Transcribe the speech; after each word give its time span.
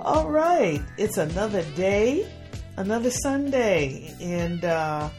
All 0.00 0.30
right, 0.30 0.80
it's 0.96 1.18
another 1.18 1.62
day 1.76 2.26
another 2.80 3.10
Sunday, 3.10 4.14
and 4.22 4.64
uh, 4.64 5.10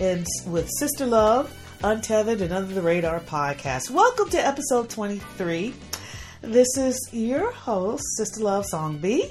and 0.00 0.26
with 0.46 0.66
Sister 0.78 1.04
Love, 1.04 1.54
Untethered 1.84 2.40
and 2.40 2.54
Under 2.54 2.72
the 2.72 2.80
Radar 2.80 3.20
podcast. 3.20 3.90
Welcome 3.90 4.30
to 4.30 4.38
episode 4.38 4.88
twenty 4.88 5.18
three. 5.36 5.74
This 6.40 6.68
is 6.78 6.98
your 7.12 7.52
host, 7.52 8.02
Sister 8.16 8.40
Love 8.40 8.64
Song 8.64 8.96
B, 8.96 9.30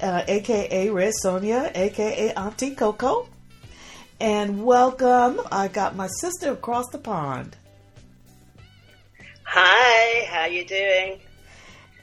uh, 0.00 0.22
aka 0.26 0.88
Red 0.88 1.12
Sonja, 1.22 1.70
aka 1.76 2.32
Auntie 2.32 2.74
Coco, 2.74 3.28
and 4.18 4.64
welcome. 4.64 5.42
I 5.52 5.68
got 5.68 5.96
my 5.96 6.08
sister 6.20 6.52
across 6.52 6.86
the 6.90 6.98
pond. 6.98 7.54
Hi, 9.42 10.24
how 10.30 10.46
you 10.46 10.64
doing? 10.64 11.20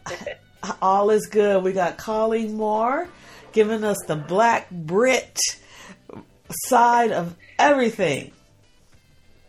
All 0.81 1.09
is 1.09 1.25
good. 1.25 1.63
We 1.63 1.73
got 1.73 1.97
Colleen 1.97 2.55
Moore 2.55 3.09
giving 3.51 3.83
us 3.83 3.97
the 4.07 4.15
black 4.15 4.69
Brit 4.69 5.37
side 6.49 7.11
of 7.11 7.35
everything. 7.59 8.31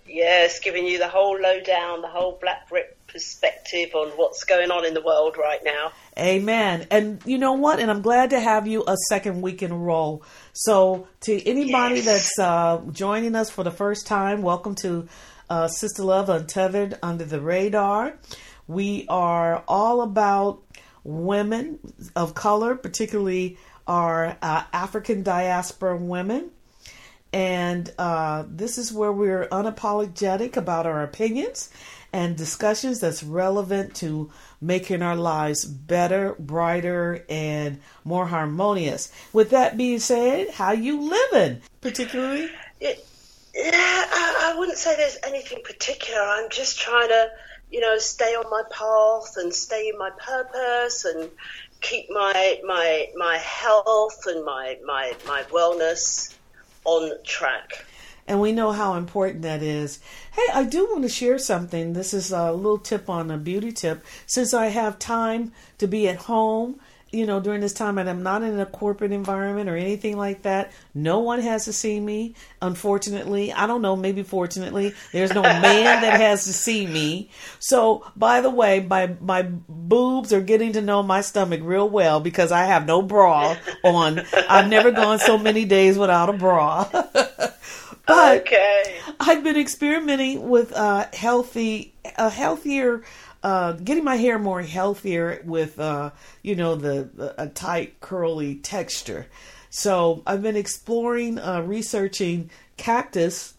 Yes, 0.06 0.58
giving 0.60 0.86
you 0.86 0.98
the 0.98 1.08
whole 1.08 1.38
lowdown, 1.38 2.00
the 2.00 2.08
whole 2.08 2.38
black 2.40 2.68
Brit 2.68 2.96
perspective 3.06 3.94
on 3.94 4.08
what's 4.10 4.44
going 4.44 4.70
on 4.70 4.84
in 4.84 4.94
the 4.94 5.02
world 5.02 5.36
right 5.36 5.60
now. 5.64 5.92
Amen. 6.18 6.86
And 6.90 7.20
you 7.24 7.38
know 7.38 7.54
what? 7.54 7.80
And 7.80 7.90
I'm 7.90 8.02
glad 8.02 8.30
to 8.30 8.40
have 8.40 8.66
you 8.66 8.84
a 8.86 8.96
second 9.08 9.42
week 9.42 9.62
in 9.62 9.70
a 9.70 9.76
row. 9.76 10.22
So, 10.52 11.08
to 11.22 11.48
anybody 11.48 11.96
yes. 11.96 12.04
that's 12.04 12.38
uh, 12.38 12.80
joining 12.92 13.34
us 13.34 13.50
for 13.50 13.64
the 13.64 13.70
first 13.70 14.06
time, 14.06 14.42
welcome 14.42 14.74
to 14.76 15.08
uh, 15.50 15.68
Sister 15.68 16.02
Love 16.02 16.28
Untethered 16.28 16.98
Under 17.02 17.24
the 17.24 17.40
Radar. 17.40 18.18
We 18.66 19.06
are 19.08 19.64
all 19.66 20.02
about 20.02 20.62
women 21.04 21.78
of 22.14 22.34
color, 22.34 22.74
particularly 22.74 23.58
are 23.88 24.36
uh, 24.42 24.64
African 24.72 25.22
diaspora 25.22 25.96
women. 25.96 26.50
And 27.32 27.92
uh, 27.98 28.44
this 28.46 28.78
is 28.78 28.92
where 28.92 29.12
we're 29.12 29.48
unapologetic 29.48 30.56
about 30.56 30.86
our 30.86 31.02
opinions 31.02 31.70
and 32.12 32.36
discussions 32.36 33.00
that's 33.00 33.22
relevant 33.22 33.94
to 33.96 34.30
making 34.60 35.02
our 35.02 35.16
lives 35.16 35.64
better, 35.64 36.34
brighter, 36.38 37.24
and 37.28 37.80
more 38.04 38.26
harmonious. 38.26 39.12
With 39.32 39.50
that 39.50 39.76
being 39.76 39.98
said, 39.98 40.50
how 40.50 40.72
you 40.72 41.02
living, 41.02 41.60
particularly? 41.80 42.48
Yeah, 42.80 42.94
I 43.54 44.54
wouldn't 44.56 44.78
say 44.78 44.96
there's 44.96 45.18
anything 45.26 45.58
particular. 45.64 46.20
I'm 46.20 46.48
just 46.48 46.78
trying 46.78 47.08
to, 47.08 47.28
you 47.70 47.80
know, 47.80 47.98
stay 47.98 48.34
on 48.34 48.48
my 48.50 48.62
path 48.70 49.36
and 49.36 49.52
stay 49.52 49.90
in 49.92 49.98
my 49.98 50.10
purpose 50.18 51.04
and 51.04 51.28
keep 51.80 52.10
my 52.10 52.60
my 52.64 53.08
my 53.16 53.36
health 53.38 54.26
and 54.26 54.44
my 54.44 54.78
my 54.84 55.12
my 55.26 55.42
wellness 55.44 56.34
on 56.84 57.12
track. 57.24 57.84
And 58.26 58.42
we 58.42 58.52
know 58.52 58.72
how 58.72 58.94
important 58.94 59.40
that 59.42 59.62
is. 59.62 60.00
Hey, 60.32 60.46
I 60.52 60.64
do 60.64 60.86
want 60.90 61.02
to 61.02 61.08
share 61.08 61.38
something. 61.38 61.94
This 61.94 62.12
is 62.12 62.30
a 62.30 62.52
little 62.52 62.78
tip 62.78 63.08
on 63.08 63.30
a 63.30 63.38
beauty 63.38 63.72
tip. 63.72 64.04
Since 64.26 64.52
I 64.52 64.66
have 64.66 64.98
time 64.98 65.52
to 65.78 65.86
be 65.86 66.06
at 66.08 66.16
home 66.16 66.78
you 67.10 67.24
know, 67.24 67.40
during 67.40 67.60
this 67.60 67.72
time, 67.72 67.96
and 67.96 68.08
I'm 68.08 68.22
not 68.22 68.42
in 68.42 68.58
a 68.60 68.66
corporate 68.66 69.12
environment 69.12 69.70
or 69.70 69.76
anything 69.76 70.18
like 70.18 70.42
that. 70.42 70.72
No 70.94 71.20
one 71.20 71.40
has 71.40 71.64
to 71.64 71.72
see 71.72 71.98
me. 71.98 72.34
Unfortunately, 72.60 73.52
I 73.52 73.66
don't 73.66 73.80
know. 73.80 73.96
Maybe 73.96 74.22
fortunately, 74.22 74.92
there's 75.12 75.32
no 75.32 75.42
man 75.42 76.02
that 76.02 76.20
has 76.20 76.44
to 76.44 76.52
see 76.52 76.86
me. 76.86 77.30
So, 77.60 78.04
by 78.14 78.42
the 78.42 78.50
way, 78.50 78.80
my 78.80 79.16
my 79.20 79.42
boobs 79.42 80.32
are 80.34 80.42
getting 80.42 80.72
to 80.74 80.82
know 80.82 81.02
my 81.02 81.22
stomach 81.22 81.60
real 81.62 81.88
well 81.88 82.20
because 82.20 82.52
I 82.52 82.64
have 82.64 82.86
no 82.86 83.00
bra 83.00 83.56
on. 83.82 84.22
I've 84.48 84.68
never 84.68 84.90
gone 84.90 85.18
so 85.18 85.38
many 85.38 85.64
days 85.64 85.96
without 85.96 86.28
a 86.28 86.34
bra. 86.34 86.88
but 88.06 88.40
okay. 88.40 89.00
I've 89.18 89.42
been 89.42 89.58
experimenting 89.58 90.48
with 90.48 90.72
uh, 90.72 91.06
healthy, 91.14 91.94
a 92.16 92.28
healthier 92.28 93.02
uh, 93.42 93.72
getting 93.72 94.04
my 94.04 94.16
hair 94.16 94.38
more 94.38 94.62
healthier 94.62 95.42
with, 95.44 95.78
uh, 95.78 96.10
you 96.42 96.54
know, 96.54 96.74
the, 96.74 97.08
the, 97.14 97.42
a 97.42 97.48
tight 97.48 98.00
curly 98.00 98.56
texture. 98.56 99.26
So 99.70 100.22
I've 100.26 100.42
been 100.42 100.56
exploring, 100.56 101.38
uh, 101.38 101.62
researching 101.62 102.50
cactus 102.76 103.54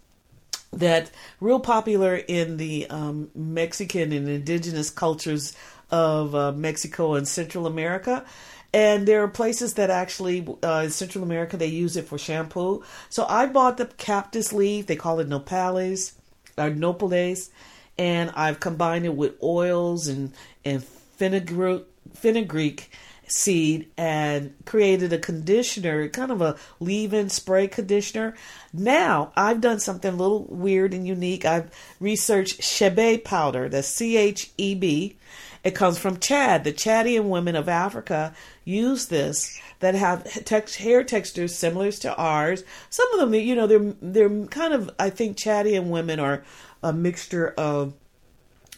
that 0.71 1.11
real 1.39 1.59
popular 1.59 2.15
in 2.15 2.57
the 2.57 2.87
um, 2.89 3.29
Mexican 3.33 4.11
and 4.11 4.27
indigenous 4.27 4.89
cultures 4.89 5.55
of 5.91 6.35
uh, 6.35 6.51
Mexico 6.51 7.15
and 7.15 7.27
Central 7.27 7.65
America. 7.65 8.25
And 8.71 9.07
there 9.07 9.23
are 9.23 9.27
places 9.27 9.75
that 9.75 9.89
actually 9.89 10.47
uh, 10.63 10.83
in 10.85 10.91
Central 10.91 11.23
America 11.23 11.57
they 11.57 11.67
use 11.67 11.97
it 11.97 12.05
for 12.05 12.19
shampoo. 12.19 12.83
So 13.09 13.25
I 13.27 13.47
bought 13.47 13.77
the 13.77 13.87
cactus 13.87 14.53
leaf. 14.53 14.85
They 14.85 14.95
call 14.95 15.19
it 15.19 15.29
nopales 15.29 16.13
or 16.57 16.69
nopales 16.69 17.49
and 17.99 18.31
I've 18.33 18.59
combined 18.59 19.05
it 19.05 19.13
with 19.13 19.35
oils 19.43 20.07
and 20.07 20.31
and 20.63 20.83
fenugreek, 20.83 22.91
seed 23.27 23.89
and 23.97 24.55
created 24.65 25.13
a 25.13 25.19
conditioner, 25.19 26.07
kind 26.07 26.31
of 26.31 26.41
a 26.41 26.55
leave-in 26.79 27.29
spray 27.29 27.67
conditioner. 27.67 28.35
Now 28.73 29.33
I've 29.35 29.61
done 29.61 29.79
something 29.79 30.13
a 30.13 30.17
little 30.17 30.45
weird 30.45 30.93
and 30.93 31.05
unique. 31.05 31.43
I've 31.43 31.69
researched 31.99 32.61
Chebe 32.61 33.23
powder, 33.23 33.67
the 33.67 33.83
C 33.83 34.17
H 34.17 34.51
E 34.57 34.75
B. 34.75 35.17
It 35.61 35.75
comes 35.75 35.99
from 35.99 36.19
Chad. 36.19 36.63
The 36.63 36.71
Chadian 36.71 37.25
women 37.25 37.57
of 37.57 37.67
Africa 37.67 38.33
use 38.63 39.07
this 39.07 39.59
that 39.79 39.93
have 39.93 40.23
tex- 40.45 40.75
hair 40.75 41.03
textures 41.03 41.53
similar 41.53 41.91
to 41.91 42.15
ours. 42.15 42.63
Some 42.89 43.11
of 43.13 43.19
them, 43.19 43.33
you 43.33 43.55
know, 43.55 43.67
they're 43.67 43.93
they're 44.01 44.45
kind 44.45 44.73
of. 44.73 44.89
I 44.97 45.09
think 45.09 45.37
Chadian 45.37 45.89
women 45.89 46.19
are 46.19 46.43
a 46.81 46.93
mixture 46.93 47.49
of 47.57 47.93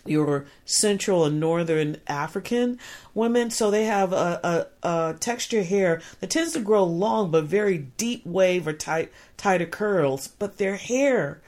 your 0.05 0.45
central 0.65 1.25
and 1.25 1.39
northern 1.39 1.97
African 2.07 2.79
women. 3.13 3.51
So 3.51 3.69
they 3.69 3.85
have 3.85 4.13
a, 4.13 4.67
a, 4.83 4.87
a, 4.87 5.13
texture 5.19 5.63
hair 5.63 6.01
that 6.19 6.29
tends 6.31 6.53
to 6.53 6.59
grow 6.59 6.83
long 6.83 7.31
but 7.31 7.45
very 7.45 7.77
deep 7.77 8.25
wave 8.25 8.67
or 8.67 8.73
tight 8.73 9.11
tighter 9.37 9.65
curls, 9.65 10.27
but 10.27 10.57
their 10.57 10.75
hair 10.75 11.41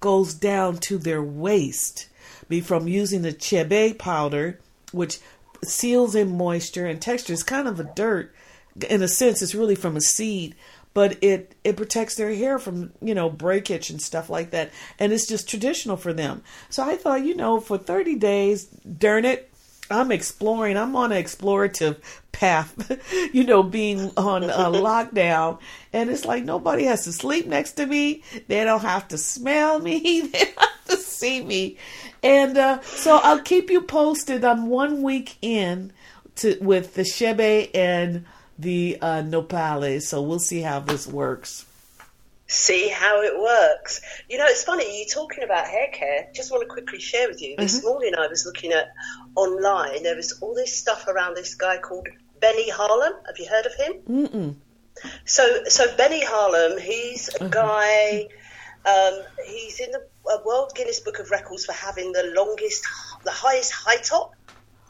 goes 0.00 0.34
down 0.34 0.78
to 0.78 0.98
their 0.98 1.22
waist. 1.22 2.08
Be 2.48 2.60
from 2.60 2.88
using 2.88 3.22
the 3.22 3.32
chebe 3.32 3.96
powder, 3.98 4.58
which 4.92 5.18
seals 5.62 6.14
in 6.14 6.36
moisture 6.36 6.86
and 6.86 7.00
texture 7.00 7.32
is 7.32 7.42
kind 7.42 7.68
of 7.68 7.78
a 7.78 7.84
dirt. 7.84 8.34
In 8.88 9.02
a 9.02 9.08
sense, 9.08 9.42
it's 9.42 9.54
really 9.54 9.74
from 9.74 9.96
a 9.96 10.00
seed 10.00 10.54
but 10.94 11.22
it 11.22 11.54
it 11.64 11.76
protects 11.76 12.16
their 12.16 12.34
hair 12.34 12.58
from 12.58 12.92
you 13.00 13.14
know 13.14 13.30
breakage 13.30 13.90
and 13.90 14.00
stuff 14.00 14.28
like 14.30 14.50
that. 14.50 14.70
And 14.98 15.12
it's 15.12 15.26
just 15.26 15.48
traditional 15.48 15.96
for 15.96 16.12
them. 16.12 16.42
So 16.68 16.82
i 16.84 16.96
thought 16.96 17.24
you 17.24 17.34
know 17.34 17.60
for 17.60 17.78
30 17.78 18.16
days 18.16 18.64
darn 18.64 19.24
it 19.24 19.50
i'm 19.90 20.12
exploring. 20.12 20.76
I'm 20.76 20.94
on 20.94 21.12
an 21.12 21.22
explorative 21.22 21.96
path 22.32 23.00
you 23.32 23.44
know 23.44 23.62
being 23.62 24.12
on 24.16 24.44
a 24.44 24.48
lockdown. 24.70 25.58
And 25.92 26.10
it's 26.10 26.24
like 26.24 26.44
nobody 26.44 26.84
has 26.84 27.04
to 27.04 27.12
sleep 27.12 27.46
next 27.46 27.72
to 27.72 27.86
me. 27.86 28.22
They 28.48 28.64
don't 28.64 28.82
have 28.82 29.08
to 29.08 29.18
smell 29.18 29.78
me. 29.78 30.20
They 30.32 30.38
don't 30.38 30.58
have 30.58 30.84
to 30.86 30.96
see 30.96 31.42
me. 31.42 31.78
And 32.22 32.58
uh, 32.58 32.80
so 32.82 33.20
i'll 33.22 33.42
keep 33.42 33.70
you 33.70 33.80
posted. 33.82 34.44
I'm 34.44 34.66
one 34.66 35.02
week 35.02 35.36
in 35.40 35.92
to 36.36 36.58
with 36.60 36.94
the 36.94 37.02
chebe 37.02 37.70
and 37.74 38.24
the 38.60 38.98
uh, 39.00 39.22
nopales. 39.22 40.02
So 40.02 40.22
we'll 40.22 40.38
see 40.38 40.60
how 40.60 40.80
this 40.80 41.06
works. 41.06 41.66
see 42.52 42.88
how 42.88 43.22
it 43.22 43.38
works. 43.38 44.00
You 44.28 44.36
know, 44.36 44.44
it's 44.48 44.64
funny, 44.64 44.98
you 44.98 45.06
talking 45.06 45.44
about 45.44 45.66
hair 45.68 45.86
care. 45.92 46.26
Just 46.34 46.50
want 46.50 46.62
to 46.64 46.68
quickly 46.68 46.98
share 46.98 47.28
with 47.28 47.40
you. 47.40 47.54
This 47.56 47.78
Mhm. 47.78 47.84
morning 47.84 48.14
I 48.18 48.26
was 48.26 48.44
looking 48.44 48.72
at 48.72 48.88
online, 49.36 50.02
there 50.02 50.16
was 50.16 50.32
all 50.40 50.52
this 50.52 50.76
stuff 50.76 51.06
around 51.06 51.34
this 51.36 51.54
guy 51.54 51.76
called 51.78 52.08
Benny 52.40 52.68
Harlem. 52.68 53.12
Have 53.26 53.38
you 53.38 53.46
heard 53.46 53.66
of 53.66 53.74
him? 53.76 53.92
Mm-mm. 54.08 54.54
So, 55.26 55.62
so 55.68 55.94
Benny 55.96 56.24
Harlem, 56.24 56.76
he's 56.80 57.28
a 57.28 57.38
Mhm. 57.38 57.50
guy. 57.50 58.26
Um, 58.84 59.22
he's 59.46 59.78
in 59.78 59.92
the 59.92 60.02
uh, 60.26 60.38
World 60.44 60.72
Guinness 60.74 60.98
Book 61.00 61.20
of 61.20 61.30
Records 61.30 61.64
for 61.66 61.72
having 61.72 62.10
the 62.10 62.24
longest, 62.34 62.82
the 63.22 63.30
highest 63.30 63.70
high 63.70 63.98
top. 63.98 64.34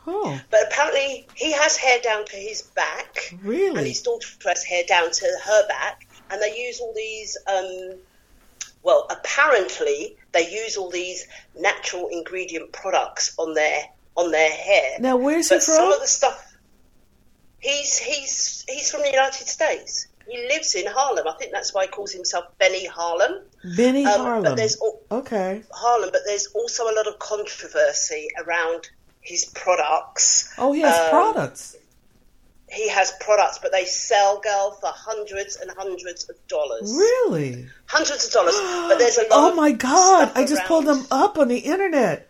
Oh, 0.07 0.41
But 0.51 0.61
apparently, 0.67 1.27
he 1.35 1.53
has 1.53 1.77
hair 1.77 1.99
down 2.03 2.25
to 2.27 2.37
his 2.37 2.63
back, 2.63 3.33
and 3.45 3.87
his 3.87 4.03
daughter 4.03 4.27
has 4.47 4.63
hair 4.65 4.83
down 4.89 5.11
to 5.11 5.27
her 5.45 5.69
back, 5.69 6.07
and 6.31 6.41
they 6.41 6.57
use 6.59 6.81
all 6.81 6.93
these. 6.95 7.37
Um, 7.47 7.99
well, 8.83 9.07
apparently, 9.11 10.17
they 10.33 10.51
use 10.51 10.77
all 10.79 10.91
these 10.91 11.27
natural 11.59 12.09
ingredient 12.09 12.73
products 12.73 13.35
on 13.39 13.55
their 13.55 13.83
on 14.17 14.31
their 14.31 14.51
hair. 14.51 14.99
Now, 15.01 15.17
where's 15.17 15.49
he 15.51 15.57
but 15.57 15.63
some 15.63 15.93
of 15.93 16.01
the 16.01 16.07
stuff. 16.07 16.47
He's 17.59 17.99
he's 17.99 18.65
he's 18.69 18.91
from 18.91 19.03
the 19.03 19.11
United 19.11 19.47
States. 19.47 20.07
He 20.27 20.47
lives 20.49 20.75
in 20.75 20.87
Harlem. 20.87 21.27
I 21.27 21.33
think 21.33 21.53
that's 21.53 21.75
why 21.75 21.85
he 21.87 21.89
calls 21.91 22.13
himself 22.13 22.45
Benny 22.59 22.87
Harlem. 22.87 23.43
Benny 23.77 24.07
Um, 24.07 24.21
Harlem. 24.21 24.43
But 24.45 24.57
there's 24.57 24.81
al- 24.81 25.01
Okay. 25.11 25.63
Harlem, 25.73 26.11
but 26.13 26.23
there's 26.25 26.47
also 26.55 26.85
a 26.85 26.95
lot 26.95 27.07
of 27.07 27.19
controversy 27.19 28.29
around 28.39 28.89
his 29.21 29.45
products. 29.45 30.53
Oh, 30.59 30.73
he 30.73 30.81
has 30.81 30.97
um, 30.97 31.11
products. 31.11 31.77
He 32.71 32.89
has 32.89 33.13
products, 33.21 33.59
but 33.61 33.73
they 33.73 33.85
sell, 33.85 34.41
girl, 34.41 34.79
for 34.81 34.91
hundreds 34.95 35.57
and 35.57 35.71
hundreds 35.77 36.29
of 36.31 36.37
dollars. 36.47 36.93
Really? 36.93 37.67
Hundreds 37.87 38.27
of 38.27 38.33
dollars. 38.33 38.55
But 38.89 38.99
there's 38.99 39.19
a 39.19 39.23
lot. 39.23 39.53
Oh 39.53 39.55
my 39.55 39.73
God! 39.73 40.33
I 40.35 40.47
just 40.47 40.65
pulled 40.65 40.87
them 40.87 41.07
up 41.11 41.39
on 41.39 41.49
the 41.49 41.59
internet. 41.59 42.29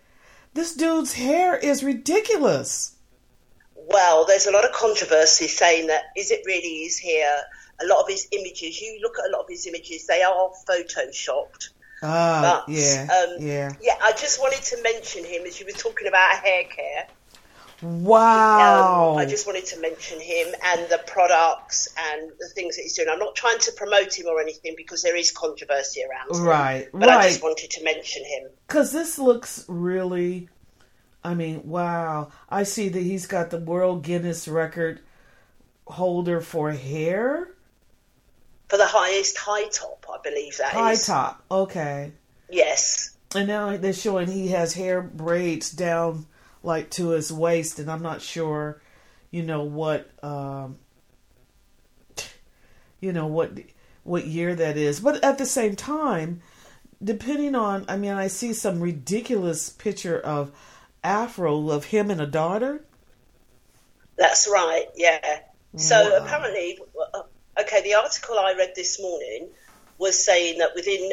This 0.52 0.74
dude's 0.74 1.12
hair 1.14 1.56
is 1.56 1.84
ridiculous. 1.84 2.96
Well, 3.76 4.24
there's 4.26 4.46
a 4.46 4.52
lot 4.52 4.64
of 4.64 4.72
controversy 4.72 5.48
saying 5.48 5.88
that 5.88 6.04
is 6.16 6.30
it 6.30 6.42
really 6.46 6.84
his 6.84 6.98
hair? 6.98 7.42
A 7.82 7.86
lot 7.86 8.02
of 8.02 8.08
his 8.08 8.28
images, 8.30 8.80
you 8.80 8.98
look 9.02 9.18
at 9.18 9.28
a 9.28 9.32
lot 9.32 9.42
of 9.42 9.48
his 9.48 9.66
images, 9.66 10.06
they 10.06 10.22
are 10.22 10.50
photoshopped. 10.68 11.70
Ah, 12.02 12.64
But, 12.66 12.72
yeah, 12.74 13.06
um, 13.10 13.36
yeah. 13.40 13.72
Yeah, 13.80 13.94
I 14.02 14.12
just 14.12 14.40
wanted 14.40 14.62
to 14.62 14.82
mention 14.82 15.24
him 15.24 15.42
as 15.46 15.60
you 15.60 15.66
were 15.66 15.72
talking 15.72 16.08
about 16.08 16.36
hair 16.36 16.64
care. 16.64 17.06
Wow. 17.82 19.12
Um, 19.12 19.18
I 19.18 19.24
just 19.24 19.46
wanted 19.46 19.66
to 19.66 19.80
mention 19.80 20.20
him 20.20 20.48
and 20.64 20.88
the 20.90 21.00
products 21.06 21.88
and 21.98 22.30
the 22.38 22.48
things 22.48 22.76
that 22.76 22.82
he's 22.82 22.94
doing. 22.94 23.08
I'm 23.10 23.18
not 23.18 23.34
trying 23.34 23.58
to 23.58 23.72
promote 23.72 24.18
him 24.18 24.26
or 24.26 24.40
anything 24.40 24.74
because 24.76 25.02
there 25.02 25.16
is 25.16 25.30
controversy 25.30 26.02
around 26.02 26.36
him. 26.36 26.46
right, 26.46 26.88
But 26.92 27.08
I 27.08 27.28
just 27.28 27.42
wanted 27.42 27.70
to 27.70 27.84
mention 27.84 28.24
him. 28.24 28.48
Because 28.66 28.92
this 28.92 29.18
looks 29.18 29.64
really. 29.68 30.48
I 31.24 31.34
mean, 31.34 31.62
wow. 31.64 32.30
I 32.48 32.62
see 32.64 32.88
that 32.90 33.00
he's 33.02 33.26
got 33.26 33.50
the 33.50 33.58
World 33.58 34.02
Guinness 34.04 34.48
record 34.48 35.00
holder 35.86 36.40
for 36.40 36.70
hair. 36.72 37.48
For 38.70 38.76
the 38.76 38.86
highest 38.86 39.36
high 39.36 39.68
top, 39.68 40.06
I 40.08 40.18
believe 40.22 40.56
that 40.58 40.72
High 40.72 40.94
top. 40.94 41.42
Okay. 41.50 42.12
Yes. 42.48 43.16
And 43.34 43.48
now 43.48 43.76
they're 43.76 43.92
showing 43.92 44.28
he 44.28 44.48
has 44.48 44.74
hair 44.74 45.02
braids 45.02 45.72
down 45.72 46.26
like 46.62 46.88
to 46.90 47.08
his 47.08 47.32
waist, 47.32 47.80
and 47.80 47.90
I'm 47.90 48.02
not 48.02 48.22
sure, 48.22 48.80
you 49.32 49.42
know 49.42 49.64
what, 49.64 50.08
um, 50.22 50.78
you 53.00 53.12
know 53.12 53.26
what, 53.26 53.50
what 54.04 54.26
year 54.26 54.54
that 54.54 54.76
is. 54.76 55.00
But 55.00 55.24
at 55.24 55.38
the 55.38 55.46
same 55.46 55.74
time, 55.74 56.40
depending 57.02 57.56
on, 57.56 57.86
I 57.88 57.96
mean, 57.96 58.12
I 58.12 58.28
see 58.28 58.52
some 58.52 58.80
ridiculous 58.80 59.68
picture 59.68 60.20
of 60.20 60.52
Afro 61.02 61.70
of 61.70 61.86
him 61.86 62.08
and 62.10 62.20
a 62.20 62.26
daughter. 62.26 62.84
That's 64.16 64.46
right, 64.48 64.86
yeah. 64.96 65.40
So 65.76 65.96
Wow. 65.96 66.24
apparently, 66.24 66.78
uh, 67.14 67.22
okay, 67.62 67.82
the 67.82 67.94
article 67.94 68.38
I 68.38 68.54
read 68.56 68.72
this 68.74 69.00
morning 69.00 69.50
was 69.98 70.24
saying 70.24 70.58
that 70.58 70.74
within 70.74 71.10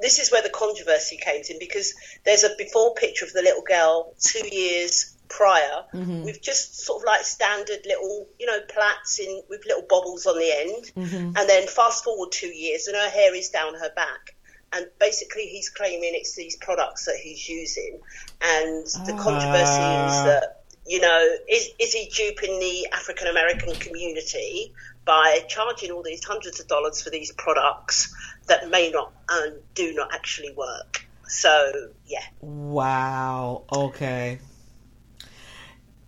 this 0.00 0.18
is 0.18 0.30
where 0.30 0.42
the 0.42 0.50
controversy 0.50 1.16
came 1.16 1.42
in 1.48 1.58
because 1.58 1.92
there's 2.24 2.44
a 2.44 2.54
before 2.56 2.94
picture 2.94 3.24
of 3.24 3.32
the 3.32 3.42
little 3.42 3.62
girl 3.62 4.14
two 4.20 4.46
years 4.46 5.14
prior 5.28 5.84
Mhm. 5.92 6.24
with 6.24 6.40
just 6.40 6.78
sort 6.78 7.02
of 7.02 7.06
like 7.06 7.24
standard 7.24 7.84
little, 7.84 8.28
you 8.38 8.46
know, 8.46 8.60
plaits 8.68 9.18
in 9.18 9.42
with 9.48 9.64
little 9.66 9.82
bobbles 9.82 10.26
on 10.26 10.38
the 10.38 10.52
end, 10.52 10.92
Mhm. 10.96 11.38
and 11.38 11.48
then 11.48 11.66
fast 11.66 12.04
forward 12.04 12.32
two 12.32 12.48
years 12.48 12.86
and 12.86 12.96
her 12.96 13.08
hair 13.10 13.34
is 13.34 13.50
down 13.50 13.74
her 13.74 13.90
back. 13.90 14.34
And 14.72 14.86
basically, 14.98 15.46
he's 15.46 15.70
claiming 15.70 16.14
it's 16.14 16.34
these 16.34 16.56
products 16.56 17.06
that 17.06 17.16
he's 17.16 17.48
using, 17.48 18.00
and 18.40 18.86
the 19.06 19.14
controversy 19.14 19.82
is 19.82 20.24
that 20.24 20.54
you 20.88 21.00
know, 21.00 21.36
is 21.48 21.68
is 21.78 21.92
he 21.92 22.08
duping 22.16 22.58
the 22.58 22.88
African 22.92 23.26
American 23.28 23.74
community 23.76 24.72
by 25.08 25.40
charging 25.48 25.90
all 25.90 26.02
these 26.02 26.22
hundreds 26.22 26.60
of 26.60 26.68
dollars 26.68 27.00
for 27.00 27.08
these 27.08 27.32
products 27.32 28.14
that 28.46 28.68
may 28.68 28.90
not 28.90 29.10
and 29.30 29.56
do 29.74 29.94
not 29.94 30.12
actually 30.12 30.52
work? 30.52 31.06
So 31.26 31.72
yeah, 32.06 32.20
Wow. 32.42 33.64
Okay. 33.72 34.38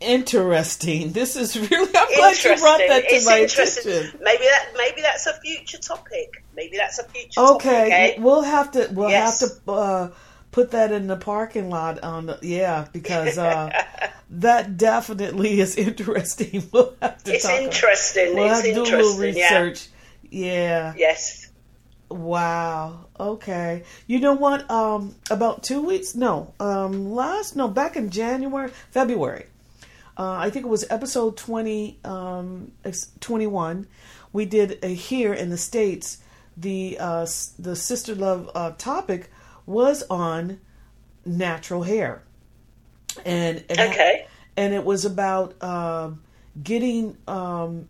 Interesting. 0.01 1.13
This 1.21 1.37
is 1.37 1.59
really. 1.59 1.91
I'm 1.97 2.15
glad 2.15 2.45
you 2.45 2.57
brought 2.57 2.79
that 2.89 3.09
to 3.09 3.15
it's 3.15 3.27
my 3.27 3.37
attention. 3.37 4.19
Maybe 4.23 4.45
that 4.45 4.69
maybe 4.77 5.01
that's 5.03 5.27
a 5.27 5.35
future 5.41 5.79
topic. 5.79 6.45
Maybe 6.55 6.77
that's 6.77 6.99
a 6.99 7.05
future 7.05 7.41
topic. 7.41 7.67
Okay, 7.67 8.15
eh? 8.17 8.21
we'll 8.21 8.43
have 8.43 8.71
to 8.73 8.89
we'll 8.93 9.11
Yes. 9.11 9.41
have 9.41 9.65
to 9.65 9.71
uh, 9.73 10.11
put 10.53 10.71
that 10.73 10.93
in 10.93 11.07
the 11.07 11.17
parking 11.17 11.71
lot 11.71 12.03
on 12.03 12.27
the 12.27 12.39
yeah 12.43 12.87
because 12.93 13.39
uh, 13.39 13.71
that 14.31 14.77
definitely 14.77 15.61
is 15.61 15.77
interesting. 15.89 16.69
We'll 16.73 16.95
have 17.03 17.23
to 17.25 17.33
It's 17.35 17.45
talk. 17.47 17.61
interesting. 17.61 18.35
We'll 18.35 18.47
it's 18.47 18.55
have 18.57 18.65
to 18.65 18.75
do 18.75 18.81
a 18.81 18.83
little 18.83 19.23
interesting. 19.23 19.37
Yeah. 19.37 19.59
research. 19.63 19.89
Yeah. 20.31 20.95
Yes. 20.97 21.47
Wow. 22.09 23.07
Okay. 23.19 23.85
You 24.07 24.19
know 24.19 24.35
what? 24.35 24.69
Um, 24.71 25.15
about 25.31 25.63
two 25.63 25.81
weeks? 25.83 26.15
No. 26.15 26.53
Um, 26.59 27.13
last 27.13 27.55
no, 27.57 27.69
back 27.69 27.97
in 27.97 28.11
January, 28.11 28.71
February. 28.91 29.47
Uh, 30.19 30.33
I 30.39 30.51
think 30.51 30.67
it 30.67 30.69
was 30.69 30.85
episode 30.91 31.37
twenty, 31.37 31.99
um, 32.05 32.73
twenty 33.21 33.47
one. 33.47 33.87
We 34.33 34.45
did 34.45 34.79
a 34.83 34.89
here 34.89 35.33
in 35.33 35.51
the 35.51 35.57
states. 35.57 36.19
The 36.57 36.97
uh, 36.99 37.27
the 37.59 37.77
sister 37.77 38.15
love 38.15 38.51
uh, 38.55 38.73
topic 38.77 39.31
was 39.71 40.03
on 40.11 40.59
natural 41.25 41.83
hair, 41.85 42.23
and 43.25 43.59
it 43.69 43.79
Okay. 43.79 44.27
and 44.57 44.75
it 44.75 44.85
was 44.85 45.05
about 45.05 45.63
um, 45.63 46.21
getting 46.63 47.17
um, 47.29 47.89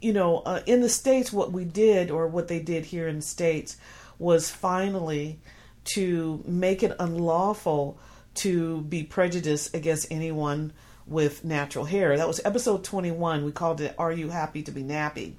you 0.00 0.12
know 0.12 0.38
uh, 0.38 0.60
in 0.66 0.80
the 0.80 0.88
states 0.88 1.32
what 1.32 1.52
we 1.52 1.64
did 1.64 2.10
or 2.10 2.26
what 2.26 2.48
they 2.48 2.60
did 2.60 2.86
here 2.86 3.06
in 3.08 3.16
the 3.16 3.22
states 3.22 3.76
was 4.18 4.50
finally 4.50 5.38
to 5.84 6.42
make 6.46 6.82
it 6.82 6.94
unlawful 6.98 7.98
to 8.34 8.80
be 8.82 9.02
prejudiced 9.02 9.74
against 9.74 10.06
anyone 10.10 10.72
with 11.06 11.44
natural 11.44 11.84
hair 11.84 12.16
that 12.16 12.26
was 12.28 12.40
episode 12.44 12.84
21 12.84 13.44
we 13.44 13.50
called 13.52 13.80
it 13.80 13.94
are 13.98 14.12
you 14.12 14.30
happy 14.30 14.62
to 14.62 14.70
be 14.70 14.82
nappy 14.82 15.32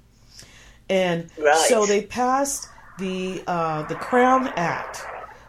and 0.90 1.30
Right. 1.38 1.56
so 1.56 1.86
they 1.86 2.02
passed 2.04 2.68
the 3.00 3.42
uh, 3.48 3.84
the 3.88 3.96
Crown 3.96 4.48
Act, 4.56 5.02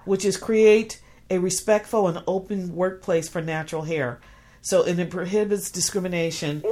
which 0.04 0.24
is 0.24 0.36
create 0.36 1.00
a 1.30 1.38
respectful 1.38 2.06
and 2.08 2.22
open 2.26 2.74
workplace 2.74 3.28
for 3.28 3.40
natural 3.40 3.82
hair. 3.82 4.20
So 4.62 4.82
and 4.84 4.98
it 4.98 5.10
prohibits 5.10 5.70
discrimination 5.70 6.62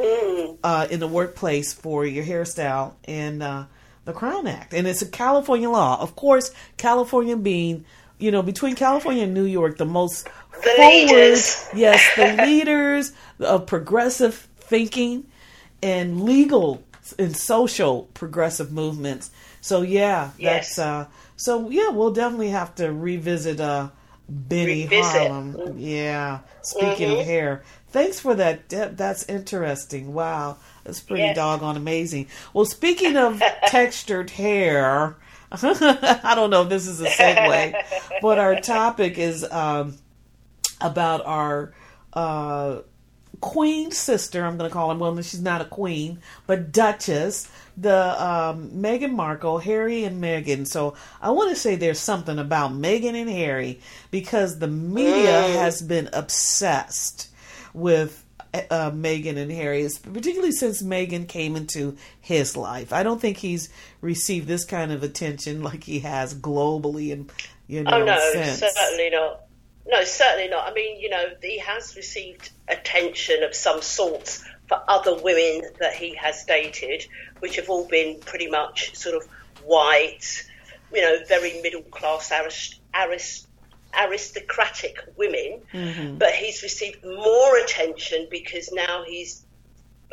uh, 0.65 0.87
in 0.91 1.01
the 1.01 1.09
workplace 1.09 1.73
for 1.75 2.07
your 2.07 2.25
hairstyle 2.25 2.95
and 3.05 3.43
uh, 3.43 3.65
the 4.05 4.13
Crown 4.13 4.47
Act, 4.47 4.73
and 4.75 4.87
it's 4.87 5.03
a 5.03 5.07
California 5.07 5.69
law. 5.69 6.01
Of 6.01 6.17
course, 6.17 6.53
California 6.77 7.37
being 7.37 7.85
you 8.19 8.31
know 8.31 8.43
between 8.43 8.75
California 8.77 9.25
and 9.25 9.35
New 9.35 9.45
York, 9.45 9.77
the 9.79 9.85
most 9.85 10.27
The 10.53 10.73
forward, 10.77 11.11
leaders. 11.11 11.69
yes, 11.75 12.03
the 12.17 12.43
leaders 12.47 13.13
of 13.41 13.67
progressive 13.67 14.49
thinking 14.59 15.27
and 15.83 16.23
legal 16.23 16.83
and 17.19 17.37
social 17.37 18.05
progressive 18.15 18.73
movements. 18.73 19.31
So 19.63 19.81
yeah, 19.81 20.33
Yes. 20.39 20.77
that's 20.77 20.79
uh 20.79 21.07
so 21.37 21.71
yeah, 21.71 21.89
we'll 21.89 22.13
definitely 22.13 22.51
have 22.51 22.75
to 22.75 22.93
revisit 22.93 23.59
uh 23.61 23.89
Benny 24.29 24.83
Revisit. 24.85 25.03
Harlem. 25.31 25.77
Yeah. 25.79 26.41
Speaking 26.63 27.11
of 27.11 27.19
Mhm. 27.19 27.25
hair. 27.25 27.63
Thanks 27.91 28.21
for 28.21 28.35
that. 28.35 28.69
That's 28.69 29.25
interesting. 29.29 30.13
Wow. 30.15 30.57
That's 30.85 31.01
pretty 31.01 31.23
Yes. 31.23 31.37
doggone 31.37 31.77
amazing. 31.77 32.27
Well, 32.55 32.65
speaking 32.65 33.17
of 33.17 33.41
textured 33.67 34.31
hair, 34.31 35.17
I 35.53 36.33
don't 36.35 36.51
know 36.51 36.63
if 36.63 36.69
this 36.71 36.87
is 36.87 37.01
a 37.01 37.07
segue, 37.09 37.75
but 38.23 38.39
our 38.39 38.59
topic 38.61 39.19
is 39.19 39.45
um, 39.51 39.99
about 40.81 41.25
our 41.27 41.73
uh, 42.15 42.79
queen 43.41 43.91
sister. 43.91 44.45
I'm 44.45 44.57
going 44.57 44.71
to 44.71 44.73
call 44.73 44.91
her. 44.91 44.97
Well, 44.97 45.15
she's 45.21 45.43
not 45.43 45.61
a 45.61 45.67
queen, 45.67 46.21
but 46.47 46.73
Duchess 46.73 47.49
the 47.77 48.23
um, 48.25 48.71
Meghan 48.71 49.13
Markle, 49.13 49.59
Harry 49.59 50.05
and 50.05 50.23
Meghan. 50.23 50.67
So 50.67 50.95
I 51.21 51.31
want 51.31 51.51
to 51.51 51.57
say 51.57 51.75
there's 51.77 51.99
something 52.01 52.39
about 52.39 52.73
Meghan 52.73 53.15
and 53.15 53.31
Harry 53.31 53.81
because 54.11 54.59
the 54.59 54.69
media 54.69 55.13
Mm. 55.43 55.55
has 55.57 55.81
been 55.83 56.09
obsessed 56.13 57.29
with 57.75 58.25
uh, 58.55 58.91
Meghan 58.91 59.39
and 59.39 59.51
Harry, 59.51 59.89
particularly 60.13 60.53
since 60.53 60.83
Meghan 60.83 61.27
came 61.27 61.57
into 61.57 61.97
his 62.21 62.55
life. 62.57 62.93
I 62.93 63.03
don't 63.03 63.19
think 63.21 63.39
he's 63.39 63.71
received 64.03 64.47
this 64.47 64.67
kind 64.67 64.93
of 64.93 65.03
attention 65.03 65.63
like 65.63 65.85
he 65.85 66.01
has 66.01 66.35
globally, 66.35 67.13
and 67.13 67.33
you 67.67 67.83
know, 67.83 67.91
Oh 67.93 68.05
no, 68.05 68.19
since. 68.35 68.59
certainly 68.59 69.09
not. 69.11 69.41
No, 69.87 70.05
certainly 70.05 70.49
not. 70.49 70.69
I 70.71 70.75
mean, 70.75 71.01
you 71.01 71.09
know, 71.09 71.25
he 71.43 71.59
has 71.61 71.97
received 71.97 72.51
attention 72.69 73.43
of 73.43 73.55
some 73.55 73.81
sorts 73.81 74.45
for 74.69 74.81
other 74.87 75.15
women 75.23 75.63
that 75.81 75.95
he 75.95 76.15
has 76.17 76.45
dated, 76.45 77.07
which 77.43 77.57
have 77.57 77.69
all 77.69 77.89
been 77.89 78.21
pretty 78.21 78.47
much 78.47 78.95
sort 78.95 79.17
of 79.17 79.23
white, 79.65 80.25
you 80.93 81.01
know, 81.01 81.17
very 81.27 81.61
middle 81.61 81.83
class, 81.83 82.31
arist- 82.31 82.81
arist- 82.95 83.49
aristocratic 83.99 84.97
women. 85.17 85.61
Mhm. 85.73 86.19
But 86.21 86.35
he's 86.35 86.63
received 86.63 87.05
more 87.05 87.59
attention 87.59 88.29
because 88.31 88.71
now 88.71 89.03
he's, 89.05 89.45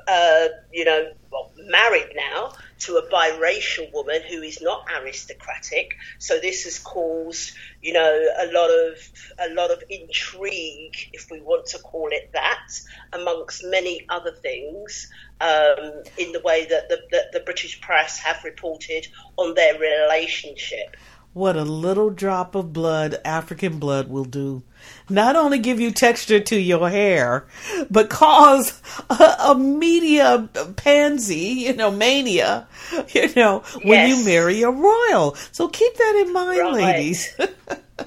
uh, 0.07 0.47
you 0.73 0.85
know, 0.85 1.11
well, 1.31 1.51
married 1.67 2.09
now 2.15 2.51
to 2.79 2.97
a 2.97 3.09
biracial 3.09 3.91
woman 3.93 4.21
who 4.29 4.41
is 4.41 4.61
not 4.61 4.87
aristocratic. 5.01 5.95
So 6.17 6.39
this 6.39 6.63
has 6.63 6.79
caused, 6.79 7.51
you 7.81 7.93
know, 7.93 8.25
a 8.39 8.51
lot 8.51 8.69
of 8.69 8.97
a 9.39 9.53
lot 9.53 9.71
of 9.71 9.83
intrigue, 9.89 10.95
if 11.13 11.29
we 11.29 11.41
want 11.41 11.67
to 11.67 11.79
call 11.79 12.09
it 12.11 12.31
that, 12.33 12.69
amongst 13.13 13.63
many 13.65 14.05
other 14.09 14.31
things. 14.31 15.11
Um, 15.41 16.03
in 16.17 16.33
the 16.33 16.41
way 16.43 16.65
that 16.65 16.89
the, 16.89 16.99
that 17.11 17.31
the 17.31 17.39
British 17.39 17.79
press 17.79 18.19
have 18.19 18.43
reported 18.43 19.07
on 19.37 19.53
their 19.53 19.79
relationship. 19.79 20.97
What 21.31 21.55
a 21.55 21.63
little 21.63 22.09
drop 22.09 22.55
of 22.55 22.73
blood, 22.73 23.21
African 23.23 23.79
blood, 23.79 24.09
will 24.09 24.25
do. 24.25 24.63
Not 25.09 25.35
only 25.35 25.59
give 25.59 25.79
you 25.79 25.91
texture 25.91 26.39
to 26.39 26.59
your 26.59 26.89
hair, 26.89 27.45
but 27.89 28.09
cause 28.09 28.81
a, 29.09 29.35
a 29.39 29.55
media 29.55 30.47
pansy, 30.75 31.35
you 31.65 31.75
know, 31.75 31.91
mania, 31.91 32.67
you 33.09 33.33
know, 33.35 33.63
when 33.83 34.09
you 34.09 34.23
marry 34.23 34.61
a 34.61 34.69
royal. 34.69 35.35
So 35.51 35.67
keep 35.67 35.95
that 35.95 36.23
in 36.25 36.33
mind, 36.33 36.59
Right. 36.59 36.73
ladies. 36.73 37.37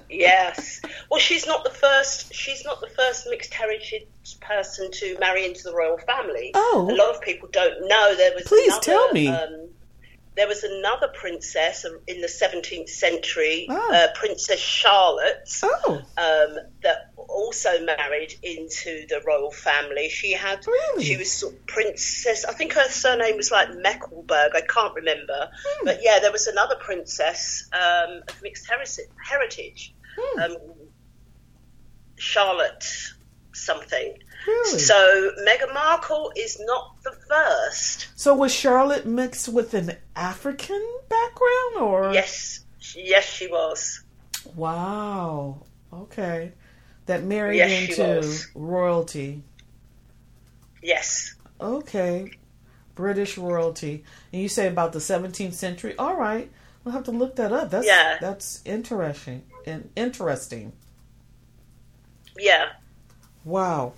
Yes. 0.08 0.80
Well, 1.10 1.20
she's 1.20 1.46
not 1.46 1.64
the 1.64 1.70
first. 1.70 2.34
She's 2.34 2.64
not 2.64 2.80
the 2.80 2.88
first 2.88 3.26
mixed 3.28 3.52
heritage 3.52 4.06
person 4.40 4.90
to 4.90 5.18
marry 5.20 5.44
into 5.44 5.64
the 5.64 5.74
royal 5.74 5.98
family. 5.98 6.50
Oh. 6.54 6.88
a 6.90 6.94
lot 6.94 7.14
of 7.14 7.20
people 7.20 7.48
don't 7.52 7.88
know 7.88 8.14
there 8.16 8.32
was. 8.34 8.44
Please 8.44 8.68
another, 8.72 8.84
tell 8.84 9.12
me. 9.12 9.28
Um, 9.28 9.68
there 10.34 10.48
was 10.48 10.64
another 10.64 11.08
princess 11.08 11.84
in 12.06 12.20
the 12.22 12.26
17th 12.26 12.88
century, 12.88 13.66
Ah. 13.70 13.92
uh, 13.92 14.06
Princess 14.14 14.58
Charlotte, 14.58 15.46
oh, 15.62 16.00
um, 16.16 16.58
that 16.82 17.10
also 17.16 17.84
married 17.84 18.32
into 18.42 19.06
the 19.08 19.20
royal 19.26 19.50
family. 19.50 20.08
She 20.08 20.32
had, 20.32 20.66
Really? 20.66 21.04
she 21.04 21.16
was 21.18 21.30
sort 21.30 21.52
of 21.54 21.66
princess. 21.66 22.44
I 22.46 22.54
think 22.54 22.72
her 22.72 22.88
surname 22.88 23.36
was 23.36 23.50
like 23.50 23.74
Mecklenburg. 23.74 24.52
I 24.54 24.62
can't 24.62 24.94
remember, 24.94 25.50
Hmm. 25.66 25.84
but 25.86 25.98
yeah, 26.02 26.18
there 26.20 26.32
was 26.32 26.46
another 26.46 26.76
princess 26.76 27.68
um, 27.72 28.22
of 28.26 28.42
mixed 28.42 28.66
heritage, 29.28 29.92
Hmm. 30.18 30.40
um, 30.40 30.56
Charlotte 32.16 32.84
something. 33.52 34.16
Really? 34.46 34.78
So, 34.78 35.30
Meghan 35.46 35.72
Markle 35.74 36.32
is 36.36 36.60
not 36.60 36.96
the 37.02 37.12
first. 37.28 38.08
So 38.16 38.34
was 38.34 38.52
Charlotte 38.52 39.06
mixed 39.06 39.48
with 39.48 39.74
an 39.74 39.96
African 40.16 40.82
background, 41.08 41.76
or 41.80 42.12
Yes, 42.12 42.64
yes, 42.94 43.24
she 43.24 43.48
was. 43.48 44.02
Wow. 44.54 45.62
Okay. 45.92 46.52
That 47.06 47.24
married 47.24 47.58
Yes, 47.58 47.98
into 47.98 48.58
royalty. 48.58 49.42
Yes. 50.82 51.34
Okay. 51.60 52.32
British 52.94 53.38
royalty. 53.38 54.04
And 54.32 54.42
you 54.42 54.48
say 54.48 54.66
about 54.68 54.92
the 54.92 54.98
17th 54.98 55.54
century. 55.54 55.94
All 55.98 56.16
right. 56.16 56.50
We'll 56.84 56.92
have 56.92 57.04
to 57.04 57.10
look 57.12 57.36
that 57.36 57.52
up. 57.52 57.70
That's 57.70 57.86
Yeah. 57.86 58.18
that's 58.20 58.60
interesting. 58.64 59.44
And 59.66 59.90
interesting. 59.96 60.72
Yeah. 62.38 62.70
Wow. 63.44 63.92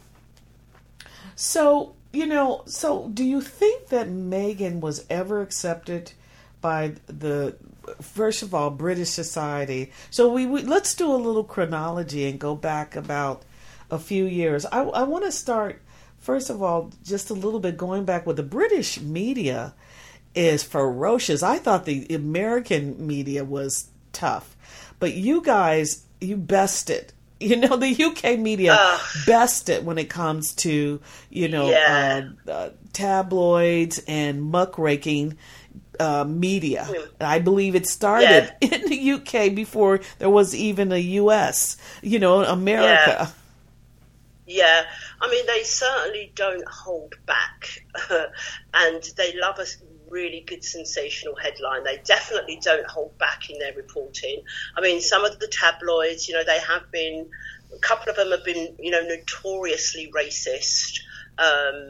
So, 1.37 1.95
you 2.13 2.27
know, 2.27 2.63
so 2.67 3.09
do 3.09 3.25
you 3.25 3.41
think 3.41 3.89
that 3.89 4.09
Meghan 4.09 4.81
was 4.81 5.05
ever 5.11 5.43
accepted 5.43 6.13
by 6.61 6.95
the 7.07 7.57
first 8.01 8.43
of 8.43 8.55
all 8.55 8.71
British 8.71 9.11
society? 9.11 9.93
So 10.11 10.33
we, 10.33 10.47
we 10.47 10.63
let's 10.63 10.95
do 10.95 11.13
a 11.13 11.17
little 11.17 11.45
chronology 11.45 12.29
and 12.29 12.39
go 12.39 12.55
back 12.55 12.97
about 12.97 13.43
a 13.91 13.99
few 13.99 14.25
years. 14.25 14.65
I 14.67 14.83
I 14.83 15.03
want 15.03 15.25
to 15.25 15.33
start 15.33 15.83
first 16.19 16.51
of 16.51 16.63
all 16.63 16.91
just 17.05 17.31
a 17.31 17.35
little 17.35 17.61
bit 17.61 17.77
going 17.77 18.05
back 18.05 18.27
with 18.27 18.37
the 18.37 18.43
British 18.43 19.01
media 19.01 19.75
is 20.35 20.63
ferocious. 20.63 21.43
I 21.43 21.59
thought 21.59 21.85
the 21.85 22.07
American 22.15 23.07
media 23.07 23.45
was 23.45 23.89
tough, 24.13 24.57
but 24.99 25.15
you 25.15 25.43
guys, 25.43 26.05
you 26.21 26.37
bested. 26.37 27.13
You 27.51 27.57
know, 27.57 27.77
the 27.77 28.05
UK 28.05 28.39
media 28.39 28.77
Ugh. 28.79 29.01
bested 29.27 29.85
when 29.85 29.99
it 29.99 30.09
comes 30.09 30.55
to, 30.57 31.01
you 31.31 31.49
know, 31.49 31.71
Yeah. 31.71 32.23
uh, 32.47 32.51
uh, 32.51 32.71
tabloids 32.93 34.03
and 34.09 34.43
muckraking 34.43 35.37
uh, 36.01 36.25
media. 36.25 36.87
Mm. 36.89 37.09
I 37.21 37.39
believe 37.39 37.75
it 37.75 37.87
started 37.87 38.51
in 38.61 38.89
the 38.89 39.13
UK 39.13 39.55
before 39.55 40.01
there 40.19 40.31
was 40.31 40.55
even 40.55 40.91
a 40.91 40.99
US, 41.23 41.77
you 42.03 42.19
know, 42.19 42.43
America. 42.43 43.33
Yeah, 44.47 44.83
I 45.21 45.31
mean, 45.31 45.47
they 45.47 45.63
certainly 45.63 46.33
don't 46.35 46.67
hold 46.69 47.15
back, 47.27 47.83
and 48.75 49.03
they 49.17 49.35
love 49.39 49.59
a 49.59 49.65
really 50.15 50.43
good 50.51 50.65
sensational 50.77 51.37
headline. 51.45 51.83
They 51.85 51.99
definitely 52.05 52.59
don't 52.69 52.89
hold 52.97 53.13
back 53.19 53.41
in 53.51 53.57
their 53.59 53.75
reporting. 53.83 54.39
I 54.77 54.81
mean, 54.87 54.99
some 55.01 55.25
of 55.29 55.33
the 55.43 55.49
tabloids, 55.49 56.29
you 56.29 56.35
know, 56.37 56.45
they 56.45 56.61
have 56.73 56.87
been, 56.99 57.17
a 57.79 57.81
couple 57.89 58.09
of 58.11 58.17
them 58.17 58.31
have 58.31 58.45
been, 58.51 58.65
you 58.79 58.93
know, 58.95 59.03
notoriously 59.03 60.07
racist 60.21 61.01
um, 61.39 61.81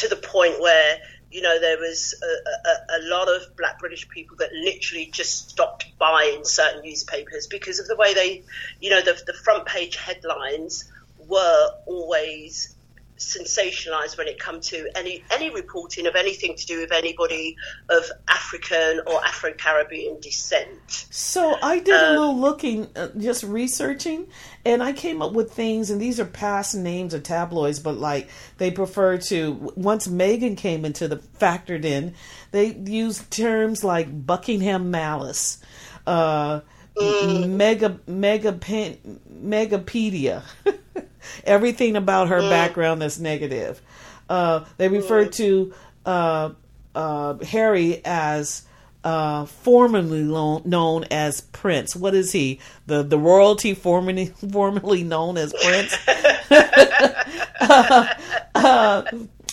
to 0.00 0.08
the 0.08 0.20
point 0.34 0.60
where. 0.60 0.92
You 1.34 1.40
know, 1.40 1.58
there 1.58 1.78
was 1.78 2.00
a, 2.30 2.32
a, 2.72 2.74
a 2.98 3.00
lot 3.08 3.26
of 3.34 3.56
black 3.56 3.76
British 3.78 4.06
people 4.06 4.36
that 4.40 4.50
literally 4.52 5.08
just 5.20 5.48
stopped 5.48 5.86
buying 5.98 6.44
certain 6.44 6.82
newspapers 6.82 7.46
because 7.46 7.80
of 7.80 7.86
the 7.86 7.96
way 7.96 8.12
they, 8.12 8.42
you 8.82 8.90
know, 8.90 9.00
the, 9.00 9.14
the 9.26 9.32
front 9.32 9.64
page 9.64 9.96
headlines 9.96 10.92
were 11.26 11.70
always 11.86 12.76
sensationalized 13.22 14.18
when 14.18 14.28
it 14.28 14.38
come 14.38 14.60
to 14.60 14.88
any 14.94 15.22
any 15.32 15.50
reporting 15.50 16.06
of 16.06 16.14
anything 16.14 16.56
to 16.56 16.66
do 16.66 16.80
with 16.80 16.92
anybody 16.92 17.56
of 17.88 18.04
African 18.28 19.00
or 19.06 19.24
Afro 19.24 19.52
Caribbean 19.52 20.20
descent. 20.20 21.06
So 21.10 21.56
I 21.62 21.78
did 21.78 21.94
a 21.94 22.10
Um, 22.10 22.16
little 22.16 22.38
looking, 22.38 22.88
uh, 22.96 23.08
just 23.16 23.42
researching, 23.44 24.28
and 24.64 24.82
I 24.82 24.92
came 24.92 25.22
up 25.22 25.32
with 25.32 25.52
things. 25.52 25.90
And 25.90 26.00
these 26.00 26.20
are 26.20 26.24
past 26.24 26.74
names 26.74 27.14
of 27.14 27.22
tabloids, 27.22 27.78
but 27.78 27.96
like 27.98 28.28
they 28.58 28.70
prefer 28.70 29.18
to. 29.18 29.72
Once 29.76 30.06
Meghan 30.06 30.56
came 30.56 30.84
into 30.84 31.08
the 31.08 31.16
factored 31.16 31.84
in, 31.84 32.14
they 32.50 32.74
used 32.74 33.30
terms 33.30 33.82
like 33.84 34.26
Buckingham 34.26 34.90
Malice, 34.90 35.58
uh, 36.06 36.60
mega 37.00 37.98
mega 38.06 38.52
pen, 38.52 39.20
megapedia, 39.44 40.42
everything 41.44 41.96
about 41.96 42.28
her 42.28 42.40
background 42.40 43.02
that's 43.02 43.18
negative. 43.18 43.80
Uh, 44.28 44.64
they 44.78 44.88
refer 44.88 45.26
to 45.26 45.74
uh, 46.06 46.50
uh, 46.94 47.34
Harry 47.44 48.00
as 48.04 48.62
uh, 49.04 49.44
formerly 49.46 50.22
lo- 50.22 50.62
known 50.64 51.04
as 51.10 51.40
Prince. 51.40 51.96
What 51.96 52.14
is 52.14 52.32
he? 52.32 52.60
The 52.86 53.02
the 53.02 53.18
royalty 53.18 53.74
formerly 53.74 54.26
formerly 54.52 55.02
known 55.04 55.36
as 55.38 55.52
Prince. 55.52 55.96
Uh, 58.54 59.02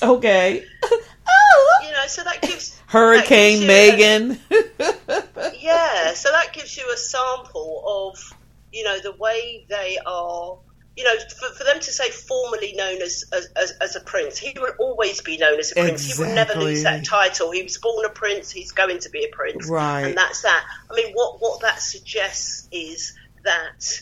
okay. 0.04 0.64
oh, 0.84 1.80
You 1.84 1.92
know, 1.92 2.06
so 2.08 2.24
that 2.24 2.42
gives 2.42 2.79
Hurricane 2.90 3.62
you 3.62 3.70
a- 3.70 3.92
Meghan. 3.92 4.40
yeah, 5.62 6.14
so 6.16 6.32
that 6.32 6.54
gives 6.54 6.76
you 6.76 6.92
a 6.92 6.98
sample 6.98 7.84
of 8.12 8.34
you 8.74 8.84
know 8.84 9.00
the 9.00 9.14
way 9.14 9.66
they 9.70 10.00
are. 10.06 10.58
You 10.98 11.06
know, 11.06 11.14
for, 11.40 11.56
for 11.56 11.64
them 11.64 11.80
to 11.80 11.92
say 11.94 12.10
formerly 12.10 12.74
known 12.76 13.02
as, 13.02 13.24
as, 13.32 13.72
as, 13.80 13.96
a 13.96 14.02
prince, 14.02 14.38
he 14.38 14.54
will 14.60 14.74
always 14.80 15.22
be 15.22 15.38
known 15.38 15.58
as 15.58 15.72
a 15.72 15.76
prince. 15.76 16.14
He 16.14 16.22
will 16.22 16.34
never 16.36 16.56
lose 16.60 16.84
that 16.84 17.06
title. 17.06 17.52
He 17.52 17.64
was 17.64 17.78
born 17.78 18.04
a 18.04 18.10
prince. 18.10 18.52
He's 18.52 18.74
going 18.74 19.00
to 19.00 19.10
be 19.10 19.24
a 19.24 19.34
prince, 19.34 19.70
Right. 19.70 20.08
And 20.08 20.18
that's 20.18 20.42
that. 20.42 20.62
I 20.92 20.96
mean, 20.96 21.14
what 21.14 21.40
what 21.40 21.62
that 21.62 21.80
suggests 21.80 22.68
is 22.74 23.14
that 23.46 24.02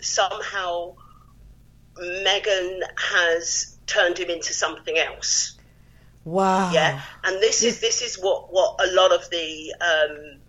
somehow 0.00 0.96
Meghan 1.96 2.80
has 2.96 3.76
turned 3.86 4.18
him 4.18 4.30
into 4.30 4.52
something 4.52 4.98
else. 4.98 5.56
Wow. 6.24 6.70
Yeah, 6.72 7.00
and 7.24 7.40
this 7.40 7.62
is 7.62 7.80
this 7.80 8.02
is 8.02 8.16
what 8.16 8.52
what 8.52 8.80
a 8.86 8.92
lot 8.92 9.12
of 9.12 9.28
the 9.30 9.74
um, 9.80 10.40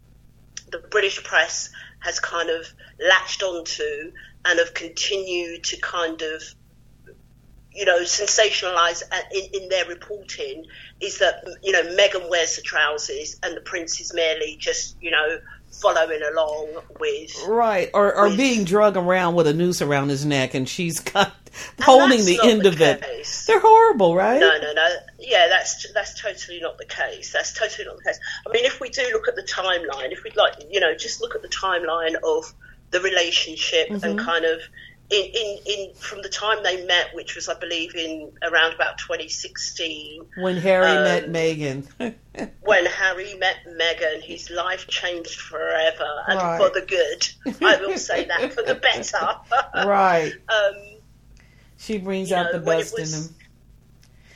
the 0.71 0.79
British 0.89 1.23
press 1.23 1.69
has 1.99 2.19
kind 2.19 2.49
of 2.49 2.65
latched 2.99 3.43
onto 3.43 4.11
and 4.45 4.59
have 4.59 4.73
continued 4.73 5.63
to 5.63 5.77
kind 5.77 6.21
of 6.21 6.43
you 7.73 7.85
know 7.85 7.99
sensationalize 8.01 9.01
in, 9.33 9.61
in 9.61 9.69
their 9.69 9.85
reporting 9.85 10.65
is 10.99 11.19
that 11.19 11.43
you 11.63 11.71
know 11.71 11.83
Meghan 11.95 12.29
wears 12.29 12.55
the 12.55 12.61
trousers 12.61 13.39
and 13.41 13.57
the 13.57 13.61
prince 13.61 13.99
is 13.99 14.13
merely 14.13 14.57
just 14.59 14.95
you 15.01 15.11
know 15.11 15.37
following 15.81 16.21
along 16.31 16.67
with 16.99 17.45
right 17.47 17.89
or, 17.93 18.15
or 18.15 18.29
with, 18.29 18.37
being 18.37 18.63
drug 18.63 18.95
around 18.95 19.35
with 19.35 19.47
a 19.47 19.53
noose 19.53 19.81
around 19.81 20.09
his 20.09 20.25
neck 20.25 20.53
and 20.53 20.69
she's 20.69 20.99
got 20.99 21.33
holding 21.81 22.23
the 22.25 22.39
end 22.43 22.61
the 22.61 22.69
of 22.69 22.81
it. 22.81 23.03
they're 23.47 23.59
horrible 23.59 24.15
right? 24.15 24.39
No 24.39 24.57
no 24.61 24.73
no. 24.73 24.89
Yeah 25.19 25.47
that's 25.49 25.91
that's 25.93 26.21
totally 26.21 26.59
not 26.59 26.77
the 26.77 26.85
case. 26.85 27.31
That's 27.33 27.53
totally 27.53 27.85
not 27.85 27.97
the 27.97 28.03
case. 28.03 28.19
I 28.47 28.51
mean 28.51 28.65
if 28.65 28.79
we 28.79 28.89
do 28.89 29.03
look 29.13 29.27
at 29.27 29.35
the 29.35 29.43
timeline 29.43 30.11
if 30.11 30.23
we'd 30.23 30.35
like 30.35 30.53
you 30.69 30.79
know 30.79 30.95
just 30.95 31.21
look 31.21 31.35
at 31.35 31.41
the 31.41 31.49
timeline 31.49 32.15
of 32.23 32.53
the 32.91 33.01
relationship 33.01 33.89
mm-hmm. 33.89 34.05
and 34.05 34.19
kind 34.19 34.45
of 34.45 34.61
in, 35.13 35.25
in, 35.35 35.57
in 35.65 35.93
from 35.93 36.21
the 36.23 36.29
time 36.29 36.63
they 36.63 36.83
met, 36.85 37.13
which 37.13 37.35
was 37.35 37.47
I 37.47 37.53
believe 37.59 37.95
in 37.95 38.31
around 38.41 38.73
about 38.73 38.97
2016. 38.97 40.25
When 40.37 40.57
Harry 40.57 40.87
um, 40.87 41.03
met 41.03 41.29
Meghan. 41.29 41.85
when 42.61 42.85
Harry 42.87 43.35
met 43.35 43.57
Meghan, 43.67 44.21
his 44.21 44.49
life 44.49 44.87
changed 44.87 45.39
forever 45.39 46.23
and 46.27 46.39
right. 46.39 46.57
for 46.57 46.69
the 46.79 46.85
good. 46.85 47.63
I 47.63 47.77
will 47.77 47.97
say 47.97 48.25
that 48.25 48.53
for 48.53 48.63
the 48.63 48.75
better. 49.73 49.87
right. 49.87 50.33
Um, 50.49 50.97
she 51.77 51.97
brings 51.97 52.31
out 52.31 52.45
know, 52.45 52.59
the 52.59 52.65
best 52.65 52.97
was, 52.97 53.13
in 53.13 53.23
him. 53.23 53.35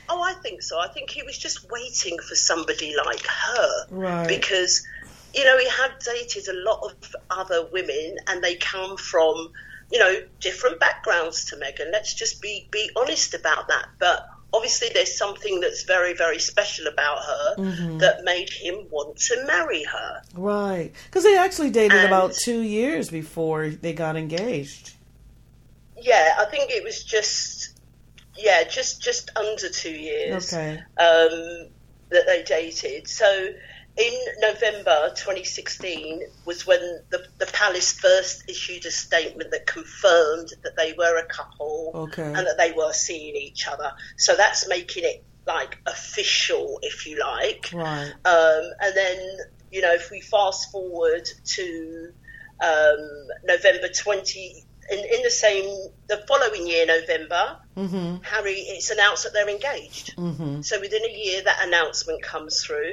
Oh, 0.10 0.22
I 0.22 0.34
think 0.34 0.62
so. 0.62 0.80
I 0.80 0.90
think 0.90 1.10
he 1.10 1.24
was 1.24 1.38
just 1.38 1.70
waiting 1.72 2.18
for 2.20 2.36
somebody 2.36 2.94
like 3.06 3.26
her. 3.26 3.88
Right. 3.90 4.28
Because, 4.28 4.86
you 5.34 5.46
know, 5.46 5.58
he 5.58 5.70
had 5.70 5.92
dated 6.04 6.48
a 6.50 6.54
lot 6.54 6.84
of 6.84 7.16
other 7.30 7.68
women 7.72 8.18
and 8.28 8.44
they 8.44 8.56
come 8.56 8.98
from 8.98 9.52
you 9.92 10.00
know, 10.00 10.16
different 10.40 10.80
backgrounds 10.80 11.46
to 11.46 11.56
Meghan. 11.56 11.92
Let's 11.92 12.14
just 12.14 12.42
be 12.42 12.68
be 12.72 12.90
honest 12.96 13.34
about 13.34 13.68
that. 13.70 13.88
But 14.00 14.28
obviously, 14.54 14.90
there's 14.94 15.18
something 15.18 15.60
that's 15.60 15.84
very 15.84 16.14
very 16.14 16.40
special 16.40 16.88
about 16.88 17.20
her 17.24 17.56
mm-hmm. 17.58 17.98
that 18.00 18.24
made 18.24 18.50
him 18.50 18.88
want 18.90 19.18
to 19.18 19.46
marry 19.46 19.84
her. 19.84 20.22
Right, 20.34 20.92
because 21.06 21.24
they 21.24 21.38
actually 21.38 21.72
dated 21.72 22.00
and, 22.00 22.08
about 22.08 22.34
two 22.34 22.62
years 22.62 23.10
before 23.10 23.70
they 23.70 23.94
got 23.94 24.16
engaged. 24.16 24.94
Yeah, 26.00 26.36
I 26.38 26.46
think 26.46 26.72
it 26.72 26.84
was 26.84 27.04
just 27.04 27.80
yeah, 28.38 28.64
just 28.64 29.02
just 29.02 29.32
under 29.36 29.70
two 29.70 29.92
years. 29.92 30.54
Okay. 30.54 30.80
Um, 30.98 31.70
that 32.10 32.26
they 32.26 32.44
dated. 32.44 33.08
So 33.08 33.50
in 33.98 34.14
November 34.40 35.10
2016 35.16 36.22
was 36.46 36.68
when 36.68 36.80
the, 37.10 37.26
the 37.40 37.48
palace 37.48 37.94
first 37.94 38.50
issued 38.50 38.86
a 38.86 38.92
statement 38.92 39.52
that 39.52 39.66
confirmed 39.66 40.54
that 40.64 40.76
they 40.78 40.94
were 40.94 41.18
a 41.18 41.26
couple 41.26 41.92
okay. 41.96 42.24
and 42.24 42.36
that 42.36 42.58
they 42.58 42.72
were 42.72 42.94
seeing 42.94 43.36
each 43.36 43.68
other. 43.68 43.92
So 44.18 44.36
that's 44.36 44.68
making 44.68 45.04
it 45.04 45.24
like 45.48 45.80
official, 45.88 46.80
if 46.84 47.08
you 47.08 47.20
like. 47.20 47.72
Right. 47.74 48.12
Um, 48.26 48.64
and 48.82 48.96
then, 48.96 49.38
you 49.72 49.82
know, 49.82 49.94
if 49.94 50.12
we 50.12 50.22
fast 50.22 50.72
forward 50.72 51.28
to 51.46 52.14
um, 52.64 53.10
November 53.46 53.88
20, 53.88 54.64
in, 54.90 55.00
in, 55.00 55.24
the 55.24 55.30
same, 55.30 55.66
the 56.08 56.24
following 56.28 56.68
year, 56.68 56.86
November, 56.86 57.58
mm-hmm. 57.76 58.24
Harry, 58.24 58.54
it's 58.54 58.90
announced 58.92 59.24
that 59.24 59.34
they're 59.34 59.50
engaged. 59.50 60.16
Mm-hmm. 60.16 60.62
So 60.62 60.80
within 60.80 61.04
a 61.04 61.12
year, 61.12 61.42
that 61.44 61.66
announcement 61.66 62.22
comes 62.22 62.64
through. 62.64 62.92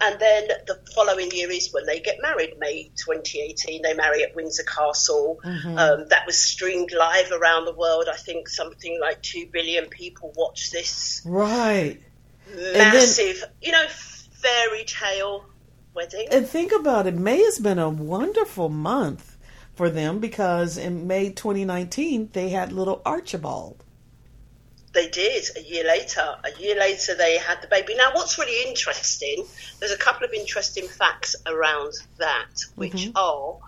And 0.00 0.20
then 0.20 0.48
the 0.66 0.78
following 0.94 1.30
year 1.30 1.50
is 1.50 1.72
when 1.72 1.86
they 1.86 2.00
get 2.00 2.16
married, 2.20 2.58
May 2.58 2.90
2018. 2.96 3.82
They 3.82 3.94
marry 3.94 4.22
at 4.22 4.34
Windsor 4.34 4.64
Castle. 4.64 5.40
Mm-hmm. 5.44 5.78
Um, 5.78 6.08
that 6.08 6.26
was 6.26 6.38
streamed 6.38 6.92
live 6.92 7.32
around 7.32 7.64
the 7.64 7.74
world. 7.74 8.06
I 8.12 8.16
think 8.16 8.48
something 8.48 8.98
like 9.00 9.22
2 9.22 9.48
billion 9.52 9.86
people 9.86 10.32
watched 10.36 10.72
this. 10.72 11.22
Right. 11.24 12.00
Massive, 12.54 13.40
then, 13.40 13.50
you 13.62 13.72
know, 13.72 13.86
fairy 13.88 14.84
tale 14.84 15.46
wedding. 15.94 16.28
And 16.30 16.46
think 16.46 16.72
about 16.72 17.06
it 17.06 17.14
May 17.14 17.42
has 17.42 17.58
been 17.58 17.78
a 17.78 17.88
wonderful 17.88 18.68
month 18.68 19.36
for 19.74 19.90
them 19.90 20.20
because 20.20 20.76
in 20.76 21.06
May 21.06 21.30
2019 21.30 22.30
they 22.32 22.50
had 22.50 22.72
little 22.72 23.02
Archibald. 23.04 23.82
They 24.96 25.08
did 25.08 25.44
a 25.58 25.60
year 25.60 25.84
later. 25.84 26.24
A 26.42 26.58
year 26.58 26.74
later, 26.74 27.14
they 27.14 27.36
had 27.36 27.60
the 27.60 27.68
baby. 27.68 27.94
Now, 27.94 28.12
what's 28.14 28.38
really 28.38 28.66
interesting, 28.66 29.44
there's 29.78 29.92
a 29.92 29.98
couple 29.98 30.24
of 30.24 30.32
interesting 30.32 30.88
facts 30.88 31.36
around 31.44 31.92
that, 32.16 32.64
which 32.76 32.92
mm-hmm. 32.92 33.10
are 33.14 33.58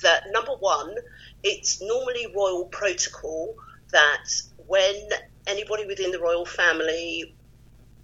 that 0.00 0.28
number 0.30 0.52
one, 0.52 0.94
it's 1.42 1.82
normally 1.82 2.32
royal 2.34 2.64
protocol 2.64 3.54
that 3.92 4.30
when 4.66 4.94
anybody 5.46 5.84
within 5.84 6.10
the 6.10 6.20
royal 6.20 6.46
family 6.46 7.34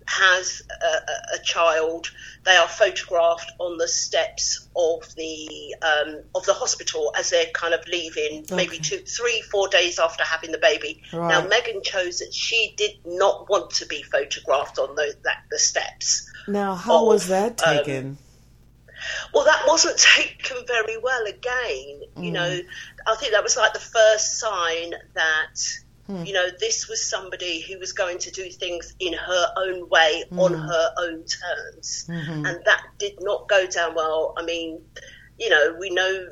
has 0.07 0.62
a, 0.71 1.37
a, 1.37 1.43
child, 1.43 2.11
they 2.45 2.57
are 2.57 2.69
photographed 2.69 3.51
on 3.59 3.79
the 3.79 3.88
steps 3.88 4.69
of 4.77 5.14
the 5.14 5.75
um, 5.83 6.21
of 6.35 6.45
the 6.45 6.53
hospital 6.53 7.12
as 7.19 7.31
they're 7.31 7.47
kind 7.55 7.75
of 7.75 7.87
leaving, 7.88 8.43
okay. 8.43 8.55
maybe 8.55 8.79
two, 8.79 8.99
three, 8.99 9.40
four 9.51 9.69
days 9.69 9.99
after 9.99 10.25
having 10.25 10.53
the 10.53 10.59
baby. 10.59 11.03
Right. 11.12 11.29
Now, 11.29 11.47
Meghan 11.47 11.83
chose 11.83 12.19
that 12.19 12.35
she 12.35 12.75
did 12.77 12.99
not 13.05 13.49
want 13.49 13.71
to 13.73 13.87
be 13.87 14.03
photographed 14.03 14.79
on 14.79 14.95
the, 14.95 15.14
that, 15.25 15.45
the 15.51 15.59
steps. 15.59 16.31
Now, 16.47 16.75
how 16.75 17.03
of, 17.03 17.09
was 17.09 17.29
that 17.29 17.62
um, 17.67 17.77
taken? 17.77 18.07
Um, 18.07 18.19
well, 19.33 19.45
that 19.45 19.64
wasn't 19.67 19.99
taken 20.17 20.67
very 20.67 20.99
well. 20.99 21.25
Again, 21.27 22.03
mm. 22.17 22.25
you 22.25 22.33
know, 22.33 22.61
I 23.07 23.17
think 23.17 23.33
that 23.33 23.43
was 23.43 23.57
like 23.57 23.73
the 23.73 23.81
first 23.81 24.38
sign 24.38 24.95
that 25.14 25.61
Hmm. 26.07 26.25
You 26.25 26.35
know, 26.35 26.49
this 26.61 26.88
was 26.88 27.05
somebody 27.05 27.61
who 27.61 27.79
was 27.79 27.93
going 27.93 28.19
to 28.19 28.31
do 28.31 28.51
things 28.51 28.95
in 29.01 29.14
her 29.14 29.47
own 29.57 29.88
way, 29.88 30.25
hmm. 30.29 30.38
on 30.38 30.55
her 30.55 30.95
own 30.99 31.25
terms. 31.25 32.07
Mm-hmm. 32.09 32.47
And 32.47 32.62
that 32.64 32.83
did 32.99 33.19
not 33.21 33.49
go 33.49 33.67
down 33.67 33.95
well. 33.95 34.35
I 34.37 34.45
mean, 34.45 34.83
you 35.38 35.51
know, 35.51 35.77
we 35.79 35.90
know 35.90 36.29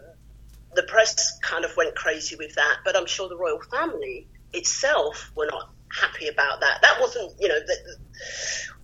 the 0.74 0.82
press 0.82 1.38
kind 1.40 1.64
of 1.64 1.76
went 1.76 1.94
crazy 1.94 2.37
with 2.37 2.54
that, 2.54 2.78
but 2.85 2.96
I'm 2.96 3.06
sure 3.06 3.28
the 3.28 3.37
royal 3.37 3.61
family 3.61 4.26
itself 4.52 5.30
were 5.35 5.46
not 5.46 5.70
happy 5.90 6.28
about 6.28 6.61
that. 6.61 6.82
That 6.82 7.00
wasn't, 7.00 7.32
you 7.40 7.48
know, 7.48 7.58
the, 7.58 7.96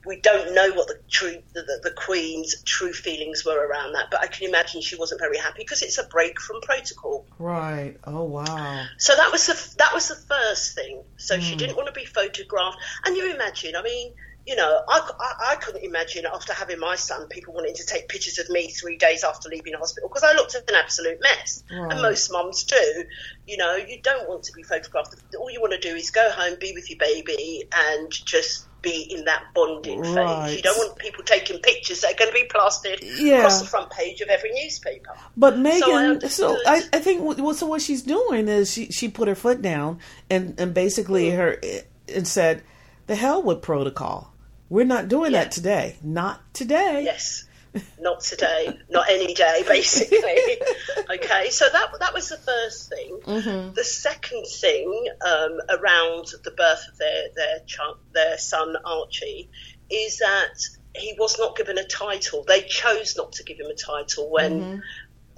we 0.09 0.17
don't 0.17 0.55
know 0.55 0.71
what 0.73 0.89
the 0.89 0.99
true 1.09 1.37
the, 1.53 1.61
the, 1.63 1.81
the, 1.85 1.91
Queen's 1.91 2.63
true 2.63 2.93
feelings 2.95 3.45
were 3.45 3.67
around 3.67 3.93
that, 3.93 4.07
but 4.11 4.21
I 4.21 4.27
can 4.27 4.49
imagine 4.49 4.81
she 4.81 4.97
wasn't 4.97 5.21
very 5.21 5.37
happy 5.37 5.59
because 5.59 5.83
it's 5.83 5.99
a 5.99 6.05
break 6.05 6.41
from 6.41 6.63
protocol. 6.63 7.27
Right. 7.39 7.95
Oh 8.05 8.25
wow. 8.25 8.87
So 8.97 9.15
that 9.15 9.31
was 9.31 9.47
the 9.47 9.77
that 9.77 9.93
was 9.93 10.09
the 10.09 10.17
first 10.17 10.75
thing. 10.75 11.03
So 11.19 11.37
mm. 11.37 11.43
she 11.43 11.53
hmm. 11.53 11.59
didn't 11.59 11.77
want 11.77 11.89
to 11.89 11.93
be 11.93 12.07
photographed, 12.07 12.79
and 13.05 13.17
you 13.17 13.33
imagine, 13.33 13.77
I 13.77 13.83
mean. 13.83 14.15
You 14.47 14.57
know, 14.57 14.81
I, 14.89 15.11
I, 15.21 15.51
I, 15.51 15.57
couldn't 15.57 15.85
imagine 15.85 16.25
after 16.25 16.55
having 16.55 16.79
my 16.79 16.97
son, 16.97 17.29
people 17.29 17.53
wanting 17.53 17.75
to 17.75 17.85
take 17.85 18.09
pictures 18.09 18.39
of 18.39 18.49
me 18.49 18.69
three 18.71 18.97
days 18.97 19.23
after 19.23 19.51
leaving 19.51 19.75
hospital 19.75 20.09
because 20.09 20.25
I 20.25 20.33
looked 20.33 20.55
an 20.55 20.75
absolute 20.75 21.19
mess. 21.21 21.63
Right. 21.71 21.93
And 21.93 22.01
most 22.01 22.33
mums 22.33 22.65
do. 22.65 23.05
You 23.47 23.59
know, 23.59 23.77
you 23.77 24.01
don't 24.01 24.27
want 24.27 24.45
to 24.45 24.53
be 24.55 24.63
photographed. 24.63 25.17
All 25.39 25.51
you 25.51 25.61
want 25.61 25.75
to 25.75 25.79
do 25.79 25.95
is 25.95 26.11
go 26.13 26.31
home, 26.31 26.57
be 26.59 26.73
with 26.73 26.89
your 26.89 26.99
baby, 26.99 27.65
and 27.71 28.11
just 28.11 28.68
be 28.83 29.07
in 29.11 29.25
that 29.25 29.45
bonding 29.55 30.01
right. 30.01 30.47
phase. 30.47 30.57
You 30.57 30.63
don't 30.63 30.79
want 30.79 30.99
people 30.99 31.25
taking 31.25 31.59
pictures 31.61 32.01
that 32.01 32.15
are 32.15 32.17
going 32.17 32.31
to 32.31 32.35
be 32.35 32.49
plastered 32.51 33.01
yeah. 33.03 33.39
across 33.39 33.61
the 33.61 33.67
front 33.67 33.91
page 33.91 34.21
of 34.21 34.29
every 34.29 34.53
newspaper. 34.53 35.11
But 35.37 35.55
Meghan, 35.55 36.23
so, 36.23 36.29
so 36.29 36.57
I, 36.67 36.83
I, 36.93 36.99
think 37.01 37.23
what, 37.23 37.57
so 37.57 37.67
what 37.67 37.83
she's 37.83 38.03
doing 38.03 38.49
is 38.49 38.73
she, 38.73 38.87
she 38.87 39.09
put 39.09 39.29
her 39.29 39.35
foot 39.35 39.63
down 39.63 39.99
and, 40.31 40.59
and 40.61 40.75
basically 40.75 41.31
mm. 41.31 41.37
her 41.37 41.61
and 42.15 42.27
said, 42.27 42.63
the 43.07 43.17
hell 43.17 43.43
with 43.43 43.63
protocol. 43.63 44.33
We're 44.69 44.85
not 44.85 45.09
doing 45.09 45.33
yeah. 45.33 45.45
that 45.45 45.53
today. 45.53 45.97
Not 46.03 46.41
today. 46.55 47.03
Yes 47.05 47.45
not 48.01 48.21
today, 48.21 48.79
not 48.89 49.09
any 49.11 49.35
day, 49.35 49.65
basically. 49.67 50.19
okay, 51.11 51.51
so 51.51 51.67
that 51.73 51.89
that 52.01 52.15
was 52.15 52.29
the 52.29 52.37
first 52.37 52.89
thing. 52.89 53.19
Mm-hmm. 53.25 53.75
The 53.75 53.85
second 53.85 54.47
thing 54.47 55.09
um, 55.27 55.59
around 55.69 56.27
the 56.45 56.51
birth 56.51 56.89
of 56.91 56.99
their 56.99 57.29
their 57.35 57.61
child, 57.67 57.99
their 58.13 58.39
son 58.39 58.77
Archie 58.85 59.51
is 59.91 60.19
that 60.19 60.55
he 60.95 61.15
was 61.19 61.39
not 61.39 61.57
given 61.57 61.79
a 61.79 61.85
title. 61.85 62.45
They 62.47 62.63
chose 62.63 63.17
not 63.17 63.33
to 63.33 63.45
give 63.45 63.59
him 63.59 63.67
a 63.67 63.75
title 63.75 64.31
when. 64.31 64.61
Mm-hmm. 64.61 64.81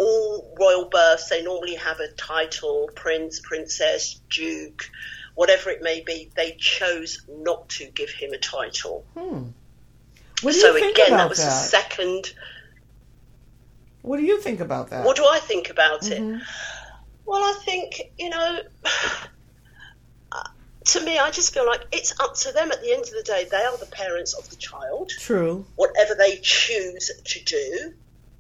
All 0.03 0.57
royal 0.59 0.89
births, 0.89 1.29
they 1.29 1.43
normally 1.43 1.75
have 1.75 2.01
a 2.01 2.11
title, 2.13 2.89
prince, 2.95 3.39
princess, 3.39 4.19
duke, 4.31 4.91
whatever 5.35 5.69
it 5.69 5.83
may 5.83 6.01
be. 6.01 6.31
They 6.35 6.57
chose 6.59 7.21
not 7.29 7.69
to 7.71 7.85
give 7.85 8.09
him 8.09 8.33
a 8.33 8.39
title. 8.39 9.05
Hmm. 9.15 9.49
What 10.43 10.53
do 10.53 10.57
you 10.57 10.63
so 10.63 10.75
think 10.75 10.97
again, 10.97 11.09
about 11.09 11.19
that 11.19 11.29
was 11.29 11.39
that? 11.39 11.45
the 11.45 11.51
second. 11.51 12.33
What 14.03 14.19
do 14.19 14.25
you 14.25 14.41
think 14.41 14.61
about 14.61 14.91
that? 14.91 15.05
What 15.05 15.17
do 15.17 15.25
I 15.25 15.39
think 15.39 15.71
about 15.71 16.03
mm-hmm. 16.03 16.37
it? 16.37 16.43
Well, 17.27 17.43
I 17.43 17.61
think 17.65 18.01
you 18.19 18.31
know, 18.31 18.61
to 20.85 21.05
me, 21.05 21.19
I 21.19 21.31
just 21.31 21.53
feel 21.53 21.67
like 21.67 21.83
it's 21.93 22.19
up 22.21 22.35
to 22.37 22.53
them. 22.53 22.73
At 22.73 22.83
the 22.83 22.93
end 22.93 23.03
of 23.03 23.11
the 23.11 23.23
day, 23.25 23.47
they 23.51 23.59
are 23.59 23.77
the 23.77 23.87
parents 23.87 24.35
of 24.35 24.49
the 24.51 24.57
child. 24.57 25.11
True. 25.11 25.65
Whatever 25.77 26.15
they 26.15 26.39
choose 26.43 27.11
to 27.25 27.45
do, 27.45 27.93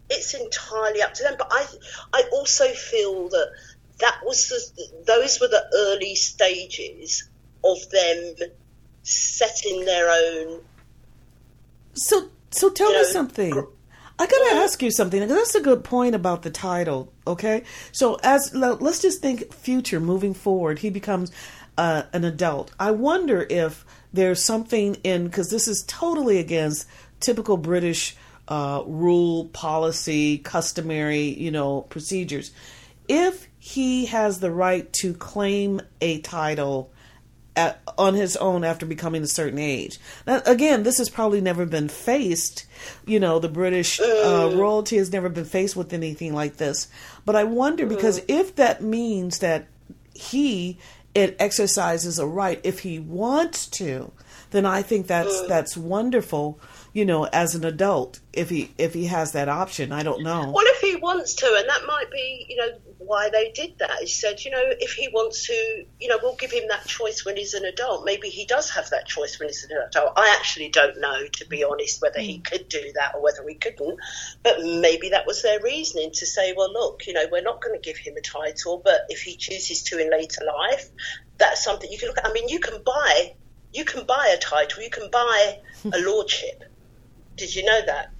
it's 0.09 0.35
entirely 0.35 1.03
up 1.03 1.15
to 1.15 1.23
them. 1.23 1.35
But 1.39 1.49
I, 1.51 1.67
I 2.13 2.23
also 2.33 2.69
feel 2.69 3.29
that 3.29 3.51
that 4.01 4.21
was 4.25 4.49
the, 4.49 5.05
those 5.07 5.41
were 5.41 5.49
the 5.49 5.65
early 5.75 6.15
stages 6.15 7.29
of 7.63 7.79
them 7.91 8.35
setting 9.03 9.85
their 9.85 10.11
own. 10.11 10.61
So, 11.95 12.29
so 12.51 12.71
tell 12.71 12.93
You 12.93 12.99
me 12.99 13.05
something. 13.13 13.51
gr- 13.51 13.61
I 14.19 14.27
gotta 14.27 14.55
Yeah. 14.55 14.63
ask 14.63 14.83
you 14.83 14.91
something. 14.91 15.27
That's 15.27 15.55
a 15.55 15.61
good 15.63 15.83
point 15.83 16.15
about 16.15 16.43
the 16.43 16.51
title. 16.51 17.11
Okay, 17.27 17.63
so 17.93 18.19
as 18.23 18.55
let's 18.55 19.01
just 19.01 19.23
think 19.23 19.53
future, 19.55 19.99
moving 20.01 20.35
forward, 20.35 20.81
he 20.81 20.91
becomes 20.91 21.31
uh, 21.79 22.03
an 22.13 22.25
adult. 22.25 22.73
I 22.79 22.91
wonder 22.91 23.47
if 23.49 23.87
there's 24.13 24.45
something 24.45 24.97
in 25.05 25.25
because 25.25 25.49
this 25.49 25.67
is 25.67 25.83
totally 25.87 26.39
against 26.39 26.87
typical 27.21 27.57
British 27.57 28.15
uh, 28.49 28.83
rule, 28.87 29.47
policy, 29.47 30.37
customary, 30.39 31.23
you 31.23 31.51
know, 31.51 31.83
procedures. 31.83 32.51
If 33.09 33.47
he 33.59 34.07
has 34.07 34.41
the 34.41 34.51
right 34.51 34.93
to 34.95 35.15
claim 35.15 35.81
a 36.03 36.21
title 36.21 36.93
at, 37.61 37.83
on 37.99 38.15
his 38.15 38.37
own 38.37 38.65
after 38.65 38.87
becoming 38.87 39.23
a 39.23 39.27
certain 39.27 39.59
age. 39.59 39.99
Now, 40.27 40.41
again, 40.47 40.83
this 40.83 40.99
has 40.99 41.11
probably 41.11 41.41
never 41.41 41.67
been 41.67 41.89
faced. 41.89 42.67
You 43.07 43.21
know, 43.21 43.39
the 43.39 43.49
British 43.49 44.01
uh, 44.01 44.53
royalty 44.55 44.97
has 44.97 45.13
never 45.13 45.29
been 45.29 45.45
faced 45.45 45.77
with 45.77 45.93
anything 45.93 46.35
like 46.35 46.57
this. 46.57 46.89
But 47.27 47.37
I 47.37 47.45
wonder 47.45 47.87
because 47.87 48.23
if 48.29 48.57
that 48.57 48.83
means 48.83 49.41
that 49.41 49.67
he 50.15 50.79
it 51.15 51.37
exercises 51.41 52.19
a 52.19 52.27
right 52.27 52.61
if 52.63 52.81
he 52.81 52.99
wants 52.99 53.67
to, 53.67 54.13
then 54.51 54.65
I 54.65 54.83
think 54.83 55.07
that's 55.07 55.47
that's 55.47 55.77
wonderful. 55.77 56.61
You 56.93 57.05
know, 57.05 57.25
as 57.25 57.55
an 57.55 57.65
adult, 57.65 58.21
if 58.33 58.49
he 58.49 58.73
if 58.79 58.95
he 58.95 59.07
has 59.07 59.33
that 59.33 59.49
option, 59.49 59.93
I 59.93 60.03
don't 60.03 60.23
know. 60.23 60.51
Well, 60.51 60.65
if 60.67 60.81
he 60.81 60.97
wants 60.97 61.35
to, 61.35 61.47
and 61.47 61.69
that 61.69 61.87
might 61.87 62.11
be, 62.11 62.47
you 62.49 62.57
know, 62.57 62.71
why 63.11 63.29
they 63.29 63.51
did 63.51 63.77
that. 63.81 63.99
He 63.99 64.07
said, 64.07 64.45
you 64.45 64.53
know, 64.53 64.63
if 64.63 64.93
he 64.93 65.09
wants 65.09 65.49
to, 65.49 65.85
you 65.99 66.07
know, 66.07 66.19
we'll 66.23 66.37
give 66.37 66.53
him 66.53 66.69
that 66.69 66.87
choice 66.87 67.25
when 67.25 67.37
he's 67.37 67.55
an 67.55 67.65
adult. 67.65 68.05
Maybe 68.05 68.29
he 68.29 68.45
does 68.47 68.71
have 68.71 68.89
that 68.91 69.09
choice 69.09 69.41
when 69.41 69.49
he's 69.49 69.65
an 69.65 69.77
adult. 69.77 70.13
I 70.17 70.37
actually 70.39 70.69
don't 70.69 71.01
know, 71.01 71.27
to 71.27 71.49
be 71.49 71.65
honest, 71.65 72.01
whether 72.01 72.21
he 72.21 72.39
mm. 72.39 72.45
could 72.45 72.69
do 72.69 72.93
that 72.95 73.17
or 73.17 73.23
whether 73.23 73.43
he 73.49 73.57
couldn't. 73.57 73.99
But 74.45 74.61
maybe 74.63 75.09
that 75.09 75.27
was 75.27 75.43
their 75.43 75.61
reasoning 75.61 76.13
to 76.13 76.25
say, 76.25 76.55
well, 76.57 76.73
look, 76.73 77.05
you 77.09 77.13
know, 77.13 77.25
we're 77.33 77.43
not 77.43 77.61
going 77.61 77.75
to 77.75 77.85
give 77.85 77.97
him 77.99 78.15
a 78.17 78.21
title, 78.21 78.81
but 78.83 79.07
if 79.09 79.23
he 79.23 79.35
chooses 79.37 79.83
to 79.83 79.99
in 79.99 80.09
later 80.09 80.45
life, 80.47 80.89
that's 81.37 81.65
something 81.65 81.91
you 81.91 81.99
can 81.99 82.09
look 82.09 82.19
at. 82.19 82.29
I 82.29 82.33
mean, 82.33 82.49
you 82.49 82.61
can 82.61 82.81
buy, 82.85 83.35
you 83.73 83.85
can 83.85 84.07
buy 84.07 84.37
a 84.37 84.39
title, 84.39 84.85
you 84.85 84.91
can 84.91 85.11
buy 85.11 85.59
a 85.93 85.99
lordship. 86.07 86.63
Did 87.37 87.57
you 87.57 87.65
know 87.65 87.81
that? 87.87 88.13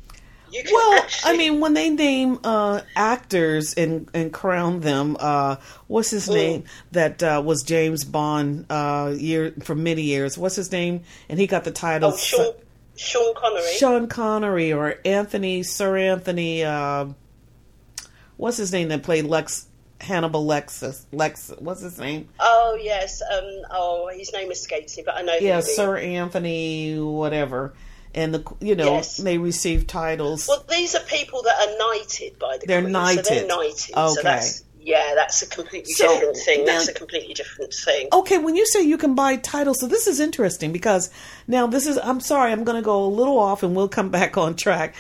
Well, 0.73 0.93
actually, 1.03 1.33
I 1.33 1.37
mean, 1.37 1.61
when 1.61 1.75
they 1.75 1.91
name 1.91 2.39
uh, 2.45 2.81
actors 2.97 3.75
and 3.75 4.09
and 4.15 4.33
crown 4.33 4.81
them, 4.81 5.17
uh, 5.21 5.57
what's 5.87 6.11
his 6.11 6.29
name? 6.29 6.65
That 6.93 7.23
uh, 7.23 7.43
was 7.45 7.63
James 7.63 8.05
Bond 8.05 8.67
uh, 8.71 9.15
year 9.17 9.55
for 9.63 9.75
many 9.75 10.03
years. 10.03 10.37
What's 10.37 10.57
his 10.57 10.73
name? 10.73 11.03
And 11.29 11.39
he 11.39 11.47
got 11.47 11.65
the 11.65 11.71
title 11.71 12.13
Oh, 12.13 12.17
Sean, 12.17 12.55
Sean 12.97 13.35
Connery. 13.35 13.73
Sean 13.79 14.09
Connery 14.09 14.73
or 14.73 14.97
Anthony 15.05 15.63
Sir 15.63 15.97
Anthony. 15.97 16.65
Uh, 16.65 17.07
what's 18.37 18.57
his 18.57 18.73
name 18.73 18.89
that 18.89 19.03
played 19.03 19.25
Lex 19.25 19.67
Hannibal 20.01 20.45
Lexus? 20.47 21.05
Lex. 21.13 21.53
What's 21.59 21.83
his 21.83 21.99
name? 21.99 22.29
Oh 22.41 22.79
yes. 22.81 23.23
Um. 23.23 23.45
Oh, 23.71 24.11
his 24.13 24.33
name 24.33 24.51
escapes 24.51 24.97
me, 24.97 25.03
but 25.07 25.17
I 25.17 25.23
know. 25.23 25.35
Yeah. 25.41 25.61
Sir 25.61 25.97
Anthony, 25.97 26.99
whatever. 26.99 27.75
And 28.15 28.35
the 28.35 28.45
you 28.61 28.75
know 28.75 28.95
Yes. 28.95 29.19
they 29.19 29.39
receive 29.39 29.87
titles. 29.87 30.47
Well, 30.49 30.65
these 30.69 30.95
are 30.95 31.01
people 31.01 31.43
that 31.43 31.55
are 31.61 31.79
knighted 31.79 32.39
by 32.39 32.59
the 32.59 32.67
They're 32.67 32.83
Queen, 32.83 32.93
So 32.93 33.23
they're 33.23 33.47
knighted. 33.47 33.49
knighted. 33.49 33.95
Okay. 33.97 34.15
So 34.15 34.23
that's 34.23 34.65
yeah, 34.83 35.13
that's 35.15 35.43
a 35.43 35.47
completely 35.47 35.93
So, 35.93 36.09
different 36.15 36.37
thing. 36.39 36.65
now- 36.65 36.73
That's 36.73 36.89
a 36.89 36.95
completely 36.95 37.35
different 37.35 37.73
thing. 37.75 38.09
Okay, 38.15 38.39
when 38.39 38.57
you 38.57 38.67
say 38.67 38.81
you 38.81 38.97
can 38.97 39.15
buy 39.15 39.37
titles, 39.37 39.79
so 39.81 39.87
this 39.87 40.07
is 40.07 40.21
interesting 40.21 40.73
because 40.73 41.11
now 41.47 41.67
this 41.67 41.87
is, 41.87 41.99
I'm 42.03 42.19
sorry, 42.21 42.51
I'm 42.51 42.65
going 42.65 42.77
to 42.79 42.83
go 42.85 43.05
a 43.05 43.07
little 43.07 43.39
off 43.39 43.63
and 43.63 43.77
we'll 43.77 43.89
come 43.89 44.09
back 44.19 44.39
on 44.39 44.57
track. 44.57 44.95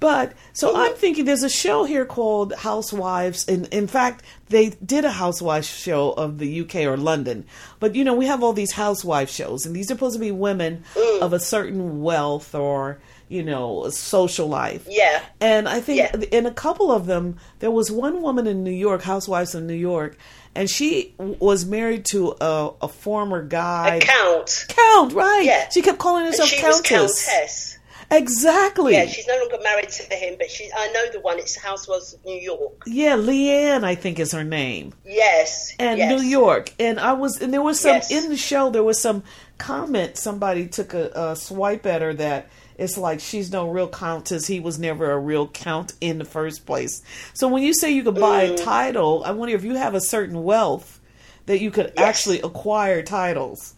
But 0.00 0.32
so 0.52 0.76
I'm 0.76 0.92
thinking 0.94 1.24
there's 1.24 1.44
a 1.44 1.48
show 1.48 1.84
here 1.84 2.04
called 2.04 2.52
Housewives. 2.54 3.48
And 3.48 3.66
in 3.68 3.86
fact, 3.86 4.22
they 4.52 4.70
did 4.70 5.04
a 5.04 5.10
housewife 5.10 5.64
show 5.64 6.12
of 6.12 6.38
the 6.38 6.60
UK 6.60 6.76
or 6.86 6.96
London. 6.96 7.44
But 7.80 7.94
you 7.96 8.04
know, 8.04 8.14
we 8.14 8.26
have 8.26 8.42
all 8.42 8.52
these 8.52 8.72
housewife 8.72 9.28
shows, 9.30 9.66
and 9.66 9.74
these 9.74 9.90
are 9.90 9.94
supposed 9.94 10.14
to 10.14 10.20
be 10.20 10.30
women 10.30 10.84
mm. 10.94 11.20
of 11.20 11.32
a 11.32 11.40
certain 11.40 12.02
wealth 12.02 12.54
or, 12.54 13.00
you 13.28 13.42
know, 13.42 13.88
social 13.90 14.46
life. 14.46 14.86
Yeah. 14.88 15.20
And 15.40 15.68
I 15.68 15.80
think 15.80 15.98
Yeah. 15.98 16.14
in 16.30 16.46
a 16.46 16.52
couple 16.52 16.92
of 16.92 17.06
them, 17.06 17.38
there 17.58 17.70
was 17.70 17.90
one 17.90 18.22
woman 18.22 18.46
in 18.46 18.62
New 18.62 18.70
York, 18.70 19.02
Housewives 19.02 19.54
of 19.54 19.62
New 19.64 19.74
York, 19.74 20.16
and 20.54 20.68
she 20.68 21.14
was 21.18 21.64
married 21.64 22.04
to 22.06 22.34
a, 22.40 22.70
a 22.82 22.88
former 22.88 23.42
guy. 23.42 23.96
A 23.96 24.00
count. 24.00 24.66
Count, 24.68 25.12
right? 25.14 25.44
Yeah. 25.44 25.68
She 25.70 25.80
kept 25.82 25.98
calling 25.98 26.26
And 26.26 26.32
herself 26.32 26.48
she 26.50 26.62
was 26.64 26.80
Countess. 26.82 27.78
Exactly. 28.12 28.92
Yeah, 28.92 29.06
she's 29.06 29.26
no 29.26 29.36
longer 29.38 29.58
married 29.62 29.88
to 29.88 30.14
him, 30.14 30.36
but 30.38 30.50
she. 30.50 30.70
I 30.76 30.92
know 30.92 31.10
the 31.12 31.20
one. 31.20 31.38
It's 31.38 31.56
Housewives 31.56 32.12
of 32.14 32.24
New 32.24 32.38
York. 32.40 32.82
Yeah, 32.86 33.16
Leanne, 33.16 33.84
I 33.84 33.94
think 33.94 34.18
is 34.18 34.32
her 34.32 34.44
name. 34.44 34.92
Yes. 35.04 35.72
And 35.78 35.98
yes. 35.98 36.10
New 36.20 36.26
York. 36.26 36.72
And 36.78 37.00
I 37.00 37.12
was, 37.14 37.40
and 37.40 37.52
there 37.52 37.62
was 37.62 37.80
some, 37.80 37.94
Yes. 37.96 38.10
in 38.10 38.28
the 38.28 38.36
show, 38.36 38.70
there 38.70 38.84
was 38.84 39.00
some 39.00 39.22
comment, 39.58 40.16
somebody 40.18 40.66
took 40.68 40.94
a, 40.94 41.10
a 41.14 41.36
swipe 41.36 41.86
at 41.86 42.02
her 42.02 42.12
that 42.14 42.48
it's 42.78 42.96
like 42.98 43.20
she's 43.20 43.50
no 43.52 43.68
real 43.68 43.88
countess. 43.88 44.46
He 44.46 44.60
was 44.60 44.78
never 44.78 45.10
a 45.12 45.18
real 45.18 45.48
count 45.48 45.94
in 46.00 46.18
the 46.18 46.24
first 46.24 46.66
place. 46.66 47.02
So 47.34 47.48
when 47.48 47.62
you 47.62 47.72
say 47.74 47.90
you 47.92 48.02
could 48.02 48.14
buy 48.16 48.48
Mm. 48.48 48.54
a 48.54 48.56
title, 48.56 49.22
I 49.24 49.30
wonder 49.32 49.54
if 49.54 49.64
you 49.64 49.74
have 49.76 49.94
a 49.94 50.00
certain 50.00 50.42
wealth 50.42 51.00
that 51.46 51.60
you 51.60 51.70
could 51.70 51.92
Yes. 51.96 52.08
actually 52.08 52.40
acquire 52.40 53.02
titles. 53.02 53.74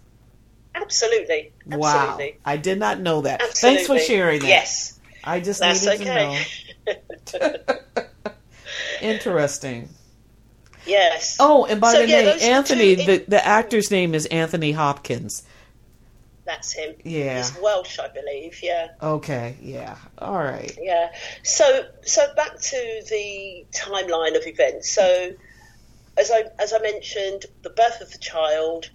Absolutely. 0.74 1.52
Wow. 1.66 2.18
I 2.44 2.56
did 2.56 2.78
not 2.78 3.00
know 3.00 3.22
that. 3.22 3.42
Absolutely. 3.42 3.84
Thanks 3.84 3.86
for 3.86 3.98
sharing 4.06 4.40
that. 4.40 4.48
Yes. 4.48 5.00
I 5.22 5.40
just 5.40 5.60
That's 5.60 5.84
needed 5.86 6.06
okay. 6.06 6.46
to 7.26 7.62
know. 7.96 8.04
Interesting. 9.00 9.88
yes. 10.86 11.36
Oh, 11.40 11.64
and 11.64 11.80
by 11.80 11.92
So, 11.92 12.02
the 12.02 12.08
yeah, 12.08 12.22
name, 12.22 12.38
the 12.38 12.44
Anthony, 12.44 12.94
the, 12.94 13.24
the 13.28 13.46
actor's 13.46 13.90
name 13.90 14.14
is 14.14 14.26
Anthony 14.26 14.72
Hopkins. 14.72 15.42
That's 16.44 16.72
him. 16.72 16.94
Yeah. 17.04 17.38
He's 17.38 17.56
Welsh, 17.58 17.98
I 17.98 18.08
believe. 18.08 18.58
Yeah. 18.62 18.88
Okay, 19.02 19.56
yeah. 19.62 19.96
All 20.18 20.34
right. 20.34 20.76
Yeah. 20.78 21.10
So 21.42 21.86
so 22.02 22.22
back 22.36 22.60
to 22.60 23.02
the 23.08 23.64
timeline 23.72 24.36
of 24.36 24.46
events. 24.46 24.90
So 24.90 25.32
as 26.18 26.30
I 26.30 26.44
as 26.58 26.74
I 26.74 26.80
mentioned, 26.80 27.46
the 27.62 27.70
birth 27.70 28.00
of 28.02 28.12
the 28.12 28.18
child. 28.18 28.90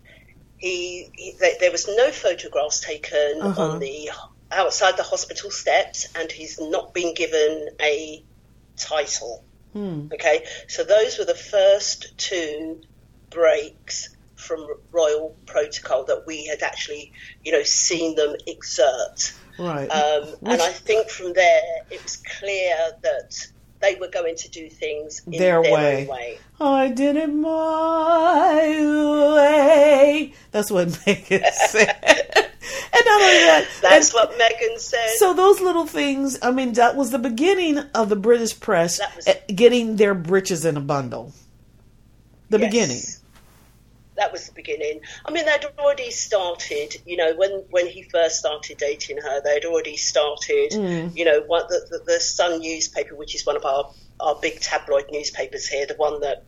He, 0.59 1.09
he 1.13 1.33
there, 1.39 1.53
there 1.59 1.71
was 1.71 1.87
no 1.87 2.11
photographs 2.11 2.81
taken 2.81 3.41
Uh-huh. 3.41 3.61
on 3.71 3.79
the 3.79 4.11
outside 4.51 4.97
the 4.97 5.03
hospital 5.03 5.51
steps, 5.51 6.07
and 6.15 6.31
he's 6.31 6.59
not 6.59 6.93
been 6.93 7.13
given 7.13 7.69
a 7.81 8.23
title. 8.77 9.43
Hmm. 9.73 10.07
Okay, 10.13 10.45
so 10.67 10.83
those 10.83 11.17
were 11.19 11.25
the 11.25 11.35
first 11.35 12.17
two 12.17 12.81
breaks 13.29 14.09
from 14.35 14.65
royal 14.91 15.35
protocol 15.45 16.05
that 16.05 16.23
we 16.25 16.45
had 16.47 16.63
actually, 16.63 17.11
you 17.43 17.51
know, 17.51 17.61
seen 17.63 18.15
them 18.15 18.35
exert. 18.47 19.33
Right. 19.59 19.87
Um, 19.89 20.23
Which- 20.39 20.53
and 20.53 20.61
I 20.61 20.71
think 20.71 21.09
from 21.09 21.33
there 21.33 21.83
it 21.91 22.01
was 22.01 22.17
clear 22.17 22.75
that 23.01 23.47
they 23.81 23.95
were 23.95 24.09
going 24.09 24.35
to 24.35 24.49
do 24.49 24.69
things 24.69 25.21
in 25.25 25.31
Their 25.33 25.61
their, 25.63 25.73
way. 25.73 26.07
way. 26.07 26.37
I 26.59 26.89
did 26.89 27.15
it 27.15 27.27
my 27.27 28.67
way. 29.35 30.33
That's 30.51 30.69
what 30.71 30.87
Meghan 31.05 31.43
said. 31.51 31.97
and 32.03 33.05
not 33.05 33.21
only 33.21 33.39
that, 33.45 33.67
That's 33.81 34.13
and 34.13 34.15
what 34.15 34.37
Meghan 34.37 34.77
said. 34.79 35.09
so 35.17 35.33
those 35.33 35.61
little 35.61 35.85
things. 35.85 36.37
I 36.41 36.51
mean, 36.51 36.73
that 36.73 36.95
was 36.95 37.11
the 37.11 37.19
beginning 37.19 37.77
of 37.95 38.09
the 38.09 38.15
British 38.17 38.59
press 38.59 38.99
was- 39.15 39.27
getting 39.53 39.95
their 39.95 40.13
britches 40.13 40.65
in 40.65 40.75
a 40.77 40.81
bundle. 40.81 41.33
The 42.49 42.59
Yes. 42.59 42.67
beginning. 42.71 43.01
That 44.19 44.31
was 44.31 44.47
the 44.47 44.53
beginning. 44.53 44.99
I 45.25 45.31
mean, 45.31 45.45
they'd 45.45 45.65
already 45.79 46.11
started. 46.11 46.97
You 47.05 47.17
know, 47.17 47.33
when 47.35 47.51
when 47.69 47.87
he 47.87 48.03
first 48.03 48.35
started 48.37 48.77
dating 48.77 49.17
her, 49.17 49.41
they'd 49.41 49.65
already 49.65 49.97
started. 49.97 50.71
Mm. 50.71 51.15
You 51.15 51.25
know, 51.25 51.41
what 51.47 51.69
the, 51.69 51.79
the 51.89 51.99
the 52.13 52.19
Sun 52.19 52.59
newspaper, 52.59 53.15
which 53.15 53.33
is 53.33 53.45
one 53.45 53.55
of 53.55 53.65
our 53.65 53.91
our 54.19 54.35
big 54.35 54.59
tabloid 54.59 55.05
newspapers 55.11 55.67
here, 55.67 55.85
the 55.85 55.95
one 55.95 56.21
that. 56.21 56.43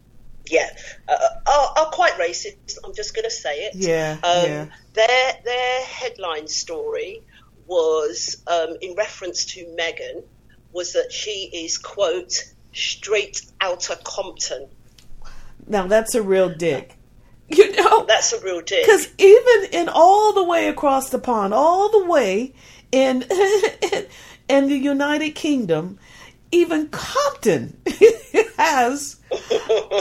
Yeah, 0.49 0.69
uh, 1.07 1.15
are, 1.45 1.73
are 1.77 1.91
quite 1.91 2.13
racist. 2.13 2.77
I'm 2.83 2.95
just 2.95 3.15
going 3.15 3.25
to 3.25 3.31
say 3.45 3.67
it. 3.67 3.75
Yeah, 3.75 4.17
Um, 4.23 4.45
yeah. 4.49 4.65
Their 4.93 5.33
their 5.45 5.85
headline 5.85 6.47
story 6.47 7.21
was 7.67 8.43
um, 8.47 8.75
in 8.81 8.95
reference 8.95 9.45
to 9.53 9.65
Meghan 9.79 10.23
was 10.73 10.93
that 10.93 11.11
she 11.11 11.49
is 11.53 11.77
quote 11.77 12.33
straight 12.73 13.43
out 13.61 13.89
of 13.91 14.03
Compton. 14.03 14.67
Now 15.67 15.87
that's 15.87 16.15
a 16.15 16.21
real 16.23 16.49
dick. 16.49 16.97
You 17.57 17.71
know, 17.75 18.05
That's 18.05 18.33
a 18.33 18.41
real 18.41 18.61
dig. 18.61 18.85
because 18.85 19.07
even 19.17 19.69
in 19.71 19.89
all 19.89 20.33
the 20.33 20.43
way 20.43 20.67
across 20.67 21.09
the 21.09 21.19
pond, 21.19 21.53
all 21.53 21.89
the 21.89 22.05
way 22.05 22.53
in 22.91 23.21
in 24.49 24.67
the 24.69 24.77
United 24.77 25.31
Kingdom, 25.31 25.99
even 26.51 26.89
Compton 26.89 27.77
has 28.57 29.17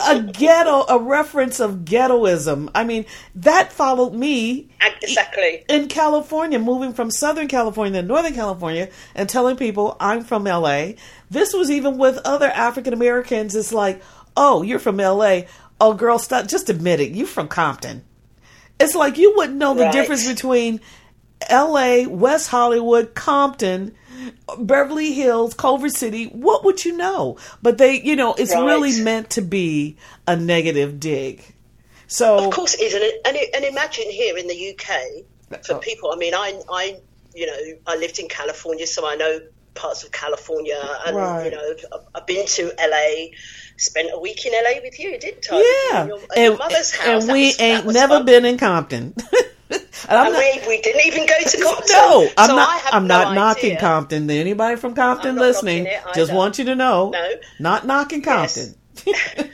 a 0.09 0.23
ghetto, 0.23 0.85
a 0.89 0.99
reference 0.99 1.61
of 1.61 1.85
ghettoism. 1.85 2.71
I 2.75 2.85
mean, 2.85 3.07
that 3.37 3.73
followed 3.73 4.13
me 4.15 4.69
Exactly. 5.03 5.65
in 5.69 5.87
California, 5.89 6.59
moving 6.59 6.93
from 6.93 7.11
Southern 7.11 7.47
California 7.49 8.01
to 8.03 8.07
Northern 8.07 8.35
California 8.35 8.89
and 9.15 9.29
telling 9.29 9.57
people 9.57 9.97
I'm 10.01 10.25
from 10.25 10.45
LA. 10.45 10.93
This 11.31 11.53
was 11.55 11.71
even 11.71 11.99
with 11.99 12.19
other 12.25 12.49
African 12.49 12.93
Americans. 12.93 13.55
It's 13.55 13.73
like, 13.73 14.03
oh, 14.37 14.63
you're 14.63 14.79
from 14.81 14.97
LA. 14.97 15.43
Oh, 15.81 15.95
girl, 15.95 16.19
stop. 16.19 16.47
Just 16.47 16.69
admit 16.69 17.01
it. 17.01 17.13
You're 17.13 17.27
from 17.27 17.49
Compton. 17.49 18.05
It's 18.79 18.95
like 18.95 19.19
you 19.19 19.35
wouldn't 19.37 19.59
know 19.59 19.75
the 19.75 19.85
Right. 19.85 19.93
difference 19.93 20.27
between 20.27 20.81
LA, 21.51 22.05
West 22.07 22.49
Hollywood, 22.49 23.15
Compton, 23.15 23.95
Beverly 24.59 25.13
Hills, 25.13 25.55
Culver 25.55 25.89
City. 25.89 26.27
What 26.27 26.65
would 26.65 26.85
you 26.85 26.97
know? 26.97 27.39
But 27.63 27.79
they, 27.79 28.01
you 28.01 28.15
know, 28.17 28.35
it's 28.35 28.53
Right. 28.55 28.65
really 28.65 29.01
meant 29.01 29.31
to 29.31 29.43
be 29.43 29.97
a 30.27 30.37
negative 30.37 31.01
dig. 31.01 31.43
So, 32.09 32.39
Of 32.47 32.53
course 32.53 32.75
it 32.75 32.81
is, 32.83 32.95
and, 32.95 33.05
and, 33.37 33.47
and 33.55 33.65
imagine 33.65 34.11
here 34.11 34.37
in 34.37 34.49
the 34.49 34.55
UK 34.55 35.25
for 35.65 35.75
Oh. 35.77 35.79
people. 35.79 36.11
I 36.13 36.17
mean, 36.17 36.35
I, 36.35 36.61
I, 36.71 36.97
you 37.35 37.47
know, 37.47 37.57
I 37.87 37.97
lived 37.97 38.19
in 38.19 38.29
California, 38.29 38.87
so 38.87 39.07
I 39.07 39.15
know 39.15 39.41
parts 39.75 40.03
of 40.03 40.11
California, 40.11 40.79
and 41.07 41.17
Right. 41.17 41.45
you 41.45 41.51
know, 41.53 41.75
I've 42.15 42.27
been 42.27 42.47
to 42.47 42.73
LA, 42.79 43.29
spent 43.81 44.11
a 44.13 44.19
week 44.19 44.45
in 44.47 44.53
LA 44.53 44.81
with 44.83 44.99
you, 45.01 45.19
didn't 45.19 45.47
I? 45.51 45.89
Yeah, 45.93 46.03
in 46.03 46.09
your, 46.09 46.19
in 46.37 46.43
your 46.45 46.57
mother's 46.59 46.95
house, 46.95 47.25
and 47.25 47.33
we 47.33 47.47
was- 47.47 47.61
ain't 47.61 47.87
never 47.87 48.17
fun. 48.19 48.25
been 48.27 48.45
in 48.45 48.59
Compton. 48.59 49.15
and 49.71 49.83
I'm 50.09 50.27
And 50.27 50.35
not, 50.35 50.63
we, 50.63 50.69
we 50.69 50.81
didn't 50.83 51.07
even 51.07 51.27
go 51.27 51.35
to 51.39 51.59
Compton. 51.63 51.87
no, 51.91 52.29
I'm 52.37 52.49
so 52.51 52.57
not. 52.57 52.83
I'm 52.93 53.07
no 53.07 53.23
not 53.23 53.35
knocking. 53.35 53.77
Compton. 53.79 54.31
Anybody 54.31 54.77
from 54.77 54.95
Compton 54.95 55.37
listening, 55.37 55.89
just 56.15 56.33
want 56.33 56.59
you 56.59 56.65
to 56.67 56.75
know, 56.75 57.11
No. 57.11 57.31
not 57.59 57.87
knocking 57.87 58.23
Yes. 58.25 58.57
Compton. 58.57 58.77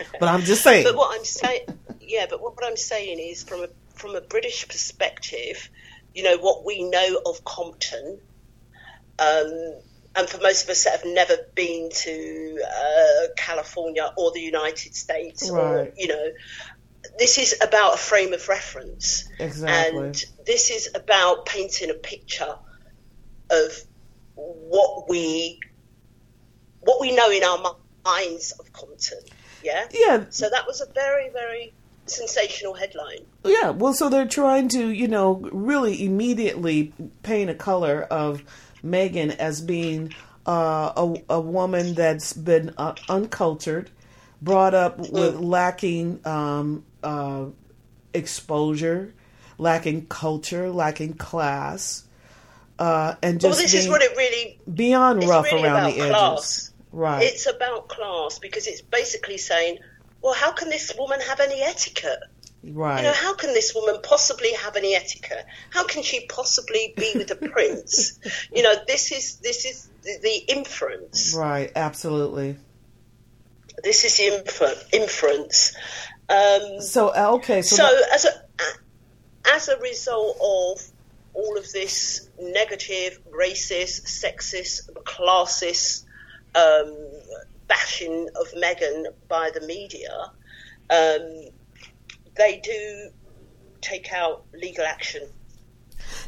but 0.21 0.29
I'm 0.29 0.41
just 0.43 0.63
saying. 0.63 0.85
But 0.85 0.97
what 0.97 1.17
I'm 1.19 1.25
saying, 1.25 1.61
yeah, 2.01 2.27
but 2.29 2.41
what, 2.43 2.57
what 2.57 2.65
I'm 2.67 2.77
saying 2.77 3.19
is, 3.21 3.43
from 3.45 3.63
a 3.65 3.69
from 3.95 4.15
a 4.17 4.21
British 4.21 4.67
perspective, 4.67 5.69
you 6.15 6.23
know 6.23 6.37
what 6.39 6.65
we 6.65 6.83
know 6.83 7.21
of 7.27 7.45
Compton, 7.45 8.19
um, 9.19 9.75
and 10.17 10.29
for 10.29 10.41
most 10.41 10.65
of 10.65 10.71
us 10.71 10.85
that 10.85 10.93
have 11.01 11.05
never 11.05 11.37
been 11.55 11.91
to 11.91 12.59
uh, 12.67 13.27
California 13.37 14.11
or 14.17 14.33
the 14.33 14.41
United 14.41 14.95
States, 14.95 15.49
or 15.51 15.93
you 15.97 16.09
know, 16.09 16.31
this 17.19 17.39
is 17.39 17.59
about 17.63 17.95
a 17.95 17.99
frame 17.99 18.33
of 18.33 18.49
reference, 18.49 19.29
Exactly. 19.39 19.99
and 20.07 20.25
this 20.47 20.71
is 20.71 20.91
about 20.95 21.47
painting 21.47 21.91
a 21.91 21.95
picture 21.95 22.57
of 23.51 23.73
what 24.35 25.09
we 25.09 25.61
what 26.81 27.01
we 27.01 27.15
know 27.15 27.31
in 27.31 27.43
our 27.43 27.77
minds 28.05 28.53
of 28.53 28.73
Compton. 28.73 29.19
Yeah. 29.63 29.87
yeah, 29.93 30.25
So 30.31 30.49
that 30.49 30.67
was 30.67 30.81
a 30.81 30.87
very, 30.93 31.29
very 31.31 31.73
sensational 32.07 32.75
headline. 32.75 33.27
Yeah, 33.45 33.71
well, 33.71 33.93
so 33.93 34.09
they're 34.09 34.29
trying 34.29 34.69
to, 34.69 34.91
you 34.91 35.09
know, 35.09 35.35
really 35.53 36.05
immediately 36.05 36.93
paint 37.25 37.51
a 37.51 37.55
color 37.55 38.03
of 38.03 38.45
Meghan 38.85 39.35
as 39.37 39.61
being 39.61 40.13
uh, 40.47 40.93
a, 40.97 41.35
a 41.35 41.41
woman 41.41 41.95
that's 41.95 42.33
been 42.33 42.73
uh, 42.77 42.95
uncultured, 43.09 43.91
brought 44.41 44.75
up 44.75 44.99
with 44.99 45.41
lacking 45.41 46.21
um, 46.25 46.85
uh, 47.03 47.47
exposure, 48.15 49.15
lacking 49.59 50.07
culture, 50.07 50.71
lacking 50.71 51.15
class, 51.15 52.07
uh, 52.79 53.15
and 53.23 53.43
Well, 53.43 53.53
this 53.53 53.75
is 53.75 53.89
what 53.89 54.03
it 54.03 54.17
really. 54.17 54.59
beyond 54.73 55.25
rough 55.25 55.47
really 55.47 55.65
around 55.65 55.93
the 55.93 56.01
edges. 56.01 56.73
Right. 56.93 57.23
It's 57.23 57.47
about 57.47 57.89
class 57.89 58.39
because 58.39 58.67
it's 58.67 58.81
basically 58.83 59.39
saying, 59.39 59.79
well, 60.23 60.35
how 60.35 60.53
can 60.53 60.69
this 60.69 60.93
woman 60.99 61.21
have 61.21 61.41
any 61.41 61.61
etiquette? 61.61 62.21
Right. 62.73 62.99
You 62.99 63.05
know, 63.05 63.13
how 63.13 63.35
can 63.35 63.53
this 63.55 63.75
woman 63.75 64.01
possibly 64.03 64.53
have 64.55 64.77
any 64.77 64.95
etiquette? 64.95 65.45
How 65.71 65.85
can 65.85 66.03
she 66.03 66.27
possibly 66.27 66.93
be 66.97 67.13
with 67.15 67.31
a 67.31 67.37
prince? 67.37 68.19
You 68.53 68.63
know, 68.63 68.75
this 68.87 69.13
is 69.13 69.37
this 69.37 69.65
is 69.65 69.89
the, 70.03 70.19
the 70.23 70.53
inference. 70.57 71.35
right. 71.37 71.71
Absolutely. 71.75 72.57
This 73.83 74.05
is 74.05 74.17
the 74.17 74.39
infer- 74.39 74.83
inference. 74.93 75.77
Um, 76.29 76.81
So 76.81 77.09
uh, 77.09 77.35
okay. 77.37 77.63
So, 77.63 77.77
so 77.77 77.83
that- 77.83 78.11
as 78.15 78.25
a 78.25 78.31
as 79.55 79.69
a 79.69 79.79
result 79.79 80.37
of 80.41 80.83
all 81.35 81.59
of 81.59 81.71
this 81.71 82.29
negative, 82.41 83.21
racist, 83.31 84.07
sexist, 84.07 84.91
classist 85.05 86.05
um, 86.55 86.97
bashing 87.69 88.29
of 88.41 88.47
Meghan 88.53 89.05
by 89.29 89.51
the 89.53 89.61
media, 89.67 90.11
um, 90.89 91.45
they 92.37 92.61
do 92.63 93.11
take 93.81 94.13
out 94.13 94.45
legal 94.55 94.85
action. 94.85 95.23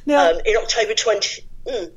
now, 0.07 0.31
Um, 0.31 0.41
in 0.45 0.57
October 0.57 0.95
20. 0.95 1.43
Mm, 1.67 1.93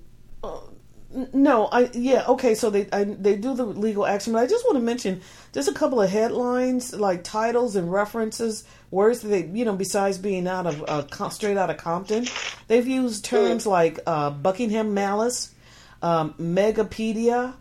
No, 1.34 1.66
I 1.66 1.90
yeah 1.94 2.24
okay. 2.28 2.56
So 2.56 2.70
they 2.70 2.88
I, 2.92 3.04
they 3.04 3.36
do 3.36 3.54
the 3.54 3.66
legal 3.66 4.06
action, 4.06 4.32
but 4.32 4.40
I 4.40 4.48
just 4.48 4.64
want 4.66 4.78
to 4.78 4.82
mention 4.82 5.22
just 5.52 5.68
a 5.68 5.74
couple 5.74 6.02
of 6.02 6.10
headlines, 6.10 6.94
like 6.94 7.24
titles 7.26 7.76
and 7.76 7.92
references, 7.92 8.64
words 8.92 9.20
that 9.22 9.28
they 9.28 9.46
you 9.46 9.66
know 9.66 9.76
besides 9.76 10.18
being 10.18 10.48
out 10.48 10.68
of 10.68 10.84
uh, 10.88 11.30
straight 11.30 11.58
out 11.58 11.70
of 11.70 11.76
Compton, 11.78 12.28
they've 12.68 12.88
used 12.88 13.26
terms 13.26 13.68
like 13.68 14.00
uh, 14.08 14.30
Buckingham 14.30 14.94
Malice, 14.94 15.54
um, 16.02 16.34
Megapedia. 16.40 17.56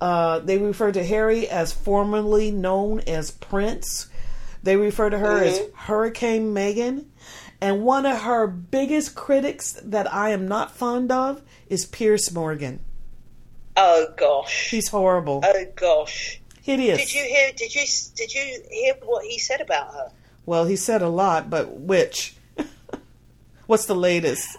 Uh, 0.00 0.38
they 0.40 0.56
refer 0.58 0.90
to 0.92 1.04
Harry 1.04 1.48
as 1.48 1.72
formerly 1.72 2.50
known 2.50 3.00
as 3.00 3.30
Prince. 3.30 4.08
They 4.62 4.76
refer 4.76 5.10
to 5.10 5.18
her 5.18 5.42
as 5.42 5.58
mm-hmm. 5.58 5.76
Hurricane 5.76 6.54
Meghan. 6.54 7.06
And 7.60 7.82
one 7.82 8.04
of 8.04 8.22
her 8.22 8.46
biggest 8.46 9.14
critics 9.14 9.72
that 9.82 10.12
I 10.12 10.30
am 10.30 10.46
not 10.46 10.72
fond 10.72 11.10
of 11.10 11.42
is 11.68 11.86
Piers 11.86 12.32
Morgan. 12.32 12.80
oh 13.76 14.08
gosh. 14.16 14.70
He's 14.70 14.88
horrible. 14.88 15.42
Oh 15.44 15.64
gosh. 15.74 16.40
Hideous. 16.62 16.98
Did 16.98 17.14
you 17.14 17.24
hear? 17.24 17.52
Did 17.52 17.74
you 17.74 17.82
did 18.14 18.34
you 18.34 18.62
hear 18.70 18.94
what 19.04 19.24
he 19.24 19.38
said 19.38 19.60
about 19.60 19.92
her? 19.94 20.10
Well, 20.44 20.64
he 20.64 20.76
said 20.76 21.00
a 21.02 21.08
lot, 21.08 21.48
but 21.48 21.72
which? 21.72 22.34
What's 23.66 23.86
the 23.86 23.94
latest? 23.96 24.58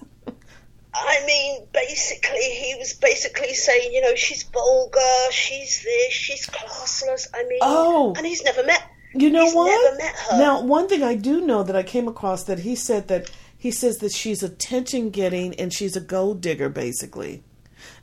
I 0.93 1.23
mean, 1.25 1.67
basically, 1.73 2.39
he 2.41 2.75
was 2.79 2.93
basically 2.93 3.53
saying, 3.53 3.93
you 3.93 4.01
know, 4.01 4.15
she's 4.15 4.43
vulgar, 4.43 4.99
she's 5.31 5.83
this, 5.83 6.11
she's 6.11 6.47
classless. 6.47 7.27
I 7.33 7.43
mean, 7.43 7.59
Oh. 7.61 8.13
and 8.17 8.25
he's 8.25 8.43
never 8.43 8.63
met. 8.63 8.81
You 9.13 9.29
know 9.29 9.45
he's 9.45 9.55
what? 9.55 9.67
Never 9.67 9.97
met 9.97 10.15
her. 10.15 10.37
Now, 10.37 10.61
one 10.61 10.87
thing 10.87 11.03
I 11.03 11.15
do 11.15 11.41
know 11.41 11.63
that 11.63 11.75
I 11.75 11.83
came 11.83 12.07
across 12.07 12.43
that 12.43 12.59
he 12.59 12.75
said 12.75 13.07
that 13.07 13.29
he 13.57 13.71
says 13.71 13.97
that 13.99 14.11
she's 14.11 14.43
attention 14.43 15.09
getting 15.09 15.55
and 15.55 15.73
she's 15.73 15.95
a 15.95 16.01
gold 16.01 16.41
digger, 16.41 16.69
basically. 16.69 17.43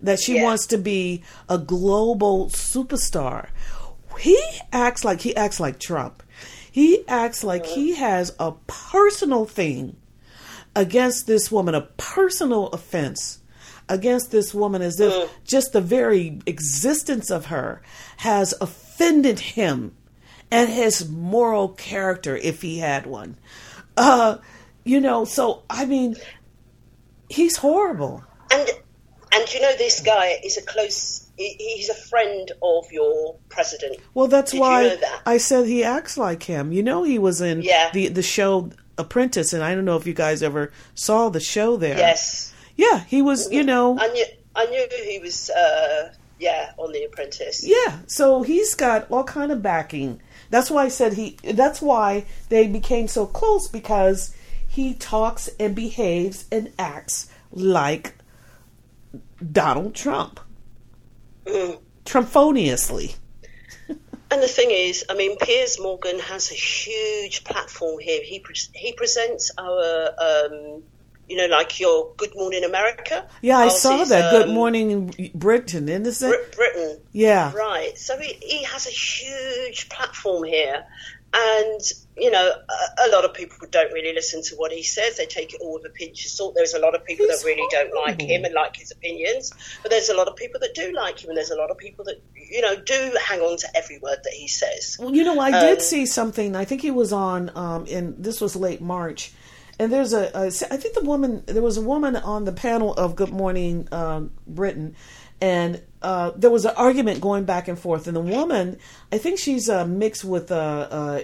That 0.00 0.20
she 0.20 0.36
Yeah. 0.36 0.44
wants 0.44 0.66
to 0.68 0.78
be 0.78 1.22
a 1.48 1.58
global 1.58 2.50
superstar. 2.50 3.48
He 4.18 4.40
acts 4.72 5.04
like 5.04 5.20
he 5.20 5.34
acts 5.36 5.60
like 5.60 5.78
Trump. 5.78 6.22
He 6.70 7.06
acts 7.06 7.44
like 7.44 7.66
he 7.66 7.92
mm-hmm. 7.92 8.00
has 8.00 8.34
a 8.40 8.52
personal 8.66 9.44
thing 9.44 9.96
against 10.74 11.26
this 11.26 11.50
woman, 11.52 11.74
a 11.74 11.82
personal 11.96 12.66
offense 12.68 13.38
against 13.88 14.30
this 14.30 14.52
woman, 14.52 14.82
as 14.82 14.98
if 14.98 15.12
mm. 15.12 15.28
just 15.44 15.72
the 15.72 15.80
very 15.80 16.40
existence 16.46 17.30
of 17.30 17.46
her 17.46 17.82
has 18.18 18.54
offended 18.60 19.38
him 19.38 19.92
and 20.50 20.68
his 20.68 21.08
moral 21.08 21.68
character, 21.68 22.36
if 22.36 22.62
he 22.62 22.78
had 22.78 23.06
one. 23.06 23.36
Uh, 23.96 24.38
you 24.84 25.00
know, 25.00 25.24
so 25.24 25.62
I 25.70 25.84
mean, 25.86 26.16
he's 27.28 27.56
horrible. 27.56 28.22
And 28.50 28.68
and 29.32 29.52
you 29.54 29.60
know, 29.60 29.76
this 29.76 30.00
guy 30.00 30.38
is 30.44 30.56
a 30.56 30.62
close. 30.62 31.28
He's 31.36 31.88
a 31.88 31.94
friend 31.94 32.50
of 32.62 32.84
your 32.92 33.36
president. 33.48 33.96
Well, 34.14 34.28
that's 34.28 34.52
Did 34.52 34.58
you 34.58 34.62
why 34.62 34.82
know 34.84 34.96
that? 34.96 35.22
I 35.26 35.38
said 35.38 35.66
he 35.66 35.82
acts 35.82 36.16
like 36.16 36.44
him. 36.44 36.70
You 36.72 36.82
know, 36.82 37.02
he 37.02 37.18
was 37.18 37.40
in 37.40 37.62
Yeah. 37.62 37.90
the 37.92 38.08
the 38.08 38.22
show 38.22 38.70
Apprentice, 38.96 39.52
and 39.52 39.62
I 39.64 39.74
don't 39.74 39.84
know 39.84 39.96
if 39.96 40.06
you 40.06 40.14
guys 40.14 40.42
ever 40.44 40.70
saw 40.94 41.28
the 41.28 41.40
show 41.40 41.76
there. 41.76 41.98
Yes, 41.98 42.52
Yeah, 42.76 43.00
he 43.04 43.22
was. 43.22 43.50
You 43.50 43.64
know, 43.64 43.98
I 43.98 44.06
knew. 44.08 44.24
I 44.54 44.66
knew 44.66 44.86
he 45.04 45.18
was. 45.18 45.50
Uh, 45.50 46.12
yeah, 46.38 46.72
on 46.78 46.92
The 46.92 47.04
Apprentice. 47.04 47.64
Yeah, 47.66 47.98
so 48.06 48.42
he's 48.42 48.74
got 48.74 49.10
all 49.10 49.24
kind 49.24 49.50
of 49.50 49.62
backing. 49.62 50.20
That's 50.54 50.70
why 50.70 50.84
I 50.84 50.88
said 50.88 51.14
he. 51.14 51.36
That's 51.42 51.82
why 51.82 52.26
they 52.48 52.68
became 52.68 53.08
so 53.08 53.26
close 53.26 53.66
because 53.66 54.32
he 54.68 54.94
talks 54.94 55.48
and 55.58 55.74
behaves 55.74 56.44
and 56.52 56.72
acts 56.78 57.28
like 57.50 58.14
Donald 59.50 59.96
Trump, 59.96 60.38
Mm. 61.44 61.80
Trumponiously. 62.04 63.16
And 63.88 63.98
And 64.30 64.42
the 64.44 64.46
thing 64.46 64.70
is, 64.70 65.04
I 65.10 65.14
mean, 65.14 65.36
Piers 65.38 65.80
Morgan 65.80 66.20
has 66.20 66.52
a 66.52 66.54
huge 66.54 67.42
platform 67.42 67.98
here. 67.98 68.22
He 68.22 68.38
pre- 68.38 68.54
he 68.74 68.92
presents 68.92 69.50
our, 69.58 70.10
um, 70.28 70.84
you 71.28 71.36
know, 71.36 71.46
like 71.46 71.80
your 71.80 72.12
Good 72.16 72.34
Morning 72.34 72.64
America. 72.64 73.26
Yeah, 73.42 73.58
I 73.58 73.68
saw 73.68 74.02
is, 74.02 74.08
that. 74.10 74.30
Good 74.30 74.48
um, 74.48 74.54
morning, 74.54 75.32
Britain, 75.34 75.88
isn't 75.88 76.28
it? 76.28 76.30
Brit- 76.30 76.56
Britain. 76.56 77.00
yeah. 77.12 77.52
Right. 77.54 77.96
So 77.96 78.18
he, 78.18 78.34
he 78.42 78.62
has 78.64 78.86
a 78.86 78.90
huge 78.90 79.88
platform 79.88 80.44
here. 80.44 80.84
And, 81.36 81.80
you 82.16 82.30
know, 82.30 82.48
a, 82.48 83.08
a 83.08 83.10
lot 83.10 83.24
of 83.24 83.34
people 83.34 83.56
don't 83.68 83.92
really 83.92 84.12
listen 84.14 84.40
to 84.44 84.54
what 84.54 84.70
he 84.70 84.84
says. 84.84 85.16
They 85.16 85.26
take 85.26 85.52
it 85.52 85.60
all 85.60 85.74
with 85.74 85.84
a 85.84 85.88
pinch 85.90 86.24
of 86.24 86.30
salt. 86.30 86.54
There's 86.54 86.74
a 86.74 86.78
lot 86.78 86.94
of 86.94 87.04
people 87.04 87.26
He's 87.26 87.42
that 87.42 87.46
really 87.46 87.66
don't 87.72 87.92
like 87.92 88.20
him 88.20 88.44
and 88.44 88.54
like 88.54 88.76
his 88.76 88.92
opinions. 88.92 89.52
But 89.82 89.90
there's 89.90 90.10
a 90.10 90.14
lot 90.14 90.28
of 90.28 90.36
people 90.36 90.60
that 90.60 90.74
do 90.76 90.92
like 90.92 91.24
him. 91.24 91.30
And 91.30 91.36
there's 91.36 91.50
a 91.50 91.56
lot 91.56 91.72
of 91.72 91.78
people 91.78 92.04
that, 92.04 92.22
you 92.36 92.60
know, 92.60 92.76
do 92.76 93.16
hang 93.26 93.40
on 93.40 93.56
to 93.56 93.66
every 93.76 93.98
word 93.98 94.18
that 94.22 94.32
he 94.32 94.46
says. 94.46 94.96
Well, 95.00 95.12
you 95.12 95.24
know, 95.24 95.40
I 95.40 95.50
did 95.50 95.78
Um, 95.78 95.80
see 95.80 96.06
something. 96.06 96.54
I 96.54 96.64
think 96.64 96.82
he 96.82 96.92
was 96.92 97.12
on, 97.12 97.50
um, 97.56 97.84
in 97.86 98.14
this 98.22 98.40
was 98.40 98.54
late 98.54 98.80
March, 98.80 99.32
and 99.78 99.92
there's 99.92 100.12
a, 100.12 100.30
a. 100.34 100.46
I 100.46 100.76
think 100.76 100.94
the 100.94 101.02
woman 101.02 101.42
there 101.46 101.62
was 101.62 101.76
a 101.76 101.82
woman 101.82 102.16
on 102.16 102.44
the 102.44 102.52
panel 102.52 102.94
of 102.94 103.16
Good 103.16 103.30
Morning 103.30 103.88
um, 103.90 104.30
Britain, 104.46 104.94
and 105.40 105.82
uh, 106.00 106.32
there 106.36 106.50
was 106.50 106.64
an 106.64 106.74
argument 106.76 107.20
going 107.20 107.44
back 107.44 107.66
and 107.66 107.78
forth. 107.78 108.06
And 108.06 108.16
the 108.16 108.20
woman, 108.20 108.78
I 109.10 109.18
think 109.18 109.38
she's 109.38 109.68
uh, 109.68 109.86
mixed 109.86 110.24
with 110.24 110.52
uh, 110.52 110.88
uh, 110.90 111.20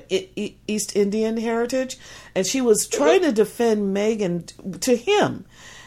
East 0.67 0.97
Indian 0.97 1.37
heritage, 1.37 1.97
and 2.35 2.47
she 2.47 2.61
was 2.61 2.89
trying 2.89 3.23
to 3.23 3.33
defend 3.33 3.97
Meghan 3.97 4.81
to 4.81 4.97
him. 4.97 5.45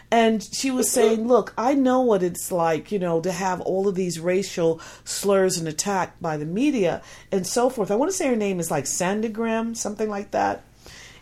And 0.09 0.43
she 0.43 0.69
was 0.69 0.91
saying, 0.91 1.27
Look, 1.27 1.55
I 1.57 1.73
know 1.73 2.01
what 2.01 2.21
it's 2.21 2.51
like, 2.51 2.91
you 2.91 2.99
know, 2.99 3.19
to 3.21 3.31
have 3.31 3.61
all 3.61 3.87
of 3.87 3.95
these 3.95 4.19
racial 4.19 4.79
slurs 5.03 5.57
and 5.57 5.67
attack 5.67 6.21
by 6.21 6.37
the 6.37 6.45
media 6.45 7.01
and 7.31 7.47
so 7.47 7.69
forth. 7.71 7.89
I 7.89 7.95
want 7.95 8.11
to 8.11 8.17
say 8.17 8.27
her 8.27 8.35
name 8.35 8.59
is 8.59 8.69
like 8.69 8.85
Sandigram, 8.85 9.75
something 9.75 10.07
like 10.07 10.29
that. 10.29 10.63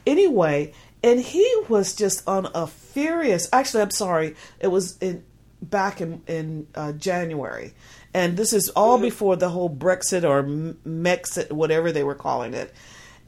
Anyway, 0.06 0.73
and 1.04 1.20
he 1.20 1.48
was 1.68 1.96
just 1.96 2.28
on 2.28 2.50
a 2.54 2.68
furious. 2.68 3.50
Actually, 3.52 3.84
I'm 3.84 3.92
sorry, 3.92 4.36
it 4.60 4.68
was 4.68 4.98
in 5.00 5.24
back 5.62 6.02
in 6.02 6.22
in 6.28 6.68
uh, 6.76 6.92
January, 6.94 7.74
and 8.14 8.38
this 8.38 8.54
is 8.54 8.70
all 8.70 9.00
before 9.00 9.36
the 9.36 9.50
whole 9.50 9.70
Brexit 9.70 10.24
or 10.24 10.44
Mexit, 10.44 11.52
whatever 11.52 11.92
they 11.92 12.04
were 12.04 12.16
calling 12.16 12.54
it. 12.54 12.74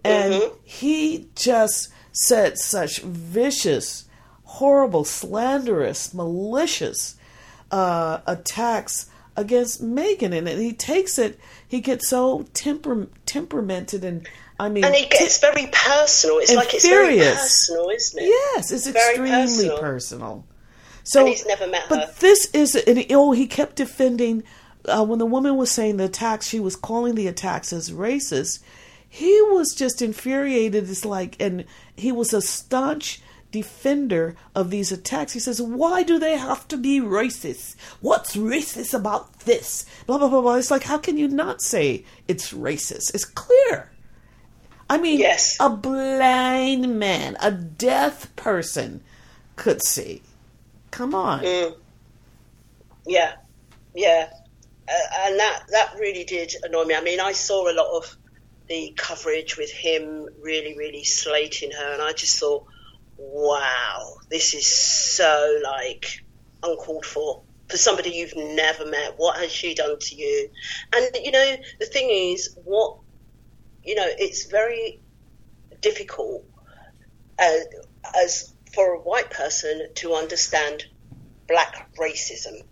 And 0.03 0.51
he 0.63 1.29
just 1.35 1.89
said 2.11 2.57
such 2.57 2.99
vicious, 3.01 4.05
horrible, 4.43 5.05
slanderous, 5.05 6.13
malicious 6.13 7.15
uh, 7.71 8.19
attacks 8.27 9.09
against 9.35 9.83
Meghan, 9.83 10.35
and 10.35 10.47
he 10.47 10.73
takes 10.73 11.17
it. 11.17 11.39
He 11.67 11.81
gets 11.81 12.09
so 12.09 12.45
temper 12.53 13.07
temperamented, 13.25 14.03
and 14.03 14.27
I 14.63 14.69
mean, 14.69 14.83
And 14.85 14.95
it 14.95 15.09
gets 15.09 15.39
very 15.39 15.67
personal. 15.71 16.39
It's 16.39 16.53
like 16.53 16.73
it's 16.73 16.87
very 16.87 17.17
personal, 17.17 17.89
isn't 17.89 18.23
it? 18.23 18.27
Yes, 18.27 18.71
it's 18.71 18.87
Very 18.87 19.15
extremely 19.29 19.29
personal. 19.69 19.77
personal. 19.79 20.45
So, 21.03 21.19
And 21.19 21.29
he's 21.29 21.45
never 21.45 21.67
met 21.67 21.83
but 21.89 21.99
her. 22.07 22.13
this 22.19 22.49
is, 22.53 22.75
and 22.75 23.05
oh, 23.11 23.33
he 23.33 23.45
kept 23.45 23.75
defending 23.75 24.43
uh, 24.85 25.03
when 25.05 25.19
the 25.19 25.25
woman 25.25 25.57
was 25.57 25.69
saying 25.69 25.97
the 25.97 26.05
attacks. 26.05 26.47
She 26.47 26.59
was 26.59 26.75
calling 26.75 27.15
the 27.15 27.27
attacks 27.27 27.73
as 27.73 27.91
racist. 27.91 28.59
He 29.09 29.41
was 29.43 29.75
just 29.75 30.01
infuriated. 30.01 30.89
It's 30.89 31.05
like, 31.05 31.35
and 31.41 31.65
he 31.95 32.11
was 32.11 32.33
a 32.33 32.41
staunch 32.41 33.21
defender 33.51 34.35
of 34.55 34.71
these 34.71 34.91
attacks. 34.91 35.33
He 35.33 35.39
says, 35.39 35.61
"Why 35.61 36.03
do 36.03 36.17
they 36.19 36.35
have 36.37 36.67
to 36.69 36.77
be 36.77 36.99
racist? 36.99 37.75
What's 38.01 38.35
racist 38.35 38.93
about 38.93 39.41
this?" 39.41 39.85
Blah 40.07 40.17
blah 40.17 40.27
blah 40.29 40.41
blah. 40.41 40.55
It's 40.55 40.71
like, 40.71 40.83
how 40.83 40.97
can 40.97 41.17
you 41.17 41.27
not 41.27 41.61
say 41.61 42.03
it's 42.27 42.51
racist? 42.53 43.13
It's 43.13 43.25
clear. 43.25 43.91
I 44.93 44.97
mean, 44.99 45.19
Yes. 45.19 45.57
a 45.59 45.69
blind 45.69 46.99
man, 46.99 47.35
a 47.41 47.51
deaf 47.51 48.33
person 48.35 49.01
could 49.55 49.83
see. 49.83 50.21
Come 50.91 51.15
on. 51.15 51.43
Mm. 51.43 51.75
Yeah, 53.07 53.33
yeah, 53.95 54.29
uh, 54.87 54.91
and 55.25 55.39
that 55.39 55.63
that 55.69 55.95
really 55.99 56.23
did 56.23 56.53
annoy 56.63 56.85
me. 56.85 56.93
I 56.95 57.01
mean, 57.01 57.19
I 57.19 57.31
saw 57.31 57.67
a 57.67 57.73
lot 57.73 57.97
of 57.97 58.15
the 58.67 58.93
coverage 58.95 59.57
with 59.57 59.71
him 59.71 60.29
really, 60.41 60.77
really 60.77 61.03
slating 61.03 61.71
her, 61.71 61.93
and 61.93 62.01
I 62.01 62.13
just 62.13 62.39
thought, 62.39 62.65
wow, 63.17 64.17
this 64.29 64.53
is 64.53 64.67
so 64.67 65.59
like 65.63 66.23
uncalled 66.61 67.05
for 67.05 67.41
for 67.67 67.77
somebody 67.77 68.11
you've 68.11 68.35
never 68.35 68.85
met. 68.85 69.15
What 69.17 69.39
has 69.39 69.51
she 69.51 69.73
done 69.73 69.97
to 69.99 70.15
you? 70.15 70.49
And 70.95 71.09
you 71.23 71.31
know, 71.31 71.55
the 71.79 71.87
thing 71.87 72.09
is, 72.09 72.55
what 72.63 72.99
you 73.83 73.95
know, 73.95 74.05
it's 74.07 74.45
very 74.45 74.99
difficult 75.81 76.45
uh, 77.39 77.57
as 78.15 78.53
for 78.73 78.93
a 78.93 78.99
white 78.99 79.29
person 79.29 79.89
to 79.95 80.13
understand 80.13 80.85
black 81.47 81.89
racism. 81.99 82.63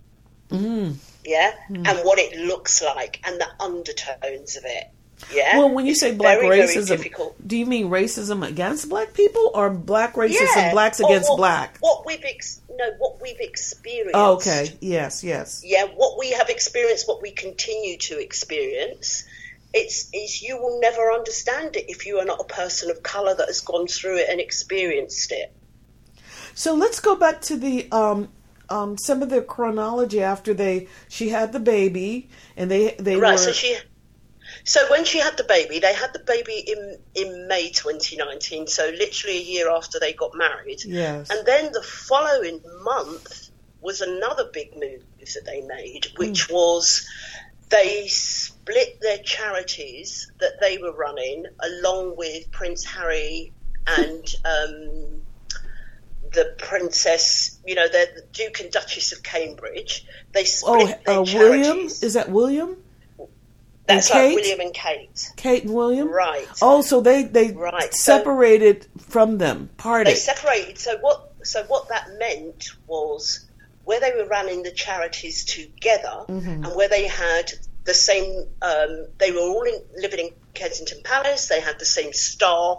Mm. 0.50 0.95
Yeah, 1.24 1.54
and 1.69 2.00
what 2.00 2.17
it 2.19 2.36
looks 2.36 2.82
like 2.82 3.21
and 3.26 3.39
the 3.39 3.47
undertones 3.60 4.58
of 4.58 4.63
it. 4.65 4.91
Yeah. 5.32 5.60
Well, 5.60 5.69
when 5.69 5.86
you 5.86 5.93
say 5.93 6.15
black 6.15 6.39
very, 6.39 6.58
very 6.58 6.67
racism, 6.67 6.88
difficult. 6.88 7.47
do 7.47 7.58
you 7.58 7.65
mean 7.65 7.89
racism 7.89 8.47
against 8.47 8.89
black 8.89 9.13
people 9.13 9.52
or 9.54 9.69
black 9.69 10.15
racism 10.15 10.56
yeah, 10.56 10.71
blacks 10.71 11.00
or 11.00 11.06
against 11.06 11.30
what, 11.30 11.38
black? 11.38 11.78
What 11.80 12.06
we've 12.06 12.24
ex- 12.24 12.62
no, 12.69 12.91
what 12.97 13.21
we've 13.21 13.39
experienced. 13.39 14.15
Oh, 14.15 14.36
okay. 14.36 14.76
Yes, 14.82 15.24
yes. 15.24 15.62
Yeah, 15.63 15.86
what 15.95 16.17
we 16.17 16.32
have 16.32 16.50
experienced, 16.50 17.08
what 17.08 17.21
we 17.21 17.32
continue 17.32 17.97
to 17.97 18.19
experience. 18.19 19.26
It's, 19.74 20.10
it's 20.12 20.42
you 20.42 20.58
will 20.58 20.80
never 20.82 21.12
understand 21.12 21.76
it 21.76 21.86
if 21.88 22.06
you 22.06 22.20
are 22.20 22.26
not 22.26 22.42
a 22.42 22.54
person 22.54 22.92
of 22.92 23.04
color 23.04 23.34
that 23.36 23.48
has 23.48 23.62
gone 23.62 23.88
through 23.88 24.18
it 24.18 24.30
and 24.30 24.40
experienced 24.40 25.32
it. 25.32 25.48
So 26.56 26.74
let's 26.76 27.00
go 27.00 27.16
back 27.16 27.42
to 27.42 27.58
the 27.58 27.92
um, 27.92 28.30
um, 28.70 28.98
some 28.98 29.22
of 29.22 29.30
the 29.30 29.42
chronology 29.42 30.22
after 30.22 30.54
they 30.54 30.88
she 31.10 31.30
had 31.30 31.54
the 31.54 31.60
baby 31.60 32.30
and 32.58 32.70
they 32.70 32.96
they 33.00 33.18
Right. 33.20 33.40
were 33.40 33.46
So 33.46 33.52
she. 33.52 33.78
So 34.66 34.90
when 34.92 35.06
she 35.06 35.20
had 35.20 35.38
the 35.38 35.44
baby, 35.44 35.80
they 35.80 35.94
had 35.94 36.14
the 36.14 36.24
baby 36.26 36.64
in 36.68 36.98
in 37.16 37.48
May 37.48 37.72
2019. 37.72 38.68
So 38.68 38.86
literally 38.90 39.38
a 39.38 39.42
year 39.42 39.70
after 39.72 40.00
they 40.00 40.14
got 40.14 40.32
married. 40.36 40.80
yes 40.84 41.30
And 41.30 41.46
then 41.46 41.72
the 41.72 41.84
following 41.84 42.62
month 42.84 43.28
was 43.82 44.02
another 44.02 44.46
big 44.54 44.68
move 44.76 45.02
that 45.20 45.46
they 45.46 45.62
made, 45.62 46.08
which 46.18 46.48
Hmm. 46.48 46.52
was 46.52 47.04
they 47.72 48.08
split 48.08 49.00
their 49.02 49.18
charities 49.20 50.32
that 50.40 50.60
they 50.62 50.78
were 50.78 50.94
running 50.94 51.46
along 51.64 52.16
with 52.18 52.52
Prince 52.52 52.84
Harry 52.86 53.54
and 53.88 54.24
um, 54.46 55.22
the 56.34 56.54
Princess, 56.58 57.60
you 57.66 57.76
know, 57.76 57.88
the, 57.88 58.24
Duke 58.34 58.60
and 58.60 58.72
Duchess 58.72 59.12
of 59.14 59.24
Cambridge. 59.24 60.06
They 60.34 60.42
oh 60.42 60.86
split 60.86 61.06
their 61.06 61.16
uh, 61.20 61.24
William 61.24 61.78
is 61.80 62.14
that 62.14 62.30
William 62.30 62.78
That's 63.88 64.10
and 64.10 64.20
like 64.20 64.30
Kate? 64.30 64.36
William 64.36 64.60
and 64.60 64.74
Kate. 64.74 65.32
Kate 65.36 65.64
and 65.64 65.74
William 65.74 66.10
Right. 66.10 66.48
oh 66.62 66.82
so 66.82 67.02
they 67.02 67.24
they 67.24 67.52
Right, 67.52 67.94
so- 67.94 68.18
separated 68.18 68.88
from 69.00 69.38
them 69.40 69.70
parted 69.78 70.08
They 70.08 70.16
separated. 70.16 70.78
So 70.78 70.98
what? 71.00 71.30
So 71.44 71.64
what 71.64 71.90
that 71.90 72.08
meant 72.20 72.70
was 72.86 73.46
where 73.84 74.00
they 74.00 74.12
were 74.15 74.28
running 74.28 74.63
the 74.63 74.72
charities 74.72 75.46
together, 75.46 76.26
Mm-hmm. 76.30 76.63
and 76.65 76.76
where 76.76 76.89
they 76.89 77.08
had 77.08 77.52
the 77.86 77.94
same. 77.94 78.44
Um, 78.62 79.08
they 79.20 79.32
were 79.32 79.39
all 79.39 79.63
in, 79.63 79.80
living 79.98 80.20
in 80.20 80.30
Kensington 80.54 81.00
Palace. 81.04 81.48
They 81.48 81.62
had 81.62 81.80
the 81.80 81.86
same 81.86 82.13
staff. 82.13 82.78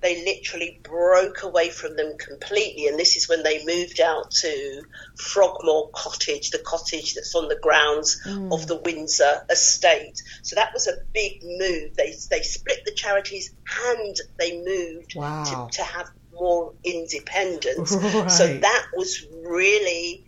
They 0.00 0.24
literally 0.24 0.80
broke 0.84 1.42
away 1.42 1.70
from 1.70 1.96
them 1.96 2.14
completely, 2.18 2.86
and 2.86 2.96
this 2.98 3.16
is 3.16 3.28
when 3.28 3.42
they 3.42 3.64
moved 3.64 4.00
out 4.00 4.30
to 4.42 4.82
Frogmore 5.18 5.90
Cottage, 5.94 6.50
the 6.50 6.62
cottage 6.64 7.14
that's 7.14 7.34
on 7.34 7.48
the 7.48 7.58
grounds 7.60 8.20
Mm. 8.26 8.52
of 8.54 8.66
the 8.68 8.76
Windsor 8.84 9.42
estate. 9.50 10.22
So 10.42 10.54
that 10.56 10.70
was 10.72 10.86
a 10.86 10.92
big 11.12 11.32
move. 11.42 11.96
They 11.96 12.14
they 12.30 12.42
split 12.42 12.78
the 12.84 12.92
charities 12.94 13.52
and 13.88 14.16
they 14.38 14.58
moved 14.64 15.14
Wow. 15.16 15.68
to, 15.70 15.78
to 15.78 15.82
have 15.82 16.06
more 16.32 16.72
independence. 16.84 17.90
So 18.30 18.46
that 18.58 18.84
was 18.96 19.24
really 19.44 20.24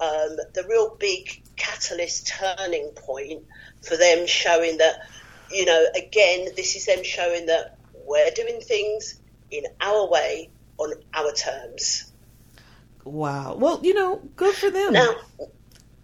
um, 0.00 0.36
the 0.54 0.64
real 0.68 0.96
big 0.98 1.42
catalyst 1.56 2.26
turning 2.28 2.90
point 2.96 3.42
for 3.82 3.96
them 3.96 4.26
showing 4.26 4.78
that, 4.78 5.06
you 5.50 5.64
know, 5.64 5.84
again, 5.96 6.48
this 6.56 6.76
is 6.76 6.86
them 6.86 7.04
showing 7.04 7.46
that 7.46 7.76
we're 8.06 8.30
doing 8.30 8.60
things 8.60 9.20
in 9.50 9.64
our 9.80 10.08
way 10.08 10.48
on 10.78 10.94
our 11.14 11.32
terms. 11.32 12.12
wow 13.04 13.54
well 13.56 13.80
you 13.82 13.94
know 13.94 14.20
good 14.36 14.54
for 14.54 14.70
them 14.70 14.92
Now, 14.92 15.14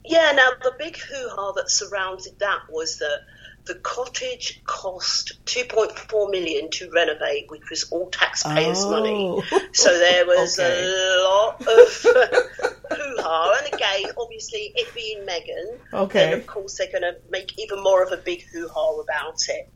yeah, 0.04 0.32
now 0.32 0.50
the 0.62 0.72
big 0.78 0.96
hoo 0.96 1.28
ha 1.28 1.52
that 1.52 1.70
surrounded 1.70 2.38
that 2.38 2.60
was 2.70 2.98
that 2.98 3.20
the 3.66 3.74
cottage 3.76 4.62
cost 4.64 5.38
2.4 5.46 6.30
million 6.30 6.70
to 6.70 6.90
renovate, 6.94 7.46
which 7.50 7.68
was 7.68 7.84
all 7.90 8.08
taxpayers' 8.10 8.86
money. 8.88 9.12
Oh. 9.28 9.42
So 9.72 9.92
there 9.98 10.24
was 10.24 10.58
Okay. 10.58 10.84
a 10.84 11.22
lot 11.24 11.60
of 11.60 11.66
hoo 12.02 13.16
ha. 13.18 13.58
And 13.58 13.74
again, 13.74 14.10
obviously, 14.18 14.72
it 14.74 14.94
being 14.94 15.26
Meghan, 15.26 15.78
Okay. 16.04 16.30
then 16.30 16.38
of 16.38 16.46
course 16.46 16.78
they're 16.78 16.90
going 16.90 17.02
to 17.02 17.16
make 17.30 17.58
even 17.58 17.82
more 17.82 18.02
of 18.02 18.12
a 18.12 18.16
big 18.16 18.42
hoo 18.52 18.68
ha 18.72 19.00
about 19.00 19.38
it. 19.48 19.68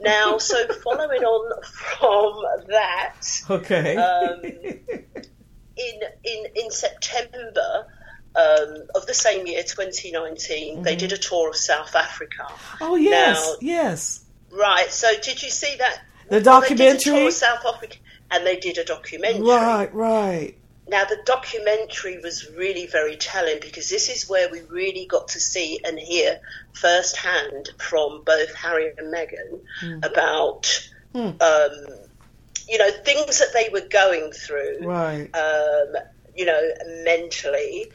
Now, 0.00 0.38
so 0.38 0.66
following 0.84 1.22
on 1.22 1.62
from 1.62 2.66
that, 2.68 3.14
Okay. 3.48 3.96
um, 3.96 4.40
in 5.76 6.00
in 6.24 6.44
in 6.56 6.70
September 6.70 7.86
um, 8.36 8.82
of 8.94 9.06
the 9.06 9.14
same 9.14 9.46
year, 9.46 9.62
2019, 9.62 10.82
they 10.82 10.96
did 10.96 11.12
a 11.12 11.16
tour 11.18 11.48
of 11.50 11.56
South 11.56 11.94
Africa. 11.94 12.46
oh 12.80 12.96
yes, 12.96 13.40
now- 13.40 13.54
yes. 13.60 14.20
Right. 14.50 14.90
So, 14.90 15.08
did 15.20 15.42
you 15.42 15.50
see 15.50 15.74
that? 15.78 15.98
The 16.30 16.40
Well, 16.44 16.60
they 16.60 16.68
did 16.68 16.78
a 16.78 16.84
documentary. 16.94 17.12
tour 17.20 17.26
of 17.28 17.32
South 17.34 17.64
Africa, 17.66 17.96
and 18.30 18.46
they 18.46 18.56
did 18.56 18.78
a 18.78 18.84
documentary. 18.84 19.42
Right, 19.42 19.92
right. 19.94 20.54
Now, 20.86 21.04
the 21.04 21.18
documentary 21.24 22.18
was 22.22 22.46
really 22.56 22.86
very 22.86 23.16
telling 23.16 23.58
because 23.60 23.88
this 23.90 24.08
is 24.08 24.28
where 24.28 24.48
we 24.50 24.60
really 24.68 25.06
got 25.06 25.28
to 25.28 25.40
see 25.40 25.80
and 25.84 25.98
hear 25.98 26.38
firsthand 26.72 27.70
from 27.78 28.22
both 28.24 28.54
Harry 28.54 28.92
and 28.98 29.12
Meghan 29.12 29.60
Hmm. 29.80 29.98
about, 30.04 30.88
um, 31.14 31.86
you 32.68 32.78
know, 32.78 32.90
things 33.04 33.38
that 33.38 33.52
they 33.54 33.70
were 33.72 33.86
going 33.88 34.30
through, 34.32 34.78
Right. 34.82 35.28
um, 35.34 35.96
you 36.36 36.44
know, 36.44 36.62
mentally. 37.02 37.90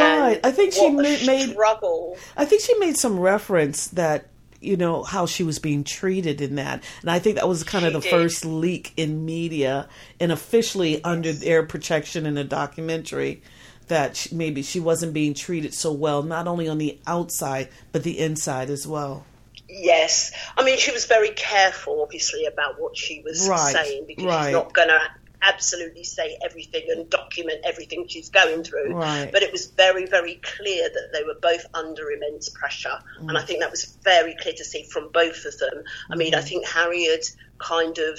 Right. 0.00 0.40
I 0.42 0.50
think 0.50 0.72
she 0.72 0.80
what 0.90 1.04
a 1.06 1.20
ma- 1.20 1.26
made- 1.26 1.50
struggle. 1.50 2.16
I 2.36 2.44
think 2.44 2.62
she 2.62 2.76
made 2.78 2.96
some 2.96 3.18
reference 3.20 3.88
that 3.88 4.26
you 4.60 4.76
know 4.76 5.02
how 5.02 5.26
she 5.26 5.42
was 5.42 5.58
being 5.58 5.82
treated 5.84 6.40
in 6.40 6.54
that, 6.54 6.82
and 7.00 7.10
I 7.10 7.18
think 7.18 7.34
that 7.36 7.48
was 7.48 7.64
kind 7.64 7.84
of 7.84 7.92
the 7.92 8.00
did. 8.00 8.10
first 8.10 8.44
leak 8.44 8.92
in 8.96 9.24
media 9.24 9.88
and 10.20 10.30
officially 10.30 11.02
under 11.04 11.32
their 11.32 11.64
protection 11.64 12.26
in 12.26 12.38
a 12.38 12.44
documentary 12.44 13.42
that 13.88 14.16
she, 14.16 14.34
maybe 14.34 14.62
she 14.62 14.78
wasn't 14.78 15.12
being 15.12 15.34
treated 15.34 15.74
so 15.74 15.92
well, 15.92 16.22
not 16.22 16.46
only 16.46 16.68
on 16.68 16.78
the 16.78 16.98
outside 17.08 17.68
but 17.90 18.04
the 18.04 18.18
inside 18.20 18.70
as 18.70 18.86
well. 18.86 19.24
Yes, 19.68 20.30
I 20.56 20.62
mean 20.64 20.78
she 20.78 20.92
was 20.92 21.06
very 21.06 21.30
careful, 21.30 22.00
obviously, 22.02 22.46
about 22.46 22.80
what 22.80 22.96
she 22.96 23.20
was 23.24 23.48
Right, 23.48 23.72
saying 23.72 24.04
because 24.06 24.24
right. 24.26 24.44
she's 24.46 24.52
not 24.52 24.72
going 24.72 24.88
to 24.88 25.00
absolutely 25.42 26.04
say 26.04 26.36
everything 26.44 26.84
and 26.90 27.08
document 27.10 27.60
everything 27.64 28.06
she's 28.08 28.30
going 28.30 28.62
through. 28.64 28.94
Right. 28.94 29.30
But 29.32 29.42
it 29.42 29.52
was 29.52 29.72
very, 29.76 30.06
very 30.06 30.40
clear 30.56 30.88
that 30.88 31.08
they 31.12 31.24
were 31.24 31.36
both 31.42 31.64
under 31.74 32.10
immense 32.10 32.48
pressure, 32.50 32.98
and 33.18 33.30
Mm. 33.30 33.38
I 33.38 33.42
think 33.44 33.60
that 33.60 33.70
was 33.70 33.98
very 34.04 34.34
clear 34.40 34.54
to 34.56 34.64
see 34.64 34.84
from 34.92 35.10
both 35.12 35.44
of 35.44 35.58
them. 35.58 35.82
I 36.10 36.16
mean, 36.16 36.34
I 36.34 36.38
Mm-hmm. 36.38 36.46
think 36.46 36.66
Harriet 36.66 37.26
kind 37.58 37.98
of, 37.98 38.18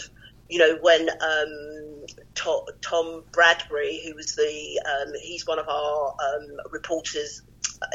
you 0.49 0.59
know, 0.59 0.77
when 0.81 1.09
um, 1.09 2.05
Tom, 2.35 2.61
Tom 2.81 3.23
Bradby, 3.31 4.01
who 4.05 4.15
was 4.15 4.35
the, 4.35 4.81
um, 4.85 5.13
he's 5.21 5.47
one 5.47 5.59
of 5.59 5.67
our 5.67 6.07
um, 6.07 6.47
reporters. 6.71 7.41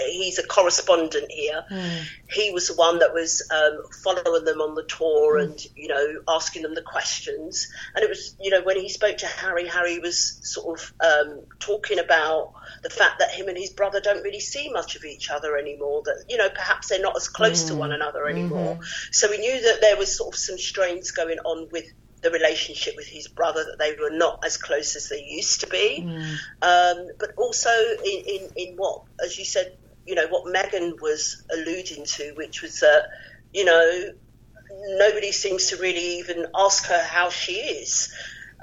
He's 0.07 0.39
a 0.39 0.47
correspondent 0.47 1.31
here. 1.31 1.65
He 2.31 2.51
was 2.51 2.69
the 2.69 2.75
one 2.75 2.99
that 2.99 3.15
was 3.15 3.43
um, 3.51 3.83
following 4.05 4.45
them 4.45 4.61
on 4.61 4.75
the 4.75 4.85
tour 4.85 5.39
and 5.39 5.59
you 5.75 5.89
know 5.89 6.21
asking 6.29 6.63
them 6.63 6.75
the 6.75 6.83
questions. 6.83 7.69
And 7.95 8.05
it 8.05 8.09
was 8.09 8.37
you 8.41 8.51
know 8.51 8.63
when 8.63 8.79
he 8.79 8.89
spoke 8.89 9.19
to 9.19 9.27
harry 9.27 9.67
harry 9.67 9.99
was 9.99 10.39
sort 10.43 10.79
of 10.79 10.93
um, 11.01 11.41
talking 11.59 11.99
about 11.99 12.53
the 12.83 12.91
fact 12.91 13.19
that 13.21 13.31
him 13.31 13.49
and 13.49 13.57
his 13.57 13.71
brother 13.71 14.01
don't 14.01 14.23
really 14.23 14.41
see 14.41 14.71
much 14.71 14.97
of 14.97 15.05
each 15.05 15.31
other 15.31 15.57
anymore 15.57 16.03
that 16.05 16.25
you 16.29 16.37
know 16.37 16.49
perhaps 16.51 16.89
they're 16.89 17.01
not 17.01 17.17
as 17.17 17.29
close 17.29 17.65
to 17.65 17.75
one 17.75 17.93
another 17.93 18.29
anymore. 18.29 18.81
So 19.11 19.31
we 19.31 19.39
knew 19.39 19.61
that 19.63 19.81
there 19.81 19.97
was 19.97 20.17
sort 20.17 20.35
of 20.35 20.39
some 20.39 20.59
strains 20.59 21.13
going 21.13 21.39
on 21.39 21.69
with 21.73 21.85
the 22.23 22.31
relationship 22.31 22.95
with 22.97 23.07
his 23.07 23.29
brother 23.29 23.65
that 23.65 23.79
they 23.79 23.95
were 24.01 24.17
not 24.17 24.45
as 24.45 24.57
close 24.57 24.97
as 24.97 25.09
they 25.09 25.23
used 25.23 25.61
to 25.61 25.67
be. 25.69 26.03
Um, 26.63 27.09
but 27.19 27.31
also 27.37 27.71
in, 28.05 28.23
in, 28.27 28.51
in 28.57 28.77
what, 28.77 29.03
as 29.25 29.39
you 29.39 29.45
said, 29.45 29.77
you 30.07 30.15
know, 30.15 30.27
what 30.29 30.45
Meghan 30.53 31.01
was 31.01 31.45
alluding 31.53 32.05
to, 32.05 32.33
which 32.37 32.63
was 32.63 32.81
that, 32.81 33.05
you 33.53 33.65
know, 33.65 34.11
nobody 34.99 35.33
seems 35.33 35.67
to 35.69 35.77
really 35.77 36.19
even 36.19 36.47
ask 36.57 36.87
her 36.87 37.03
how 37.03 37.31
she 37.31 37.55
is 37.55 38.13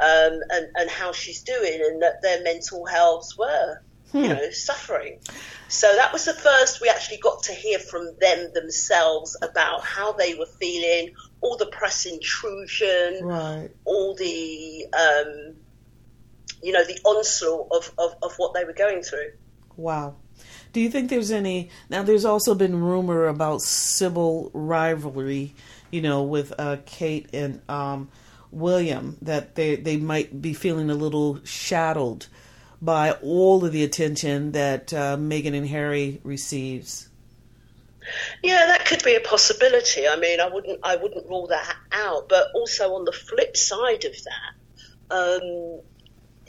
um, 0.02 0.40
and, 0.50 0.68
and 0.76 0.90
how 0.90 1.12
she's 1.12 1.44
doing, 1.44 1.82
and 1.82 2.02
that 2.02 2.22
their 2.22 2.44
mental 2.44 2.86
healths 2.86 3.38
were, 3.38 3.82
you 4.14 4.28
know, 4.28 4.50
suffering. 4.52 5.20
So 5.68 5.94
that 5.96 6.14
was 6.14 6.26
the 6.26 6.34
first 6.34 6.82
we 6.82 6.90
actually 6.90 7.18
got 7.18 7.44
to 7.44 7.54
hear 7.54 7.80
from 7.80 8.10
them 8.20 8.52
themselves 8.54 9.38
about 9.42 9.84
how 9.84 10.14
they 10.14 10.36
were 10.36 10.46
feeling, 10.60 11.14
all 11.46 11.58
the 11.58 11.68
press 11.68 12.06
intrusion, 12.06 13.20
Right. 13.24 13.70
all 13.86 14.16
the 14.16 14.86
um, 14.94 15.56
you 16.64 16.72
know 16.72 16.84
the 16.84 17.00
onslaught 17.06 17.68
of, 17.72 17.92
of, 17.98 18.16
of 18.24 18.34
what 18.38 18.54
they 18.54 18.64
were 18.66 18.74
going 18.74 19.02
through. 19.04 19.32
Wow. 19.78 20.16
Do 20.74 20.82
you 20.82 20.90
think 20.90 21.10
there's 21.10 21.32
any 21.32 21.70
now? 21.90 22.04
There's 22.04 22.26
also 22.26 22.56
been 22.56 22.82
rumor 22.82 23.28
about 23.28 23.62
civil 23.62 24.52
rivalry, 24.54 25.54
you 25.92 26.02
know, 26.02 26.24
with 26.24 26.52
uh, 26.58 26.78
Kate 26.86 27.30
and 27.34 27.62
um, 27.70 28.10
William 28.52 29.18
that 29.22 29.56
they 29.56 29.76
they 29.76 29.98
might 29.98 30.42
be 30.42 30.54
feeling 30.54 30.90
a 30.90 30.96
little 30.96 31.40
shadowed 31.46 32.26
by 32.82 33.12
all 33.24 33.64
of 33.64 33.72
the 33.72 33.84
attention 33.84 34.52
that 34.52 34.94
uh, 34.94 35.16
Meghan 35.18 35.56
and 35.56 35.68
Harry 35.68 36.20
receives. 36.24 37.10
Yeah, 38.44 38.66
that 38.68 38.86
could 38.86 39.04
be 39.04 39.16
a 39.16 39.20
possibility. 39.20 40.08
I 40.08 40.16
mean, 40.18 40.40
I 40.40 40.48
wouldn't 40.48 40.80
I 40.84 40.96
wouldn't 40.96 41.28
rule 41.28 41.48
that 41.48 41.76
out. 41.92 42.30
But 42.30 42.48
also 42.54 42.94
on 42.96 43.06
the 43.06 43.12
flip 43.12 43.58
side 43.58 44.06
of 44.06 44.14
that, 44.24 45.16
um, 45.16 45.82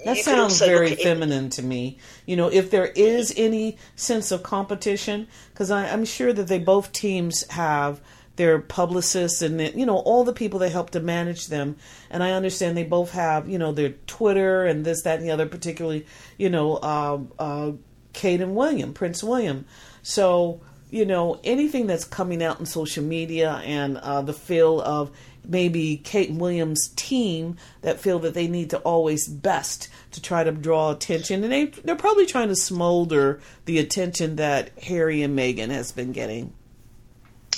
That 0.05 0.19
sounds 0.19 0.59
very 0.59 0.91
look 0.91 0.99
at 0.99 1.01
it- 1.01 1.05
feminine 1.05 1.51
to 1.51 1.63
me. 1.63 1.99
You 2.27 2.37
know, 2.37 2.49
if 2.49 2.71
there 2.71 2.87
is 2.87 3.33
any 3.37 3.79
sense 3.95 4.31
of 4.31 4.43
competition, 4.43 5.29
because 5.53 5.71
I'm 5.71 6.05
sure 6.05 6.33
that 6.33 6.49
they 6.49 6.59
both 6.59 6.93
teams 6.93 7.45
have 7.51 8.01
their 8.37 8.59
publicists 8.59 9.41
and 9.41 9.59
you 9.75 9.87
know 9.87 9.97
all 9.97 10.23
the 10.23 10.33
people 10.33 10.59
that 10.59 10.71
help 10.71 10.91
to 10.91 11.01
manage 11.01 11.47
them, 11.47 11.77
and 12.11 12.23
I 12.23 12.33
understand 12.33 12.77
they 12.77 12.85
both 12.85 13.13
have 13.13 13.49
you 13.49 13.59
know 13.59 13.73
their 13.73 13.95
Twitter 14.07 14.67
and 14.67 14.85
this, 14.85 15.03
that, 15.03 15.19
and 15.19 15.27
the 15.27 15.33
other. 15.33 15.47
Particularly, 15.47 16.05
you 16.37 16.51
know, 16.51 16.75
uh, 16.77 17.19
uh, 17.39 17.73
Kate 18.13 18.43
and 18.43 18.55
William, 18.55 18.93
Prince 18.93 19.25
William. 19.25 19.65
So 20.03 20.61
you 20.91 21.05
know 21.05 21.41
anything 21.45 21.87
that's 21.87 22.05
coming 22.05 22.43
out 22.43 22.61
in 22.61 22.67
social 22.67 23.03
media 23.03 23.61
and 23.65 23.99
uh, 23.99 24.23
the 24.23 24.33
feel 24.33 24.81
of 24.81 25.11
maybe 25.49 25.97
Kate 25.99 26.33
Williams' 26.33 26.89
team 26.97 27.57
that 27.83 28.01
feel 28.01 28.19
that 28.21 28.35
they 28.35 28.49
need 28.49 28.71
to 28.71 28.79
always 28.79 29.29
best 29.29 29.89
to 30.13 30.21
try 30.21 30.45
to 30.45 30.53
draw 30.53 30.91
attention, 30.91 31.43
and 31.45 31.53
they 31.53 31.67
they're 31.67 31.97
probably 31.97 32.27
trying 32.27 32.49
to 32.49 32.57
smolder 32.57 33.41
the 33.65 33.79
attention 33.79 34.37
that 34.37 34.71
Harry 34.85 35.23
and 35.23 35.39
Meghan 35.39 35.71
has 35.71 35.93
been 35.93 36.13
getting. 36.13 36.53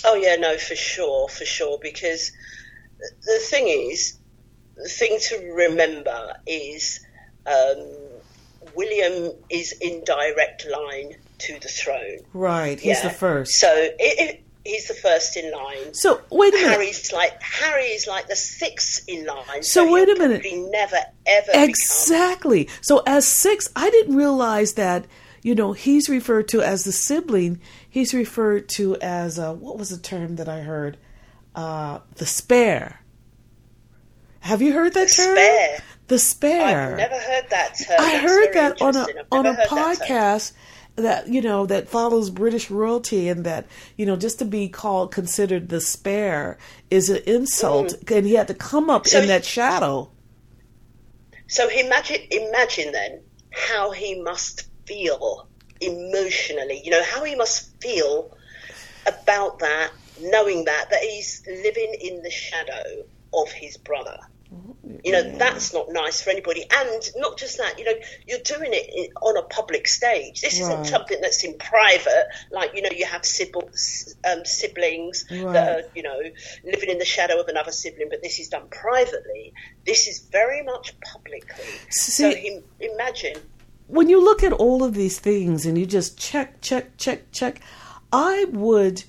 Oh 0.05 0.15
yeah, 0.15 0.37
no, 0.37 0.57
for 0.57 0.77
sure, 0.77 1.29
for 1.29 1.45
sure. 1.45 1.79
Because 1.81 2.33
the 2.99 3.39
thing 3.43 3.69
is, 3.69 4.19
the 4.77 4.89
thing 4.89 5.19
to 5.29 5.53
remember 5.53 6.35
is 6.47 7.05
um, 7.47 7.87
William 8.75 9.33
is 9.51 9.73
in 9.73 10.05
direct 10.05 10.67
line 10.71 11.17
to 11.39 11.59
the 11.61 11.69
throne. 11.69 12.19
Right, 12.33 12.79
he's 12.79 13.03
the 13.03 13.11
first. 13.11 13.55
So 13.55 13.69
it, 13.73 13.95
it, 13.99 14.43
he's 14.65 14.89
the 14.89 14.95
first 14.95 15.37
in 15.37 15.51
line. 15.51 15.95
So 15.95 16.21
wait 16.31 16.55
a 16.55 16.57
minute. 16.57 16.73
Harry's 16.73 17.13
like 17.13 17.41
Harry 17.43 17.85
is 17.85 18.07
like 18.07 18.29
the 18.29 18.37
sixth 18.37 19.05
in 19.09 19.27
line. 19.27 19.63
So 19.63 19.85
he'll 19.85 19.95
wait 19.95 20.09
a 20.09 20.19
minute. 20.19 20.43
probably 20.43 20.71
never 20.71 20.97
ever 21.27 21.47
become 21.47 21.69
Exactly. 21.69 22.69
So 22.83 23.03
as 23.07 23.27
six, 23.27 23.69
I 23.75 23.91
didn't 23.91 24.17
realize 24.17 24.75
that. 24.75 25.07
You 25.41 25.55
know, 25.55 25.73
he's 25.73 26.09
referred 26.09 26.49
to 26.49 26.63
as 26.63 26.83
the 26.83 26.91
sibling. 26.91 27.61
He's 27.89 28.13
referred 28.13 28.69
to 28.71 28.97
as 28.97 29.39
uh, 29.39 29.55
what 29.55 29.79
was 29.79 29.91
the 29.91 29.97
term 29.97 30.35
that 30.37 30.49
I 30.49 30.61
heard? 30.61 30.99
Uh, 31.55 32.01
the 32.17 32.27
spare. 32.27 33.03
Have 34.41 34.61
you 34.61 34.73
heard 34.73 34.95
that 34.95 35.09
term? 35.09 35.37
spare. 35.37 35.79
The 36.09 36.19
spare. 36.19 36.93
I've 36.93 36.97
never 36.97 37.19
heard 37.19 37.51
that 37.51 37.79
term. 37.79 37.97
I 38.01 38.13
That's 38.13 38.23
heard 38.25 38.53
that 38.55 38.83
on 38.83 38.97
a 38.97 39.07
on 39.31 39.47
a 39.47 39.55
podcast 39.67 40.53
that 41.03 41.29
you 41.29 41.41
know 41.41 41.67
that 41.67 41.89
follows 41.89 42.31
British 42.31 42.71
royalty, 42.71 43.29
and 43.29 43.45
that 43.45 43.67
you 43.97 44.07
know 44.07 44.17
just 44.17 44.39
to 44.41 44.45
be 44.45 44.69
called 44.69 45.13
considered 45.13 45.69
the 45.69 45.81
spare 45.81 46.59
is 46.91 47.09
an 47.11 47.23
insult, 47.27 47.95
and 48.11 48.27
he 48.27 48.35
had 48.35 48.49
to 48.49 48.55
come 48.55 48.91
up 48.91 49.05
Mm. 49.05 49.09
So 49.09 49.19
in 49.19 49.23
he- 49.25 49.29
that 49.29 49.45
shadow. 49.45 50.11
So 51.49 51.69
imagine, 51.69 52.21
imagine 52.31 52.93
then 52.93 53.23
how 53.51 53.91
he 53.91 54.21
must 54.21 54.69
feel 54.87 55.49
emotionally. 55.81 56.83
You 56.85 56.91
know 56.91 57.03
how 57.05 57.25
he 57.25 57.35
must 57.35 57.71
feel 57.81 58.37
about 59.07 59.59
that, 59.61 59.91
knowing 60.21 60.65
that 60.67 60.91
that 60.91 61.01
he's 61.01 61.43
living 61.47 61.95
in 62.01 62.23
the 62.23 62.31
shadow 62.31 63.05
of 63.33 63.51
his 63.53 63.77
brother. 63.77 64.19
You 65.05 65.13
know 65.13 65.23
that's 65.37 65.75
not 65.75 65.87
nice 65.91 66.23
for 66.23 66.31
anybody, 66.31 66.63
and 66.63 67.11
not 67.17 67.37
just 67.39 67.59
that. 67.59 67.79
You 67.79 67.85
know 67.85 67.93
you're 68.27 68.39
doing 68.41 68.71
it 68.73 68.89
in, 68.95 69.13
on 69.21 69.37
a 69.37 69.43
public 69.43 69.87
stage. 69.87 70.41
This 70.41 70.59
isn't 70.61 70.87
something 70.87 71.21
that's 71.21 71.45
in 71.45 71.59
private. 71.59 72.27
Like 72.51 72.75
you 72.75 72.81
know 72.83 72.89
you 72.97 73.05
have 73.05 73.25
siblings, 73.27 74.17
um, 74.29 74.45
siblings 74.47 75.27
Right. 75.31 75.53
that 75.53 75.69
are 75.85 75.89
you 75.95 76.03
know 76.03 76.19
living 76.65 76.89
in 76.89 76.99
the 76.99 77.05
shadow 77.05 77.39
of 77.39 77.49
another 77.49 77.73
sibling, 77.73 78.09
but 78.09 78.23
this 78.23 78.39
is 78.39 78.49
done 78.49 78.69
privately. 78.71 79.53
This 79.85 80.09
is 80.09 80.21
very 80.21 80.63
much 80.63 80.99
publicly. 81.01 81.65
so 81.91 82.31
See- 82.31 82.35
him, 82.49 82.65
imagine. 82.81 83.37
when 83.89 84.09
you 84.09 84.23
look 84.25 84.43
at 84.43 84.53
all 84.55 84.83
of 84.83 84.95
these 84.95 85.19
things 85.19 85.67
and 85.67 85.77
you 85.79 85.85
just 85.85 86.19
check, 86.19 86.61
check, 86.63 86.97
check, 86.97 87.31
check, 87.33 87.61
I 88.13 88.47
would. 88.53 89.05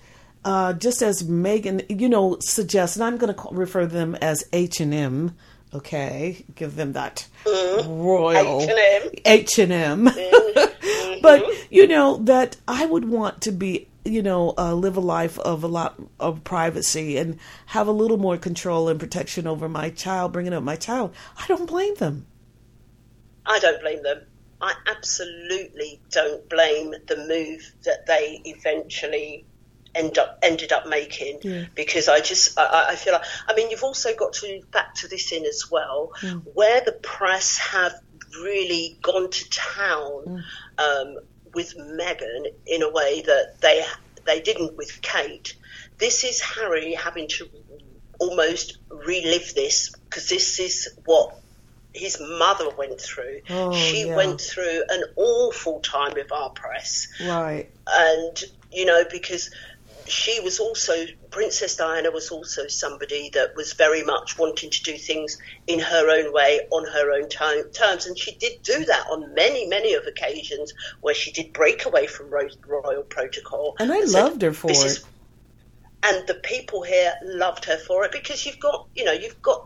Uh, 0.45 0.73
just 0.73 1.01
as 1.01 1.23
Meghan, 1.23 1.85
you 2.01 2.07
know, 2.07 2.37
suggests, 2.39 2.95
and 2.95 3.03
I'm 3.03 3.17
going 3.17 3.33
to 3.33 3.41
refer 3.51 3.85
them 3.85 4.15
as 4.15 4.43
H 4.53 4.79
and 4.79 4.93
M. 4.93 5.35
Okay, 5.73 6.45
give 6.55 6.75
them 6.75 6.93
that 6.93 7.27
Mm-hmm. 7.45 7.89
royal. 8.01 8.67
H 9.25 9.59
and 9.59 9.71
M. 9.71 10.09
But 11.21 11.45
you 11.69 11.85
know 11.87 12.17
that 12.23 12.55
I 12.67 12.85
would 12.85 13.03
want 13.05 13.41
to 13.41 13.51
be, 13.51 13.89
you 14.05 14.23
know, 14.23 14.53
uh, 14.57 14.73
live 14.73 14.95
a 14.95 15.01
life 15.01 15.37
of 15.39 15.63
a 15.65 15.67
lot 15.67 16.01
of 16.19 16.45
privacy 16.45 17.17
and 17.17 17.37
have 17.67 17.87
a 17.87 17.91
little 17.91 18.15
more 18.17 18.37
control 18.37 18.87
and 18.87 18.97
protection 18.99 19.45
over 19.45 19.67
my 19.67 19.89
child, 19.89 20.31
bringing 20.31 20.53
up 20.53 20.63
my 20.63 20.77
child. 20.77 21.13
I 21.37 21.45
don't 21.47 21.65
blame 21.67 21.93
them. 21.95 22.25
I 23.45 23.59
don't 23.59 23.81
blame 23.81 24.01
them. 24.01 24.21
I 24.61 24.73
absolutely 24.87 25.99
don't 26.09 26.47
blame 26.49 26.93
the 27.07 27.17
move 27.27 27.73
that 27.83 28.05
they 28.07 28.41
eventually 28.45 29.45
end 29.95 30.17
up 30.17 30.37
ended 30.43 30.71
up 30.71 30.87
making 30.87 31.39
Yeah. 31.41 31.65
because 31.75 32.07
I 32.07 32.19
just 32.19 32.57
I, 32.59 32.87
I 32.89 32.95
feel 32.95 33.13
like 33.13 33.23
I 33.47 33.55
mean 33.55 33.69
you've 33.71 33.83
also 33.83 34.15
got 34.15 34.33
to 34.33 34.61
factor 34.71 35.07
this 35.07 35.31
in 35.31 35.45
as 35.45 35.65
well 35.71 36.11
Mm. 36.21 36.43
where 36.53 36.81
the 36.81 36.91
press 36.91 37.57
have 37.57 37.93
really 38.43 38.97
gone 39.01 39.29
to 39.31 39.45
Mm. 39.45 39.75
town 39.75 40.43
um, 40.77 41.17
with 41.53 41.75
Meghan 41.77 42.45
in 42.67 42.83
a 42.83 42.91
way 42.91 43.21
that 43.25 43.55
they 43.61 43.83
they 44.25 44.39
didn't 44.41 44.77
with 44.77 45.01
Kate. 45.01 45.55
This 45.97 46.23
is 46.23 46.39
Harry 46.41 46.93
having 46.93 47.27
to 47.29 47.47
almost 48.19 48.77
relive 48.89 49.53
this 49.55 49.91
because 50.09 50.29
this 50.29 50.59
is 50.59 50.89
what 51.05 51.35
his 51.93 52.19
mother 52.21 52.69
went 52.77 52.99
through. 53.01 53.39
Oh, 53.49 53.73
she 53.73 54.05
yeah. 54.07 54.15
went 54.15 54.39
through 54.39 54.83
an 54.89 55.03
awful 55.15 55.79
time 55.79 56.13
with 56.13 56.31
our 56.31 56.49
press 56.51 57.07
Right. 57.25 57.69
and 57.91 58.43
you 58.71 58.85
know 58.85 59.03
because 59.09 59.49
she 60.11 60.39
was 60.39 60.59
also 60.59 60.93
princess 61.31 61.75
diana 61.75 62.11
was 62.11 62.29
also 62.29 62.67
somebody 62.67 63.29
that 63.33 63.55
was 63.55 63.73
very 63.73 64.03
much 64.03 64.37
wanting 64.37 64.69
to 64.69 64.83
do 64.83 64.97
things 64.97 65.37
in 65.67 65.79
her 65.79 66.09
own 66.09 66.33
way 66.33 66.61
on 66.71 66.85
her 66.85 67.11
own 67.13 67.29
time, 67.29 67.63
terms. 67.71 68.05
And 68.07 68.17
she 68.17 68.35
did 68.35 68.61
do 68.63 68.85
that 68.85 69.07
on 69.11 69.33
many 69.33 69.67
many 69.67 69.93
of 69.93 70.05
occasions 70.05 70.73
where 71.01 71.15
she 71.15 71.31
did 71.31 71.53
break 71.53 71.85
away 71.85 72.07
from 72.07 72.29
ro- 72.29 72.47
royal 72.67 73.03
protocol. 73.03 73.75
And 73.79 73.91
I 73.91 74.01
said, 74.05 74.23
loved 74.23 74.41
her 74.41 74.53
for 74.53 74.71
it. 74.71 75.03
and 76.03 76.27
the 76.27 76.35
people 76.35 76.81
here 76.81 77.13
loved 77.23 77.65
her 77.65 77.77
for 77.77 78.05
it 78.05 78.11
because 78.11 78.45
you've 78.45 78.59
got 78.59 78.87
you 78.95 79.03
know 79.05 79.11
you've 79.13 79.41
got 79.41 79.65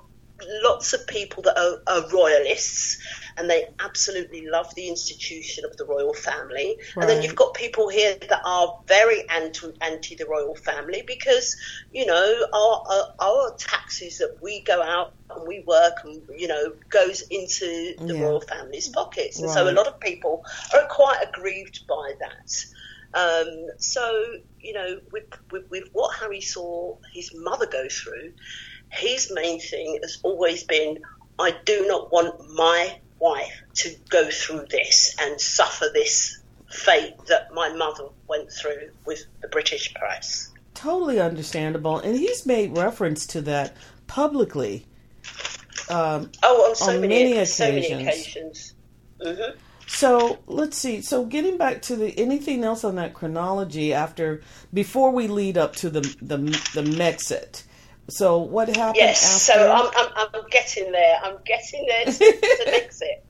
lots 0.64 0.94
of 0.94 1.08
people 1.08 1.44
that 1.44 1.58
are, 1.58 1.82
are 1.88 2.10
royalists 2.10 2.98
and 3.38 3.50
they 3.50 3.66
absolutely 3.80 4.46
love 4.48 4.68
the 4.76 4.88
institution 4.88 5.66
of 5.66 5.76
the 5.78 5.86
royal 5.86 6.14
family. 6.14 6.76
And 7.00 7.10
then 7.10 7.22
you've 7.22 7.36
got 7.36 7.54
people 7.54 7.90
here 7.90 8.16
that 8.30 8.42
are 8.46 8.74
very 8.88 9.24
anti 9.30 9.68
anti 9.82 10.16
the 10.16 10.26
royal 10.30 10.56
family 10.56 11.04
because 11.08 11.56
you 11.92 12.06
know 12.06 12.46
our, 12.54 12.84
our 12.90 13.04
our 13.22 13.56
taxes 13.60 14.18
that 14.20 14.36
we 14.42 14.64
go 14.64 14.82
out 14.82 15.14
and 15.36 15.48
we 15.48 15.64
work 15.68 15.94
and 16.06 16.22
you 16.38 16.48
know 16.48 16.74
goes 16.92 17.24
into 17.32 17.94
the 18.08 18.16
Yeah. 18.16 18.22
royal 18.26 18.42
family's 18.42 18.90
pockets. 18.90 19.40
And 19.40 19.50
so 19.50 19.70
a 19.70 19.74
lot 19.74 19.88
of 19.88 20.00
people 20.00 20.42
are 20.74 20.88
quite 20.90 21.20
aggrieved 21.28 21.82
by 21.90 22.14
that. 22.20 23.20
Um, 23.20 23.68
so 23.78 24.24
you 24.62 24.74
know 24.74 24.98
with, 25.12 25.24
with, 25.52 25.64
with 25.70 25.84
what 25.94 26.16
Harry 26.20 26.42
saw 26.42 26.96
his 27.14 27.32
mother 27.36 27.68
go 27.72 27.88
through 27.90 28.32
his 28.92 29.32
main 29.34 29.60
thing 29.60 30.00
has 30.04 30.20
always 30.24 30.64
been 30.64 30.98
I 31.40 31.56
do 31.66 31.86
not 31.88 32.12
want 32.12 32.36
my 32.56 33.00
wife 33.24 33.56
to 33.76 33.96
go 34.10 34.30
through 34.30 34.66
this 34.70 35.16
and 35.22 35.40
suffer 35.40 35.86
this 35.94 36.40
fate 36.70 37.16
that 37.28 37.54
my 37.54 37.70
mother 37.74 38.06
went 38.28 38.52
through 38.52 38.90
with 39.06 39.24
the 39.42 39.48
British 39.48 39.94
press. 39.94 40.52
Totally 40.74 41.20
understandable. 41.20 42.00
And 42.00 42.18
he's 42.18 42.46
made 42.46 42.76
reference 42.78 43.26
to 43.28 43.42
that 43.42 43.76
publicly. 44.08 44.86
Um, 45.90 46.32
Oh, 46.44 46.70
on 46.70 46.76
so 46.76 46.94
On 46.96 47.02
many, 47.02 47.34
many 47.34 47.46
so 47.46 47.66
many 47.72 47.92
occasions. 47.92 48.74
occasions. 49.22 49.36
hmm 49.40 49.58
So 49.88 50.40
let's 50.48 50.78
see. 50.78 51.02
So 51.02 51.26
getting 51.26 51.58
back 51.58 51.82
to 51.84 51.96
the 51.96 52.18
anything 52.18 52.64
else 52.64 52.84
on 52.84 52.96
that 52.96 53.14
chronology 53.14 53.94
after 53.94 54.42
before 54.74 55.12
we 55.12 55.28
lead 55.28 55.58
up 55.58 55.76
to 55.78 55.90
the 55.90 56.02
the 56.22 56.38
the 56.74 56.84
Mexit. 56.84 57.64
So 58.14 58.38
what 58.40 58.68
happened? 58.70 58.98
Yes, 58.98 59.50
after? 59.50 59.62
so 59.62 59.72
I'm, 59.72 60.08
I'm, 60.16 60.28
I'm 60.36 60.50
getting 60.50 60.92
there. 60.92 61.18
I'm 61.24 61.38
getting 61.46 61.86
there 61.88 62.06
to, 62.06 62.12
to 62.12 62.66
Megxit. 62.68 63.22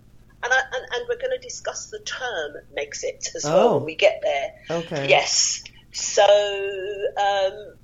And, 0.44 0.52
I, 0.52 0.60
and, 0.76 0.86
and 0.94 1.06
we're 1.08 1.18
going 1.18 1.32
to 1.32 1.42
discuss 1.42 1.88
the 1.90 2.00
term 2.00 2.56
Megxit 2.78 3.34
as 3.36 3.46
well 3.46 3.70
Oh. 3.70 3.78
when 3.78 3.86
we 3.86 3.96
get 3.96 4.20
there. 4.22 4.54
okay. 4.80 5.08
Yes. 5.10 5.64
So, 5.94 6.24
um, 7.18 7.76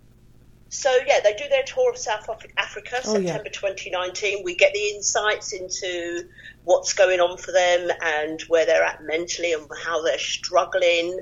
so 0.67 0.93
yeah, 1.07 1.19
they 1.23 1.33
do 1.35 1.47
their 1.49 1.63
tour 1.63 1.89
of 1.91 1.97
South 1.97 2.29
Africa, 2.57 2.97
Oh, 3.05 3.17
yeah. 3.17 3.33
September 3.33 3.49
2019. 3.49 4.43
We 4.43 4.55
get 4.55 4.73
the 4.73 4.89
insights 4.89 5.53
into 5.53 6.27
what's 6.65 6.93
going 6.93 7.19
on 7.21 7.37
for 7.37 7.51
them 7.53 7.89
and 8.01 8.41
where 8.49 8.65
they're 8.65 8.83
at 8.83 9.03
mentally 9.03 9.53
and 9.53 9.65
how 9.83 10.03
they're 10.03 10.19
struggling. 10.19 11.19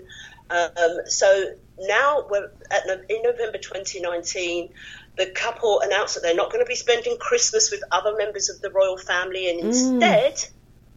Um, 0.50 0.70
so 1.06 1.52
now 1.80 2.26
we're 2.30 2.50
at, 2.72 2.88
in 3.10 3.22
November 3.22 3.58
2019. 3.60 4.70
The 5.18 5.28
couple 5.28 5.82
announced 5.82 6.16
that 6.16 6.22
they're 6.22 6.36
not 6.36 6.52
going 6.52 6.64
to 6.64 6.68
be 6.68 6.76
spending 6.76 7.18
Christmas 7.18 7.72
with 7.72 7.82
other 7.92 8.16
members 8.16 8.50
of 8.50 8.62
the 8.62 8.70
royal 8.70 8.98
family, 8.98 9.50
and 9.50 9.62
mm. 9.62 9.66
instead, 9.66 10.46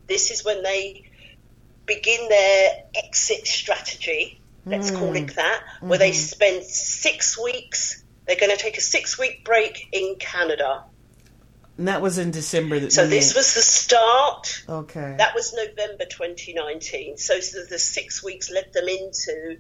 this 0.07 0.31
is 0.31 0.45
when 0.45 0.63
they 0.63 1.11
begin 1.87 2.29
their 2.29 2.85
exit 2.95 3.47
strategy. 3.47 4.41
Let's 4.67 4.91
mm. 4.91 4.99
call 4.99 5.17
it 5.17 5.35
that, 5.37 5.63
where 5.81 5.99
they 5.99 6.11
mm-hmm. 6.11 6.17
spend 6.17 6.65
six 6.65 7.43
weeks. 7.43 8.05
They're 8.27 8.37
going 8.39 8.55
to 8.55 8.63
take 8.63 8.77
a 8.77 8.83
six-week 8.83 9.45
break 9.45 9.89
in 9.93 10.17
Canada. 10.19 10.85
And 11.79 11.89
that 11.89 12.03
was 12.03 12.19
in 12.19 12.31
December. 12.31 12.79
That 12.79 12.93
So 12.93 13.07
this 13.07 13.35
was 13.35 13.55
the 13.55 13.63
start. 13.63 14.65
okay. 14.69 15.15
That 15.17 15.35
was 15.35 15.55
November 15.55 16.05
2019. 16.05 17.17
So, 17.17 17.41
so 17.41 17.65
the 17.65 17.79
six 17.79 18.23
weeks 18.23 18.51
led 18.51 18.73
them 18.75 18.87
into 18.87 19.57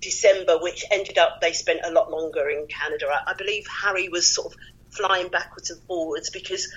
December, 0.00 0.58
which 0.58 0.84
ended 0.90 1.18
up 1.18 1.40
they 1.40 1.52
spent 1.52 1.80
a 1.84 1.90
lot 1.90 2.10
longer 2.10 2.48
in 2.48 2.66
Canada. 2.66 3.06
I, 3.10 3.32
I 3.32 3.34
believe 3.34 3.66
Harry 3.82 4.08
was 4.08 4.26
sort 4.26 4.52
of 4.52 4.58
flying 4.90 5.28
backwards 5.28 5.70
and 5.70 5.82
forwards 5.84 6.30
because 6.30 6.68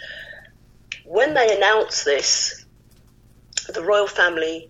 when 1.06 1.34
they 1.34 1.56
announced 1.56 2.06
this, 2.06 2.66
the 3.74 3.84
royal 3.84 4.08
family 4.08 4.70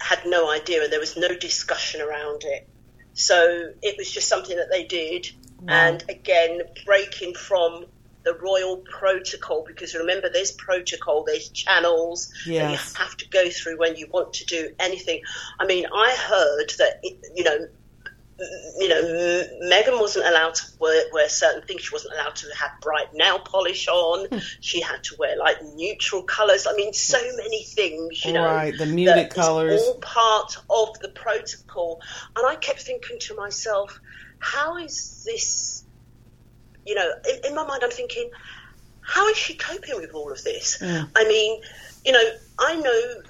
had 0.00 0.20
no 0.26 0.50
idea 0.50 0.82
and 0.82 0.92
there 0.92 1.00
was 1.00 1.16
no 1.16 1.34
discussion 1.34 2.00
around 2.00 2.42
it. 2.44 2.68
So 3.14 3.70
it 3.82 3.96
was 3.96 4.10
just 4.10 4.28
something 4.28 4.56
that 4.56 4.70
they 4.70 4.84
did. 4.84 5.30
And 5.68 6.04
again, 6.08 6.60
breaking 6.84 7.34
from 7.34 7.86
the 8.26 8.34
royal 8.34 8.78
protocol 8.78 9.64
because 9.66 9.94
remember 9.94 10.28
there's 10.28 10.50
protocol, 10.50 11.24
there's 11.24 11.48
channels 11.50 12.32
that 12.44 12.72
you 12.72 12.76
have 12.98 13.16
to 13.16 13.28
go 13.28 13.48
through 13.48 13.78
when 13.78 13.96
you 13.96 14.08
want 14.10 14.34
to 14.34 14.44
do 14.44 14.70
anything. 14.80 15.22
I 15.60 15.64
mean, 15.64 15.86
I 15.86 16.14
heard 16.18 16.72
that 16.78 17.00
you 17.34 17.44
know, 17.44 17.68
you 18.78 18.88
know, 18.88 18.98
M- 18.98 19.70
Meghan 19.70 20.00
wasn't 20.00 20.26
allowed 20.26 20.56
to 20.56 20.64
wear, 20.80 21.04
wear 21.12 21.28
certain 21.28 21.62
things. 21.62 21.82
She 21.82 21.94
wasn't 21.94 22.14
allowed 22.14 22.34
to 22.36 22.48
have 22.58 22.72
bright 22.82 23.14
nail 23.14 23.38
polish 23.38 23.86
on. 23.86 24.26
Hmm. 24.26 24.38
she 24.60 24.80
had 24.80 25.04
to 25.04 25.16
wear 25.20 25.36
like 25.38 25.58
neutral 25.76 26.24
colours. 26.24 26.66
I 26.66 26.74
mean, 26.74 26.92
so 26.92 27.18
hmm. 27.18 27.36
many 27.36 27.62
things. 27.62 28.24
You 28.24 28.32
know, 28.32 28.44
Right, 28.44 28.76
the 28.76 28.86
muted 28.86 29.30
colours. 29.30 29.80
all 29.80 29.94
part 30.00 30.56
of 30.68 30.98
the 30.98 31.10
protocol. 31.10 32.00
And 32.34 32.44
I 32.44 32.56
kept 32.56 32.82
thinking 32.82 33.20
to 33.20 33.36
myself, 33.36 34.00
how 34.40 34.78
is 34.78 35.22
this? 35.24 35.85
You 36.86 36.94
know, 36.94 37.10
in, 37.28 37.50
in 37.50 37.54
my 37.54 37.66
mind, 37.66 37.82
I'm 37.84 37.90
thinking, 37.90 38.30
how 39.06 39.28
is 39.28 39.36
she 39.36 39.54
coping 39.54 39.96
with 39.96 40.14
all 40.14 40.32
of 40.32 40.42
this? 40.42 40.78
Mm. 40.80 41.08
I 41.16 41.24
mean, 41.24 41.60
you 42.04 42.12
know, 42.12 42.24
I 42.58 42.76
know, 42.76 43.22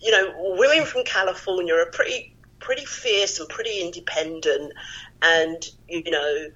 you 0.00 0.10
know, 0.10 0.54
women 0.58 0.84
from 0.84 1.04
California 1.04 1.74
are 1.74 1.86
pretty, 1.86 2.34
pretty 2.60 2.84
fierce 2.84 3.40
and 3.40 3.48
pretty 3.48 3.80
independent, 3.80 4.72
and 5.20 5.64
you 5.88 6.10
know, 6.10 6.46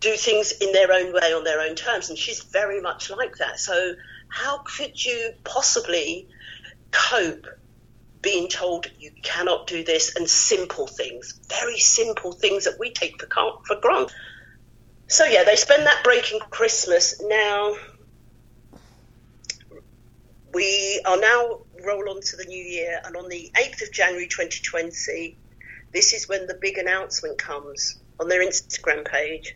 do 0.00 0.14
things 0.16 0.52
in 0.52 0.72
their 0.72 0.92
own 0.92 1.12
way 1.12 1.32
on 1.32 1.44
their 1.44 1.60
own 1.60 1.74
terms. 1.74 2.08
And 2.08 2.18
she's 2.18 2.42
very 2.42 2.80
much 2.80 3.10
like 3.10 3.36
that. 3.36 3.58
So, 3.58 3.94
how 4.28 4.58
could 4.58 5.02
you 5.04 5.32
possibly 5.44 6.28
cope? 6.90 7.46
Being 8.22 8.48
told 8.48 8.90
you 8.98 9.12
cannot 9.22 9.68
do 9.68 9.84
this, 9.84 10.16
and 10.16 10.28
simple 10.28 10.88
things, 10.88 11.38
very 11.48 11.78
simple 11.78 12.32
things 12.32 12.64
that 12.64 12.76
we 12.80 12.90
take 12.90 13.22
for, 13.22 13.28
for 13.64 13.76
granted. 13.80 14.12
So 15.08 15.24
yeah, 15.24 15.44
they 15.44 15.56
spend 15.56 15.86
that 15.86 16.02
break 16.04 16.32
in 16.32 16.40
Christmas. 16.50 17.20
Now 17.22 17.74
we 20.52 21.00
are 21.06 21.18
now 21.20 21.60
roll 21.84 22.10
on 22.10 22.20
to 22.20 22.36
the 22.36 22.44
new 22.44 22.62
year, 22.62 23.00
and 23.04 23.16
on 23.16 23.28
the 23.28 23.50
eighth 23.60 23.82
of 23.82 23.92
January, 23.92 24.26
twenty 24.28 24.60
twenty, 24.62 25.38
this 25.92 26.12
is 26.12 26.28
when 26.28 26.46
the 26.46 26.58
big 26.60 26.78
announcement 26.78 27.38
comes. 27.38 28.00
on 28.18 28.28
their 28.28 28.42
Instagram 28.46 29.06
page 29.06 29.54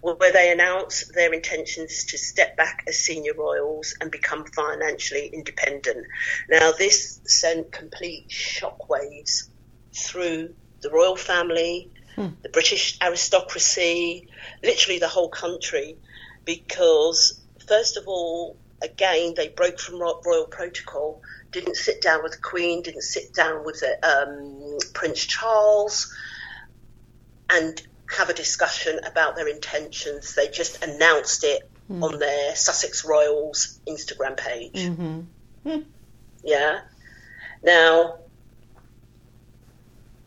where 0.00 0.32
they 0.32 0.52
announce 0.52 1.08
their 1.14 1.32
intentions 1.32 2.04
to 2.04 2.18
step 2.18 2.56
back 2.56 2.84
as 2.86 2.98
senior 2.98 3.34
royals 3.34 3.94
and 4.00 4.10
become 4.10 4.44
financially 4.46 5.26
independent. 5.32 6.06
Now, 6.48 6.72
this 6.72 7.20
sent 7.24 7.72
complete 7.72 8.28
shockwaves 8.28 9.48
through 9.92 10.54
the 10.82 10.90
royal 10.90 11.16
family, 11.16 11.90
hmm. 12.16 12.28
the 12.42 12.48
British 12.48 12.98
aristocracy, 13.00 14.28
literally 14.62 14.98
the 14.98 15.08
whole 15.08 15.28
country, 15.28 15.96
because, 16.44 17.40
first 17.68 17.96
of 17.96 18.08
all, 18.08 18.56
again, 18.82 19.34
they 19.36 19.48
broke 19.48 19.78
from 19.78 20.00
royal 20.00 20.46
protocol, 20.50 21.22
didn't 21.52 21.76
sit 21.76 22.02
down 22.02 22.22
with 22.22 22.32
the 22.32 22.38
Queen, 22.38 22.82
didn't 22.82 23.02
sit 23.02 23.32
down 23.32 23.64
with 23.64 23.80
the, 23.80 23.92
um, 24.04 24.78
Prince 24.92 25.24
Charles, 25.24 26.12
and 27.48 27.80
have 28.10 28.28
a 28.28 28.34
discussion 28.34 29.00
about 29.06 29.36
their 29.36 29.48
intentions. 29.48 30.34
They 30.34 30.48
just 30.48 30.82
announced 30.82 31.44
it 31.44 31.62
mm. 31.90 32.02
on 32.02 32.18
their 32.18 32.54
Sussex 32.54 33.04
Royals 33.04 33.80
Instagram 33.86 34.36
page. 34.36 34.74
Mm-hmm. 34.74 35.20
Mm. 35.66 35.84
Yeah. 36.44 36.80
Now, 37.62 38.18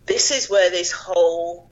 this 0.06 0.32
is 0.32 0.50
where 0.50 0.70
this 0.70 0.92
whole 0.92 1.69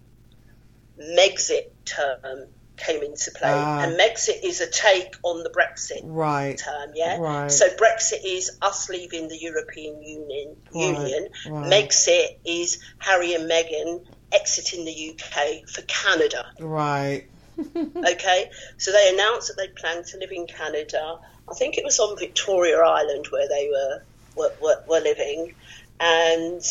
Megxit 0.99 1.69
term 1.85 2.47
came 2.77 3.01
into 3.01 3.31
play. 3.31 3.49
Uh, 3.49 3.79
and 3.79 3.99
Megxit 3.99 4.43
is 4.43 4.61
a 4.61 4.69
take 4.69 5.15
on 5.23 5.43
the 5.43 5.49
Brexit 5.49 6.01
right, 6.03 6.57
term, 6.57 6.91
yeah? 6.95 7.17
Right. 7.19 7.51
So 7.51 7.67
Brexit 7.69 8.21
is 8.23 8.57
us 8.61 8.89
leaving 8.89 9.27
the 9.27 9.37
European 9.37 10.01
Union. 10.01 10.55
Right, 10.73 10.83
Union. 10.83 11.29
Right. 11.49 11.71
Megxit 11.71 12.37
is 12.45 12.79
Harry 12.99 13.33
and 13.33 13.49
Meghan 13.49 14.05
exiting 14.31 14.85
the 14.85 15.11
UK 15.15 15.67
for 15.67 15.81
Canada. 15.83 16.45
Right. 16.59 17.25
okay, 17.75 18.51
so 18.77 18.91
they 18.91 19.11
announced 19.13 19.47
that 19.47 19.57
they 19.57 19.67
planned 19.69 20.05
to 20.05 20.17
live 20.19 20.31
in 20.31 20.45
Canada. 20.45 21.19
I 21.49 21.53
think 21.55 21.77
it 21.77 21.83
was 21.83 21.99
on 21.99 22.17
Victoria 22.17 22.77
Island 22.79 23.27
where 23.31 23.47
they 23.47 23.69
were 23.71 24.03
were, 24.35 24.53
were, 24.61 24.83
were 24.87 24.99
living. 24.99 25.55
And 25.99 26.61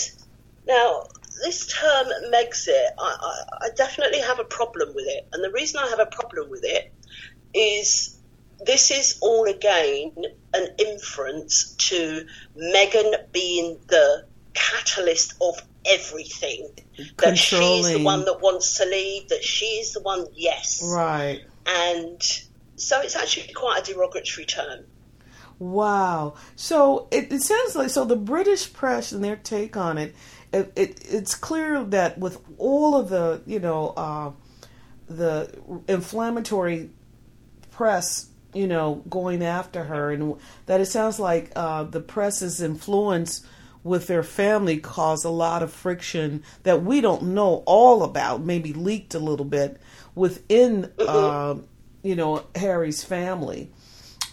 now 0.66 1.09
this 1.43 1.66
term 1.66 2.07
Megxit, 2.32 2.89
I, 2.99 3.16
I, 3.20 3.66
I 3.66 3.68
definitely 3.76 4.20
have 4.20 4.39
a 4.39 4.45
problem 4.45 4.95
with 4.95 5.07
it. 5.07 5.28
And 5.32 5.43
the 5.43 5.51
reason 5.51 5.80
I 5.82 5.89
have 5.89 6.01
a 6.01 6.07
problem 6.07 6.51
with 6.51 6.64
it 6.64 6.93
is 7.55 8.16
this 8.64 8.91
is 8.91 9.18
all 9.20 9.45
again 9.45 10.12
an 10.55 10.68
inference 10.78 11.74
to 11.74 12.26
Meghan 12.57 13.32
being 13.32 13.78
the 13.89 14.26
catalyst 14.55 15.34
of 15.41 15.61
everything. 15.84 16.70
That 17.18 17.37
she's 17.37 17.89
the 17.89 18.03
one 18.03 18.24
that 18.24 18.41
wants 18.41 18.78
to 18.78 18.87
leave, 18.87 19.28
that 19.28 19.45
she's 19.45 19.93
the 19.93 20.01
one, 20.01 20.26
yes. 20.34 20.82
Right. 20.84 21.43
And 21.66 22.22
so 22.76 23.01
it's 23.01 23.16
actually 23.16 23.53
quite 23.53 23.89
a 23.89 23.93
derogatory 23.93 24.47
term. 24.47 24.84
Wow. 25.59 26.34
So 26.55 27.09
it, 27.11 27.32
it 27.32 27.43
sounds 27.43 27.76
like 27.76 27.91
so 27.91 28.05
the 28.05 28.16
British 28.16 28.72
press 28.72 29.12
and 29.12 29.24
their 29.24 29.37
take 29.37 29.76
on 29.76 29.99
it, 29.99 30.14
it, 30.61 30.72
it 30.76 31.00
it's 31.04 31.34
clear 31.34 31.82
that 31.84 32.18
with 32.18 32.38
all 32.59 32.96
of 32.96 33.09
the 33.09 33.42
you 33.46 33.61
know 33.61 33.88
uh, 33.96 34.30
the 35.09 35.50
inflammatory 35.88 36.90
press 37.70 38.28
you 38.54 38.66
know 38.66 39.02
going 39.09 39.42
after 39.42 39.84
her 39.84 40.11
and 40.12 40.36
that 40.66 40.80
it 40.80 40.86
sounds 40.86 41.18
like 41.18 41.52
uh, 41.57 41.84
the 41.84 42.00
press's 42.00 42.61
influence 42.61 43.46
with 43.86 44.09
their 44.09 44.24
family 44.24 44.78
caused 44.78 45.24
a 45.24 45.30
lot 45.30 45.62
of 45.62 45.72
friction 45.72 46.42
that 46.64 46.82
we 46.82 47.00
don't 47.00 47.22
know 47.22 47.62
all 47.66 48.02
about, 48.02 48.42
maybe 48.42 48.72
leaked 48.72 49.14
a 49.14 49.18
little 49.20 49.46
bit 49.46 49.80
within, 50.16 50.92
uh, 50.98 51.54
you 52.02 52.16
know, 52.16 52.44
Harry's 52.57 53.04
family. 53.04 53.70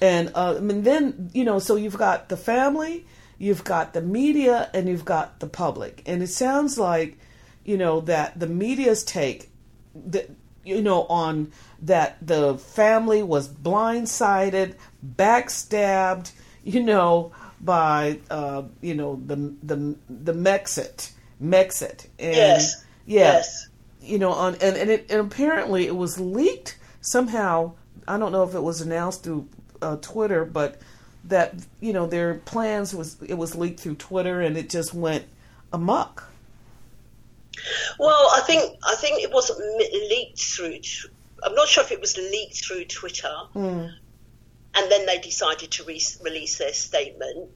And, 0.01 0.32
uh, 0.34 0.55
and 0.57 0.84
then, 0.84 1.30
you 1.36 1.43
know, 1.43 1.59
so 1.59 1.76
you've 1.76 1.99
got 1.99 2.30
the 2.30 2.36
family, 2.36 3.05
you've 3.44 3.64
got 3.64 3.94
the 3.94 4.02
media, 4.02 4.70
and 4.74 4.88
you've 4.88 5.06
got 5.06 5.39
the 5.39 5.48
public. 5.48 6.02
And 6.06 6.24
it 6.24 6.28
sounds 6.28 6.78
like, 6.78 7.18
you 7.64 7.78
know, 7.78 8.02
that 8.02 8.39
the 8.39 8.48
media's 8.48 9.04
take, 9.04 9.50
that, 9.94 10.30
you 10.64 10.82
know, 10.82 11.04
on 11.08 11.52
that 11.82 12.26
the 12.26 12.58
family 12.58 13.22
was 13.22 13.48
blindsided, 13.50 14.76
backstabbed, 15.06 16.32
you 16.64 16.82
know, 16.82 17.34
by 17.64 18.20
uh, 18.30 18.64
you 18.82 18.94
know 18.94 19.22
the 19.26 19.54
the 19.64 19.96
the 20.10 20.34
Megxit 20.34 21.12
Megxit 21.41 22.08
and 22.20 22.36
yes. 22.36 22.86
yeah 23.06 23.34
yes. 23.34 23.68
you 24.02 24.20
know 24.20 24.32
on 24.32 24.56
and 24.56 24.76
and, 24.76 24.89
it, 24.89 25.10
and 25.10 25.22
apparently 25.22 25.88
it 25.88 25.96
was 25.96 26.20
leaked 26.20 26.78
somehow 27.00 27.72
I 28.08 28.18
don't 28.18 28.34
know 28.34 28.44
if 28.44 28.54
it 28.54 28.60
was 28.60 28.82
announced 28.82 29.24
through 29.24 29.48
uh, 29.82 29.96
Twitter 29.98 30.44
but 30.44 30.82
that 31.26 31.55
you 31.80 31.93
know 31.93 32.05
their 32.05 32.36
plans 32.36 32.93
was 32.93 33.21
it 33.24 33.36
was 33.36 33.55
leaked 33.55 33.80
through 33.80 33.95
Twitter 33.95 34.41
and 34.41 34.57
it 34.57 34.69
just 34.69 34.93
went 34.93 35.26
amok. 35.71 36.30
Well, 37.99 38.30
I 38.34 38.41
think 38.41 38.78
I 38.86 38.95
think 38.95 39.24
it 39.24 39.32
wasn't 39.32 39.59
leaked 39.59 40.39
through. 40.39 40.80
I'm 41.43 41.55
not 41.55 41.67
sure 41.67 41.84
if 41.84 41.91
it 41.91 42.01
was 42.01 42.17
leaked 42.17 42.65
through 42.65 42.86
Twitter, 42.86 43.36
mm 43.55 43.91
and 44.76 44.91
then 44.91 45.05
they 45.05 45.19
decided 45.19 45.71
to 45.71 45.84
re- 45.84 46.01
release 46.24 46.57
their 46.57 46.74
statement. 46.74 47.49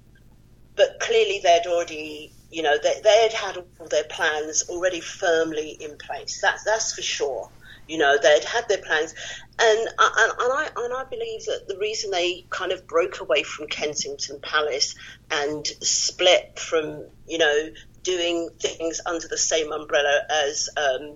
But 0.76 1.00
clearly, 1.00 1.40
they'd 1.42 1.66
already, 1.66 2.32
you 2.52 2.62
know, 2.62 2.78
they, 2.82 3.02
they 3.04 3.24
had 3.24 3.34
had 3.34 3.58
all 3.58 3.88
their 3.88 4.04
plans 4.04 4.70
already 4.70 5.00
firmly 5.00 5.72
in 5.80 5.98
place. 5.98 6.40
That's 6.42 6.64
that's 6.64 6.94
for 6.94 7.02
sure. 7.02 7.50
You 7.88 7.98
know, 7.98 8.18
they'd 8.22 8.44
had 8.44 8.68
their 8.68 8.80
plans, 8.80 9.14
and 9.60 9.80
and, 9.80 9.92
and 9.98 10.54
I 10.54 10.70
and 10.76 10.94
I 10.94 11.04
believe 11.10 11.46
that 11.46 11.66
the 11.68 11.78
reason 11.78 12.12
they 12.12 12.46
kind 12.50 12.72
of 12.72 12.88
broke 12.88 13.22
away 13.22 13.44
from 13.44 13.68
Kensington 13.68 14.40
Palace 14.42 14.96
and 15.32 15.66
split 15.82 16.60
from, 16.60 17.06
you 17.28 17.38
know, 17.38 17.70
doing 18.04 18.50
things 18.60 19.02
under 19.06 19.28
the 19.28 19.38
same 19.38 19.72
umbrella 19.72 20.22
as 20.30 20.70
um, 20.78 21.16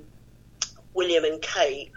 William 0.94 1.24
and 1.26 1.42
Kate 1.42 1.92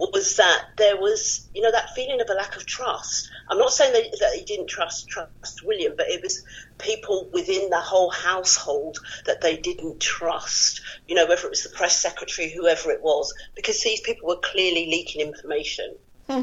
was 0.00 0.36
that 0.36 0.64
there 0.78 0.96
was, 0.96 1.46
you 1.54 1.60
know, 1.60 1.70
that 1.70 1.94
feeling 1.94 2.20
of 2.22 2.28
a 2.30 2.32
lack 2.32 2.56
of 2.56 2.64
trust. 2.64 3.28
I'm 3.50 3.58
not 3.58 3.70
saying 3.70 3.92
that, 3.92 4.18
that 4.20 4.32
he 4.34 4.44
didn't 4.44 4.68
trust 4.68 5.08
trust 5.08 5.62
William, 5.64 5.92
but 5.96 6.08
it 6.08 6.22
was 6.22 6.42
people 6.78 7.28
within 7.32 7.68
the 7.68 7.80
whole 7.80 8.10
household 8.10 8.98
that 9.26 9.42
they 9.42 9.58
didn't 9.58 10.00
trust. 10.00 10.80
You 11.06 11.16
know, 11.16 11.26
whether 11.26 11.46
it 11.46 11.50
was 11.50 11.64
the 11.64 11.68
press 11.68 12.00
secretary, 12.00 12.50
whoever 12.50 12.90
it 12.90 13.02
was, 13.02 13.34
because 13.54 13.82
these 13.82 14.00
people 14.00 14.28
were 14.28 14.40
clearly 14.42 14.86
leaking 14.86 15.20
information. 15.20 15.94
Hmm. 16.28 16.42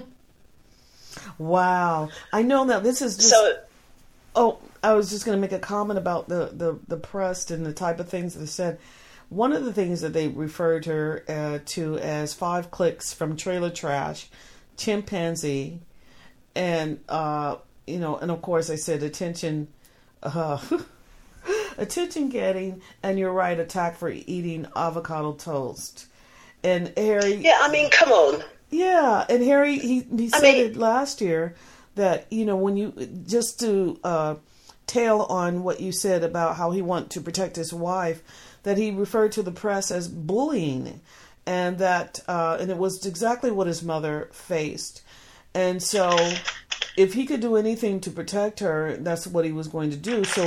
Wow, 1.40 2.10
I 2.32 2.44
know 2.44 2.66
that 2.66 2.84
this 2.84 3.02
is 3.02 3.16
just. 3.16 3.30
So, 3.30 3.60
oh, 4.36 4.60
I 4.84 4.94
was 4.94 5.10
just 5.10 5.26
going 5.26 5.36
to 5.36 5.42
make 5.42 5.52
a 5.52 5.60
comment 5.60 5.98
about 5.98 6.30
the, 6.30 6.52
the 6.54 6.80
the 6.88 6.98
press 6.98 7.50
and 7.50 7.66
the 7.66 7.74
type 7.74 8.00
of 8.00 8.08
things 8.08 8.36
that 8.36 8.44
are 8.44 8.48
said. 8.48 8.80
One 9.30 9.52
of 9.52 9.66
the 9.66 9.74
things 9.74 10.02
that 10.02 10.14
they 10.14 10.30
referred 10.30 10.86
her 10.86 11.24
uh, 11.28 11.60
to 11.66 11.98
as 11.98 12.34
five 12.34 12.72
clicks 12.72 13.14
from 13.14 13.36
trailer 13.36 13.70
trash, 13.70 14.30
chimpanzee, 14.78 15.80
and 16.56 17.00
uh, 17.10 17.58
you 17.86 18.00
know, 18.00 18.18
and 18.18 18.32
of 18.32 18.42
course 18.42 18.70
I 18.70 18.76
said 18.76 19.04
attention, 19.04 19.68
uh, 20.24 20.60
attention 21.78 22.30
getting, 22.30 22.82
and 23.04 23.20
you're 23.20 23.34
right, 23.34 23.60
attack 23.60 23.98
for 23.98 24.10
eating 24.10 24.66
avocado 24.76 25.34
toast. 25.34 26.08
And 26.64 26.94
Harry, 26.98 27.36
yeah, 27.36 27.60
I 27.62 27.70
mean, 27.70 27.90
come 27.90 28.12
on, 28.12 28.44
yeah, 28.70 29.26
and 29.30 29.44
Harry, 29.44 29.78
he 29.78 30.08
he 30.16 30.30
said 30.30 30.42
mean, 30.42 30.66
it 30.68 30.78
last 30.78 31.22
year 31.22 31.56
that 31.96 32.32
you 32.32 32.46
know 32.46 32.56
when 32.56 32.78
you 32.78 32.94
just 33.26 33.60
to 33.60 34.00
uh, 34.04 34.36
tail 34.88 35.22
on 35.30 35.64
what 35.64 35.82
you 35.82 35.92
said 35.92 36.24
about 36.24 36.56
how 36.56 36.72
he 36.72 36.82
want 36.82 37.12
to 37.12 37.22
protect 37.22 37.56
his 37.56 37.74
wife 37.74 38.24
that 38.68 38.78
he 38.78 38.92
referred 38.92 39.32
to 39.32 39.42
the 39.42 39.52
press 39.52 39.92
as 39.92 40.10
bullying, 40.10 41.00
and 41.46 41.78
that 41.78 42.20
uh, 42.28 42.58
and 42.60 42.70
it 42.70 42.78
was 42.78 43.06
exactly 43.06 43.50
what 43.50 43.66
his 43.66 43.82
mother 43.82 44.28
faced. 44.34 45.04
And 45.54 45.82
so, 45.82 46.18
if 46.98 47.14
he 47.14 47.26
could 47.26 47.40
do 47.40 47.56
anything 47.56 48.02
to 48.02 48.12
protect 48.12 48.60
her, 48.60 48.98
that's 48.98 49.26
what 49.26 49.46
he 49.46 49.54
was 49.54 49.70
going 49.70 49.92
to 49.92 49.96
do. 49.96 50.26
So, 50.26 50.46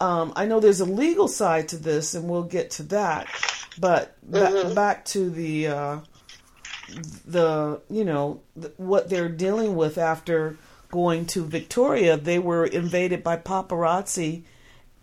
um, 0.00 0.32
I 0.36 0.46
know 0.46 0.58
there's 0.58 0.80
a 0.80 0.86
legal 0.86 1.28
side 1.28 1.68
to 1.68 1.76
this, 1.76 2.14
and 2.14 2.30
we'll 2.30 2.44
get 2.44 2.70
to 2.72 2.82
that. 2.84 3.26
But 3.78 4.16
mm-hmm. 4.26 4.72
back 4.72 5.04
to 5.06 5.28
the 5.28 5.66
uh, 5.66 6.00
the 7.26 7.82
you 7.90 8.04
know 8.04 8.40
the, 8.56 8.72
what 8.78 9.10
they're 9.10 9.28
dealing 9.28 9.76
with 9.76 9.98
after 9.98 10.56
going 10.90 11.26
to 11.26 11.44
Victoria, 11.44 12.16
they 12.16 12.38
were 12.38 12.64
invaded 12.64 13.22
by 13.22 13.36
paparazzi, 13.36 14.44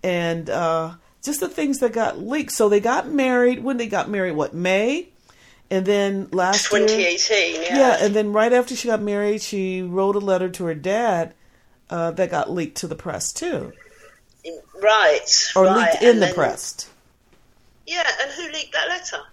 and 0.01 0.49
uh, 0.49 0.95
just 1.27 1.39
the 1.39 1.47
things 1.47 1.79
that 1.79 1.93
got 1.93 2.17
leaked. 2.17 2.51
So 2.51 2.69
they 2.69 2.79
got 2.79 3.07
married 3.07 3.63
when 3.63 3.77
they 3.77 3.87
got 3.87 4.09
married. 4.09 4.31
What 4.31 4.55
May, 4.55 5.09
and 5.69 5.85
then 5.85 6.29
last 6.31 6.71
2018. 6.71 7.53
Year, 7.53 7.63
yeah. 7.63 7.77
yeah, 7.77 7.97
and 8.01 8.15
then 8.15 8.33
right 8.33 8.51
after 8.51 8.75
she 8.75 8.87
got 8.87 9.01
married, 9.01 9.43
she 9.43 9.83
wrote 9.83 10.15
a 10.15 10.19
letter 10.19 10.49
to 10.49 10.65
her 10.65 10.73
dad 10.73 11.35
uh, 11.91 12.11
that 12.11 12.31
got 12.31 12.49
leaked 12.49 12.77
to 12.77 12.87
the 12.87 12.95
press 12.95 13.31
too. 13.31 13.71
Right. 14.81 15.51
Or 15.55 15.65
right. 15.65 15.91
leaked 15.91 16.01
in 16.01 16.09
and 16.09 16.21
the 16.21 16.25
then, 16.27 16.33
press. 16.33 16.89
Yeah, 17.85 18.03
and 18.23 18.31
who 18.31 18.51
leaked 18.51 18.73
that 18.73 18.87
letter? 18.87 19.23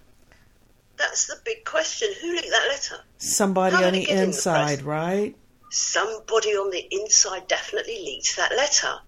that's 0.97 1.27
the 1.27 1.35
big 1.43 1.65
question. 1.65 2.09
Who 2.21 2.31
leaked 2.31 2.49
that 2.49 2.67
letter? 2.69 3.03
Somebody 3.17 3.75
on 3.75 3.93
the 3.93 3.99
get 3.99 4.09
in 4.09 4.17
the 4.17 4.23
inside, 4.23 4.81
right? 4.81 5.35
Somebody 5.69 6.49
on 6.51 6.71
the 6.71 6.87
inside 6.91 7.47
definitely 7.47 7.97
leaked 8.05 8.35
that 8.37 8.51
letter. 8.55 8.99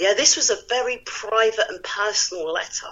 Yeah, 0.00 0.14
this 0.14 0.36
was 0.36 0.50
a 0.50 0.56
very 0.68 1.02
private 1.04 1.66
and 1.68 1.82
personal 1.84 2.52
letter. 2.52 2.86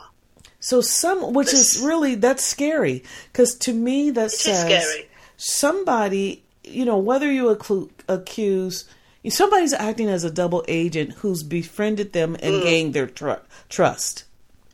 So 0.61 0.81
some, 0.81 1.33
which 1.33 1.53
is 1.55 1.81
really 1.83 2.15
that's 2.17 2.45
scary 2.45 3.03
because 3.33 3.55
to 3.59 3.73
me 3.73 4.11
that 4.11 4.31
says 4.31 4.61
scary. 4.61 5.09
somebody, 5.37 6.43
you 6.65 6.85
know, 6.85 6.99
whether 6.99 7.31
you 7.33 7.45
acclu- 7.55 7.91
accuse 8.09 8.85
somebody's 9.31 9.73
acting 9.75 10.09
as 10.09 10.25
a 10.25 10.31
double 10.31 10.65
agent 10.69 11.13
who's 11.19 11.43
befriended 11.43 12.13
them 12.15 12.35
and 12.41 12.55
Mm. 12.55 12.63
gained 12.63 12.95
their 12.95 13.07
tr- 13.07 13.43
trust. 13.69 14.25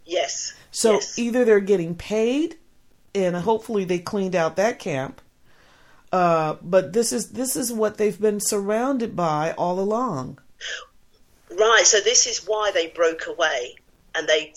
Yes. 0.04 0.52
So 0.70 0.94
yes. 0.94 1.18
either 1.18 1.44
they're 1.44 1.60
getting 1.60 1.94
paid, 1.96 2.56
and 3.14 3.34
hopefully 3.36 3.84
they 3.84 3.98
cleaned 3.98 4.34
out 4.36 4.56
that 4.56 4.78
camp. 4.78 5.20
Uh, 6.12 6.54
but 6.62 6.92
this 6.92 7.12
is 7.12 7.30
this 7.30 7.56
is 7.56 7.72
what 7.72 7.96
they've 7.96 8.20
been 8.20 8.38
surrounded 8.40 9.16
by 9.16 9.52
all 9.58 9.80
along. 9.80 10.38
Right, 11.58 11.86
so 11.86 12.00
this 12.00 12.26
is 12.26 12.46
why 12.46 12.70
they 12.72 12.88
broke 12.88 13.26
away 13.26 13.76
and 14.14 14.28
they 14.28 14.54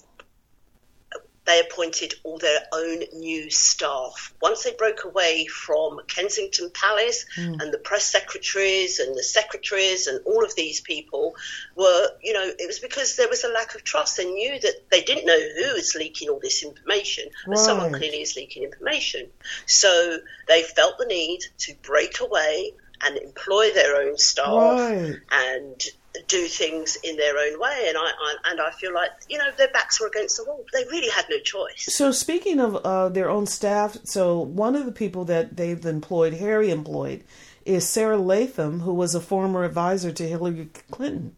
they 1.47 1.61
appointed 1.61 2.13
all 2.23 2.37
their 2.37 2.59
own 2.73 3.03
new 3.13 3.49
staff. 3.49 4.33
Once 4.41 4.63
they 4.63 4.73
broke 4.73 5.05
away 5.05 5.47
from 5.47 6.01
Kensington 6.07 6.69
Palace 6.73 7.25
hmm. 7.35 7.53
and 7.61 7.73
the 7.73 7.77
press 7.77 8.03
secretaries 8.03 8.99
and 8.99 9.15
the 9.15 9.23
secretaries 9.23 10.07
and 10.07 10.19
all 10.25 10.43
of 10.43 10.53
these 10.55 10.81
people 10.81 11.35
were, 11.75 12.07
you 12.21 12.33
know, 12.33 12.43
it 12.43 12.67
was 12.67 12.79
because 12.79 13.15
there 13.15 13.29
was 13.29 13.45
a 13.45 13.47
lack 13.47 13.75
of 13.75 13.83
trust. 13.85 14.17
They 14.17 14.25
knew 14.25 14.59
that 14.59 14.89
they 14.91 15.01
didn't 15.01 15.25
know 15.25 15.39
who 15.39 15.73
was 15.73 15.95
leaking 15.95 16.27
all 16.27 16.39
this 16.41 16.63
information, 16.63 17.29
but 17.47 17.57
someone 17.57 17.93
clearly 17.93 18.21
is 18.21 18.35
leaking 18.35 18.63
information. 18.63 19.27
So 19.65 20.17
they 20.49 20.63
felt 20.63 20.97
the 20.97 21.05
need 21.05 21.39
to 21.59 21.73
break 21.81 22.19
away 22.19 22.73
and 23.01 23.15
employ 23.17 23.71
their 23.71 23.95
own 24.01 24.17
staff 24.17 24.47
Right. 24.47 25.15
and 25.31 25.83
do 26.27 26.45
things 26.47 26.97
in 27.03 27.15
their 27.17 27.37
own 27.37 27.59
way. 27.59 27.85
And 27.87 27.97
I, 27.97 28.01
I 28.09 28.35
and 28.45 28.61
I 28.61 28.71
feel 28.71 28.93
like 28.93 29.11
you 29.29 29.37
know 29.37 29.49
their 29.57 29.69
backs 29.69 29.99
were 29.99 30.07
against 30.07 30.37
the 30.37 30.43
wall. 30.45 30.65
They 30.73 30.83
really 30.85 31.09
had 31.09 31.25
no 31.29 31.39
choice. 31.39 31.85
So 31.89 32.11
speaking 32.11 32.59
of 32.59 32.75
uh, 32.77 33.09
their 33.09 33.29
own 33.29 33.45
staff, 33.45 33.97
so 34.03 34.39
one 34.39 34.75
of 34.75 34.85
the 34.85 34.91
people 34.91 35.25
that 35.25 35.55
they've 35.57 35.85
employed, 35.85 36.33
Harry 36.35 36.69
employed, 36.71 37.23
is 37.65 37.87
Sarah 37.87 38.17
Latham, 38.17 38.81
who 38.81 38.93
was 38.93 39.13
a 39.15 39.21
former 39.21 39.63
advisor 39.63 40.11
to 40.11 40.27
Hillary 40.27 40.69
Clinton. 40.91 41.35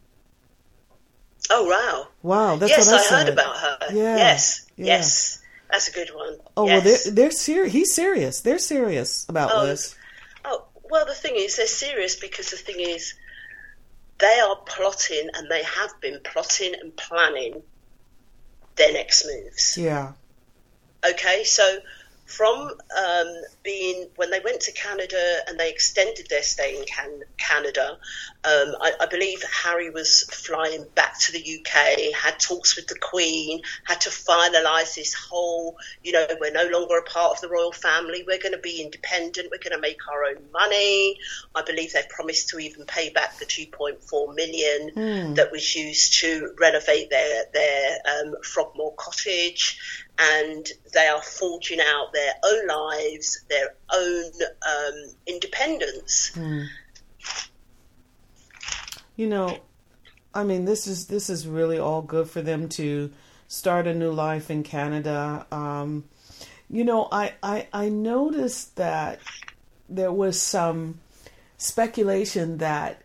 Oh 1.49 1.65
wow! 1.67 2.07
Wow, 2.21 2.55
that's 2.57 2.71
yes, 2.71 2.91
what 2.91 3.11
I, 3.11 3.15
I, 3.15 3.19
heard 3.23 3.33
about 3.33 3.57
her. 3.57 3.77
Yeah, 3.91 4.17
Yes, 4.17 4.67
yeah. 4.75 4.85
yes, 4.85 5.41
that's 5.71 5.87
a 5.87 5.91
good 5.91 6.09
one. 6.13 6.37
Oh 6.55 6.67
yes. 6.67 6.71
well, 6.73 6.81
they're 6.81 7.13
they're 7.13 7.31
serious. 7.31 7.73
He's 7.73 7.95
serious. 7.95 8.41
They're 8.41 8.59
serious 8.59 9.25
about 9.29 9.49
Oh, 9.53 9.65
this. 9.65 9.95
Oh, 10.45 10.65
well, 10.91 11.05
the 11.05 11.13
thing 11.15 11.33
is, 11.35 11.57
they're 11.57 11.65
serious 11.65 12.15
because 12.15 12.51
the 12.51 12.57
thing 12.57 12.79
is, 12.79 13.15
they 14.19 14.39
are 14.39 14.57
plotting 14.65 15.29
and 15.33 15.49
they 15.49 15.63
have 15.63 15.91
been 16.01 16.19
plotting 16.23 16.73
and 16.79 16.95
planning 16.95 17.61
their 18.75 18.93
next 18.93 19.25
moves. 19.25 19.77
Yeah. 19.77 20.13
Okay, 21.09 21.43
so 21.43 21.79
from 22.25 22.57
um, 22.57 23.41
being 23.63 24.09
when 24.15 24.31
they 24.31 24.39
went 24.39 24.61
to 24.61 24.71
Canada 24.71 25.39
and 25.47 25.59
they 25.59 25.69
extended 25.69 26.27
their 26.29 26.43
stay 26.43 26.77
in 26.77 26.85
can- 26.85 27.23
Canada, 27.37 27.97
um, 28.43 28.75
I, 28.81 28.93
I 29.01 29.05
believe 29.07 29.43
Harry 29.63 29.89
was 29.89 30.23
flying 30.31 30.85
back 30.95 31.19
to 31.21 31.31
the 31.31 31.39
UK, 31.39 32.13
had 32.15 32.39
talks 32.39 32.75
with 32.75 32.87
the 32.87 32.97
Queen, 32.99 33.61
had 33.85 34.01
to 34.01 34.09
finalise 34.09 34.95
this 34.95 35.13
whole, 35.13 35.75
you 36.03 36.11
know, 36.11 36.25
we're 36.39 36.51
no 36.51 36.67
longer 36.67 36.97
a 36.97 37.03
part 37.03 37.33
of 37.33 37.41
the 37.41 37.49
royal 37.49 37.71
family, 37.71 38.23
we're 38.25 38.39
going 38.39 38.53
to 38.53 38.59
be 38.59 38.81
independent, 38.81 39.49
we're 39.51 39.69
going 39.69 39.75
to 39.75 39.81
make 39.81 39.99
our 40.11 40.25
own 40.25 40.51
money. 40.51 41.17
I 41.55 41.63
believe 41.63 41.93
they 41.93 42.03
promised 42.09 42.49
to 42.49 42.59
even 42.59 42.85
pay 42.85 43.09
back 43.09 43.37
the 43.39 43.45
2.4 43.45 44.35
million 44.35 45.33
that 45.35 45.51
was 45.51 45.75
used 45.75 46.19
to 46.21 46.53
renovate 46.59 47.09
their 47.09 47.43
their 47.53 47.97
um, 48.05 48.35
Frogmore 48.43 48.93
cottage, 48.97 49.79
and 50.17 50.67
they 50.93 51.07
are 51.07 51.21
forging 51.21 51.79
out 51.79 52.13
their 52.13 52.33
own 52.45 52.67
lives, 52.67 53.45
their 53.49 53.75
own 53.93 54.31
um, 54.67 55.11
independence. 55.27 56.37
You 59.15 59.27
know, 59.27 59.57
I 60.33 60.43
mean, 60.43 60.65
this 60.65 60.87
is 60.87 61.07
this 61.07 61.29
is 61.29 61.47
really 61.47 61.79
all 61.79 62.01
good 62.01 62.29
for 62.29 62.41
them 62.41 62.69
to 62.69 63.11
start 63.47 63.87
a 63.87 63.93
new 63.93 64.11
life 64.11 64.49
in 64.49 64.63
Canada. 64.63 65.45
Um, 65.51 66.05
you 66.69 66.83
know, 66.83 67.07
I, 67.11 67.33
I 67.43 67.67
I 67.73 67.89
noticed 67.89 68.75
that 68.77 69.19
there 69.89 70.11
was 70.11 70.41
some 70.41 70.99
speculation 71.57 72.59
that 72.59 73.01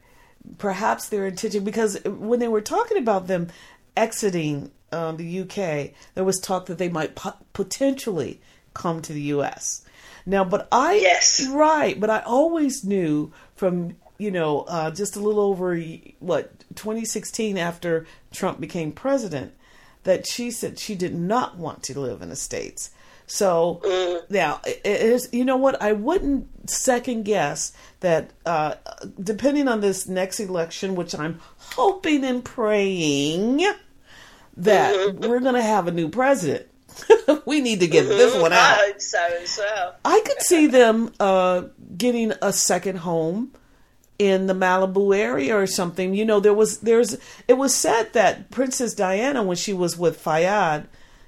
perhaps 0.59 1.09
their 1.09 1.26
intention 1.26 1.64
because 1.64 1.99
when 2.05 2.38
they 2.38 2.49
were 2.49 2.61
talking 2.61 2.99
about 2.99 3.26
them 3.26 3.49
exiting 3.97 4.70
um, 4.92 5.16
the 5.16 5.40
UK, 5.40 5.92
there 6.14 6.24
was 6.24 6.38
talk 6.38 6.66
that 6.66 6.78
they 6.78 6.88
might 6.88 7.14
po- 7.14 7.34
potentially 7.53 8.40
come 8.74 9.01
to 9.03 9.12
the 9.12 9.22
US. 9.22 9.84
Now, 10.27 10.45
but 10.45 10.68
I 10.72 10.95
Yes. 10.95 11.47
right, 11.49 11.99
but 11.99 12.11
I 12.11 12.20
always 12.20 12.85
knew 12.85 13.33
from 13.55 13.97
you 14.18 14.31
know 14.31 14.61
uh, 14.62 14.91
just 14.91 15.16
a 15.16 15.20
little 15.20 15.43
over 15.43 15.77
what 16.20 16.53
2016 16.75 17.59
after 17.59 18.07
Trump 18.33 18.61
became 18.61 18.93
president 18.93 19.53
that 20.05 20.27
she 20.27 20.51
said 20.51 20.79
she 20.79 20.95
did 20.95 21.14
not 21.14 21.57
want 21.57 21.83
to 21.85 21.99
live 21.99 22.22
in 22.22 22.29
the 22.29 22.37
states. 22.37 22.91
So 23.27 23.81
now, 24.29 24.61
it 24.66 24.81
is 24.85 25.29
you 25.33 25.45
know 25.45 25.57
what? 25.57 25.81
I 25.81 25.93
wouldn't 25.93 26.70
second 26.70 27.25
guess 27.25 27.72
that. 28.01 28.31
Uh, 28.45 28.75
depending 29.22 29.68
on 29.68 29.81
this 29.81 30.07
next 30.07 30.41
election, 30.41 30.95
which 30.95 31.14
I'm 31.14 31.41
hoping 31.57 32.25
and 32.25 32.45
praying 32.45 33.64
that 34.57 35.16
we're 35.16 35.41
going 35.41 35.55
to 35.55 35.62
have 35.62 35.89
a 35.89 35.93
new 35.93 36.09
president. 36.09 36.66
we 37.47 37.61
need 37.61 37.80
to 37.80 37.86
get 37.86 38.05
this 38.09 38.34
one 38.40 38.53
I 38.53 38.57
out. 38.57 38.78
hope 38.78 39.01
so 39.01 39.18
as 39.42 39.59
well. 39.59 39.97
I 40.05 40.22
could 40.24 40.40
see 40.42 40.66
them 40.66 41.12
uh, 41.20 41.64
getting 41.97 42.32
a 42.42 42.53
second 42.53 42.99
home 42.99 43.53
in 44.18 44.47
the 44.47 44.55
Malibu 44.55 45.16
area 45.16 45.57
or 45.57 45.66
something. 45.66 46.14
You 46.14 46.24
know, 46.24 46.40
there 46.40 46.55
was 46.55 46.78
there's 46.80 47.16
it 47.49 47.55
was 47.55 47.74
said 47.74 48.12
that 48.12 48.51
Princess 48.51 48.95
Diana 48.95 49.42
when 49.42 49.57
she 49.57 49.72
was 49.72 49.99
with 49.99 50.20
Fayed, 50.20 50.84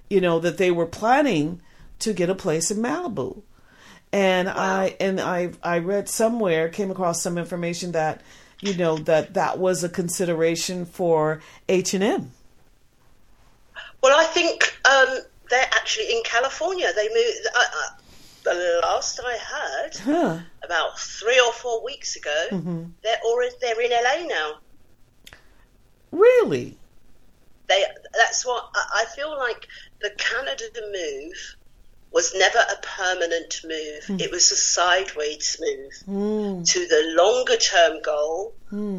you 0.08 0.20
know, 0.20 0.38
that 0.38 0.58
they 0.58 0.70
were 0.70 0.86
planning 0.86 1.60
to 2.00 2.12
get 2.12 2.30
a 2.30 2.34
place 2.34 2.70
in 2.70 2.78
Malibu. 2.78 3.42
And 4.12 4.48
I 4.48 4.96
and 5.00 5.20
I 5.20 5.50
I 5.62 5.78
read 5.78 6.08
somewhere 6.08 6.68
came 6.68 6.90
across 6.90 7.22
some 7.22 7.38
information 7.38 7.92
that 7.92 8.22
you 8.60 8.74
know 8.74 8.96
that 8.98 9.34
that 9.34 9.58
was 9.58 9.84
a 9.84 9.88
consideration 9.88 10.86
for 10.86 11.40
H&M. 11.68 12.30
Well, 14.02 14.18
I 14.18 14.24
think 14.24 14.78
um, 14.84 15.18
they're 15.50 15.70
actually 15.72 16.12
in 16.12 16.22
California. 16.24 16.92
They 16.94 17.08
moved. 17.08 17.46
Uh, 17.54 17.58
uh, 17.58 18.02
the 18.44 18.80
last 18.82 19.18
I 19.24 19.36
heard, 19.38 19.96
Huh. 19.96 20.38
about 20.62 20.98
three 21.00 21.40
or 21.40 21.52
four 21.52 21.84
weeks 21.84 22.14
ago, 22.14 22.46
they're 23.02 23.20
already 23.24 23.54
they're 23.60 23.80
in 23.80 23.90
LA 23.90 24.26
now. 24.28 24.58
Really? 26.12 26.76
They 27.68 27.84
that's 28.14 28.46
what 28.46 28.68
I 28.74 29.02
I 29.02 29.04
feel 29.16 29.36
like 29.36 29.66
the 30.00 30.10
Canada 30.16 30.64
move 30.92 31.56
was 32.12 32.34
never 32.34 32.58
a 32.58 32.76
permanent 32.80 33.60
move. 33.64 34.20
It 34.20 34.30
was 34.30 34.50
a 34.52 34.56
sideways 34.56 35.60
move 35.60 35.92
to 36.64 36.78
the 36.86 37.14
longer 37.20 37.56
term 37.56 38.00
goal 38.02 38.54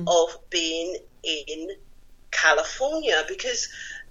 of 0.08 0.38
being 0.50 0.98
in 1.24 1.70
California 2.32 3.24
because 3.28 3.70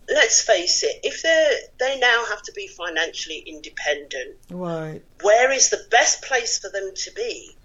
let's 0.08 0.40
face 0.42 0.82
it, 0.82 1.00
if 1.02 1.22
they 1.22 1.56
they 1.78 1.98
now 1.98 2.24
have 2.30 2.42
to 2.42 2.52
be 2.52 2.68
financially 2.68 3.38
independent, 3.46 4.36
Right. 4.50 5.02
where 5.22 5.50
is 5.52 5.70
the 5.70 5.84
best 5.90 6.22
place 6.22 6.58
for 6.58 6.70
them 6.70 6.92
to 6.94 7.10
be? 7.12 7.56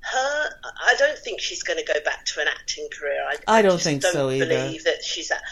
Her, 0.00 0.50
I 0.64 0.94
don't 0.98 1.18
think 1.18 1.40
she's 1.40 1.62
going 1.64 1.78
to 1.78 1.84
go 1.84 2.00
back 2.04 2.24
to 2.26 2.40
an 2.40 2.46
acting 2.48 2.88
career. 2.98 3.20
I, 3.28 3.58
I 3.58 3.62
don't 3.62 3.80
think 3.80 4.00
don't 4.02 4.12
so 4.12 4.30
either. 4.30 4.46
Believe 4.46 4.84
that 4.84 5.02
she's. 5.04 5.30
At, 5.30 5.42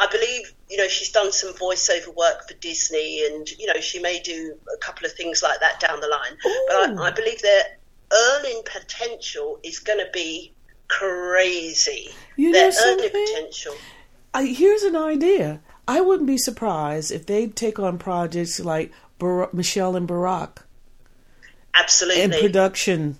I 0.00 0.06
believe 0.10 0.52
you 0.70 0.78
know 0.78 0.88
she's 0.88 1.12
done 1.12 1.30
some 1.32 1.52
voiceover 1.52 2.14
work 2.16 2.48
for 2.48 2.54
Disney, 2.54 3.26
and 3.26 3.48
you 3.50 3.66
know 3.66 3.78
she 3.80 4.00
may 4.00 4.18
do 4.20 4.56
a 4.74 4.78
couple 4.78 5.04
of 5.06 5.12
things 5.12 5.42
like 5.42 5.60
that 5.60 5.78
down 5.80 6.00
the 6.00 6.08
line. 6.08 6.36
But 6.68 6.98
I, 6.98 7.08
I 7.08 7.10
believe 7.10 7.42
their 7.42 7.62
earning 8.12 8.62
potential 8.64 9.60
is 9.62 9.78
going 9.80 9.98
to 9.98 10.10
be 10.12 10.54
crazy. 10.88 12.08
You 12.36 12.52
their 12.52 12.64
know 12.66 12.70
something? 12.70 13.10
potential. 13.10 13.74
I, 14.32 14.44
here's 14.46 14.82
an 14.84 14.96
idea. 14.96 15.60
I 15.90 16.00
wouldn't 16.00 16.28
be 16.28 16.38
surprised 16.38 17.10
if 17.10 17.26
they 17.26 17.48
take 17.48 17.80
on 17.80 17.98
projects 17.98 18.60
like 18.60 18.92
Bar- 19.18 19.50
Michelle 19.52 19.96
and 19.96 20.08
Barack 20.08 20.58
Absolutely. 21.74 22.22
in 22.22 22.30
production. 22.30 23.18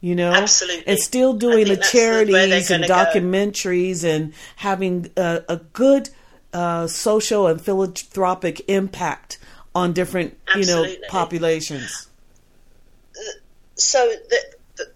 You 0.00 0.14
know, 0.14 0.32
Absolutely. 0.32 0.86
and 0.86 0.98
still 0.98 1.34
doing 1.34 1.68
the 1.68 1.76
charities 1.76 2.70
and 2.70 2.82
gonna 2.82 2.88
go. 2.88 2.94
documentaries 2.94 4.04
and 4.04 4.32
having 4.56 5.10
a, 5.18 5.42
a 5.50 5.56
good 5.56 6.08
uh, 6.54 6.86
social 6.86 7.46
and 7.46 7.60
philanthropic 7.60 8.66
impact 8.70 9.38
on 9.74 9.92
different, 9.92 10.38
you 10.56 10.64
know, 10.64 10.86
populations. 11.10 12.06
so 13.74 13.98
the, 14.30 14.56
the, 14.76 14.86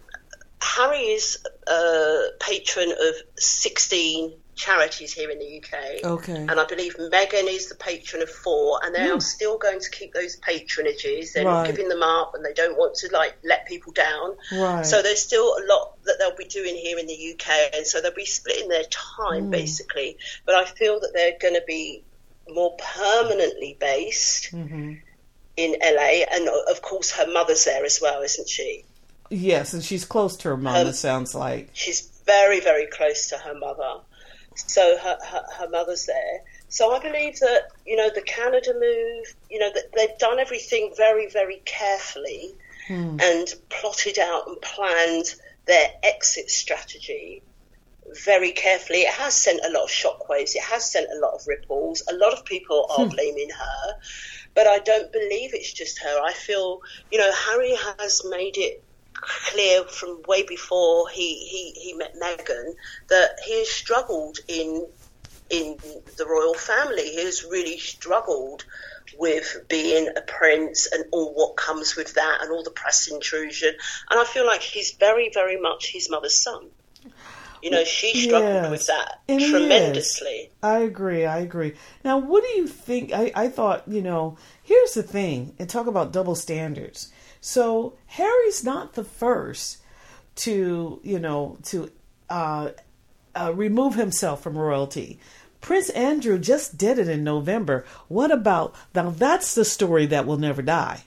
Harry 0.63 1.01
is 1.01 1.45
a 1.67 2.29
patron 2.41 2.91
of 2.91 3.15
16 3.37 4.33
charities 4.65 5.13
here 5.13 5.31
in 5.31 5.39
the 5.39 5.57
UK. 5.59 6.05
Okay. 6.05 6.37
And 6.49 6.53
I 6.53 6.65
believe 6.67 6.97
Meghan 6.97 7.49
is 7.49 7.69
the 7.69 7.75
patron 7.75 8.23
of 8.23 8.31
four, 8.31 8.81
and 8.85 8.95
they 8.95 9.09
are 9.09 9.21
still 9.21 9.59
going 9.59 9.81
to 9.81 9.91
keep 9.91 10.13
those 10.15 10.39
patronages. 10.41 11.33
They're 11.33 11.45
not 11.45 11.67
giving 11.67 11.89
them 11.89 12.03
up, 12.03 12.35
and 12.35 12.45
they 12.45 12.53
don't 12.53 12.77
want 12.79 12.95
to 12.97 13.09
like 13.13 13.35
let 13.45 13.67
people 13.67 13.93
down. 13.93 14.37
Right. 14.53 14.87
So 14.87 15.03
there's 15.03 15.21
still 15.23 15.45
a 15.47 15.63
lot 15.69 16.03
that 16.05 16.17
they'll 16.19 16.37
be 16.37 16.45
doing 16.45 16.77
here 16.77 16.99
in 16.99 17.07
the 17.07 17.35
UK, 17.35 17.75
and 17.75 17.87
so 17.87 18.01
they'll 18.01 18.15
be 18.15 18.25
splitting 18.27 18.69
their 18.69 18.85
time 18.85 19.45
Hmm. 19.45 19.51
basically. 19.51 20.17
But 20.47 20.55
I 20.55 20.65
feel 20.65 21.01
that 21.01 21.13
they're 21.15 21.39
going 21.41 21.55
to 21.55 21.65
be 21.67 22.05
more 22.49 22.77
permanently 22.77 23.77
based 23.81 24.53
Mm-hmm. 24.53 24.95
in 25.57 25.77
LA, 25.83 26.25
and 26.31 26.49
of 26.71 26.83
course 26.83 27.11
her 27.13 27.27
mother's 27.33 27.65
there 27.65 27.85
as 27.85 28.01
well, 28.01 28.23
isn't 28.23 28.49
she? 28.49 28.85
Yes, 29.31 29.73
and 29.73 29.83
she's 29.83 30.05
close 30.05 30.37
to 30.39 30.49
her 30.51 30.57
mom. 30.57 30.77
Um, 30.77 30.87
it 30.89 30.93
sounds 30.95 31.35
like. 31.35 31.71
she's 31.73 32.01
very, 32.27 32.61
very 32.61 32.87
close 32.87 33.29
to 33.31 33.37
her 33.39 33.55
mother. 33.55 34.01
So 34.57 34.97
her, 34.99 35.19
her, 35.25 35.45
her 35.59 35.69
mother's 35.69 36.07
there. 36.07 36.43
So 36.69 36.93
I 36.93 37.01
believe 37.01 37.39
that, 37.41 37.69
you 37.85 37.97
know, 37.97 38.11
the 38.15 38.23
Canada 38.23 38.73
move, 38.73 39.35
you 39.51 39.59
know, 39.59 39.71
that 39.73 39.93
they've 39.95 40.19
done 40.19 40.39
everything 40.39 40.95
very, 40.97 41.29
very 41.29 41.61
carefully 41.65 42.55
hmm. 42.87 43.19
and 43.21 43.55
plotted 43.69 44.19
out 44.19 44.47
and 44.47 44.61
planned 44.63 45.35
their 45.67 45.89
exit 46.03 46.51
strategy 46.51 47.43
very 48.25 48.53
carefully. 48.53 49.01
It 49.01 49.13
has 49.15 49.35
sent 49.35 49.61
a 49.65 49.71
lot 49.71 49.85
of 49.85 49.91
shockwaves. 49.91 50.55
It 50.55 50.63
has 50.63 50.91
sent 50.91 51.09
a 51.15 51.19
lot 51.19 51.35
of 51.35 51.47
ripples. 51.47 52.03
A 52.11 52.15
lot 52.15 52.33
of 52.33 52.45
people 52.45 52.87
are 52.97 53.05
hmm. 53.05 53.11
blaming 53.11 53.51
her. 53.51 53.99
But 54.55 54.67
I 54.67 54.79
don't 54.81 55.13
believe 55.13 55.55
it's 55.55 55.73
just 55.73 55.99
her. 56.03 56.21
I 56.23 56.33
feel, 56.33 56.81
you 57.11 57.19
know, 57.19 57.33
Harry 57.33 57.75
has 57.99 58.23
made 58.29 58.57
it 58.57 58.83
clear 59.15 59.85
from 59.85 60.23
way 60.27 60.43
before 60.43 61.09
he, 61.09 61.37
he, 61.47 61.73
he 61.81 61.95
met 61.95 62.15
Meghan 62.21 62.73
that 63.09 63.39
he 63.45 63.59
has 63.61 63.69
struggled 63.69 64.39
in 64.49 64.87
in 65.51 65.77
the 66.17 66.25
royal 66.27 66.55
family. 66.55 67.11
He 67.11 67.25
has 67.25 67.45
really 67.45 67.79
struggled 67.79 68.65
with 69.19 69.65
being 69.69 70.09
a 70.17 70.23
prince 70.23 70.89
and 70.91 71.05
all 71.13 71.35
what 71.35 71.57
comes 71.57 71.95
with 71.95 72.15
that 72.15 72.39
and 72.41 72.51
all 72.51 72.63
the 72.63 72.71
press 72.71 73.09
intrusion. 73.09 73.75
And 74.11 74.19
I 74.19 74.25
feel 74.25 74.47
like 74.47 74.63
he's 74.63 74.93
very, 74.93 75.31
very 75.35 75.61
much 75.61 75.93
his 75.93 76.09
mother's 76.11 76.35
son. 76.35 76.69
You 77.63 77.71
know, 77.71 77.85
she 77.85 78.15
struggled 78.15 78.55
Yes. 78.55 78.71
with 78.71 78.87
that 78.87 79.21
tremendously. 79.29 80.51
I 80.63 80.79
agree. 80.79 81.27
I 81.27 81.39
agree. 81.39 81.75
Now, 82.03 82.19
what 82.19 82.43
do 82.43 82.49
you 82.59 82.67
think? 82.67 83.13
I, 83.13 83.31
I 83.35 83.49
thought, 83.49 83.87
you 83.87 84.03
know, 84.03 84.37
here's 84.63 84.95
the 84.95 85.03
thing, 85.03 85.55
and 85.59 85.69
talk 85.69 85.87
about 85.87 86.13
double 86.13 86.35
standards. 86.35 87.12
So, 87.45 87.95
Harry's 88.07 88.63
not 88.63 88.95
the 88.95 89.03
first 89.03 89.79
to, 90.37 91.01
you 91.03 91.19
know, 91.19 91.59
to 91.65 91.91
uh, 92.31 92.71
uh, 93.35 93.53
remove 93.55 93.97
himself 93.97 94.43
from 94.43 94.57
royalty. 94.57 95.19
Prince 95.61 95.91
Andrew 95.91 96.39
just 96.39 96.79
did 96.79 96.99
it 96.99 97.09
in 97.09 97.25
November. 97.25 97.85
What 98.07 98.31
about 98.31 98.75
now? 98.95 99.11
That's 99.11 99.55
the 99.55 99.65
story 99.65 100.07
that 100.07 100.25
will 100.25 100.39
never 100.39 100.63
die. 100.63 101.03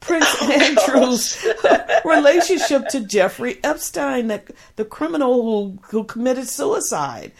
Prince 0.00 0.42
Andrew's 0.42 1.46
relationship 2.04 2.88
to 2.88 3.00
Jeffrey 3.00 3.58
Epstein, 3.64 4.28
the, 4.28 4.42
the 4.76 4.84
criminal 4.84 5.42
who 5.42 5.78
who 5.88 6.04
committed 6.04 6.46
suicide, 6.46 7.32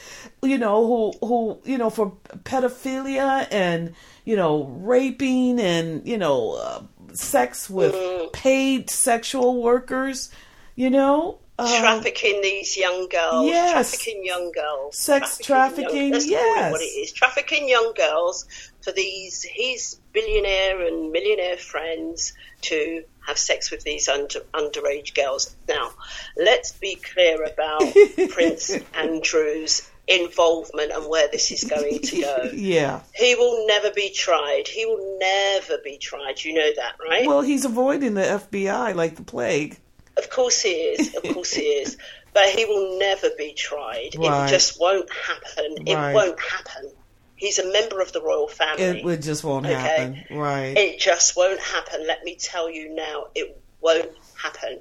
you 0.43 0.59
know, 0.59 0.87
who 0.87 1.27
who 1.27 1.59
you 1.64 1.79
know 1.79 1.91
for 1.91 2.12
pedophilia 2.45 3.47
and 3.51 3.95
you 4.25 4.37
know 4.37 4.64
raping 4.64 5.61
and 5.61 6.07
you 6.07 6.18
know 6.18 6.53
uh, 6.55 6.83
sex 7.15 7.71
with 7.71 7.95
paid 8.33 8.91
sexual 8.91 9.62
workers, 9.62 10.31
you 10.75 10.91
know. 10.91 11.39
Uh, 11.57 11.79
trafficking 11.79 12.41
these 12.43 12.77
young 12.77 13.09
girls, 13.09 13.47
yes. 13.47 13.71
trafficking 13.73 14.25
young 14.25 14.51
girls, 14.51 14.99
Sex 14.99 15.39
trafficking, 15.39 16.11
young, 16.11 16.11
call 16.11 16.21
it 16.21 16.29
yes. 16.29 16.73
what 16.73 16.81
it 16.81 16.85
is, 16.85 17.12
trafficking 17.12 17.69
young 17.69 17.93
girls 17.97 18.45
for 18.81 18.91
these 18.91 19.45
his 19.49 19.97
billionaire 20.12 20.85
and 20.85 21.12
millionaire 21.12 21.57
friends 21.57 22.33
to 22.62 23.05
have 23.27 23.39
sex 23.39 23.71
with 23.71 23.83
these 23.85 24.09
under, 24.09 24.41
underage 24.53 25.15
girls. 25.15 25.55
Now, 25.69 25.93
let's 26.37 26.73
be 26.73 26.97
clear 26.97 27.45
about 27.45 27.83
Prince 28.31 28.77
Andrew's 28.95 29.89
involvement 30.07 30.92
and 30.92 31.09
where 31.09 31.28
this 31.28 31.50
is 31.50 31.64
going 31.64 32.00
to 32.00 32.20
go. 32.20 32.50
yeah. 32.55 33.00
He 33.14 33.34
will 33.34 33.66
never 33.66 33.90
be 33.90 34.11
tried. 34.11 34.68
He 34.68 34.84
will 34.86 35.18
never 35.18 35.78
be 35.82 35.96
tried. 35.98 36.42
You 36.44 36.55
know 36.55 36.70
that, 36.76 36.96
right? 37.09 37.26
Well, 37.26 37.40
he's 37.40 37.64
avoiding 37.64 38.14
the 38.14 38.22
FBI 38.22 38.94
like 38.94 39.16
the 39.16 39.22
plague. 39.22 39.78
Of 40.16 40.30
course 40.30 40.61
he 40.61 40.70
is. 40.70 41.14
Of 41.16 41.22
course 41.34 41.52
he 41.52 41.62
is. 41.62 41.96
But 42.34 42.46
he 42.46 42.64
will 42.64 42.98
never 42.98 43.28
be 43.38 43.52
tried. 43.52 44.16
Right. 44.18 44.48
It 44.48 44.50
just 44.50 44.80
won't 44.80 45.09
happen. 45.09 45.86
It 45.86 45.94
won't 45.94 46.40
happen. 46.40 46.90
He's 47.36 47.61
a 47.61 47.72
member 47.72 48.00
of 48.00 48.12
the 48.12 48.20
royal 48.20 48.48
family. 48.48 48.82
It, 49.02 49.07
it 49.07 49.22
just 49.22 49.44
won't 49.44 49.66
Okay. 49.66 49.74
happen. 49.74 50.24
Right. 50.36 50.76
It 50.76 50.98
just 50.98 51.36
won't 51.36 51.61
happen. 51.61 52.05
Let 52.09 52.24
me 52.24 52.34
tell 52.34 52.68
you 52.68 52.92
now, 52.92 53.26
it 53.36 53.57
won't 53.80 54.11
happen. 54.36 54.80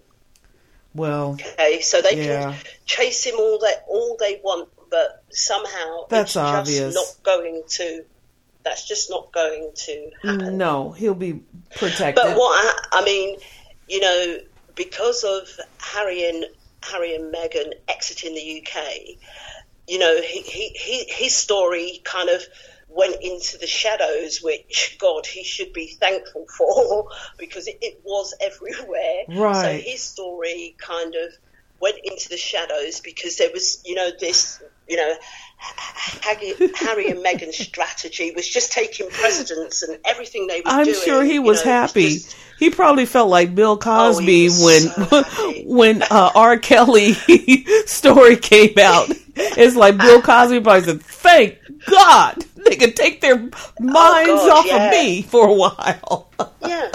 well, 0.95 1.33
Okay, 1.39 1.81
so 1.81 2.01
they 2.01 2.25
Yeah. 2.25 2.53
can 2.53 2.55
chase 2.87 3.23
him 3.23 3.35
all 3.37 3.59
they 3.59 3.73
all 3.87 4.17
they 4.19 4.41
want, 4.43 4.69
but 4.93 5.23
somehow 5.31 6.05
That's 6.07 6.31
it's 6.31 6.37
obvious. 6.37 6.93
not 6.93 7.23
going 7.23 7.63
to. 7.67 8.05
That's 8.63 8.87
just 8.87 9.09
not 9.09 9.31
going 9.31 9.71
to 9.73 10.11
happen. 10.21 10.57
no, 10.59 10.91
he'll 10.91 11.15
be 11.15 11.41
protected. 11.75 12.15
But 12.23 12.37
what 12.37 12.51
I, 12.63 12.99
I 12.99 13.03
mean, 13.03 13.37
you 13.89 14.01
know, 14.01 14.37
because 14.75 15.23
of 15.23 15.49
Harry 15.79 16.29
and 16.29 16.45
Harry 16.83 17.15
and 17.15 17.33
Meghan 17.33 17.73
exiting 17.87 18.35
the 18.35 18.61
UK, 18.61 19.17
you 19.87 19.97
know, 19.97 20.21
he, 20.21 20.41
he, 20.41 20.69
he, 20.69 21.05
his 21.11 21.35
story 21.35 21.99
kind 22.03 22.29
of 22.29 22.43
went 22.87 23.15
into 23.19 23.57
the 23.57 23.67
shadows, 23.67 24.41
which 24.43 24.97
God 24.99 25.25
he 25.25 25.43
should 25.43 25.73
be 25.73 25.87
thankful 25.87 26.45
for 26.57 27.07
because 27.39 27.67
it, 27.67 27.79
it 27.81 28.01
was 28.03 28.35
everywhere. 28.39 29.23
Right. 29.27 29.61
So 29.61 29.89
his 29.89 30.03
story 30.03 30.75
kind 30.77 31.15
of 31.15 31.33
went 31.83 31.97
into 32.03 32.29
the 32.29 32.37
shadows 32.37 33.01
because 33.01 33.37
there 33.37 33.49
was, 33.53 33.81
you 33.85 33.95
know, 33.95 34.09
this, 34.19 34.63
you 34.87 34.97
know, 34.97 35.13
Harry, 36.75 37.09
and 37.09 37.19
Meghan's 37.23 37.57
strategy 37.67 38.31
was 38.31 38.47
just 38.47 38.71
taking 38.71 39.09
precedence 39.09 39.83
and 39.83 39.99
everything 40.05 40.47
they 40.47 40.61
were 40.61 40.67
I'm 40.67 40.85
doing. 40.85 40.97
sure 41.03 41.23
he 41.23 41.33
you 41.35 41.41
was 41.41 41.63
know, 41.65 41.71
it 41.71 41.73
happy. 41.73 42.09
just- 42.15 42.35
he 42.59 42.69
probably 42.69 43.05
felt 43.05 43.29
like 43.29 43.53
Bill 43.55 43.77
Cosby 43.77 44.45
was 44.45 44.63
when 44.63 44.81
so 45.09 45.51
when 45.65 46.01
uh, 46.03 46.31
R. 46.35 46.57
Kelly 46.57 47.13
story 47.85 48.37
came 48.37 48.77
out. 48.79 49.09
It's 49.35 49.75
like 49.75 49.97
Bill 49.97 50.21
Cosby 50.21 50.61
probably 50.61 50.83
said, 50.83 51.01
"Thank 51.01 51.57
God 51.89 52.45
they 52.65 52.75
could 52.77 52.95
take 52.95 53.19
their 53.19 53.37
minds 53.37 53.51
Oh, 53.81 54.47
God, 54.47 54.59
off 54.59 54.65
yeah. 54.67 54.85
of 54.85 54.91
me 54.91 55.23
for 55.23 55.47
a 55.47 55.53
while." 55.53 56.29
Yeah, 56.65 56.91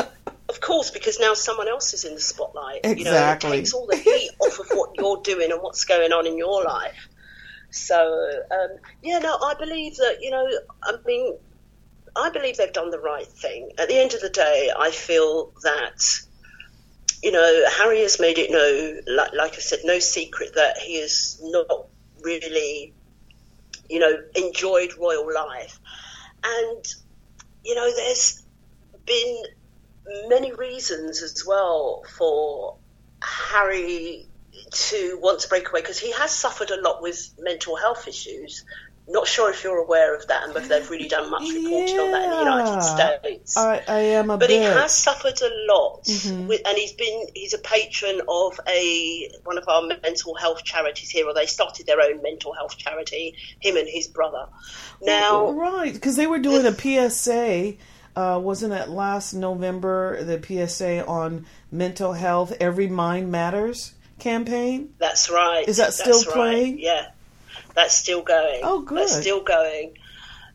of 0.48 0.60
course, 0.60 0.90
because 0.90 1.20
now 1.20 1.34
someone 1.34 1.68
else 1.68 1.92
is 1.92 2.04
in 2.04 2.14
the 2.14 2.20
spotlight. 2.20 2.84
You 2.84 3.04
know, 3.04 3.10
Exactly. 3.10 3.50
it 3.50 3.52
takes 3.60 3.74
all 3.74 3.86
the 3.86 3.96
heat 3.96 4.30
off 4.40 4.58
of 4.58 4.66
what 4.72 4.90
you're 4.94 5.20
doing 5.22 5.52
and 5.52 5.60
what's 5.62 5.84
going 5.84 6.12
on 6.12 6.26
in 6.26 6.38
your 6.38 6.64
life. 6.64 7.08
So, 7.70 8.42
um, 8.50 8.78
yeah, 9.02 9.18
no, 9.18 9.36
I 9.36 9.54
believe 9.58 9.96
that, 9.96 10.18
you 10.22 10.30
know, 10.30 10.48
I 10.82 10.94
mean, 11.04 11.36
I 12.16 12.30
believe 12.30 12.56
they've 12.56 12.72
done 12.72 12.90
the 12.90 12.98
right 12.98 13.26
thing. 13.26 13.70
At 13.78 13.88
the 13.88 13.98
end 13.98 14.14
of 14.14 14.20
the 14.20 14.30
day, 14.30 14.70
I 14.76 14.90
feel 14.90 15.52
that, 15.62 16.18
you 17.22 17.30
know, 17.30 17.64
Harry 17.76 18.00
has 18.00 18.18
made 18.18 18.38
it 18.38 18.50
no, 18.50 19.14
like, 19.14 19.34
like 19.34 19.52
I 19.52 19.58
said, 19.58 19.80
no 19.84 19.98
secret 19.98 20.54
that 20.54 20.78
he 20.78 20.94
is 20.94 21.38
not 21.42 21.88
really, 22.22 22.94
you 23.90 23.98
know, 23.98 24.16
enjoyed 24.34 24.96
royal 24.98 25.32
life. 25.32 25.78
And, 26.42 26.84
you 27.64 27.74
know, 27.74 27.94
there's 27.94 28.42
been 29.04 29.42
many 30.28 30.52
reasons 30.52 31.22
as 31.22 31.44
well 31.46 32.04
for 32.16 32.76
Harry 33.22 34.26
to 34.70 35.18
want 35.22 35.40
to 35.40 35.48
break 35.48 35.68
away 35.70 35.80
because 35.80 35.98
he 35.98 36.12
has 36.12 36.30
suffered 36.30 36.70
a 36.70 36.80
lot 36.80 37.02
with 37.02 37.30
mental 37.38 37.76
health 37.76 38.06
issues. 38.08 38.64
Not 39.10 39.26
sure 39.26 39.48
if 39.50 39.64
you're 39.64 39.78
aware 39.78 40.14
of 40.14 40.28
that 40.28 40.44
and 40.44 40.54
whether 40.54 40.68
they've 40.68 40.90
really 40.90 41.08
done 41.08 41.30
much 41.30 41.40
reporting 41.50 41.98
on 41.98 42.10
that 42.10 42.24
in 42.24 42.30
the 42.30 42.36
United 42.36 42.82
States. 42.82 43.56
I, 43.56 43.82
I 43.88 43.98
am 44.00 44.28
a 44.28 44.36
but 44.36 44.50
he 44.50 44.56
has 44.58 44.92
suffered 44.92 45.40
a 45.40 45.50
lot, 45.72 46.04
Mm-hmm. 46.04 46.46
with, 46.46 46.60
and 46.66 46.76
he's 46.76 46.92
been 46.92 47.26
he's 47.34 47.54
a 47.54 47.58
patron 47.58 48.20
of 48.28 48.60
a 48.68 49.30
one 49.44 49.56
of 49.56 49.64
our 49.66 49.86
mental 49.86 50.34
health 50.34 50.62
charities 50.62 51.08
here, 51.08 51.26
or 51.26 51.32
they 51.32 51.46
started 51.46 51.86
their 51.86 52.02
own 52.02 52.22
mental 52.22 52.52
health 52.52 52.76
charity. 52.76 53.34
Him 53.60 53.78
and 53.78 53.88
his 53.88 54.08
brother. 54.08 54.46
Now, 55.00 55.52
right, 55.52 55.94
because 55.94 56.16
they 56.16 56.26
were 56.26 56.38
doing 56.38 56.66
a 56.66 56.74
PSA. 56.74 57.76
Uh, 58.18 58.36
wasn't 58.36 58.72
it 58.72 58.88
last 58.88 59.32
November? 59.32 60.24
The 60.24 60.42
PSA 60.42 61.06
on 61.06 61.46
mental 61.70 62.14
health, 62.14 62.52
"Every 62.58 62.88
Mind 62.88 63.30
Matters" 63.30 63.92
campaign. 64.18 64.92
That's 64.98 65.30
right. 65.30 65.68
Is 65.68 65.76
that 65.76 65.94
still 65.94 66.14
That's 66.16 66.26
right. 66.26 66.34
playing? 66.34 66.80
Yeah, 66.80 67.10
that's 67.74 67.94
still 67.94 68.22
going. 68.22 68.62
Oh, 68.64 68.80
good. 68.80 68.98
That's 68.98 69.20
still 69.20 69.40
going. 69.44 69.98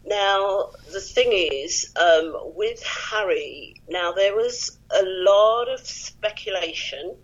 Now, 0.06 0.72
the 0.92 1.00
thing 1.00 1.32
is, 1.32 1.90
um, 1.96 2.36
with 2.54 2.84
Harry, 2.84 3.76
now 3.88 4.12
there 4.12 4.36
was 4.36 4.78
a 4.90 5.04
lot 5.06 5.70
of 5.70 5.80
speculation 5.88 7.16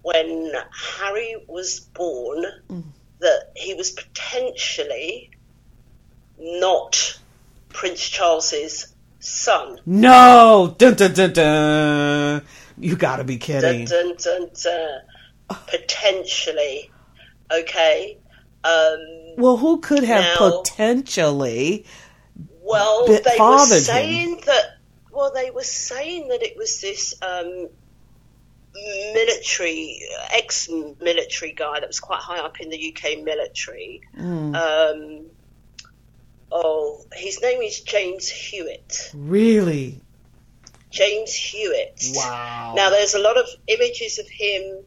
when 0.00 0.54
Harry 0.72 1.36
was 1.46 1.80
born 1.80 2.46
Mm. 2.70 2.84
that 3.18 3.50
he 3.54 3.74
was 3.74 3.90
potentially 3.90 5.32
not 6.38 7.18
Prince 7.68 8.00
Charles's 8.08 8.86
son. 9.20 9.78
No, 9.86 10.74
dun 10.78 10.94
dun 10.94 11.12
dun 11.14 11.32
dun. 11.32 12.42
You 12.78 12.96
gotta 12.96 13.24
be 13.24 13.36
kidding. 13.38 13.84
dun, 13.84 14.16
dun, 14.16 14.48
dun. 14.62 15.00
Potentially. 15.68 16.90
Okay. 17.52 18.18
Um, 18.64 18.98
Well, 19.36 19.56
who 19.56 19.80
could 19.80 20.04
have 20.04 20.22
Now- 20.40 20.60
potentially? 20.62 21.84
Well, 22.62 23.06
they 23.06 23.14
were 23.14 23.30
fathered 23.36 23.78
him. 23.78 23.82
saying 23.84 24.42
that. 24.46 24.76
Well, 25.10 25.32
they 25.34 25.50
were 25.50 25.64
saying 25.64 26.28
that 26.28 26.42
it 26.42 26.56
was 26.56 26.80
this 26.80 27.14
um, 27.20 27.68
military, 29.14 30.00
ex-military 30.32 31.52
guy 31.52 31.80
that 31.80 31.86
was 31.88 32.00
quite 32.00 32.20
high 32.20 32.38
up 32.38 32.60
in 32.60 32.68
the 32.70 32.78
UK 32.94 33.16
military. 33.24 34.00
Mm, 34.16 34.54
Um, 34.54 35.26
oh, 36.52 37.04
his 37.14 37.40
name 37.42 37.62
is 37.62 37.80
James 37.80 38.28
Hewitt. 38.28 39.10
really? 39.14 40.00
James 40.90 41.32
Hewitt. 41.32 42.02
Wow. 42.14 42.74
Now, 42.76 42.90
there's 42.90 43.14
a 43.14 43.20
lot 43.20 43.36
of 43.38 43.46
images 43.68 44.18
of 44.18 44.28
him 44.28 44.82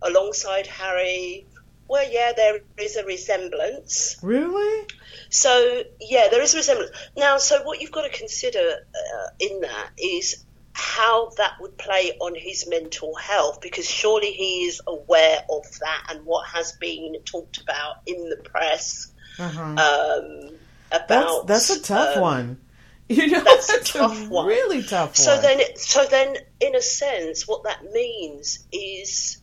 alongside 0.00 0.66
Harry. 0.66 1.46
Well, 1.88 2.10
yeah, 2.10 2.32
there 2.34 2.60
is 2.78 2.96
a 2.96 3.04
resemblance. 3.04 4.16
really? 4.22 4.86
So 5.28 5.82
yeah, 6.00 6.28
there 6.30 6.42
is 6.42 6.54
a 6.54 6.58
resemblance. 6.58 6.90
Now, 7.16 7.38
so 7.38 7.62
what 7.64 7.80
you've 7.80 7.92
got 7.92 8.02
to 8.10 8.16
consider 8.16 8.60
uh, 8.60 9.26
in 9.38 9.60
that 9.60 9.90
is 9.98 10.44
how 10.74 11.30
that 11.36 11.52
would 11.60 11.76
play 11.76 12.12
on 12.20 12.34
his 12.34 12.66
mental 12.68 13.14
health, 13.14 13.60
because 13.60 13.86
surely 13.88 14.32
he 14.32 14.64
is 14.64 14.80
aware 14.86 15.40
of 15.50 15.64
that 15.80 16.06
and 16.10 16.24
what 16.24 16.46
has 16.48 16.72
been 16.80 17.14
talked 17.26 17.60
about 17.60 17.96
in 18.06 18.30
the 18.30 18.36
press 18.36 19.12
Uh-huh. 19.38 19.62
um, 19.62 20.56
about. 20.92 21.46
that's 21.46 21.70
a 21.70 21.80
tough 21.82 22.16
um, 22.16 22.22
one. 22.22 22.58
You 23.08 23.26
know, 23.26 23.40
that's 23.44 23.68
a 23.68 23.76
that's 23.76 23.92
tough 23.92 24.28
one. 24.28 24.46
really 24.46 24.82
tough 24.82 25.16
So 25.16 25.34
one. 25.34 25.42
then, 25.42 25.60
so 25.76 26.06
then, 26.06 26.36
in 26.60 26.74
a 26.74 26.80
sense, 26.80 27.46
what 27.46 27.64
that 27.64 27.92
means 27.92 28.64
is. 28.72 29.38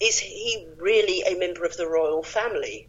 Is 0.00 0.18
he 0.18 0.66
really 0.78 1.22
a 1.22 1.38
member 1.38 1.64
of 1.64 1.76
the 1.76 1.86
royal 1.88 2.22
family? 2.22 2.88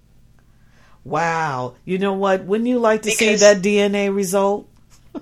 wow. 1.03 1.73
You 1.85 1.97
know 1.97 2.13
what? 2.13 2.45
Wouldn't 2.45 2.69
you 2.69 2.77
like 2.79 3.01
to 3.03 3.11
see 3.11 3.35
that 3.35 3.57
DNA 3.61 4.13
result? 4.15 4.67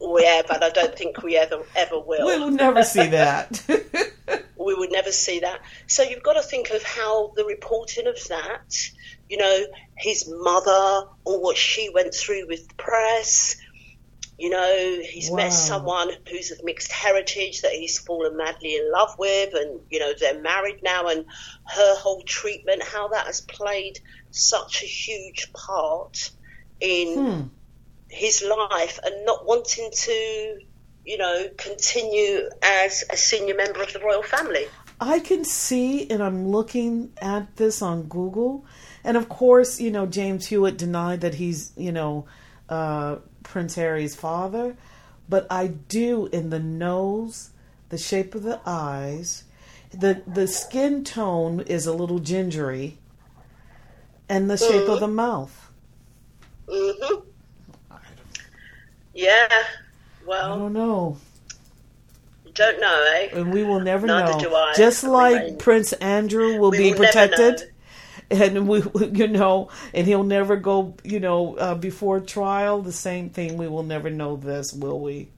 Yeah, 0.00 0.42
but 0.46 0.62
I 0.62 0.68
don't 0.70 0.96
think 0.96 1.22
we 1.22 1.36
ever 1.36 1.62
ever 1.74 1.98
will. 1.98 2.26
We 2.26 2.38
will 2.38 2.50
never 2.50 2.82
see 2.82 3.06
that. 3.08 3.62
we 4.58 4.74
would 4.74 4.92
never 4.92 5.10
see 5.10 5.40
that. 5.40 5.60
So 5.86 6.02
you've 6.02 6.22
got 6.22 6.34
to 6.34 6.42
think 6.42 6.70
of 6.70 6.82
how 6.82 7.32
the 7.36 7.44
reporting 7.44 8.06
of 8.06 8.16
that, 8.28 8.90
you 9.34 9.40
know, 9.40 9.66
his 9.96 10.28
mother 10.28 11.08
or 11.24 11.42
what 11.42 11.56
she 11.56 11.90
went 11.92 12.14
through 12.14 12.46
with 12.46 12.68
the 12.68 12.74
press. 12.74 13.56
You 14.38 14.50
know, 14.50 15.00
he's 15.02 15.28
Wow. 15.28 15.36
met 15.38 15.50
someone 15.50 16.10
who's 16.30 16.52
of 16.52 16.62
mixed 16.62 16.92
heritage 16.92 17.62
that 17.62 17.72
he's 17.72 17.98
fallen 17.98 18.36
madly 18.36 18.76
in 18.76 18.92
love 18.92 19.18
with, 19.18 19.54
and 19.54 19.80
you 19.90 19.98
know 19.98 20.12
they're 20.12 20.40
married 20.40 20.84
now, 20.84 21.08
and 21.08 21.24
her 21.64 21.96
whole 21.96 22.22
treatment, 22.22 22.84
how 22.84 23.08
that 23.08 23.26
has 23.26 23.40
played 23.40 23.98
such 24.30 24.84
a 24.84 24.86
huge 24.86 25.52
part 25.52 26.30
in 26.80 27.08
hmm. 27.18 27.42
his 28.08 28.40
life, 28.40 29.00
and 29.02 29.26
not 29.26 29.44
wanting 29.46 29.90
to, 29.92 30.58
you 31.04 31.18
know, 31.18 31.48
continue 31.56 32.48
as 32.62 33.02
a 33.10 33.16
senior 33.16 33.56
member 33.56 33.82
of 33.82 33.92
the 33.92 33.98
royal 33.98 34.22
family. 34.22 34.66
I 35.00 35.18
can 35.18 35.44
see, 35.44 36.08
and 36.08 36.22
I'm 36.22 36.48
looking 36.48 37.12
at 37.20 37.56
this 37.56 37.82
on 37.82 38.04
Google, 38.04 38.64
and 39.04 39.16
of 39.16 39.28
course, 39.28 39.80
you 39.80 39.90
know, 39.90 40.06
James 40.06 40.46
Hewitt 40.46 40.78
denied 40.78 41.20
that 41.20 41.34
he's, 41.34 41.72
you 41.76 41.92
know, 41.92 42.26
uh, 42.68 43.16
Prince 43.42 43.74
Harry's 43.74 44.16
father, 44.16 44.76
but 45.28 45.46
I 45.50 45.68
do 45.68 46.26
in 46.26 46.50
the 46.50 46.58
nose, 46.58 47.50
the 47.90 47.98
shape 47.98 48.34
of 48.34 48.42
the 48.42 48.60
eyes, 48.66 49.44
the 49.92 50.22
the 50.26 50.46
skin 50.48 51.04
tone 51.04 51.60
is 51.60 51.86
a 51.86 51.92
little 51.92 52.18
gingery, 52.18 52.98
and 54.28 54.50
the 54.50 54.56
shape 54.56 54.88
of 54.88 55.00
the 55.00 55.08
mouth. 55.08 55.70
hmm 56.68 57.20
Yeah. 59.12 59.48
Well. 60.26 60.52
I 60.54 60.56
don't 60.56 60.72
know, 60.72 61.18
don't 62.54 62.80
know, 62.80 63.06
eh? 63.14 63.28
and 63.32 63.52
we 63.52 63.64
will 63.64 63.80
never 63.80 64.06
Neither 64.06 64.32
know. 64.32 64.38
do 64.38 64.54
I. 64.54 64.72
Just 64.76 65.04
like 65.04 65.58
Prince 65.58 65.92
Andrew 65.94 66.58
will 66.58 66.70
we 66.70 66.78
be 66.78 66.84
will 66.92 67.00
never 67.00 67.06
protected. 67.06 67.73
And 68.30 68.68
we 68.68 68.82
you 69.12 69.28
know 69.28 69.70
and 69.92 70.06
he'll 70.06 70.24
never 70.24 70.56
go 70.56 70.96
you 71.04 71.20
know 71.20 71.56
uh, 71.56 71.74
before 71.74 72.20
trial 72.20 72.82
the 72.82 72.92
same 72.92 73.30
thing 73.30 73.56
we 73.56 73.68
will 73.68 73.82
never 73.82 74.10
know 74.10 74.36
this 74.36 74.72
will 74.72 75.00
we 75.00 75.28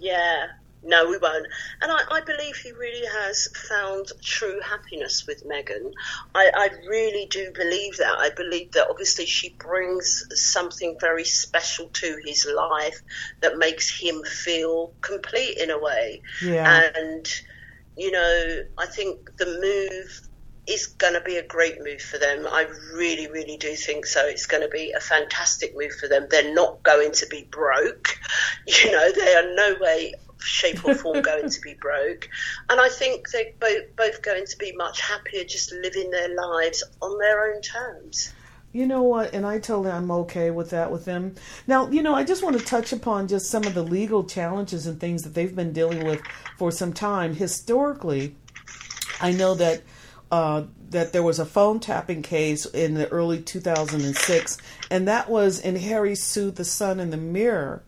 Yeah. 0.00 0.46
No, 0.84 1.08
we 1.08 1.16
won't. 1.16 1.46
And 1.80 1.92
I, 1.92 2.00
I 2.10 2.20
believe 2.22 2.56
he 2.56 2.72
really 2.72 3.06
has 3.06 3.48
found 3.68 4.10
true 4.20 4.60
happiness 4.60 5.26
with 5.28 5.46
Meghan. 5.46 5.92
I, 6.34 6.50
I 6.54 6.70
really 6.88 7.26
do 7.30 7.52
believe 7.54 7.98
that. 7.98 8.18
I 8.18 8.30
believe 8.30 8.72
that 8.72 8.88
obviously 8.90 9.26
she 9.26 9.50
brings 9.50 10.24
something 10.34 10.96
very 11.00 11.24
special 11.24 11.86
to 11.86 12.18
his 12.24 12.48
life 12.52 13.00
that 13.42 13.58
makes 13.58 13.96
him 13.96 14.24
feel 14.24 14.92
complete 15.02 15.58
in 15.58 15.70
a 15.70 15.78
way. 15.78 16.22
yeah 16.42 16.90
And, 16.96 17.28
you 17.96 18.10
know, 18.10 18.62
I 18.76 18.86
think 18.86 19.36
the 19.36 19.46
move 19.46 20.28
is 20.66 20.86
going 20.86 21.14
to 21.14 21.20
be 21.20 21.36
a 21.36 21.46
great 21.46 21.82
move 21.82 22.00
for 22.00 22.18
them. 22.18 22.46
I 22.48 22.66
really, 22.94 23.26
really 23.28 23.56
do 23.56 23.74
think 23.74 24.06
so. 24.06 24.24
It's 24.26 24.46
going 24.46 24.62
to 24.62 24.68
be 24.68 24.92
a 24.92 25.00
fantastic 25.00 25.76
move 25.76 25.92
for 25.92 26.08
them. 26.08 26.26
They're 26.30 26.54
not 26.54 26.82
going 26.82 27.12
to 27.12 27.26
be 27.26 27.46
broke. 27.50 28.18
You 28.64 28.92
know, 28.92 29.10
they 29.10 29.34
are 29.34 29.54
no 29.56 29.76
way, 29.80 30.14
shape, 30.38 30.84
or 30.84 30.94
form 30.94 31.20
going 31.30 31.50
to 31.50 31.60
be 31.60 31.74
broke. 31.74 32.28
And 32.70 32.80
I 32.80 32.88
think 32.88 33.28
they're 33.30 33.52
both, 33.58 33.96
both 33.96 34.22
going 34.22 34.46
to 34.46 34.56
be 34.56 34.72
much 34.76 35.00
happier 35.00 35.42
just 35.42 35.72
living 35.72 36.10
their 36.12 36.32
lives 36.32 36.84
on 37.00 37.18
their 37.18 37.52
own 37.52 37.60
terms. 37.60 38.32
you 38.72 38.86
know 38.86 39.02
what 39.02 39.34
and 39.34 39.44
i 39.44 39.58
tell 39.58 39.82
them 39.82 39.94
i'm 39.94 40.10
okay 40.10 40.50
with 40.50 40.70
that 40.70 40.90
with 40.90 41.04
them 41.04 41.34
now 41.66 41.88
you 41.90 42.02
know 42.02 42.14
i 42.14 42.24
just 42.24 42.42
want 42.42 42.58
to 42.58 42.64
touch 42.64 42.92
upon 42.92 43.28
just 43.28 43.50
some 43.50 43.64
of 43.64 43.74
the 43.74 43.82
legal 43.82 44.24
challenges 44.24 44.86
and 44.86 44.98
things 44.98 45.22
that 45.24 45.34
they've 45.34 45.54
been 45.54 45.72
dealing 45.72 46.04
with 46.06 46.22
for 46.56 46.70
some 46.70 46.92
time 46.92 47.34
historically 47.34 48.34
i 49.20 49.30
know 49.30 49.54
that 49.54 49.82
uh, 50.32 50.64
that 50.90 51.12
there 51.12 51.22
was 51.22 51.38
a 51.38 51.46
phone 51.46 51.78
tapping 51.78 52.22
case 52.22 52.66
in 52.66 52.94
the 52.94 53.08
early 53.08 53.40
2006 53.40 54.58
and 54.90 55.06
that 55.06 55.28
was 55.28 55.60
and 55.60 55.78
harry 55.78 56.14
sued 56.14 56.56
the 56.56 56.64
sun 56.64 56.98
in 56.98 57.10
the 57.10 57.16
mirror 57.16 57.84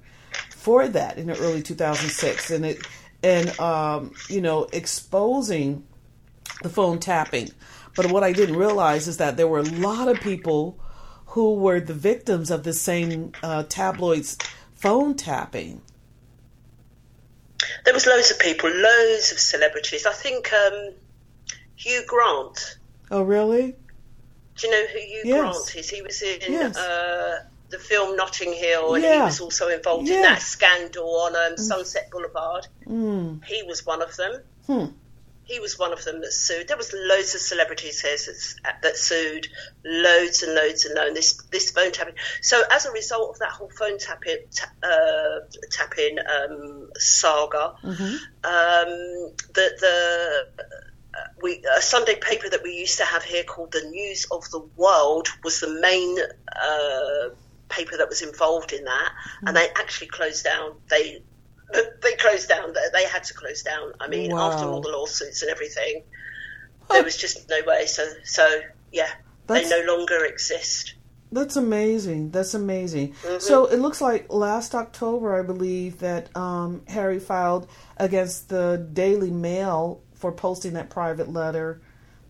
for 0.51 0.87
that 0.87 1.19
in 1.19 1.27
the 1.27 1.39
early 1.39 1.63
2006 1.63 2.51
and 2.51 2.65
it 2.65 2.87
and 3.25 3.59
um, 3.59 4.13
you 4.29 4.41
know 4.41 4.69
exposing 4.73 5.85
the 6.63 6.69
phone 6.69 7.01
tapping. 7.01 7.49
But 7.97 8.11
what 8.11 8.23
i 8.23 8.33
didn't 8.33 8.57
realize 8.57 9.09
is 9.09 9.17
that 9.17 9.37
there 9.37 9.49
were 9.49 9.61
a 9.61 9.63
lot 9.63 10.09
of 10.09 10.21
people 10.21 10.79
who 11.27 11.55
were 11.55 11.81
the 11.81 11.95
victims 11.95 12.51
of 12.51 12.63
the 12.63 12.73
same 12.73 13.33
uh, 13.43 13.65
tabloids 13.65 14.37
phone 14.75 15.17
tapping. 15.17 15.83
There 17.85 17.95
was 17.95 18.07
loads 18.07 18.31
of 18.31 18.39
people, 18.39 18.71
loads 18.71 19.33
of 19.33 19.39
celebrities. 19.39 20.07
I 20.07 20.13
think 20.13 20.53
um, 20.53 20.93
Hugh 21.77 22.05
Grant 22.07 22.79
oh 23.11 23.23
really 23.23 23.75
Do 24.57 24.67
you 24.67 24.71
know 24.73 24.87
who 24.93 24.99
Hugh 24.99 25.23
Yes. 25.25 25.41
Grant 25.41 25.77
is? 25.77 25.91
He 25.91 26.03
was 26.03 26.23
in 26.23 26.53
Yes. 26.53 26.77
uh, 26.77 27.39
the 27.71 27.79
film 27.79 28.17
Notting 28.17 28.53
Hill, 28.53 28.95
and 28.95 29.03
he 29.05 29.11
was 29.21 29.41
also 29.41 29.69
involved 29.69 30.09
in 30.09 30.23
that 30.23 30.41
scandal 30.43 31.09
on 31.27 31.35
um, 31.35 31.57
Sunset 31.57 32.09
Boulevard. 32.13 32.67
mm. 32.87 33.45
He 33.45 33.63
was 33.65 33.85
one 33.85 34.01
of 34.03 34.15
them. 34.17 34.41
Hmm. 34.67 34.85
He 35.47 35.59
was 35.61 35.79
one 35.79 35.93
of 35.93 36.03
them 36.05 36.21
that 36.23 36.33
sued. 36.33 36.69
There 36.69 36.77
was 36.77 36.95
loads 36.95 37.35
of 37.35 37.41
celebrities 37.41 38.01
here 38.01 38.17
that, 38.65 38.81
that 38.83 38.97
sued, 38.97 39.47
loads 39.85 40.43
and 40.43 40.55
loads 40.55 40.85
and 40.87 40.95
loads. 40.95 41.15
This 41.15 41.35
this 41.51 41.71
phone 41.73 41.91
tapping. 41.93 42.15
So 42.41 42.63
as 42.71 42.87
a 42.87 42.93
result 42.93 43.31
of 43.31 43.39
that 43.41 43.51
whole 43.51 43.69
phone 43.79 43.99
tapping 43.99 44.39
ta- 44.55 44.89
uh, 44.89 45.41
tapping 45.71 46.17
um, 46.21 46.89
saga, 46.97 47.75
Mhm. 47.83 48.15
um, 48.45 49.33
the 49.53 49.67
the 49.81 50.45
uh, 50.59 50.65
we 51.43 51.63
a 51.77 51.83
Sunday 51.83 52.17
paper 52.17 52.49
that 52.49 52.63
we 52.63 52.73
used 52.73 52.99
to 52.99 53.05
have 53.05 53.23
here 53.23 53.45
called 53.45 53.73
the 53.73 53.83
News 53.83 54.27
of 54.31 54.49
the 54.51 54.61
World 54.77 55.29
was 55.43 55.61
the 55.61 55.69
main 55.81 56.19
uh, 56.21 57.35
paper 57.69 57.97
that 57.97 58.09
was 58.09 58.23
involved 58.23 58.73
in 58.73 58.85
that, 58.85 59.13
and 59.47 59.57
they 59.57 59.69
actually 59.77 60.09
closed 60.09 60.45
down. 60.45 60.77
They 60.89 61.23
they 62.03 62.15
closed 62.17 62.49
down. 62.49 62.73
They- 62.73 63.05
had 63.05 63.25
to 63.25 63.35
close 63.35 63.63
down. 63.63 63.93
I 64.01 64.09
mean, 64.09 64.33
after 64.33 64.67
all 64.67 64.81
the 64.81 64.89
lawsuits 64.89 65.43
and 65.43 65.51
everything, 65.51 66.03
there 66.91 67.05
was 67.05 67.17
just 67.17 67.49
no 67.49 67.61
way. 67.65 67.87
So 67.87 68.05
so 68.25 68.61
yeah, 68.91 69.11
That's- 69.47 69.71
they 69.71 69.85
no 69.85 69.97
longer 69.97 70.25
exist. 70.25 70.95
That's 71.35 71.57
amazing. 71.57 72.31
That's 72.31 72.55
amazing. 72.55 73.13
Mm-hmm. 73.15 73.39
So 73.41 73.67
it 73.67 73.81
looks 73.81 74.01
like 74.01 74.33
last 74.33 74.73
October, 74.73 75.37
I 75.37 75.43
believe, 75.43 75.99
that 75.99 76.35
um, 76.37 76.83
Harry 76.87 77.19
filed 77.19 77.69
against 77.97 78.51
the 78.51 78.89
Daily 78.93 79.33
Mail 79.33 80.01
for 80.25 80.33
posting 80.33 80.73
that 80.73 80.89
private 80.89 81.31
letter 81.31 81.83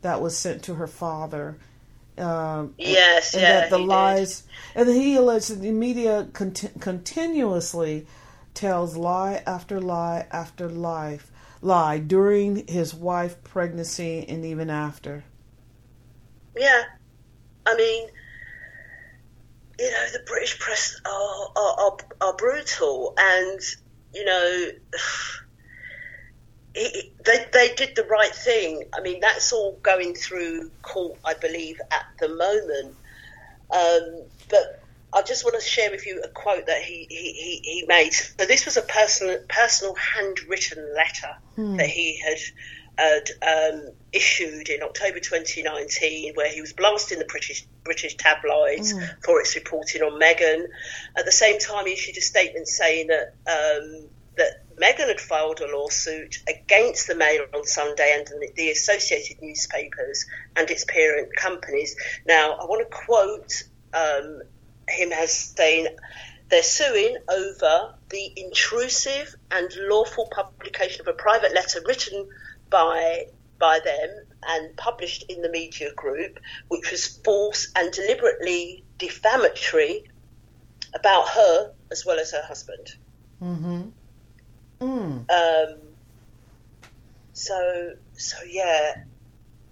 that 0.02 0.20
was 0.20 0.36
sent 0.36 0.64
to 0.64 0.74
her 0.74 0.88
father. 0.88 1.56
Um, 2.18 2.74
yes, 2.76 3.34
and, 3.34 3.44
and 3.44 3.48
yeah, 3.48 3.60
that 3.60 3.70
the 3.70 3.78
lies, 3.78 4.42
did. 4.74 4.88
and 4.88 4.96
he 4.96 5.14
alleged 5.14 5.50
that 5.50 5.60
the 5.60 5.70
media 5.70 6.26
cont- 6.32 6.80
continuously 6.80 8.08
tells 8.52 8.96
lie 8.96 9.44
after 9.46 9.80
lie 9.80 10.26
after 10.32 10.68
life 10.68 11.30
lie 11.62 12.00
during 12.00 12.66
his 12.66 12.92
wife 12.92 13.40
pregnancy 13.44 14.26
and 14.28 14.44
even 14.44 14.70
after. 14.70 15.22
Yeah, 16.56 16.82
I 17.64 17.76
mean, 17.76 18.08
you 19.78 19.88
know, 19.88 20.06
the 20.12 20.22
British 20.26 20.58
press 20.58 21.00
are 21.04 21.48
are, 21.54 21.80
are, 21.80 21.96
are 22.22 22.36
brutal, 22.36 23.14
and 23.16 23.60
you 24.12 24.24
know. 24.24 24.68
they, 26.74 27.46
they 27.52 27.74
did 27.76 27.94
the 27.94 28.04
right 28.04 28.34
thing. 28.34 28.84
I 28.92 29.00
mean, 29.00 29.20
that's 29.20 29.52
all 29.52 29.78
going 29.82 30.14
through 30.14 30.70
court, 30.82 31.18
I 31.24 31.34
believe, 31.34 31.80
at 31.90 32.04
the 32.18 32.28
moment. 32.28 32.96
Um, 33.70 34.22
but 34.50 34.82
I 35.12 35.22
just 35.22 35.44
want 35.44 35.60
to 35.60 35.66
share 35.66 35.90
with 35.90 36.06
you 36.06 36.22
a 36.22 36.28
quote 36.28 36.66
that 36.66 36.82
he, 36.82 37.06
he, 37.08 37.60
he, 37.62 37.84
made. 37.86 38.12
So 38.12 38.46
this 38.46 38.64
was 38.64 38.76
a 38.76 38.82
personal 38.82 39.38
personal 39.48 39.94
handwritten 39.94 40.94
letter 40.94 41.36
hmm. 41.54 41.76
that 41.76 41.86
he 41.86 42.20
had 42.20 42.38
had 42.96 43.28
um, 43.42 43.88
issued 44.12 44.68
in 44.68 44.82
October 44.82 45.18
2019, 45.18 46.34
where 46.34 46.48
he 46.48 46.60
was 46.60 46.72
blasting 46.72 47.18
the 47.18 47.24
British 47.24 47.66
British 47.84 48.16
tabloids 48.16 48.92
mm. 48.92 49.24
for 49.24 49.40
its 49.40 49.54
reporting 49.56 50.02
on 50.02 50.20
Meghan. 50.20 50.66
At 51.16 51.24
the 51.24 51.32
same 51.32 51.58
time, 51.58 51.86
he 51.86 51.92
issued 51.92 52.16
a 52.16 52.20
statement 52.20 52.68
saying 52.68 53.08
that 53.08 53.34
um, 53.48 54.08
that 54.36 54.63
Meghan 54.80 55.08
had 55.08 55.20
filed 55.20 55.60
a 55.60 55.76
lawsuit 55.76 56.42
against 56.48 57.06
the 57.06 57.14
Mail 57.14 57.44
on 57.54 57.64
Sunday 57.64 58.16
and 58.16 58.54
the 58.56 58.70
Associated 58.70 59.40
Newspapers 59.40 60.26
and 60.56 60.70
its 60.70 60.84
parent 60.84 61.34
companies. 61.36 61.96
Now, 62.26 62.52
I 62.52 62.64
want 62.64 62.88
to 62.88 62.96
quote 62.96 63.62
um, 63.92 64.42
him 64.88 65.12
as 65.12 65.32
saying 65.32 65.88
they're 66.48 66.62
suing 66.62 67.16
over 67.28 67.94
the 68.10 68.32
intrusive 68.36 69.34
and 69.50 69.70
lawful 69.88 70.28
publication 70.34 71.00
of 71.00 71.08
a 71.08 71.12
private 71.12 71.54
letter 71.54 71.80
written 71.86 72.28
by 72.70 73.26
by 73.58 73.78
them 73.84 74.10
and 74.46 74.76
published 74.76 75.24
in 75.28 75.40
the 75.40 75.48
media 75.48 75.92
group, 75.94 76.38
which 76.68 76.90
was 76.90 77.06
false 77.24 77.72
and 77.76 77.92
deliberately 77.92 78.84
defamatory 78.98 80.04
about 80.92 81.28
her 81.28 81.72
as 81.90 82.04
well 82.04 82.18
as 82.18 82.32
her 82.32 82.42
husband. 82.42 82.94
Mm-hmm. 83.42 83.88
Mm. 84.80 85.30
Um, 85.30 85.78
so 87.32 87.94
so 88.16 88.36
yeah, 88.48 89.04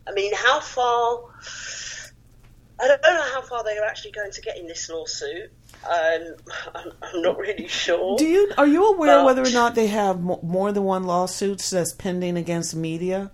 I 0.07 0.13
mean, 0.13 0.33
how 0.35 0.61
far? 0.61 1.21
I 2.81 2.89
don't 2.89 3.03
know 3.03 3.23
how 3.33 3.43
far 3.43 3.63
they 3.63 3.79
are 3.79 3.85
actually 3.85 4.11
going 4.11 4.33
to 4.33 4.41
get 4.41 4.59
in 4.59 4.67
this 4.67 4.89
lawsuit. 4.91 5.53
Um, 5.89 6.35
I'm, 6.75 6.93
I'm, 7.03 7.23
not 7.23 7.39
really 7.39 7.69
sure. 7.69 8.19
Do 8.19 8.27
you 8.27 8.51
are 8.59 8.67
you 8.67 8.93
aware 8.93 9.19
but, 9.19 9.25
whether 9.27 9.43
or 9.43 9.51
not 9.51 9.75
they 9.75 9.87
have 9.89 10.21
more 10.21 10.73
than 10.73 10.83
one 10.83 11.05
lawsuit 11.05 11.59
that's 11.59 11.93
pending 11.93 12.37
against 12.37 12.75
media? 12.75 13.31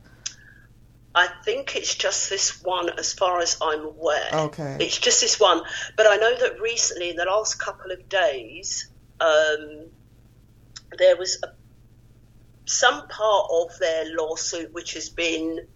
I 1.15 1.29
think 1.45 1.75
it's 1.75 1.95
just 1.95 2.31
this 2.31 2.63
one, 2.63 2.91
as 2.91 3.13
far 3.13 3.41
as 3.41 3.57
I'm 3.61 3.85
aware. 3.85 4.29
Okay, 4.33 4.77
it's 4.81 4.99
just 4.99 5.21
this 5.21 5.41
one. 5.41 5.63
But 5.97 6.07
I 6.07 6.17
know 6.17 6.37
that 6.39 6.61
recently, 6.61 7.11
in 7.11 7.17
the 7.17 7.25
last 7.25 7.59
couple 7.59 7.91
of 7.91 8.09
days, 8.09 8.89
um, 9.21 9.87
there 10.97 11.17
was 11.17 11.39
a, 11.43 11.49
some 12.69 13.09
part 13.09 13.47
of 13.51 13.79
their 13.79 14.05
lawsuit 14.17 14.73
which 14.73 14.95
has 14.95 15.09
been 15.09 15.67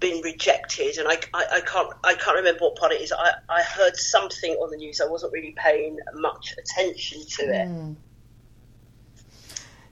been 0.00 0.20
rejected, 0.22 0.98
and 0.98 1.06
I, 1.08 1.16
I, 1.32 1.44
I, 1.52 1.60
can't 1.60 1.92
I 2.02 2.14
can't 2.14 2.36
remember 2.36 2.62
what 2.62 2.76
part 2.76 2.92
it 2.92 3.00
is. 3.00 3.12
I, 3.12 3.34
I 3.48 3.62
heard 3.62 3.96
something 3.96 4.52
on 4.54 4.70
the 4.70 4.76
news. 4.76 5.00
I 5.00 5.06
wasn't 5.06 5.32
really 5.32 5.54
paying 5.56 5.96
much 6.14 6.54
attention 6.58 7.22
to 7.24 7.42
it. 7.44 7.68
Mm. 7.68 7.96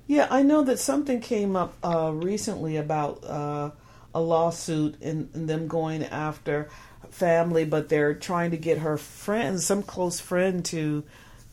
Yeah, 0.08 0.26
I 0.28 0.42
know 0.42 0.62
that 0.64 0.80
something 0.80 1.20
came 1.20 1.54
up 1.54 1.74
uh, 1.84 2.10
recently 2.12 2.76
about 2.76 3.24
uh, 3.24 3.70
a 4.12 4.20
lawsuit 4.20 5.00
and, 5.00 5.30
and, 5.32 5.48
them 5.48 5.68
going 5.68 6.02
after 6.02 6.68
family, 7.10 7.64
but 7.64 7.88
they're 7.88 8.14
trying 8.14 8.50
to 8.50 8.56
get 8.56 8.78
her 8.78 8.96
friend, 8.96 9.60
some 9.60 9.84
close 9.84 10.18
friend, 10.18 10.64
to 10.64 11.04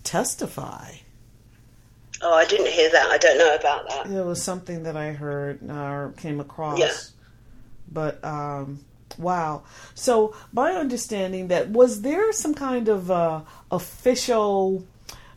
testify. 0.04 0.96
Oh, 2.22 2.34
I 2.34 2.45
didn't 2.45 2.68
hear 2.68 2.89
that. 2.91 3.07
I 3.11 3.18
don't 3.18 3.38
know 3.38 3.55
about 3.55 3.89
that. 3.89 4.07
It 4.07 4.26
was 4.26 4.41
something 4.41 4.84
that 4.84 4.97
I 4.97 5.11
heard 5.11 5.68
or 5.70 6.13
came 6.18 6.39
across. 6.39 6.80
Yeah. 6.80 6.91
But 7.91 8.24
um, 8.24 8.80
wow. 9.18 9.63
So 9.93 10.36
my 10.51 10.72
understanding 10.74 11.47
that 11.49 11.70
was 11.70 12.01
there 12.01 12.32
some 12.32 12.53
kind 12.53 12.88
of 12.88 13.11
uh, 13.11 13.41
official, 13.72 14.86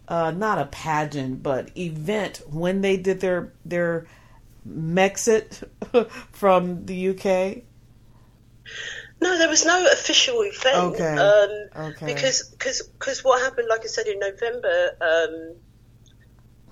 uh, 0.09 0.31
not 0.31 0.59
a 0.59 0.66
pageant, 0.66 1.43
but 1.43 1.76
event 1.76 2.43
when 2.51 2.81
they 2.81 2.97
did 2.97 3.20
their 3.20 3.53
their 3.64 4.07
Megxit 4.68 5.64
from 6.33 6.87
the 6.87 7.09
UK. 7.11 7.62
No, 9.22 9.37
there 9.37 9.49
was 9.49 9.66
no 9.66 9.87
official 9.93 10.41
event. 10.43 10.76
Okay. 10.95 11.16
Um, 11.16 11.91
okay. 11.91 12.07
Because 12.07 12.55
cause, 12.59 12.89
cause 12.99 13.22
what 13.22 13.43
happened, 13.43 13.68
like 13.68 13.83
I 13.83 13.87
said, 13.87 14.07
in 14.07 14.18
November, 14.18 14.97
um, 15.01 15.55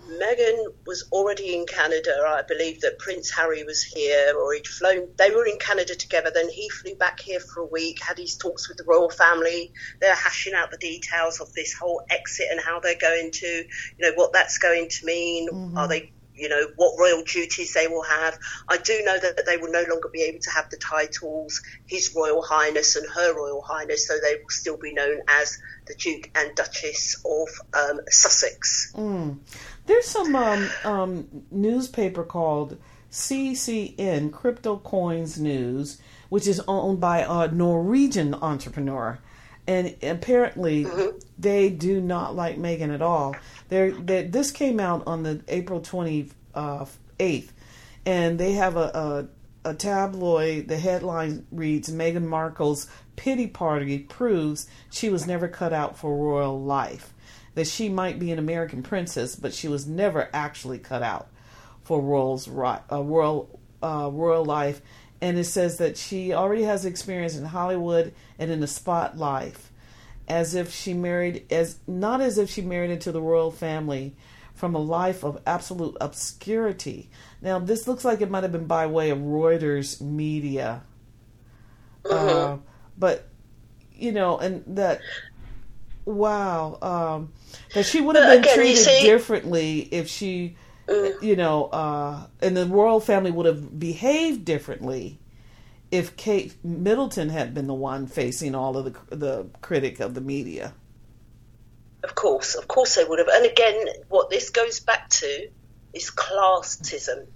Meghan 0.09 0.65
was 0.87 1.09
already 1.13 1.55
in 1.55 1.67
Canada. 1.67 2.25
I 2.27 2.43
believe 2.43 2.81
that 2.81 2.99
Prince 2.99 3.31
Harry 3.31 3.63
was 3.65 3.83
here, 3.83 4.35
or 4.37 4.55
he'd 4.55 4.67
flown. 4.67 5.09
They 5.17 5.31
were 5.31 5.47
in 5.47 5.59
Canada 5.59 5.95
together. 5.95 6.31
Then 6.33 6.49
he 6.49 6.69
flew 6.71 6.95
back 6.95 7.21
here 7.21 7.41
for 7.41 7.61
a 7.61 7.67
week, 7.67 8.03
had 8.03 8.19
his 8.19 8.37
talks 8.37 8.69
with 8.69 8.79
the 8.79 8.85
royal 8.85 9.11
family. 9.11 9.73
They're 10.01 10.15
hashing 10.15 10.55
out 10.55 10.71
the 10.71 10.79
details 10.79 11.41
of 11.41 11.53
this 11.53 11.75
whole 11.75 12.03
exit 12.11 12.47
and 12.51 12.61
how 12.61 12.81
they're 12.81 12.99
going 12.99 13.31
to, 13.33 13.47
you 13.47 13.67
know, 13.99 14.13
what 14.15 14.33
that's 14.33 14.59
going 14.59 14.89
to 14.89 15.07
mean. 15.07 15.49
Mm-hmm. 15.51 15.79
Are 15.79 15.89
they 15.89 16.13
you 16.39 16.49
know, 16.49 16.69
what 16.77 16.99
royal 16.99 17.23
duties 17.25 17.75
they 17.75 17.89
will 17.89 18.03
have. 18.03 18.39
I 18.69 18.79
do 18.79 19.03
know 19.05 19.19
that 19.19 19.45
they 19.45 19.57
will 19.57 19.73
no 19.73 19.85
longer 19.89 20.09
be 20.09 20.23
able 20.23 20.39
to 20.41 20.51
have 20.51 20.71
the 20.71 20.77
titles 20.77 21.61
His 21.87 22.15
Royal 22.15 22.43
Highness 22.43 22.97
and 22.97 23.07
Her 23.11 23.35
Royal 23.35 23.61
Highness, 23.61 24.07
so 24.07 24.15
they 24.23 24.37
will 24.37 24.49
still 24.49 24.77
be 24.77 24.93
known 24.93 25.21
as 25.29 25.59
the 25.87 25.95
Duke 25.95 26.31
and 26.35 26.55
Duchess 26.55 27.25
of 27.25 27.49
um, 27.75 28.01
Sussex. 28.09 28.93
Mm. 28.97 29.39
There's 29.89 30.05
some 30.05 30.37
um, 30.37 30.71
um, 30.85 31.45
newspaper 31.51 32.23
called 32.23 32.77
CCN, 33.11 34.31
Crypto 34.31 34.77
Coins 34.77 35.41
News, 35.41 35.99
which 36.29 36.47
is 36.47 36.61
owned 36.69 37.01
by 37.01 37.25
a 37.27 37.51
Norwegian 37.51 38.35
entrepreneur. 38.35 39.19
And 39.67 39.97
apparently, 40.03 40.85
mm-hmm. 40.85 41.17
they 41.39 41.71
do 41.71 42.03
not 42.03 42.37
like 42.37 42.59
Meghan 42.59 42.93
at 42.95 43.01
all. 43.01 43.35
They're, 43.71 43.93
they, 43.93 44.25
this 44.25 44.51
came 44.51 44.79
out 44.79 45.05
on 45.07 45.23
the 45.23 45.41
April 45.49 45.81
28th, 45.81 46.33
uh, 46.55 46.85
and 48.05 48.39
they 48.39 48.53
have 48.53 48.77
a, 48.77 49.29
a, 49.65 49.71
a 49.71 49.75
tabloid. 49.75 50.69
The 50.69 50.77
headline 50.77 51.47
reads 51.51 51.89
Meghan 51.89 52.27
Markle's 52.27 52.91
pity 53.17 53.47
party 53.47 54.01
proves 54.01 54.69
she 54.91 55.09
was 55.09 55.27
never 55.27 55.49
cut 55.49 55.73
out 55.73 55.97
for 55.97 56.15
royal 56.15 56.63
life 56.63 57.15
that 57.59 57.67
she 57.67 57.89
might 57.89 58.21
be 58.21 58.31
an 58.31 58.39
American 58.39 58.85
princess, 58.85 59.35
but 59.35 59.53
she 59.53 59.67
was 59.67 59.85
never 59.85 60.31
actually 60.33 60.79
cut 60.79 61.03
out 61.03 61.27
for 61.83 62.01
royal's 62.01 62.47
uh, 62.47 63.03
royal 63.03 63.59
uh, 63.83 64.09
royal 64.13 64.45
life. 64.45 64.81
And 65.21 65.37
it 65.37 65.43
says 65.43 65.79
that 65.79 65.97
she 65.97 66.33
already 66.33 66.63
has 66.63 66.85
experience 66.85 67.37
in 67.37 67.45
Hollywood 67.45 68.15
and 68.39 68.53
in 68.53 68.61
the 68.61 68.69
spotlight, 68.69 69.57
as 70.29 70.55
if 70.55 70.73
she 70.73 70.95
married 70.95 71.47
as 71.51 71.79
not 71.89 72.21
as 72.21 72.39
if 72.39 72.49
she 72.49 72.63
married 72.63 72.93
into 72.93 73.11
the 73.11 73.21
royal 73.21 73.51
family 73.51 74.15
from 74.55 74.77
a 74.77 74.79
life 74.79 75.25
of 75.25 75.43
absolute 75.45 75.97
obscurity. 76.01 77.11
Now, 77.43 77.59
this 77.59 77.89
looks 77.89 78.05
like 78.05 78.21
it 78.21 78.31
might 78.31 78.45
have 78.45 78.53
been 78.53 78.67
by 78.67 78.87
way 78.87 79.11
of 79.11 79.19
Reuters 79.19 80.01
media, 80.01 80.85
mm-hmm. 82.05 82.55
uh, 82.55 82.59
but 82.97 83.27
you 83.93 84.13
know, 84.13 84.39
and 84.39 84.63
that 84.77 85.01
wow, 86.05 86.79
um, 86.81 87.33
that 87.75 87.85
she 87.85 88.01
would 88.01 88.17
have 88.17 88.29
been 88.29 88.41
again, 88.41 88.55
treated 88.55 89.01
differently 89.03 89.81
if 89.91 90.09
she, 90.09 90.57
mm. 90.87 91.23
you 91.23 91.37
know, 91.37 91.67
uh, 91.67 92.27
and 92.41 92.57
the 92.57 92.67
royal 92.67 93.01
family 93.01 93.31
would 93.31 93.47
have 93.47 93.79
behaved 93.79 94.45
differently 94.45 95.19
if 95.91 96.17
Kate 96.17 96.55
Middleton 96.65 97.29
had 97.31 97.55
been 97.55 97.67
the 97.67 97.75
one 97.75 98.07
facing 98.07 98.55
all 98.55 98.77
of 98.77 98.85
the 98.85 99.17
the 99.17 99.47
critic 99.61 100.01
of 100.01 100.15
the 100.15 100.21
media. 100.21 100.75
Of 102.05 102.15
course, 102.15 102.55
of 102.55 102.69
course 102.69 102.95
they 102.95 103.05
would 103.05 103.19
have. 103.19 103.29
And 103.29 103.47
again, 103.47 103.87
what 104.09 104.31
this 104.31 104.51
goes 104.51 104.81
back 104.81 105.09
to 105.11 105.49
is 105.93 106.11
classism. 106.11 107.27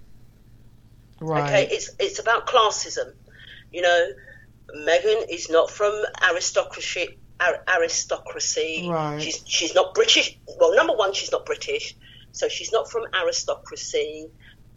Right. 1.19 1.43
Okay, 1.43 1.75
it's 1.75 1.91
it's 1.99 2.19
about 2.19 2.47
classism. 2.47 3.13
You 3.71 3.81
know, 3.81 4.07
Meghan 4.75 5.29
is 5.29 5.49
not 5.49 5.69
from 5.69 5.93
aristocracy 6.21 7.07
ar- 7.07 7.15
aristocracy. 7.67 8.87
Right. 8.89 9.21
She's 9.21 9.43
she's 9.45 9.75
not 9.75 9.93
British. 9.93 10.37
Well, 10.59 10.75
number 10.75 10.93
one, 10.95 11.13
she's 11.13 11.31
not 11.31 11.45
British, 11.45 11.95
so 12.31 12.47
she's 12.49 12.71
not 12.71 12.89
from 12.89 13.03
aristocracy. 13.13 14.27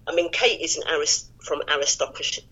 I 0.06 0.14
mean, 0.14 0.30
Kate 0.30 0.60
isn't 0.60 0.84
arist- 0.88 1.32
from 1.43 1.62
aristocracy, 1.68 2.43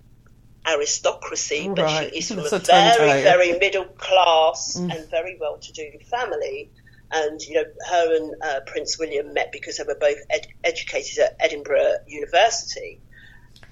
aristocracy, 0.66 1.68
but 1.68 1.82
Right. 1.82 2.10
she 2.12 2.18
is 2.18 2.28
from 2.32 2.36
That's 2.38 2.68
a 2.68 2.72
very, 2.98 3.22
very 3.22 3.58
middle 3.58 3.84
class 3.84 4.76
Mm. 4.78 4.94
and 4.96 5.10
very 5.10 5.36
well-to-do 5.40 5.98
family. 6.10 6.70
And 7.10 7.40
you 7.42 7.54
know, 7.56 7.64
her 7.90 8.16
and 8.16 8.34
uh, 8.42 8.60
Prince 8.66 8.98
William 8.98 9.34
met 9.34 9.52
because 9.52 9.76
they 9.76 9.84
were 9.84 9.94
both 9.94 10.18
ed- 10.30 10.48
educated 10.64 11.18
at 11.18 11.36
Edinburgh 11.38 11.98
University. 12.08 13.00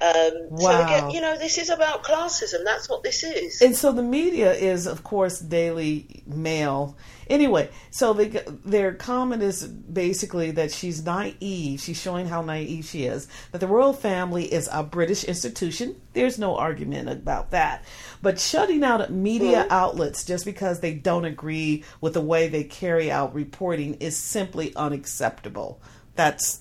Um, 0.03 0.59
So 0.59 0.83
again, 0.83 1.11
you 1.11 1.21
know, 1.21 1.39
this 1.39 1.59
is 1.59 1.71
about 1.71 2.03
classism. 2.03 2.65
That's 2.65 2.89
what 2.89 3.03
this 3.05 3.23
is. 3.23 3.63
and 3.63 3.77
so 3.77 3.93
the 3.93 4.03
media 4.03 4.53
is 4.53 4.87
of 4.87 5.05
course 5.05 5.39
daily 5.39 6.23
mail. 6.27 6.97
Anyway 7.29 7.71
so 7.91 8.13
they, 8.13 8.29
their 8.65 8.95
comment 8.95 9.43
is 9.43 9.65
basically 9.67 10.51
that 10.53 10.73
she's 10.73 11.05
naive. 11.05 11.81
She's 11.81 12.01
showing 12.01 12.27
how 12.27 12.43
naive 12.43 12.85
she 12.87 13.05
is. 13.05 13.29
That 13.53 13.59
the 13.59 13.69
royal 13.69 13.93
family 13.93 14.53
is 14.53 14.69
a 14.73 14.83
british 14.83 15.25
institution. 15.25 16.01
There's 16.15 16.39
no 16.39 16.57
argument 16.57 17.09
about 17.09 17.51
that. 17.53 17.85
But 18.23 18.41
shutting 18.41 18.83
out 18.83 19.11
media 19.11 19.67
outlets 19.71 20.25
just 20.25 20.45
because 20.45 20.81
they 20.81 20.95
don't 20.95 21.25
agree 21.25 21.85
with 22.01 22.15
the 22.15 22.21
way 22.21 22.49
they 22.49 22.65
carry 22.65 23.11
out 23.11 23.35
reporting 23.35 23.95
is 23.95 24.17
simply 24.17 24.75
unacceptable. 24.75 25.81
That's 26.17 26.61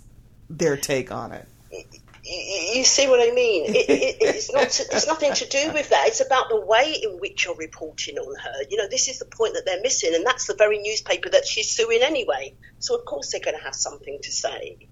their 0.49 0.77
take 0.77 1.11
on 1.11 1.31
it 1.31 1.47
you, 2.23 2.77
you 2.79 2.83
see 2.83 3.07
what 3.07 3.19
I 3.19 3.33
mean? 3.33 3.65
It, 3.73 3.89
it, 3.89 4.17
it's 4.21 4.51
not. 4.53 4.63
It's 4.65 5.07
nothing 5.07 5.33
to 5.33 5.47
do 5.47 5.71
with 5.73 5.89
that. 5.89 6.07
It's 6.07 6.21
about 6.25 6.49
the 6.49 6.59
way 6.59 6.95
in 7.03 7.19
which 7.19 7.45
you're 7.45 7.55
reporting 7.55 8.17
on 8.17 8.35
her. 8.39 8.63
You 8.69 8.77
know, 8.77 8.87
this 8.89 9.07
is 9.07 9.19
the 9.19 9.25
point 9.25 9.53
that 9.55 9.63
they're 9.65 9.81
missing, 9.81 10.13
and 10.15 10.25
that's 10.25 10.47
the 10.47 10.55
very 10.55 10.79
newspaper 10.79 11.29
that 11.29 11.45
she's 11.45 11.69
suing 11.69 12.01
anyway. 12.03 12.53
So 12.79 12.97
of 12.97 13.05
course 13.05 13.31
they're 13.31 13.41
going 13.41 13.57
to 13.57 13.63
have 13.63 13.75
something 13.75 14.19
to 14.23 14.31
say. 14.31 14.87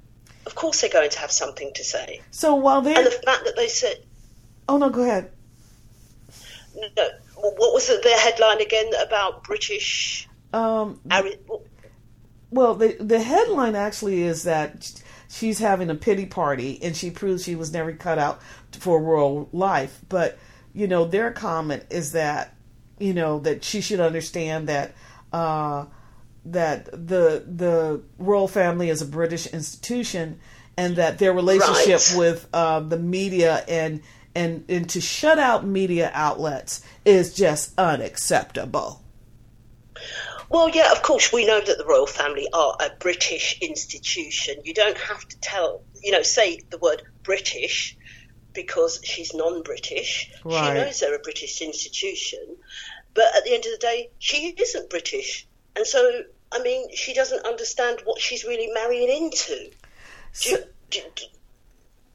Of 0.46 0.56
course 0.56 0.82
they're 0.82 0.90
going 0.90 1.10
to 1.12 1.20
have 1.20 1.32
something 1.32 1.72
to 1.76 1.84
say. 1.84 2.22
so 2.32 2.56
while 2.56 2.82
they're 2.82 2.98
And 2.98 3.06
the 3.06 3.12
fact 3.12 3.46
that 3.46 3.56
they 3.56 3.68
said, 3.68 3.98
oh 4.68 4.78
no 4.78 4.90
go 4.90 5.04
ahead 5.04 5.32
no, 6.76 7.10
what 7.36 7.74
was 7.74 7.88
the, 7.88 8.00
the 8.02 8.10
headline 8.10 8.62
again 8.62 8.92
about 9.06 9.44
British? 9.44 10.28
um 10.54 11.00
Ari- 11.12 11.40
Well, 12.52 12.76
the 12.76 12.96
the 13.00 13.22
headline 13.22 13.76
actually 13.76 14.22
is 14.24 14.44
that 14.44 14.92
she's 15.30 15.60
having 15.60 15.90
a 15.90 15.96
pity 15.96 16.26
party, 16.26 16.80
and 16.84 16.96
she 16.96 17.10
proves 17.12 17.44
she 17.44 17.56
was 17.56 17.72
never 17.72 17.94
cut 17.94 18.18
out 18.18 18.42
for 18.72 19.02
royal 19.02 19.48
life. 19.54 20.00
But 20.10 20.38
you 20.74 20.88
know, 20.88 21.06
their 21.06 21.32
comment 21.32 21.86
is 21.90 22.12
that 22.14 22.56
you 23.00 23.14
know 23.14 23.40
that 23.40 23.64
she 23.64 23.82
should 23.82 24.00
understand 24.00 24.68
that 24.68 24.94
uh, 25.32 25.86
that 26.46 26.86
the 26.86 27.44
the 27.48 28.02
royal 28.18 28.48
family 28.48 28.90
is 28.90 29.02
a 29.02 29.06
British 29.06 29.48
institution, 29.48 30.40
and 30.78 30.96
that 30.98 31.18
their 31.20 31.34
relationship 31.34 32.00
Right. 32.12 32.18
with 32.18 32.48
uh, 32.54 32.80
the 32.82 32.98
media 32.98 33.64
and 33.68 34.02
and 34.36 34.66
and 34.70 34.90
to 34.90 35.02
shut 35.02 35.40
out 35.40 35.66
media 35.66 36.12
outlets 36.14 36.82
is 37.06 37.34
just 37.34 37.78
unacceptable. 37.80 39.02
Well, 40.50 40.70
yeah, 40.70 40.92
of 40.92 41.04
course, 41.04 41.32
we 41.32 41.46
know 41.46 41.62
that 41.62 41.78
the 41.78 41.86
royal 41.86 42.08
family 42.08 42.48
are 42.54 42.76
a 42.80 42.90
British 43.00 43.60
institution. 43.62 44.56
You 44.64 44.74
don't 44.74 44.98
have 44.98 45.28
to 45.28 45.40
tell, 45.40 45.84
you 46.02 46.12
know, 46.12 46.24
say 46.24 46.60
the 46.70 46.80
word 46.80 47.04
British 47.24 47.96
because 48.54 49.00
she's 49.04 49.34
non 49.34 49.62
British. 49.62 50.32
Right. 50.44 50.68
She 50.68 50.74
knows 50.74 51.00
they're 51.00 51.16
a 51.16 51.20
British 51.20 51.62
institution. 51.62 52.40
But 53.14 53.26
at 53.38 53.44
the 53.44 53.54
end 53.54 53.66
of 53.66 53.72
the 53.72 53.78
day, 53.80 54.10
she 54.18 54.56
isn't 54.58 54.90
British. 54.90 55.48
And 55.76 55.86
so, 55.86 56.24
I 56.52 56.62
mean, 56.64 56.94
she 56.96 57.14
doesn't 57.14 57.46
understand 57.46 58.02
what 58.06 58.20
she's 58.20 58.44
really 58.44 58.72
marrying 58.74 59.10
into. 59.10 59.70
So- 60.32 60.50
you, 60.50 60.58
do, 60.90 61.00
do- 61.16 61.26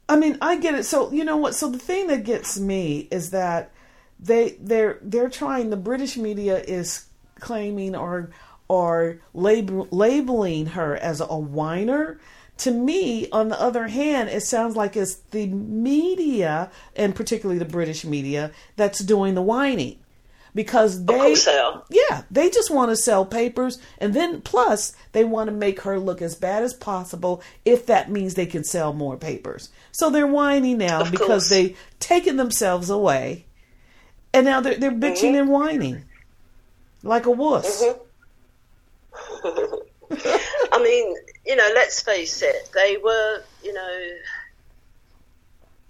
I 0.07 0.17
mean, 0.17 0.37
I 0.41 0.57
get 0.57 0.75
it. 0.75 0.83
So 0.85 1.11
you 1.11 1.23
know 1.23 1.37
what? 1.37 1.55
So 1.55 1.69
the 1.69 1.79
thing 1.79 2.07
that 2.07 2.25
gets 2.25 2.59
me 2.59 3.07
is 3.09 3.31
that 3.31 3.71
they 4.19 4.55
they're 4.59 4.99
they're 5.01 5.29
trying. 5.29 5.71
The 5.71 5.77
British 5.77 6.15
media 6.15 6.59
is 6.59 7.07
claiming 7.39 7.95
or 7.95 8.29
or 8.67 9.19
label, 9.33 9.87
labeling 9.91 10.67
her 10.67 10.95
as 10.95 11.21
a 11.21 11.25
whiner. 11.37 12.19
To 12.59 12.71
me, 12.71 13.29
on 13.31 13.49
the 13.49 13.61
other 13.61 13.87
hand, 13.87 14.29
it 14.29 14.41
sounds 14.43 14.75
like 14.75 14.95
it's 14.95 15.15
the 15.31 15.45
media, 15.47 16.71
and 16.95 17.13
particularly 17.13 17.59
the 17.59 17.65
British 17.65 18.05
media, 18.05 18.51
that's 18.77 18.99
doing 19.03 19.35
the 19.35 19.41
whining 19.41 19.99
because 20.55 21.03
they 21.05 21.35
they 21.35 21.35
yeah, 21.89 22.23
they 22.31 22.49
just 22.49 22.71
want 22.71 22.89
to 22.89 22.95
sell 22.95 23.25
papers, 23.25 23.77
and 23.99 24.13
then 24.13 24.39
plus 24.41 24.93
they 25.11 25.25
want 25.25 25.49
to 25.49 25.53
make 25.53 25.81
her 25.81 25.99
look 25.99 26.21
as 26.21 26.33
bad 26.33 26.63
as 26.63 26.73
possible 26.73 27.43
if 27.65 27.85
that 27.87 28.09
means 28.09 28.33
they 28.35 28.45
can 28.45 28.63
sell 28.63 28.93
more 28.93 29.17
papers. 29.17 29.69
So 29.91 30.09
they're 30.09 30.25
whining 30.25 30.77
now 30.77 31.01
Of 31.01 31.11
because 31.11 31.27
course. 31.27 31.49
they 31.49 31.75
taken 31.99 32.37
themselves 32.37 32.89
away, 32.89 33.45
and 34.33 34.45
now 34.45 34.61
they're 34.61 34.77
they're 34.77 34.91
bitching 34.91 35.31
Mm-hmm. 35.33 35.35
and 35.39 35.49
whining 35.49 36.04
like 37.05 37.25
a 37.27 37.31
wuss. 37.31 37.83
I 40.11 40.83
mean, 40.83 41.15
you 41.45 41.55
know, 41.55 41.69
let's 41.73 42.01
face 42.01 42.41
it, 42.41 42.69
they 42.73 42.97
were, 43.01 43.43
you 43.63 43.73
know, 43.73 44.09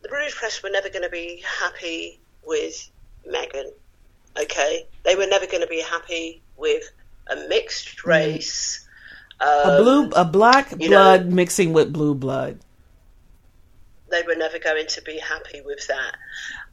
the 0.03 0.09
British 0.09 0.35
press 0.35 0.61
were 0.61 0.69
never 0.69 0.89
going 0.89 1.03
to 1.03 1.09
be 1.09 1.43
happy 1.61 2.19
with 2.45 2.89
Meghan, 3.27 3.71
okay? 4.39 4.85
They 5.03 5.15
were 5.15 5.25
never 5.25 5.47
going 5.47 5.61
to 5.61 5.67
be 5.67 5.81
happy 5.81 6.41
with 6.57 6.83
a 7.27 7.47
mixed 7.47 8.05
race. 8.05 8.87
A 9.41 9.67
um, 9.67 9.83
blue, 9.83 10.09
a 10.15 10.25
black 10.25 10.71
you 10.71 10.89
know- 10.89 10.97
blood 10.97 11.27
mixing 11.27 11.73
with 11.73 11.91
blue 11.91 12.13
blood. 12.13 12.59
they 14.11 14.21
were 14.21 14.35
never 14.35 14.59
going 14.59 14.87
to 14.87 15.01
be 15.01 15.17
happy 15.17 15.61
with 15.61 15.87
that. 15.87 16.15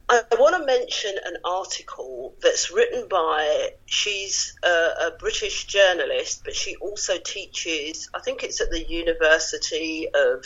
I, 0.09 0.21
I 0.31 0.35
want 0.35 0.57
to 0.57 0.65
mention 0.65 1.11
an 1.25 1.37
article 1.45 2.35
that's 2.41 2.71
written 2.71 3.07
by, 3.09 3.69
she's 3.85 4.53
a, 4.63 4.67
a 4.67 5.11
British 5.19 5.65
journalist, 5.65 6.41
but 6.43 6.55
she 6.55 6.75
also 6.77 7.13
teaches, 7.23 8.09
I 8.13 8.19
think 8.19 8.43
it's 8.43 8.61
at 8.61 8.69
the 8.69 8.83
University 8.87 10.07
of, 10.13 10.45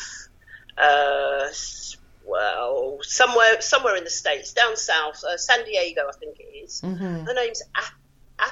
uh, 0.77 1.47
well, 2.25 2.99
somewhere 3.01 3.61
somewhere 3.61 3.95
in 3.95 4.03
the 4.03 4.09
States, 4.09 4.53
down 4.53 4.75
south, 4.75 5.23
uh, 5.23 5.38
San 5.38 5.63
Diego, 5.65 6.01
I 6.07 6.15
think 6.19 6.38
it 6.39 6.65
is. 6.65 6.81
Her 7.25 7.34
name's 7.34 7.61
A- 7.75 8.43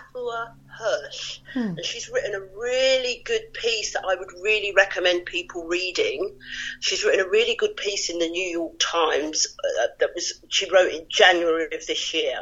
Hirsch, 0.77 1.39
hmm. 1.53 1.59
and 1.59 1.85
she's 1.85 2.09
written 2.09 2.35
a 2.35 2.41
really 2.41 3.21
good 3.25 3.53
piece 3.53 3.93
that 3.93 4.05
I 4.05 4.15
would 4.15 4.31
really 4.41 4.73
recommend 4.75 5.25
people 5.25 5.65
reading. 5.65 6.37
She's 6.79 7.03
written 7.03 7.25
a 7.25 7.29
really 7.29 7.55
good 7.55 7.75
piece 7.77 8.09
in 8.09 8.19
the 8.19 8.27
New 8.27 8.47
York 8.47 8.73
Times 8.79 9.47
uh, 9.63 9.83
uh 9.83 9.87
that 9.99 10.09
was 10.13 10.41
she 10.49 10.69
wrote 10.69 10.91
in 10.91 11.05
January 11.09 11.65
of 11.75 11.85
this 11.85 12.13
year, 12.13 12.39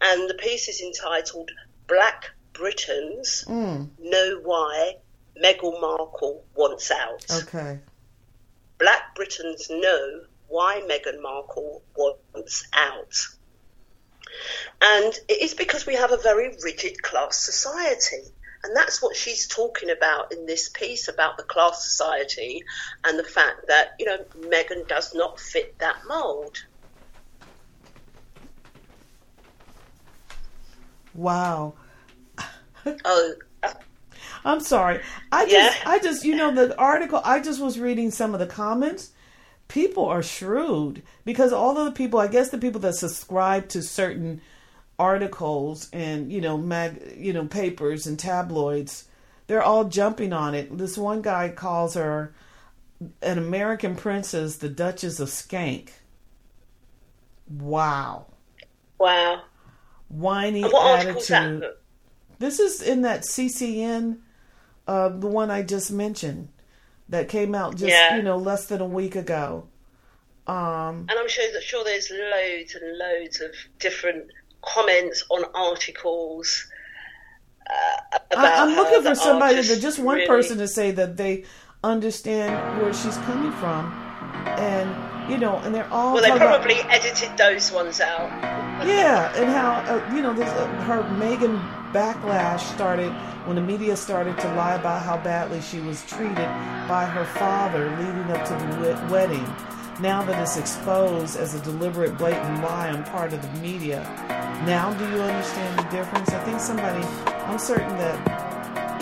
and 0.00 0.28
the 0.28 0.34
piece 0.34 0.68
is 0.68 0.80
entitled 0.80 1.50
"Black 1.86 2.30
Britons 2.52 3.44
hmm. 3.46 3.84
Know 3.98 4.40
Why 4.42 4.96
Meghan 5.42 5.80
Markle 5.80 6.44
Wants 6.54 6.90
Out." 6.90 7.26
Okay. 7.30 7.78
Black 8.78 9.14
Britons 9.14 9.68
know 9.70 10.22
why 10.48 10.80
Meghan 10.88 11.20
Markle 11.20 11.82
wants 11.96 12.66
out. 12.72 13.14
And 14.82 15.12
it 15.28 15.42
is 15.42 15.54
because 15.54 15.86
we 15.86 15.94
have 15.94 16.12
a 16.12 16.16
very 16.16 16.56
rigid 16.62 17.02
class 17.02 17.38
society. 17.38 18.22
And 18.64 18.76
that's 18.76 19.00
what 19.00 19.16
she's 19.16 19.46
talking 19.46 19.90
about 19.90 20.32
in 20.32 20.46
this 20.46 20.68
piece 20.68 21.08
about 21.08 21.36
the 21.36 21.44
class 21.44 21.84
society 21.84 22.64
and 23.04 23.18
the 23.18 23.24
fact 23.24 23.68
that, 23.68 23.90
you 23.98 24.06
know, 24.06 24.18
Meghan 24.40 24.88
does 24.88 25.14
not 25.14 25.38
fit 25.38 25.78
that 25.78 25.96
mould. 26.08 26.58
Wow. 31.14 31.74
Oh, 33.04 33.34
uh, 33.62 33.72
I'm 34.44 34.60
sorry. 34.60 35.00
I 35.32 35.46
just, 35.46 35.78
Yeah. 35.84 35.90
I 35.90 35.98
just, 35.98 36.24
you 36.24 36.36
know, 36.36 36.54
the 36.54 36.76
article. 36.78 37.20
I 37.24 37.40
just 37.40 37.60
was 37.60 37.78
reading 37.78 38.10
some 38.10 38.34
of 38.34 38.40
the 38.40 38.46
comments. 38.46 39.10
People 39.68 40.06
are 40.06 40.22
shrewd 40.22 41.02
because 41.24 41.52
all 41.52 41.76
of 41.76 41.84
the 41.84 41.92
people, 41.92 42.18
I 42.18 42.26
guess, 42.26 42.48
the 42.48 42.58
people 42.58 42.80
that 42.80 42.94
subscribe 42.94 43.68
to 43.70 43.82
certain 43.82 44.40
articles 44.98 45.88
and 45.92 46.32
you 46.32 46.40
know, 46.40 46.58
mag, 46.58 47.14
you 47.16 47.32
know, 47.32 47.46
papers 47.46 48.06
and 48.06 48.18
tabloids, 48.18 49.04
they're 49.46 49.62
all 49.62 49.84
jumping 49.84 50.32
on 50.32 50.54
it. 50.54 50.76
This 50.76 50.98
one 50.98 51.22
guy 51.22 51.50
calls 51.50 51.94
her 51.94 52.34
an 53.22 53.38
American 53.38 53.94
princess, 53.94 54.56
the 54.56 54.68
Duchess 54.68 55.20
of 55.20 55.28
Skank. 55.28 55.90
Wow, 57.48 58.26
wow. 58.98 59.42
whiny 60.08 60.64
attitude. 60.64 61.64
This 62.38 62.60
is 62.60 62.82
in 62.82 63.02
that 63.02 63.22
CCN, 63.22 64.18
uh, 64.86 65.08
the 65.08 65.26
one 65.26 65.50
I 65.50 65.62
just 65.62 65.90
mentioned, 65.90 66.48
that 67.08 67.28
came 67.28 67.54
out 67.54 67.72
just 67.76 67.90
Yeah. 67.90 68.16
you 68.16 68.22
know 68.22 68.36
less 68.36 68.66
than 68.66 68.80
a 68.80 68.86
week 68.86 69.16
ago. 69.16 69.66
Um, 70.46 71.06
And 71.08 71.18
I'm 71.18 71.28
sure 71.28 71.44
that 71.52 71.62
sure 71.62 71.84
there's 71.84 72.10
loads 72.10 72.74
and 72.74 72.96
loads 72.98 73.40
of 73.40 73.50
different 73.78 74.30
comments 74.62 75.24
on 75.30 75.44
articles. 75.54 76.66
uh, 77.70 78.18
about 78.30 78.44
I, 78.44 78.62
I'm 78.62 78.74
looking 78.76 79.02
for 79.02 79.14
somebody, 79.14 79.56
just 79.56 79.74
to, 79.74 79.80
just 79.80 79.98
one 79.98 80.16
really- 80.16 80.26
person 80.26 80.56
to 80.58 80.66
say 80.68 80.90
that 80.92 81.16
they 81.18 81.44
understand 81.84 82.80
where 82.82 82.92
she's 82.94 83.16
coming 83.18 83.52
from, 83.52 83.92
and 84.46 84.88
you 85.28 85.38
know, 85.38 85.56
and 85.58 85.74
they're 85.74 85.88
all 85.92 86.14
Well, 86.14 86.22
they 86.22 86.28
talking 86.28 86.42
about- 86.42 86.62
probably 86.62 86.80
edited 86.90 87.36
those 87.36 87.70
ones 87.72 88.00
out. 88.00 88.30
yeah, 88.86 89.32
and 89.36 89.50
how 89.50 89.70
uh, 89.92 90.14
you 90.14 90.22
know 90.22 90.32
this, 90.32 90.48
uh, 90.50 90.66
her 90.86 91.02
Meghan 91.18 91.60
backlash 91.92 92.60
started 92.74 93.10
when 93.46 93.56
the 93.56 93.62
media 93.62 93.96
started 93.96 94.38
to 94.38 94.48
lie 94.54 94.74
about 94.74 95.02
how 95.02 95.16
badly 95.18 95.60
she 95.60 95.80
was 95.80 96.04
treated 96.06 96.48
by 96.88 97.04
her 97.06 97.24
father 97.24 97.88
leading 97.98 98.30
up 98.30 98.44
to 98.46 98.52
the 98.52 99.12
wedding. 99.12 99.46
Now 100.00 100.22
that 100.22 100.40
it's 100.40 100.56
exposed 100.56 101.36
as 101.36 101.54
a 101.54 101.60
deliberate, 101.60 102.16
blatant 102.18 102.62
lie 102.62 102.90
on 102.90 103.02
part 103.04 103.32
of 103.32 103.42
the 103.42 103.60
media, 103.60 104.02
now 104.64 104.92
do 104.94 105.04
you 105.10 105.20
understand 105.22 105.78
the 105.78 105.82
difference? 105.96 106.28
I 106.30 106.38
think 106.44 106.60
somebody, 106.60 107.04
I'm 107.46 107.58
certain 107.58 107.96
that 107.98 108.47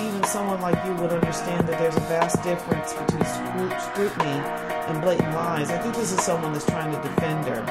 even 0.01 0.23
someone 0.25 0.61
like 0.61 0.83
you 0.85 0.93
would 0.95 1.11
understand 1.11 1.69
that 1.69 1.79
there's 1.79 1.97
a 1.97 2.01
vast 2.01 2.43
difference 2.43 2.93
between 2.93 3.23
scru- 3.23 3.81
scrutiny 3.81 4.39
and 4.89 5.01
blatant 5.03 5.33
lies. 5.35 5.71
I 5.71 5.79
think 5.79 5.95
this 5.95 6.13
is 6.13 6.21
someone 6.23 6.53
that's 6.53 6.67
trying 6.67 6.93
to 6.93 7.03
defend 7.09 7.45
her. 7.47 7.63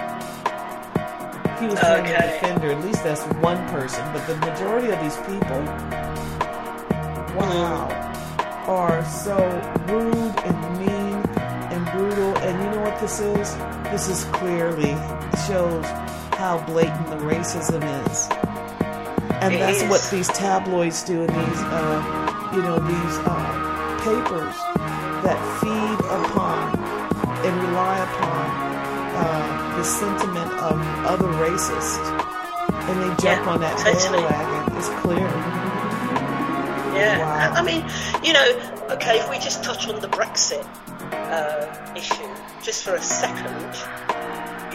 He 1.60 1.68
was 1.68 1.80
trying 1.80 2.06
to 2.06 2.12
defend 2.12 2.62
her. 2.64 2.72
At 2.72 2.84
least 2.84 3.04
that's 3.04 3.24
one 3.36 3.58
person. 3.70 4.04
But 4.14 4.28
the 4.28 4.36
majority 4.38 4.90
of 4.90 5.00
these 5.02 5.18
people, 5.18 5.62
wow, 7.38 7.88
are 8.68 9.06
so 9.06 9.38
rude 9.88 10.36
and 10.46 10.80
mean 10.80 11.16
and 11.72 11.86
brutal. 11.92 12.38
And 12.40 12.64
you 12.64 12.70
know 12.72 12.82
what 12.82 13.00
this 13.00 13.20
is? 13.20 13.56
This 13.86 14.10
is 14.10 14.26
clearly 14.36 14.96
shows 15.48 15.86
how 16.36 16.64
blatant 16.68 17.08
the 17.08 17.18
racism 17.18 17.84
is. 18.08 18.45
And 19.46 19.62
that's 19.62 19.84
what 19.84 20.02
these 20.12 20.28
tabloids 20.30 21.04
do 21.04 21.22
in 21.22 21.28
these, 21.28 21.62
uh, 21.62 22.52
you 22.56 22.62
know, 22.62 22.80
these 22.80 23.16
uh, 23.26 23.98
papers 24.04 24.56
that 25.24 25.38
feed 25.62 26.00
upon 26.06 26.80
and 27.46 27.54
rely 27.70 27.98
upon 28.00 28.46
uh, 29.16 29.78
the 29.78 29.84
sentiment 29.84 30.52
of 30.54 30.80
other 31.06 31.28
racists. 31.46 32.00
And 32.90 33.02
they 33.02 33.08
jump 33.24 33.46
Yeah, 33.46 33.50
on 33.50 33.60
that 33.62 33.78
totally. 33.78 34.22
bandwagon. 34.24 34.78
It's 34.78 34.90
clear. 35.02 35.30
Yeah, 36.96 37.20
Wow. 37.20 37.54
I 37.54 37.62
mean, 37.64 37.86
you 38.24 38.34
know, 38.34 38.88
okay, 38.96 39.20
if 39.20 39.30
we 39.30 39.36
just 39.38 39.64
touch 39.64 39.88
on 39.88 40.00
the 40.02 40.08
Brexit 40.08 40.66
uh, 41.12 41.94
issue 41.96 42.30
just 42.64 42.84
for 42.84 42.96
a 42.96 43.02
second, 43.02 43.46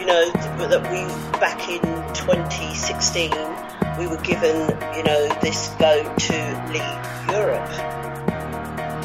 you 0.01 0.07
know, 0.07 0.31
th- 0.33 0.69
that 0.69 0.81
we 0.89 1.05
back 1.39 1.69
in 1.69 1.79
2016 2.15 3.29
we 3.99 4.07
were 4.07 4.17
given, 4.17 4.67
you 4.97 5.03
know, 5.03 5.27
this 5.41 5.67
vote 5.75 6.17
to 6.17 6.33
leave 6.71 7.29
Europe, 7.29 7.69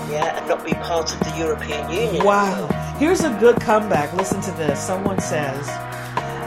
yeah, 0.09 0.39
and 0.39 0.49
not 0.49 0.65
be 0.65 0.73
part 0.73 1.13
of 1.13 1.21
the 1.21 1.37
European 1.37 1.91
Union. 1.91 2.25
Wow. 2.25 2.67
Here's 2.99 3.25
a 3.25 3.31
good 3.39 3.61
comeback. 3.61 4.15
Listen 4.15 4.41
to 4.41 4.53
this. 4.53 4.81
Someone 4.81 5.21
says, 5.21 5.67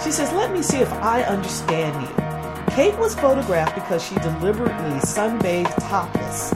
she 0.04 0.10
says, 0.10 0.32
let 0.32 0.52
me 0.52 0.64
see 0.64 0.78
if 0.78 0.92
I 0.94 1.22
understand 1.24 2.02
you. 2.02 2.74
Kate 2.74 2.98
was 2.98 3.14
photographed 3.14 3.76
because 3.76 4.04
she 4.04 4.16
deliberately 4.16 5.00
sunbathed 5.02 5.76
topless, 5.88 6.54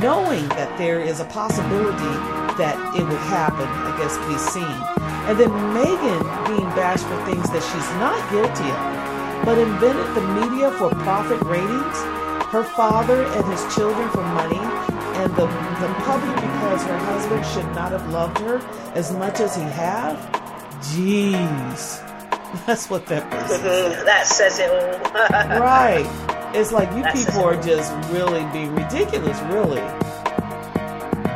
knowing 0.00 0.48
that 0.50 0.72
there 0.78 1.00
is 1.00 1.20
a 1.20 1.24
possibility 1.26 2.16
that 2.56 2.96
it 2.96 3.02
would 3.02 3.18
happen, 3.28 3.66
I 3.68 3.94
guess, 3.98 4.16
be 4.26 4.38
seen. 4.38 5.05
And 5.28 5.38
then 5.40 5.50
Meghan 5.74 6.22
being 6.46 6.68
bashed 6.78 7.04
for 7.04 7.18
things 7.26 7.50
that 7.50 7.62
she's 7.62 7.90
not 7.98 8.18
guilty 8.30 8.70
of, 8.70 9.44
but 9.44 9.58
invented 9.58 10.14
the 10.14 10.22
media 10.40 10.70
for 10.78 10.90
profit 11.02 11.40
ratings, 11.42 11.96
her 12.52 12.62
father 12.62 13.24
and 13.24 13.44
his 13.50 13.74
children 13.74 14.08
for 14.10 14.22
money, 14.22 14.60
and 15.18 15.30
the, 15.34 15.46
the 15.46 15.94
public 16.06 16.34
because 16.36 16.82
her 16.84 16.98
husband 16.98 17.44
should 17.46 17.66
not 17.74 17.90
have 17.90 18.08
loved 18.10 18.38
her 18.38 18.58
as 18.94 19.12
much 19.12 19.40
as 19.40 19.56
he 19.56 19.62
have? 19.62 20.16
Jeez. 20.94 22.02
That's 22.66 22.88
what 22.88 23.06
that 23.06 23.28
person 23.30 23.60
Mhm, 23.62 24.04
that 24.04 24.26
says 24.28 24.58
it 24.60 24.70
all. 24.70 25.60
Right. 25.60 26.06
It's 26.54 26.70
like 26.70 26.90
you 26.94 27.02
That's 27.02 27.24
people 27.26 27.42
are 27.44 27.56
just- 27.56 27.90
just 27.92 28.12
really 28.12 28.44
being 28.52 28.72
ridiculous, 28.74 29.38
really. 29.52 29.82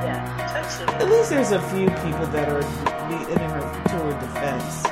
yeah, 0.06 0.62
totally. 0.78 0.94
At 1.04 1.10
least 1.10 1.30
there's 1.30 1.50
a 1.52 1.60
few 1.70 1.86
people 2.06 2.26
that 2.28 2.48
are 2.48 2.62
defense. 4.30 4.84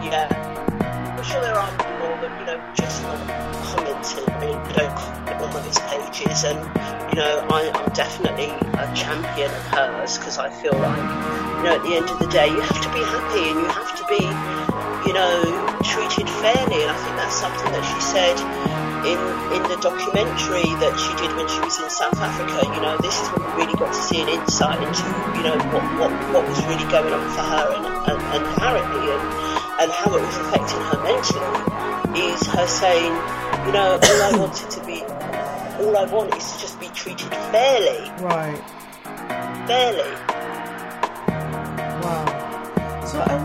Yeah. 0.00 0.28
I'm 1.16 1.24
sure 1.24 1.40
there 1.42 1.54
are 1.54 1.70
more, 2.00 2.16
but 2.20 2.32
you 2.40 2.46
know, 2.46 2.58
just 2.74 3.02
not 3.02 3.18
commenting. 3.68 4.24
I 4.32 4.40
mean, 4.40 4.56
you 4.68 4.74
don't 4.74 4.96
comment 4.96 5.42
on 5.42 5.52
those 5.52 5.78
pages, 5.90 6.44
and 6.44 6.58
you 7.12 7.16
know, 7.20 7.44
I, 7.50 7.70
I'm 7.74 7.92
definitely 7.92 8.48
a 8.78 8.86
champion 8.94 9.50
of 9.50 9.64
hers 9.74 10.16
because 10.18 10.38
I 10.38 10.48
feel 10.48 10.72
like, 10.72 11.04
you 11.58 11.62
know, 11.64 11.76
at 11.76 11.82
the 11.82 11.94
end 11.96 12.08
of 12.08 12.18
the 12.18 12.28
day, 12.28 12.48
you 12.48 12.60
have 12.60 12.80
to 12.80 12.90
be 12.96 13.02
happy 13.04 13.44
and 13.52 13.58
you 13.60 13.68
have 13.68 13.92
to 13.98 14.04
be, 14.08 14.24
you 15.08 15.12
know, 15.12 15.34
treated 15.84 16.28
fairly. 16.40 16.80
And 16.80 16.90
I 16.90 16.96
think 16.96 17.14
that's 17.16 17.36
something 17.36 17.70
that 17.72 17.84
she 17.84 18.00
said 18.00 18.77
in 19.04 19.18
in 19.54 19.62
the 19.70 19.78
documentary 19.80 20.68
that 20.82 20.94
she 20.98 21.12
did 21.20 21.30
when 21.36 21.46
she 21.48 21.60
was 21.60 21.78
in 21.80 21.90
South 21.90 22.18
Africa. 22.18 22.66
You 22.74 22.80
know, 22.82 22.96
this 22.98 23.14
is 23.20 23.28
when 23.32 23.42
we 23.46 23.62
really 23.64 23.74
got 23.78 23.92
to 23.92 24.00
see 24.00 24.20
an 24.22 24.28
insight 24.28 24.78
into, 24.82 25.04
you 25.38 25.42
know, 25.44 25.56
what 25.72 25.84
what, 26.00 26.10
what 26.34 26.42
was 26.48 26.58
really 26.66 26.86
going 26.90 27.12
on 27.12 27.24
for 27.34 27.44
her 27.44 27.64
and 27.76 27.86
and, 28.10 28.18
and 28.34 28.44
Harry 28.58 28.80
and 28.82 29.24
and 29.80 29.90
how 29.92 30.10
it 30.16 30.22
was 30.22 30.36
affecting 30.42 30.82
her 30.90 30.98
mentally 31.06 32.26
is 32.26 32.42
her 32.48 32.66
saying, 32.66 33.12
you 33.66 33.72
know, 33.72 33.94
all 34.02 34.22
I 34.22 34.32
wanted 34.38 34.70
to 34.70 34.80
be, 34.84 35.02
all 35.84 35.96
I 35.96 36.04
want 36.10 36.34
is 36.34 36.52
to 36.52 36.58
just 36.58 36.80
be 36.80 36.88
treated 36.88 37.30
fairly, 37.54 38.10
Right. 38.18 38.58
fairly. 39.68 40.10
Wow. 42.02 43.04
So 43.06 43.20
I 43.20 43.36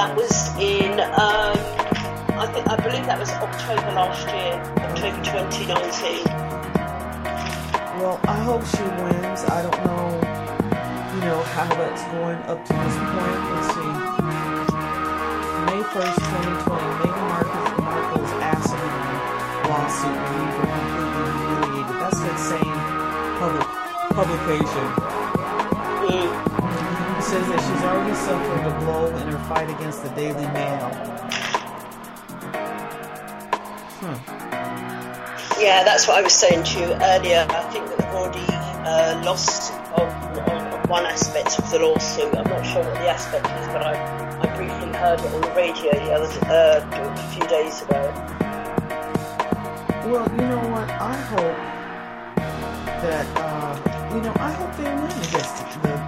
that 0.00 0.16
was. 0.16 0.32
In, 0.56 0.96
um, 1.20 1.60
I 2.40 2.48
think, 2.54 2.64
I 2.68 2.76
believe 2.76 3.04
that 3.04 3.18
was 3.20 3.28
October 3.36 3.92
last 3.92 4.24
year, 4.32 4.56
October 4.80 5.20
2019. 5.28 6.24
Well, 8.00 8.16
I 8.24 8.40
hope 8.48 8.64
she 8.64 8.80
wins. 8.80 9.44
I 9.44 9.60
don't 9.60 9.76
know, 9.84 10.08
you 11.12 11.20
know, 11.20 11.44
how 11.52 11.68
that's 11.76 12.04
going 12.16 12.40
up 12.48 12.64
to 12.64 12.72
this 12.72 12.96
point. 13.12 13.40
Let's 13.52 13.68
see. 13.76 13.92
May 15.68 15.84
1st, 15.84 16.16
2020, 16.16 16.80
Meghan 17.04 17.28
Markle, 17.28 17.84
Markle's 17.84 18.32
asinine 18.40 19.20
lawsuit 19.68 20.16
leave 20.16 20.56
her 20.56 20.80
completely 20.80 21.28
humiliated. 21.44 21.96
That's 22.00 22.20
that 22.24 22.38
same 22.40 22.80
public 23.36 23.68
publication. 24.16 24.86
Mm. 26.08 26.49
Says 27.30 27.46
that 27.46 27.60
she's 27.60 27.84
already 27.84 28.14
suffered 28.16 28.66
a 28.66 28.80
blow 28.80 29.06
in 29.06 29.28
her 29.28 29.38
fight 29.46 29.70
against 29.70 30.02
the 30.02 30.08
Daily 30.18 30.46
Mail. 30.50 30.90
Hmm. 34.02 34.18
Yeah, 35.62 35.84
that's 35.84 36.08
what 36.08 36.18
I 36.18 36.22
was 36.22 36.34
saying 36.34 36.64
to 36.64 36.78
you 36.80 36.86
earlier. 36.86 37.46
I 37.48 37.62
think 37.70 37.86
that 37.86 37.98
they've 37.98 38.16
already 38.18 38.44
uh, 38.50 39.22
lost 39.24 39.72
on, 39.94 40.08
on, 40.40 40.72
on 40.72 40.88
one 40.88 41.06
aspect 41.06 41.56
of 41.60 41.70
the 41.70 41.78
lawsuit. 41.78 42.34
I'm 42.34 42.50
not 42.50 42.66
sure 42.66 42.82
what 42.82 42.94
the 42.94 43.08
aspect 43.08 43.46
is, 43.46 43.66
but 43.68 43.86
I, 43.86 43.94
I 44.42 44.56
briefly 44.56 44.92
heard 44.98 45.20
it 45.20 45.32
on 45.32 45.40
the 45.40 45.52
radio 45.54 45.92
the 45.92 46.10
other 46.10 46.26
uh, 46.50 46.82
a 47.14 47.32
few 47.32 47.46
days 47.46 47.80
ago. 47.82 48.10
Well, 50.10 50.26
you 50.32 50.48
know 50.48 50.66
what? 50.74 50.90
I 50.90 51.14
hope 51.30 51.58
that 53.06 53.26
uh, 53.36 54.14
you 54.16 54.20
know 54.20 54.34
I 54.34 54.50
hope 54.50 54.76
they 54.76 54.82
win 54.82 55.04
against 55.04 55.58
the, 55.84 55.99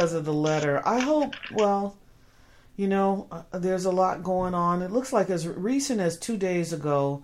because 0.08 0.14
of 0.18 0.26
the 0.26 0.34
letter. 0.34 0.82
I 0.88 1.00
hope. 1.02 1.36
Well, 1.52 1.98
you 2.78 2.88
know, 2.88 3.28
uh, 3.32 3.60
there's 3.60 3.84
a 3.86 3.92
lot 3.92 4.24
going 4.24 4.54
on. 4.54 4.82
It 4.82 4.92
looks 4.92 5.12
like 5.12 5.30
as 5.30 5.46
recent 5.48 6.00
as 6.00 6.18
two 6.18 6.38
days 6.38 6.72
ago, 6.74 7.24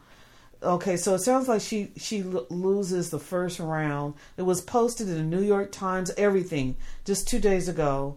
Okay, 0.61 0.95
so 0.95 1.13
it 1.15 1.19
sounds 1.19 1.49
like 1.49 1.59
she 1.61 1.91
she 1.97 2.21
l- 2.21 2.45
loses 2.49 3.09
the 3.09 3.19
first 3.19 3.59
round. 3.59 4.13
It 4.37 4.43
was 4.43 4.61
posted 4.61 5.09
in 5.09 5.15
the 5.15 5.23
New 5.37 5.41
York 5.43 5.73
Times, 5.73 6.09
everything, 6.17 6.77
just 7.03 7.27
two 7.27 7.39
days 7.39 7.67
ago. 7.67 8.15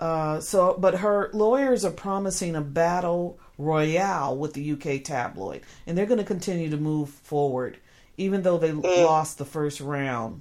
Uh, 0.00 0.40
so, 0.40 0.74
but 0.78 0.94
her 1.00 1.28
lawyers 1.34 1.84
are 1.84 1.90
promising 1.90 2.56
a 2.56 2.62
battle 2.62 3.38
royale 3.58 4.34
with 4.34 4.54
the 4.54 4.72
UK 4.72 5.04
tabloid, 5.04 5.60
and 5.86 5.96
they're 5.96 6.06
going 6.06 6.16
to 6.18 6.24
continue 6.24 6.70
to 6.70 6.78
move 6.78 7.10
forward, 7.10 7.76
even 8.16 8.40
though 8.42 8.56
they 8.56 8.70
Mm. 8.72 9.04
lost 9.04 9.36
the 9.36 9.44
first 9.44 9.78
round. 9.82 10.40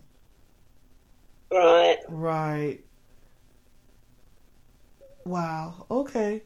Right. 1.51 1.97
Right. 2.07 2.79
Wow. 5.25 5.85
Okay. 5.89 6.43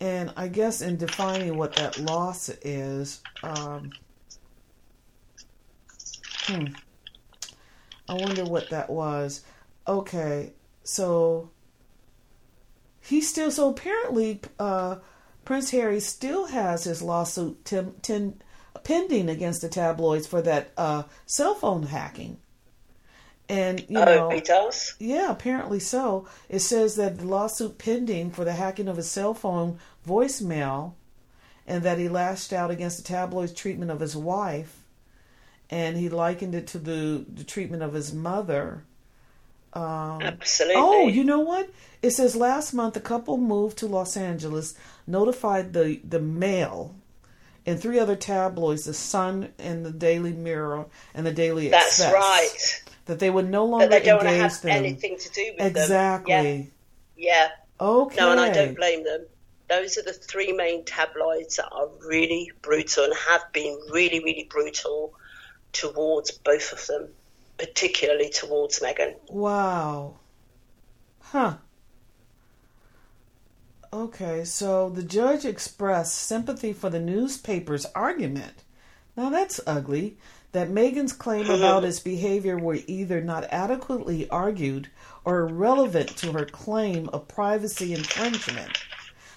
And 0.00 0.32
I 0.36 0.48
guess 0.48 0.80
in 0.80 0.96
defining 0.96 1.56
what 1.56 1.74
that 1.74 1.98
loss 1.98 2.48
is, 2.62 3.20
um, 3.42 3.90
hmm, 6.46 6.66
I 8.08 8.14
wonder 8.14 8.44
what 8.44 8.70
that 8.70 8.90
was. 8.90 9.42
Okay, 9.88 10.52
so 10.84 11.50
he 13.00 13.20
still 13.20 13.50
so 13.50 13.70
apparently 13.70 14.40
uh, 14.58 14.96
Prince 15.44 15.70
Harry 15.70 15.98
still 15.98 16.46
has 16.46 16.84
his 16.84 17.02
lawsuit 17.02 17.64
tim, 17.64 17.94
tim, 18.00 18.38
pending 18.84 19.28
against 19.28 19.62
the 19.62 19.68
tabloids 19.68 20.26
for 20.26 20.42
that 20.42 20.72
uh, 20.76 21.04
cell 21.26 21.54
phone 21.54 21.84
hacking. 21.84 22.38
And 23.48 23.80
you 23.88 23.98
oh, 23.98 24.04
know, 24.04 24.30
he 24.30 24.40
does. 24.40 24.94
yeah, 24.98 25.30
apparently 25.30 25.80
so. 25.80 26.28
It 26.48 26.60
says 26.60 26.96
that 26.96 27.18
the 27.18 27.26
lawsuit 27.26 27.78
pending 27.78 28.30
for 28.30 28.44
the 28.44 28.52
hacking 28.52 28.88
of 28.88 28.98
his 28.98 29.10
cell 29.10 29.32
phone 29.32 29.78
voicemail 30.06 30.92
and 31.66 31.82
that 31.82 31.98
he 31.98 32.08
lashed 32.08 32.52
out 32.52 32.70
against 32.70 32.98
the 32.98 33.04
tabloid's 33.04 33.52
treatment 33.52 33.90
of 33.90 34.00
his 34.00 34.14
wife 34.14 34.82
and 35.70 35.96
he 35.96 36.08
likened 36.08 36.54
it 36.54 36.66
to 36.68 36.78
the, 36.78 37.24
the 37.32 37.44
treatment 37.44 37.82
of 37.82 37.92
his 37.92 38.12
mother. 38.12 38.84
Um, 39.72 40.22
Absolutely. 40.22 40.76
Oh, 40.76 41.08
you 41.08 41.24
know 41.24 41.40
what? 41.40 41.70
It 42.02 42.10
says 42.10 42.34
last 42.34 42.72
month 42.72 42.94
the 42.94 43.00
couple 43.00 43.36
moved 43.36 43.78
to 43.78 43.86
Los 43.86 44.16
Angeles, 44.16 44.74
notified 45.06 45.72
the, 45.72 46.00
the 46.08 46.20
Mail 46.20 46.94
and 47.66 47.78
three 47.78 47.98
other 47.98 48.16
tabloids, 48.16 48.84
the 48.84 48.94
Sun 48.94 49.52
and 49.58 49.84
the 49.84 49.90
Daily 49.90 50.32
Mirror 50.32 50.86
and 51.12 51.26
the 51.26 51.32
Daily 51.32 51.68
That's 51.68 52.00
Express, 52.00 52.14
right. 52.14 52.87
That 53.08 53.18
they 53.18 53.30
would 53.30 53.48
no 53.50 53.64
That 53.64 53.70
longer 53.70 53.88
they 53.88 54.02
don't 54.02 54.18
want 54.18 54.28
to 54.28 54.36
have 54.36 54.60
them. 54.62 54.70
anything 54.70 55.18
to 55.18 55.30
do 55.30 55.52
with 55.58 55.72
them. 55.74 55.82
Exactly. 55.82 56.72
Yeah. 57.16 57.48
yeah. 57.48 57.48
Okay. 57.80 58.16
No, 58.16 58.30
and 58.32 58.40
I 58.40 58.50
don't 58.50 58.76
blame 58.76 59.02
them. 59.04 59.26
Those 59.68 59.98
are 59.98 60.02
the 60.02 60.12
three 60.12 60.52
main 60.52 60.84
tabloids 60.84 61.56
that 61.56 61.68
are 61.72 61.88
really 62.06 62.52
brutal 62.62 63.04
and 63.04 63.14
have 63.28 63.50
been 63.52 63.78
really, 63.90 64.20
really 64.20 64.46
brutal 64.48 65.14
towards 65.72 66.30
both 66.32 66.72
of 66.72 66.86
them, 66.86 67.08
particularly 67.58 68.30
towards 68.30 68.80
Meghan. 68.80 69.14
Wow. 69.28 70.16
Huh. 71.20 71.56
Okay, 73.92 74.44
so 74.44 74.90
the 74.90 75.02
judge 75.02 75.44
expressed 75.46 76.14
sympathy 76.14 76.72
for 76.74 76.90
the 76.90 77.00
newspaper's 77.00 77.86
argument. 77.94 78.62
Now 79.16 79.30
that's 79.30 79.60
ugly. 79.66 80.18
That 80.52 80.70
Meghan's 80.70 81.12
claim 81.12 81.50
about 81.50 81.82
his 81.82 82.00
behavior 82.00 82.56
were 82.56 82.78
either 82.86 83.20
not 83.20 83.44
adequately 83.50 84.28
argued 84.30 84.88
or 85.24 85.40
irrelevant 85.40 86.16
to 86.18 86.32
her 86.32 86.46
claim 86.46 87.08
of 87.10 87.28
privacy 87.28 87.92
infringement. 87.92 88.78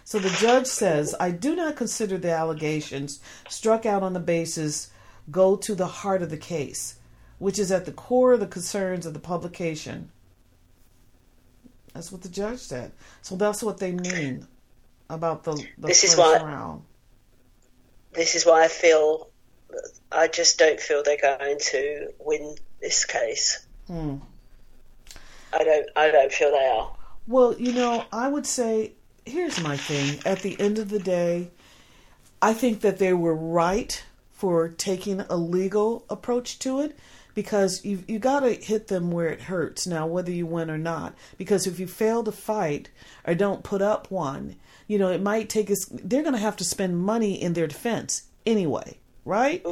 So 0.06 0.20
the 0.20 0.30
judge 0.30 0.68
says, 0.68 1.14
I 1.20 1.32
do 1.32 1.56
not 1.56 1.76
consider 1.76 2.18
the 2.18 2.32
allegations 2.32 3.20
struck 3.50 3.86
out 3.86 4.04
on 4.04 4.14
the 4.14 4.20
basis 4.22 4.90
go 5.30 5.56
to 5.58 5.76
the 5.76 5.88
heart 5.88 6.22
of 6.22 6.30
the 6.30 6.38
case, 6.38 6.96
which 7.40 7.60
is 7.60 7.72
at 7.72 7.86
the 7.86 7.92
core 7.92 8.34
of 8.34 8.40
the 8.40 8.48
concerns 8.48 9.06
of 9.06 9.14
the 9.14 9.20
publication. 9.20 10.12
That's 11.94 12.12
what 12.12 12.22
the 12.22 12.30
judge 12.30 12.60
said. 12.60 12.94
So 13.22 13.36
that's 13.36 13.62
what 13.62 13.78
they 13.80 13.92
mean 13.92 14.48
about 15.10 15.44
the, 15.44 15.54
the 15.78 15.88
This 15.88 16.04
is 16.06 16.16
first 16.16 16.20
what- 16.20 16.46
round. 16.46 16.84
This 18.14 18.36
is 18.36 18.46
why 18.46 18.64
I 18.66 18.68
feel, 18.68 19.30
I 20.12 20.28
just 20.28 20.58
don't 20.58 20.80
feel 20.80 21.04
they're 21.04 21.18
going 21.18 21.58
to 21.60 22.14
win 22.20 22.56
this 22.82 23.06
case. 23.06 23.66
Hmm. 23.88 24.18
I 25.54 25.64
don't, 25.64 25.90
I 25.96 26.12
don't 26.12 26.32
feel 26.32 26.52
they 26.52 26.66
are. 26.66 26.96
Well, 27.28 27.56
you 27.60 27.74
know, 27.74 28.06
I 28.12 28.28
would 28.28 28.46
say 28.46 28.94
here's 29.26 29.62
my 29.62 29.78
thing. 29.78 30.20
At 30.26 30.40
the 30.40 30.60
end 30.60 30.80
of 30.80 30.90
the 30.90 31.00
day, 31.00 31.50
I 32.42 32.54
think 32.54 32.82
that 32.82 32.98
they 32.98 33.14
were 33.14 33.36
right 33.36 34.04
for 34.32 34.70
taking 34.70 35.22
a 35.22 35.36
legal 35.36 36.04
approach 36.10 36.58
to 36.60 36.80
it 36.80 36.98
because 37.34 37.86
you 37.86 38.04
you 38.08 38.20
got 38.20 38.42
to 38.42 38.54
hit 38.54 38.88
them 38.88 39.12
where 39.12 39.28
it 39.28 39.44
hurts 39.44 39.86
now 39.86 40.06
whether 40.08 40.32
you 40.32 40.46
win 40.46 40.70
or 40.70 40.78
not 40.78 41.14
because 41.38 41.68
if 41.68 41.80
you 41.80 41.88
fail 41.88 42.24
to 42.24 42.32
fight 42.32 42.90
or 43.26 43.36
don't 43.36 43.64
put 43.64 43.82
up 43.82 44.10
one 44.10 44.56
you 44.88 44.98
know 44.98 45.10
it 45.10 45.22
might 45.22 45.48
take 45.48 45.70
us 45.70 45.86
they're 45.86 46.24
going 46.24 46.34
to 46.34 46.40
have 46.40 46.58
to 46.58 46.64
spend 46.64 46.98
money 46.98 47.40
in 47.40 47.54
their 47.54 47.68
defense 47.68 48.24
anyway 48.46 48.98
right 49.26 49.66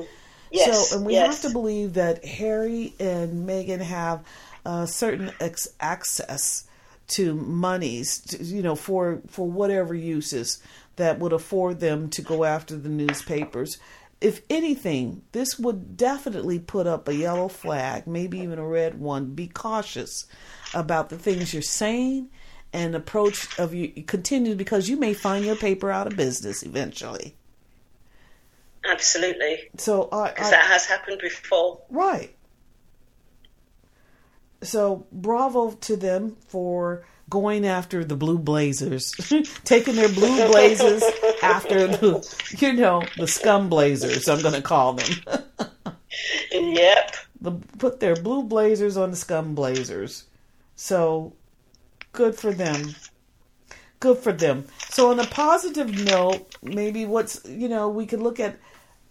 Yes, 0.51 0.89
so 0.89 0.97
and 0.97 1.05
we 1.05 1.13
yes. 1.13 1.41
have 1.41 1.51
to 1.51 1.53
believe 1.53 1.93
that 1.93 2.25
Harry 2.25 2.93
and 2.99 3.47
Meghan 3.47 3.81
have 3.81 4.23
uh, 4.65 4.85
certain 4.85 5.31
ex- 5.39 5.67
access 5.79 6.65
to 7.09 7.35
monies, 7.35 8.19
to, 8.21 8.43
you 8.43 8.61
know, 8.61 8.75
for 8.75 9.21
for 9.27 9.49
whatever 9.49 9.93
uses 9.93 10.61
that 10.95 11.19
would 11.19 11.33
afford 11.33 11.79
them 11.79 12.09
to 12.11 12.21
go 12.21 12.43
after 12.43 12.75
the 12.75 12.89
newspapers. 12.89 13.77
If 14.21 14.41
anything, 14.49 15.21
this 15.31 15.57
would 15.57 15.95
definitely 15.95 16.59
put 16.59 16.87
up 16.87 17.07
a 17.07 17.15
yellow 17.15 17.47
flag, 17.47 18.05
maybe 18.05 18.39
even 18.39 18.59
a 18.59 18.67
red 18.67 18.99
one. 18.99 19.33
Be 19.33 19.47
cautious 19.47 20.25
about 20.73 21.09
the 21.09 21.17
things 21.17 21.53
you're 21.53 21.61
saying 21.61 22.29
and 22.73 22.95
approach 22.95 23.57
of 23.57 23.73
you 23.73 23.89
continue 24.03 24.55
because 24.55 24.89
you 24.89 24.97
may 24.97 25.13
find 25.13 25.45
your 25.45 25.55
paper 25.55 25.89
out 25.89 26.07
of 26.07 26.17
business 26.17 26.63
eventually. 26.63 27.35
Absolutely. 28.91 29.69
So 29.77 30.09
I, 30.11 30.29
Because 30.29 30.47
I 30.47 30.51
that 30.51 30.65
has 30.65 30.85
happened 30.85 31.19
before. 31.21 31.79
Right. 31.89 32.35
So 34.61 35.05
bravo 35.11 35.71
to 35.71 35.95
them 35.95 36.35
for 36.47 37.05
going 37.29 37.65
after 37.65 38.03
the 38.03 38.15
blue 38.15 38.39
blazers, 38.39 39.11
taking 39.63 39.95
their 39.95 40.09
blue 40.09 40.47
blazers 40.51 41.03
after 41.43 41.87
the, 41.87 42.35
you 42.57 42.73
know, 42.73 43.03
the 43.17 43.27
scum 43.27 43.69
blazers. 43.69 44.27
I'm 44.27 44.41
going 44.41 44.55
to 44.55 44.61
call 44.61 44.93
them. 44.93 45.09
Yep. 46.51 47.15
the, 47.39 47.51
put 47.77 47.99
their 47.99 48.15
blue 48.15 48.43
blazers 48.43 48.97
on 48.97 49.11
the 49.11 49.15
scum 49.15 49.53
blazers. 49.53 50.25
So 50.75 51.33
good 52.11 52.35
for 52.35 52.51
them. 52.51 52.95
Good 53.99 54.17
for 54.17 54.33
them. 54.33 54.65
So 54.89 55.11
on 55.11 55.19
a 55.19 55.25
positive 55.25 56.05
note, 56.05 56.55
maybe 56.63 57.05
what's 57.05 57.45
you 57.45 57.69
know 57.69 57.89
we 57.89 58.05
could 58.07 58.21
look 58.21 58.39
at 58.39 58.57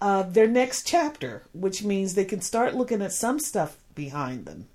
uh, 0.00 0.22
their 0.22 0.46
next 0.46 0.86
chapter, 0.86 1.44
which 1.52 1.82
means 1.82 2.14
they 2.14 2.24
can 2.24 2.40
start 2.40 2.74
looking 2.74 3.02
at 3.02 3.12
some 3.12 3.38
stuff 3.38 3.76
behind 3.94 4.46
them. 4.46 4.68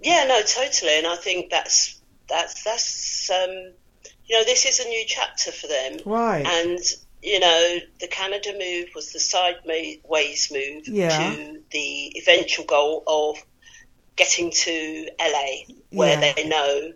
Yeah, 0.00 0.24
no, 0.28 0.40
totally. 0.42 0.98
And 0.98 1.06
I 1.06 1.16
think 1.16 1.50
that's 1.50 2.00
that's 2.28 2.62
that's 2.64 3.30
um, 3.30 3.50
you 4.26 4.38
know 4.38 4.44
this 4.44 4.66
is 4.66 4.80
a 4.80 4.88
new 4.88 5.04
chapter 5.06 5.52
for 5.52 5.66
them. 5.68 5.98
Right. 6.04 6.44
And 6.46 6.78
you 7.22 7.38
know 7.40 7.78
the 8.00 8.08
Canada 8.08 8.52
move 8.58 8.88
was 8.94 9.12
the 9.12 9.20
sideways 9.20 10.50
move 10.52 10.88
Yeah. 10.88 11.34
to 11.34 11.60
the 11.70 12.12
eventual 12.18 12.64
goal 12.64 13.04
of 13.06 13.36
getting 14.16 14.50
to 14.50 15.08
LA, 15.20 15.74
where 15.90 16.20
Yeah. 16.20 16.32
they 16.34 16.48
know 16.48 16.92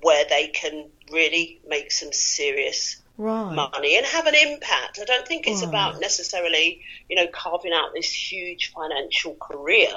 where 0.00 0.24
they 0.28 0.48
can 0.48 0.86
really 1.10 1.60
make 1.66 1.90
some 1.92 2.12
serious 2.12 2.96
Right. 3.16 3.54
money 3.54 3.96
and 3.96 4.04
have 4.06 4.26
an 4.26 4.34
impact. 4.34 4.98
I 5.00 5.04
don't 5.04 5.26
think 5.26 5.46
it's 5.46 5.62
Right. 5.62 5.68
about 5.68 6.00
necessarily, 6.00 6.82
you 7.08 7.14
know, 7.16 7.28
carving 7.28 7.72
out 7.72 7.90
this 7.94 8.12
huge 8.12 8.72
financial 8.72 9.36
career. 9.36 9.92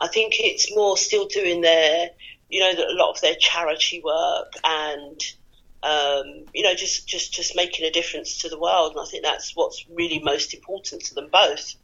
I 0.00 0.08
think 0.08 0.34
it's 0.40 0.74
more 0.74 0.96
still 0.96 1.26
doing 1.26 1.60
their, 1.60 2.10
you 2.48 2.60
know, 2.60 2.70
a 2.72 2.94
lot 2.94 3.10
of 3.10 3.20
their 3.20 3.36
charity 3.36 4.00
work 4.04 4.54
and, 4.64 5.20
um, 5.84 6.46
you 6.52 6.62
know, 6.64 6.74
just, 6.74 7.06
just, 7.06 7.32
just 7.32 7.54
making 7.54 7.86
a 7.86 7.90
difference 7.92 8.38
to 8.38 8.48
the 8.48 8.58
world. 8.58 8.92
And 8.92 9.00
I 9.00 9.04
think 9.04 9.22
that's 9.22 9.54
what's 9.54 9.84
really 9.88 10.18
most 10.18 10.52
important 10.52 11.02
to 11.04 11.14
them 11.14 11.28
both. 11.32 11.76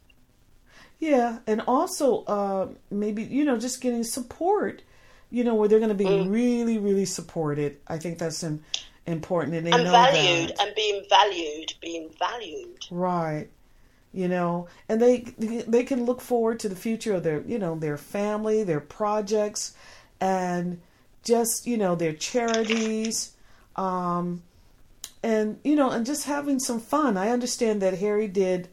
Yeah, 0.99 1.39
and 1.47 1.61
also 1.67 2.23
uh, 2.25 2.67
maybe 2.89 3.23
you 3.23 3.43
know 3.43 3.57
just 3.57 3.81
getting 3.81 4.03
support, 4.03 4.83
you 5.29 5.43
know, 5.43 5.55
where 5.55 5.67
they're 5.67 5.79
going 5.79 5.89
to 5.89 5.95
be 5.95 6.05
Mm. 6.05 6.29
really, 6.31 6.77
really 6.77 7.05
supported. 7.05 7.77
I 7.87 7.97
think 7.97 8.19
that's 8.19 8.41
im- 8.43 8.63
important, 9.05 9.55
and 9.55 9.65
they 9.67 9.71
And 9.71 9.83
know 9.83 9.91
valued 9.91 10.49
that. 10.49 10.61
and 10.61 10.75
being 10.75 11.03
valued, 11.09 11.73
being 11.81 12.09
valued. 12.17 12.85
Right. 12.91 13.47
You 14.13 14.27
know, 14.27 14.67
and 14.87 15.01
they 15.01 15.19
they 15.39 15.83
can 15.83 16.05
look 16.05 16.21
forward 16.21 16.59
to 16.61 16.69
the 16.69 16.75
future 16.75 17.15
of 17.15 17.23
their, 17.23 17.41
you 17.41 17.57
know, 17.59 17.75
their 17.75 17.97
family, 17.97 18.63
their 18.63 18.79
projects 18.79 19.73
and 20.21 20.79
just, 21.23 21.65
you 21.65 21.77
know, 21.77 21.95
their 21.95 22.13
charities. 22.13 23.31
Um 23.75 24.43
and 25.23 25.57
you 25.63 25.75
know, 25.75 25.89
and 25.89 26.05
just 26.05 26.25
having 26.25 26.59
some 26.59 26.79
fun. 26.79 27.17
I 27.17 27.29
understand 27.29 27.81
that 27.81 27.97
Harry 27.99 28.27
did 28.27 28.67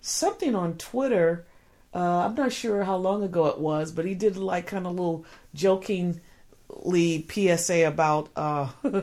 something 0.00 0.54
on 0.54 0.78
Twitter. 0.78 1.44
Uh, 1.92 2.26
I'm 2.26 2.34
not 2.34 2.52
sure 2.52 2.84
how 2.84 2.96
long 2.96 3.22
ago 3.22 3.46
it 3.46 3.58
was, 3.58 3.90
but 3.90 4.04
he 4.04 4.14
did 4.14 4.36
like 4.36 4.66
kind 4.66 4.86
of 4.86 4.92
little 4.92 5.24
jokingly 5.54 7.26
PSA 7.28 7.86
about 7.86 8.28
uh, 8.36 8.68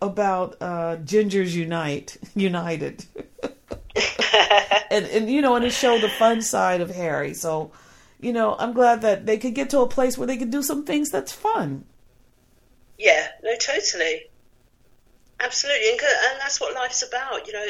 about 0.00 0.56
uh, 0.60 0.96
Gingers 0.96 1.52
Unite 1.52 2.16
United, 2.34 3.04
and 4.90 5.06
and 5.06 5.30
you 5.30 5.42
know, 5.42 5.56
and 5.56 5.64
it 5.64 5.72
showed 5.72 6.02
the 6.02 6.08
fun 6.08 6.42
side 6.42 6.80
of 6.80 6.90
Harry. 6.90 7.34
So, 7.34 7.72
you 8.20 8.32
know, 8.32 8.56
I'm 8.58 8.72
glad 8.72 9.02
that 9.02 9.26
they 9.26 9.38
could 9.38 9.54
get 9.54 9.70
to 9.70 9.80
a 9.80 9.88
place 9.88 10.16
where 10.16 10.26
they 10.26 10.36
could 10.36 10.50
do 10.50 10.62
some 10.62 10.84
things 10.84 11.10
that's 11.10 11.32
fun. 11.32 11.84
Yeah, 12.98 13.28
no, 13.42 13.54
totally. 13.56 14.22
Absolutely, 15.40 15.90
and, 15.90 16.00
and 16.00 16.40
that's 16.40 16.60
what 16.60 16.74
life's 16.74 17.06
about. 17.06 17.46
You 17.46 17.52
know, 17.52 17.66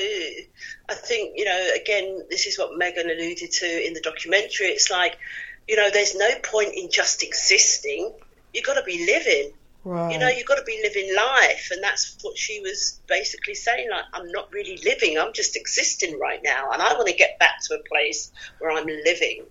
I 0.88 0.94
think 0.94 1.34
you 1.36 1.44
know. 1.44 1.70
Again, 1.76 2.22
this 2.30 2.46
is 2.46 2.58
what 2.58 2.70
Meghan 2.78 3.04
alluded 3.04 3.50
to 3.50 3.86
in 3.86 3.92
the 3.92 4.00
documentary. 4.00 4.68
It's 4.68 4.90
like, 4.90 5.18
you 5.66 5.76
know, 5.76 5.90
there's 5.90 6.14
no 6.14 6.30
point 6.42 6.74
in 6.74 6.90
just 6.90 7.22
existing. 7.22 8.14
You've 8.54 8.64
got 8.64 8.74
to 8.74 8.84
be 8.84 9.04
living. 9.04 9.52
Right. 9.88 10.12
You 10.12 10.18
know, 10.18 10.28
you've 10.28 10.44
got 10.44 10.56
to 10.56 10.64
be 10.64 10.78
living 10.82 11.14
life, 11.16 11.70
and 11.72 11.82
that's 11.82 12.18
what 12.20 12.36
she 12.36 12.60
was 12.60 13.00
basically 13.06 13.54
saying. 13.54 13.88
Like, 13.90 14.04
I'm 14.12 14.30
not 14.32 14.52
really 14.52 14.78
living; 14.84 15.18
I'm 15.18 15.32
just 15.32 15.56
existing 15.56 16.18
right 16.18 16.40
now, 16.44 16.72
and 16.72 16.82
I 16.82 16.92
want 16.92 17.08
to 17.08 17.14
get 17.14 17.38
back 17.38 17.62
to 17.68 17.76
a 17.76 17.82
place 17.88 18.30
where 18.58 18.70
I'm 18.70 18.84
living, 18.84 19.46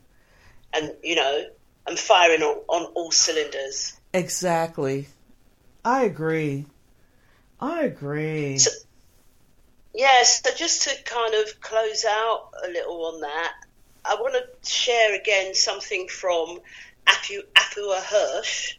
and 0.74 0.94
you 1.02 1.16
know, 1.16 1.46
I'm 1.88 1.96
firing 1.96 2.44
on, 2.44 2.58
on 2.68 2.86
all 2.94 3.10
cylinders. 3.10 4.00
Exactly. 4.14 5.08
I 5.84 6.04
agree. 6.04 6.68
I 7.60 7.86
agree. 7.86 8.60
So, 8.60 8.70
yeah, 9.96 10.22
so 10.22 10.52
just 10.56 10.84
to 10.84 11.04
kind 11.04 11.34
of 11.34 11.60
close 11.62 12.06
out 12.06 12.52
a 12.64 12.68
little 12.68 13.06
on 13.08 13.22
that, 13.22 13.54
I 14.06 14.18
want 14.20 14.36
to 14.36 14.70
share 14.70 15.20
again 15.20 15.56
something 15.56 16.08
from 16.08 16.60
Apu, 17.08 17.40
Afua 17.56 18.04
Hirsch, 18.04 18.76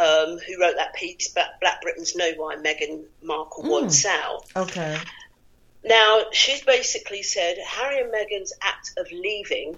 um, 0.00 0.38
who 0.38 0.60
wrote 0.60 0.76
that 0.76 0.94
piece, 0.94 1.28
Black 1.28 1.82
Britons 1.82 2.16
Know 2.16 2.32
Why 2.36 2.56
Meghan 2.56 3.04
Markle 3.22 3.64
mm. 3.64 3.70
Wants 3.70 4.06
Out. 4.06 4.44
Okay. 4.56 4.98
Now, 5.84 6.24
she's 6.32 6.62
basically 6.62 7.22
said 7.22 7.58
Harry 7.64 8.00
and 8.00 8.12
Meghan's 8.12 8.52
act 8.62 8.92
of 8.98 9.10
leaving 9.12 9.76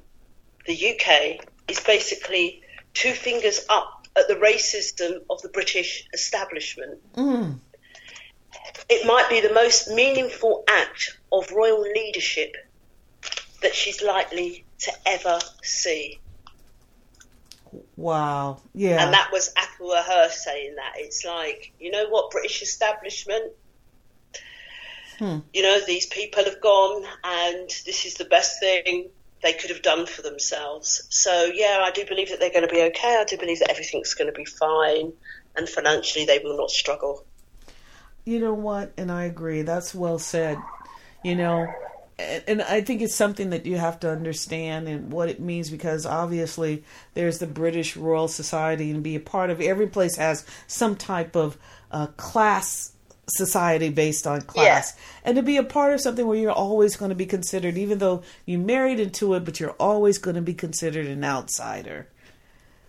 the 0.67 0.75
UK 0.75 1.45
is 1.69 1.81
basically 1.81 2.63
two 2.95 3.13
fingers 3.13 3.67
up 3.69 4.07
at 4.17 4.29
the 4.29 4.35
racism 4.35 5.23
of 5.29 5.43
the 5.43 5.49
British 5.49 6.07
establishment. 6.13 7.01
Mm. 7.15 7.59
It 8.89 9.07
might 9.07 9.29
be 9.29 9.41
the 9.41 9.53
most 9.53 9.89
meaningful 9.91 10.65
act 10.69 11.19
of 11.33 11.51
royal 11.51 11.81
leadership 11.81 12.57
that 13.63 13.75
she's 13.75 14.03
likely 14.03 14.65
to 14.81 14.93
ever 15.07 15.39
see. 15.63 16.21
Wow. 17.97 18.61
Yeah. 18.75 19.05
And 19.05 19.15
that 19.15 19.31
was 19.33 19.53
Afua 19.55 20.03
Hirsch 20.03 20.35
saying 20.35 20.77
that. 20.77 20.93
It's 20.97 21.25
like, 21.25 21.73
you 21.79 21.91
know 21.91 22.09
what, 22.09 22.31
British 22.31 22.63
establishment? 22.63 23.53
Hmm. 25.19 25.39
You 25.53 25.63
know, 25.63 25.81
these 25.87 26.07
people 26.07 26.45
have 26.45 26.61
gone 26.61 27.05
and 27.25 27.69
this 27.87 28.05
is 28.05 28.15
the 28.15 28.25
best 28.25 28.61
thing 28.61 29.11
they 29.43 29.53
could 29.53 29.71
have 29.71 29.83
done 29.83 30.07
for 30.07 30.23
themselves. 30.23 31.03
So, 31.11 31.45
yeah, 31.45 31.81
I 31.83 31.91
do 31.91 32.05
believe 32.07 32.31
that 32.31 32.41
they're 32.41 32.51
going 32.51 32.67
to 32.67 32.73
be 32.73 32.83
okay. 32.83 33.17
I 33.21 33.25
do 33.25 33.37
believe 33.37 33.59
that 33.61 33.71
everything's 33.71 34.15
going 34.15 34.33
to 34.33 34.37
be 34.37 34.45
fine 34.45 35.13
and 35.57 35.69
financially 35.69 36.25
they 36.25 36.41
will 36.43 36.57
not 36.57 36.71
struggle. 36.71 37.25
You 38.25 38.39
know 38.39 38.55
what? 38.55 38.93
And 38.97 39.11
I 39.11 39.25
agree. 39.25 39.63
That's 39.63 39.95
well 39.95 40.19
said. 40.19 40.59
You 41.25 41.37
know, 41.37 41.73
and 42.47 42.63
I 42.63 42.81
think 42.81 43.03
it's 43.03 43.15
something 43.15 43.51
that 43.51 43.67
you 43.67 43.77
have 43.77 44.01
to 44.01 44.11
understand 44.11 44.89
and 44.89 45.13
what 45.13 45.29
it 45.29 45.41
means 45.41 45.71
because 45.71 46.07
obviously 46.07 46.85
there's 47.15 47.39
the 47.39 47.47
British 47.47 47.97
Royal 47.97 48.29
Society 48.29 48.91
and 48.91 49.03
be 49.03 49.17
a 49.17 49.21
part 49.21 49.51
of 49.51 49.61
every 49.61 49.87
place 49.87 50.17
has 50.17 50.45
some 50.67 50.97
type 50.97 51.37
of 51.37 51.57
uh, 51.91 52.07
class 52.17 52.93
society 53.29 53.89
based 53.89 54.27
on 54.27 54.41
class 54.43 54.95
yeah. 54.97 55.03
and 55.25 55.37
to 55.37 55.43
be 55.43 55.57
a 55.57 55.63
part 55.63 55.93
of 55.93 56.01
something 56.01 56.27
where 56.27 56.37
you're 56.37 56.51
always 56.51 56.97
going 56.97 57.09
to 57.09 57.15
be 57.15 57.25
considered 57.25 57.79
even 57.79 57.99
though 57.99 58.23
you 58.45 58.59
married 58.59 58.99
into 58.99 59.33
it 59.35 59.45
but 59.45 59.61
you're 59.61 59.77
always 59.79 60.19
going 60.19 60.35
to 60.35 60.43
be 60.43 60.53
considered 60.53 61.07
an 61.07 61.23
outsider 61.23 62.09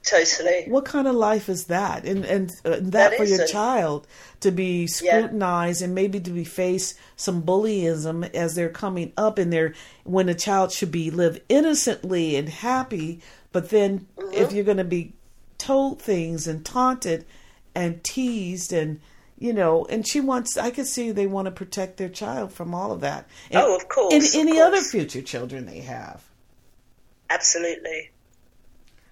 Totally. 0.03 0.65
What 0.67 0.83
kind 0.83 1.07
of 1.07 1.15
life 1.15 1.47
is 1.47 1.65
that? 1.65 2.03
And 2.03 2.25
and, 2.25 2.51
uh, 2.65 2.71
that, 2.71 2.91
that, 2.91 3.15
for 3.15 3.23
your 3.23 3.47
child 3.47 4.05
to 4.41 4.51
be 4.51 4.85
scrutinized 4.85 5.79
yeah. 5.79 5.85
and 5.85 5.95
maybe 5.95 6.19
to 6.19 6.31
be 6.31 6.43
face 6.43 6.95
some 7.15 7.41
bullyism 7.41 8.29
as 8.35 8.53
they're 8.53 8.69
coming 8.69 9.13
up 9.15 9.37
and 9.37 9.51
they're 9.51 9.73
when 10.03 10.27
a 10.27 10.33
child 10.33 10.73
should 10.73 10.91
be 10.91 11.09
live 11.09 11.39
innocently 11.47 12.35
and 12.35 12.49
happy, 12.49 13.21
but 13.53 13.69
then 13.69 14.07
mm-hmm. 14.17 14.33
if 14.33 14.51
you're 14.51 14.65
going 14.65 14.77
to 14.77 14.83
be 14.83 15.13
told 15.57 16.01
things 16.01 16.47
and 16.47 16.65
taunted 16.65 17.25
and 17.73 18.03
teased 18.03 18.73
and 18.73 18.99
you 19.37 19.53
know, 19.53 19.85
and 19.85 20.07
she 20.07 20.19
wants. 20.19 20.57
I 20.57 20.69
can 20.69 20.85
see 20.85 21.11
they 21.11 21.27
want 21.27 21.45
to 21.45 21.51
protect 21.51 21.97
their 21.97 22.09
child 22.09 22.53
from 22.53 22.73
all 22.73 22.91
of 22.91 23.01
that. 23.01 23.27
And, 23.51 23.61
oh, 23.61 23.75
of 23.75 23.89
course. 23.89 24.13
And 24.13 24.23
of 24.23 24.35
any 24.35 24.53
course. 24.53 24.65
other 24.65 24.81
future 24.81 25.21
children 25.21 25.65
they 25.65 25.79
have. 25.79 26.23
Absolutely. 27.29 28.11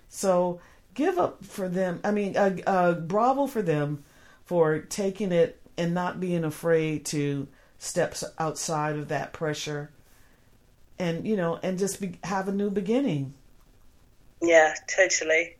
So 0.09 0.59
give 0.93 1.17
up 1.17 1.43
for 1.43 1.67
them. 1.69 1.99
I 2.03 2.11
mean, 2.11 2.35
uh, 2.37 2.57
uh, 2.65 2.93
bravo 2.93 3.47
for 3.47 3.61
them 3.61 4.03
for 4.45 4.79
taking 4.79 5.31
it 5.31 5.59
and 5.77 5.93
not 5.93 6.19
being 6.19 6.43
afraid 6.43 7.05
to 7.05 7.47
step 7.77 8.15
outside 8.37 8.95
of 8.95 9.07
that 9.07 9.33
pressure, 9.33 9.89
and 10.99 11.25
you 11.25 11.35
know, 11.35 11.59
and 11.63 11.79
just 11.79 11.99
be, 12.01 12.19
have 12.23 12.47
a 12.47 12.51
new 12.51 12.69
beginning. 12.69 13.33
Yeah, 14.41 14.73
totally. 14.87 15.57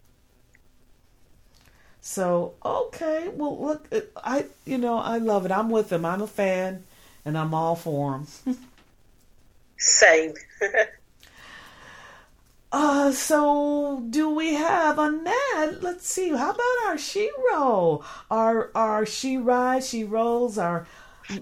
So 2.01 2.55
okay, 2.65 3.29
well 3.33 3.59
look, 3.59 3.87
uh, 3.91 4.01
I 4.17 4.45
you 4.65 4.77
know 4.77 4.97
I 4.97 5.17
love 5.17 5.45
it. 5.45 5.51
I'm 5.51 5.69
with 5.69 5.89
them. 5.89 6.05
I'm 6.05 6.21
a 6.21 6.27
fan, 6.27 6.83
and 7.25 7.37
I'm 7.37 7.53
all 7.53 7.75
for 7.75 8.25
them. 8.45 8.57
Same. 9.77 10.33
Uh, 12.71 13.11
so 13.11 14.01
do 14.09 14.29
we 14.29 14.53
have 14.53 14.97
on 14.97 15.25
that? 15.25 15.77
Let's 15.81 16.07
see. 16.07 16.29
How 16.29 16.51
about 16.51 16.85
our 16.85 16.95
Shero? 16.95 18.03
Our 18.29 18.71
our 18.73 19.05
she 19.05 19.37
rise, 19.37 19.89
she 19.89 20.05
rolls. 20.05 20.57
Our 20.57 20.87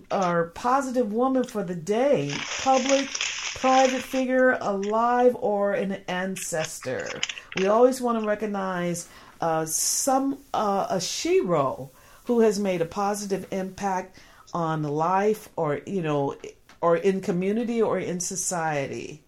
our 0.10 0.46
positive 0.48 1.14
woman 1.14 1.44
for 1.44 1.64
the 1.64 1.76
day. 1.76 2.34
Public, 2.64 3.10
private 3.56 4.02
figure, 4.02 4.58
alive, 4.60 5.36
or 5.40 5.74
an 5.74 6.02
ancestor. 6.08 7.22
We 7.56 7.68
always 7.68 8.02
want 8.02 8.20
to 8.20 8.28
recognize 8.28 9.08
uh, 9.40 9.66
some 9.66 10.40
uh, 10.54 10.88
a 10.90 10.98
Shero 10.98 11.92
who 12.26 12.40
has 12.40 12.60
made 12.60 12.82
a 12.82 12.86
positive 12.86 13.46
impact 13.52 14.18
on 14.52 14.82
life, 14.82 15.50
or 15.56 15.82
you 15.86 16.02
know, 16.02 16.36
or 16.82 16.98
in 16.98 17.22
community 17.22 17.84
or 17.84 18.00
in 18.00 18.20
society. 18.20 19.22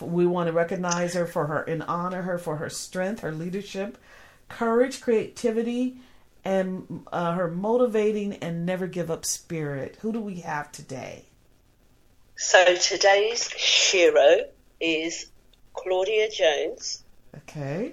We 0.00 0.26
want 0.26 0.48
to 0.48 0.52
recognize 0.52 1.14
her 1.14 1.26
for 1.26 1.46
her 1.46 1.62
and 1.62 1.82
honor 1.82 2.22
her 2.22 2.38
for 2.38 2.56
her 2.56 2.70
strength, 2.70 3.20
her 3.20 3.32
leadership, 3.32 3.98
courage, 4.48 5.00
creativity, 5.00 5.98
and 6.44 7.04
uh, 7.12 7.32
her 7.32 7.48
motivating 7.48 8.34
and 8.34 8.64
never 8.64 8.86
give 8.86 9.10
up 9.10 9.24
spirit. 9.24 9.98
Who 10.00 10.12
do 10.12 10.20
we 10.20 10.40
have 10.40 10.72
today? 10.72 11.24
So 12.36 12.76
today's 12.76 13.48
Shero 13.48 14.44
is 14.80 15.26
Claudia 15.74 16.30
Jones. 16.30 17.02
Okay. 17.36 17.92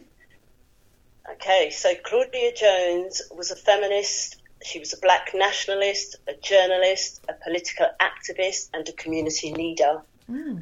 Okay, 1.34 1.72
so 1.72 1.94
Claudia 2.04 2.54
Jones 2.54 3.22
was 3.36 3.50
a 3.50 3.56
feminist. 3.56 4.42
She 4.64 4.80
was 4.80 4.94
a 4.94 4.98
black 4.98 5.32
nationalist, 5.34 6.18
a 6.28 6.34
journalist, 6.36 7.24
a 7.28 7.34
political 7.34 7.88
activist, 8.00 8.70
and 8.74 8.88
a 8.88 8.94
community 8.94 9.54
leader. 9.54 10.02
Mm. 10.30 10.62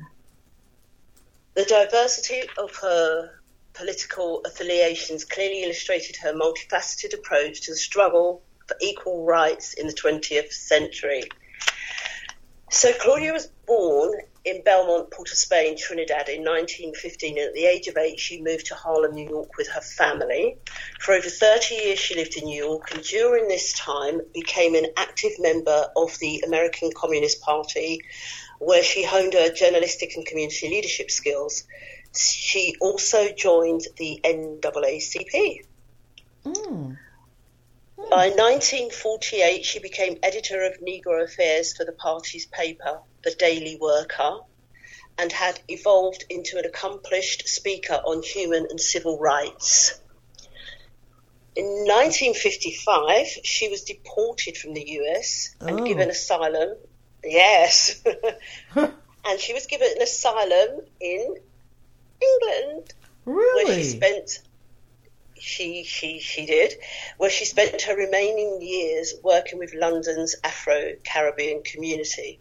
The 1.56 1.66
diversity 1.66 2.50
of 2.58 2.76
her 2.78 3.30
political 3.74 4.42
affiliations 4.46 5.24
clearly 5.24 5.64
illustrated 5.64 6.16
her 6.18 6.34
multifaceted 6.34 7.14
approach 7.14 7.62
to 7.62 7.72
the 7.72 7.78
struggle 7.78 8.42
for 8.68 8.76
equal 8.82 9.24
rights 9.24 9.74
in 9.74 9.86
the 9.86 9.94
20th 9.94 10.52
century. 10.52 11.24
So, 12.72 12.92
Claudia 12.94 13.34
was 13.34 13.50
born 13.68 14.14
in 14.46 14.64
Belmont, 14.64 15.12
Port 15.12 15.32
of 15.32 15.38
Spain, 15.38 15.78
Trinidad 15.78 16.28
in 16.28 16.42
1915, 16.42 17.38
and 17.38 17.48
at 17.48 17.54
the 17.54 17.66
age 17.66 17.88
of 17.88 17.98
eight, 17.98 18.20
she 18.20 18.42
moved 18.42 18.66
to 18.68 18.76
Harlem, 18.76 19.14
New 19.14 19.30
York 19.30 19.56
with 19.56 19.68
her 19.70 19.82
family. 19.82 20.58
For 21.00 21.14
over 21.14 21.30
30 21.30 21.76
years, 21.76 22.00
she 22.00 22.16
lived 22.16 22.36
in 22.36 22.46
New 22.46 22.64
York, 22.64 22.92
and 22.92 23.04
during 23.04 23.48
this 23.48 23.74
time, 23.74 24.22
became 24.34 24.74
an 24.74 24.88
active 24.98 25.34
member 25.38 25.88
of 25.96 26.18
the 26.18 26.44
American 26.48 26.92
Communist 26.96 27.42
Party 27.42 28.02
where 28.66 28.84
she 28.84 29.04
honed 29.04 29.34
her 29.34 29.50
journalistic 29.50 30.16
and 30.16 30.26
community 30.26 30.70
leadership 30.70 31.12
skills. 31.12 31.64
She 32.16 32.76
also 32.80 33.32
joined 33.32 33.82
the 33.98 34.20
NAACP. 34.24 35.66
Mm. 36.46 36.98
By 38.10 38.30
1948, 38.30 39.64
she 39.66 39.80
became 39.80 40.20
editor 40.22 40.64
of 40.64 40.80
Negro 40.80 41.24
Affairs 41.24 41.76
for 41.76 41.86
the 41.86 41.94
party's 41.94 42.46
paper, 42.46 43.00
The 43.24 43.32
Daily 43.32 43.78
Worker, 43.80 44.40
and 45.18 45.32
had 45.32 45.60
evolved 45.68 46.26
into 46.30 46.58
an 46.58 46.66
accomplished 46.66 47.48
speaker 47.48 47.94
on 47.94 48.22
human 48.22 48.68
and 48.70 48.80
civil 48.80 49.20
rights. 49.20 50.00
In 51.56 51.66
1955, 51.66 53.28
she 53.44 53.70
was 53.70 53.84
deported 53.84 54.58
from 54.58 54.74
the 54.74 54.86
US 55.00 55.56
and 55.60 55.82
Oh. 55.82 55.86
given 55.86 56.10
asylum. 56.10 56.76
Yes. 57.24 58.02
and 58.76 59.40
she 59.40 59.54
was 59.54 59.66
given 59.66 59.90
an 59.96 60.02
asylum 60.02 60.82
in 61.00 61.36
England 62.22 62.94
Really? 63.26 63.66
where 63.66 63.76
she 63.76 63.84
spent 63.84 64.40
she 65.40 65.84
she 65.84 66.20
she 66.20 66.46
did 66.46 66.74
where 67.18 67.30
she 67.30 67.46
spent 67.46 67.82
her 67.82 67.96
remaining 67.96 68.62
years 68.62 69.14
working 69.24 69.60
with 69.60 69.74
London's 69.74 70.36
Afro-Caribbean 70.44 71.64
community. 71.64 72.40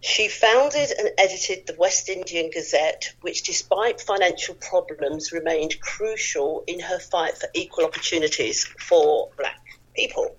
She 0.00 0.28
founded 0.28 0.90
and 0.90 1.10
edited 1.16 1.66
the 1.66 1.74
West 1.78 2.10
Indian 2.10 2.50
Gazette, 2.50 3.14
which, 3.22 3.42
despite 3.42 4.02
financial 4.02 4.54
problems, 4.54 5.32
remained 5.32 5.80
crucial 5.80 6.62
in 6.66 6.80
her 6.80 6.98
fight 6.98 7.38
for 7.38 7.48
equal 7.54 7.86
opportunities 7.86 8.66
for 8.78 9.30
black 9.38 9.64
people. 9.94 10.36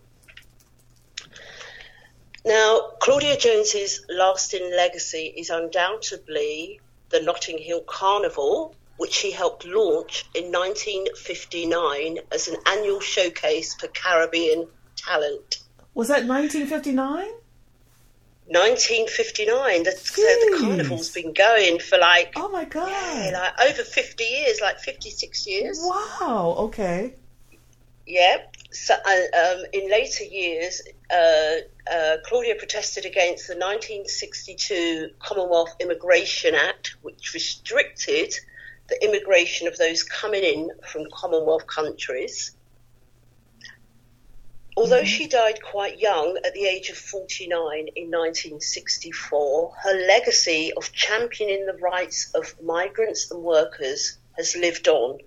Now, 2.46 2.92
Claudia 3.00 3.38
Jones's 3.38 4.06
lasting 4.08 4.72
legacy 4.76 5.34
is 5.36 5.50
undoubtedly 5.50 6.80
the 7.10 7.22
Notting 7.22 7.58
Hill 7.58 7.82
Carnival, 7.82 8.76
which 8.98 9.14
she 9.14 9.32
helped 9.32 9.66
launch 9.66 10.26
in 10.36 10.52
1959 10.52 12.20
as 12.32 12.48
an 12.48 12.58
annual 12.68 13.00
showcase 13.00 13.74
for 13.74 13.88
Caribbean 13.88 14.68
talent. 14.96 15.64
Was 15.96 16.10
that 16.10 16.26
1959? 16.28 17.26
1959. 18.48 19.84
The, 19.84 19.92
so 19.92 20.22
the 20.22 20.58
carnival's 20.60 21.10
been 21.10 21.34
going 21.34 21.80
for 21.80 21.98
like, 21.98 22.34
Oh 22.36 22.50
my 22.50 22.66
god! 22.66 22.90
yeah, 22.90 23.54
like 23.58 23.72
over 23.72 23.84
50 23.84 24.24
years, 24.24 24.62
like 24.62 24.80
56 24.80 25.48
years. 25.48 25.80
Wow. 25.82 26.56
Okay. 26.60 27.16
Yeah. 28.06 28.38
So, 28.76 28.94
uh, 28.94 29.38
um, 29.38 29.64
in 29.72 29.90
later 29.90 30.26
years, 30.26 30.82
uh, 31.10 31.56
uh, 31.90 32.18
Claudia 32.26 32.56
protested 32.56 33.06
against 33.06 33.48
the 33.48 33.54
1962 33.54 35.12
Commonwealth 35.18 35.78
Immigration 35.80 36.56
Act, 36.56 36.98
which 37.02 37.34
restricted 37.34 38.34
the 38.90 39.02
immigration 39.02 39.70
of 39.70 39.78
those 39.78 40.04
coming 40.04 40.44
in 40.44 40.72
from 40.84 41.06
Commonwealth 41.14 41.66
countries. 41.68 42.52
Although 44.76 45.06
she 45.06 45.30
died 45.30 45.64
quite 45.64 46.00
young, 46.00 46.38
at 46.44 46.54
the 46.54 46.66
age 46.66 46.90
of 46.90 46.98
49 46.98 47.88
in 47.96 48.12
1964, 48.12 49.74
her 49.84 50.06
legacy 50.06 50.74
of 50.76 50.92
championing 50.92 51.66
the 51.66 51.78
rights 51.78 52.30
of 52.36 52.62
migrants 52.62 53.32
and 53.32 53.42
workers 53.42 54.18
has 54.36 54.54
lived 54.58 54.90
on. 54.90 55.20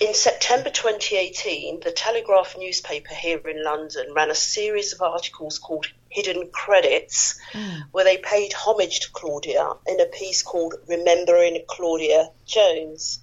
In 0.00 0.12
September 0.12 0.70
2018, 0.70 1.80
the 1.80 1.92
Telegraph 1.92 2.56
newspaper 2.58 3.14
here 3.14 3.38
in 3.46 3.62
London 3.62 4.12
ran 4.12 4.28
a 4.28 4.34
series 4.34 4.92
of 4.92 5.00
articles 5.02 5.60
called 5.60 5.86
Hidden 6.08 6.50
Credits, 6.50 7.38
hmm. 7.52 7.82
where 7.92 8.04
they 8.04 8.16
paid 8.16 8.52
homage 8.52 9.00
to 9.00 9.12
Claudia 9.12 9.70
in 9.86 10.00
a 10.00 10.06
piece 10.06 10.42
called 10.42 10.74
Remembering 10.88 11.62
Claudia 11.68 12.30
Jones. 12.44 13.20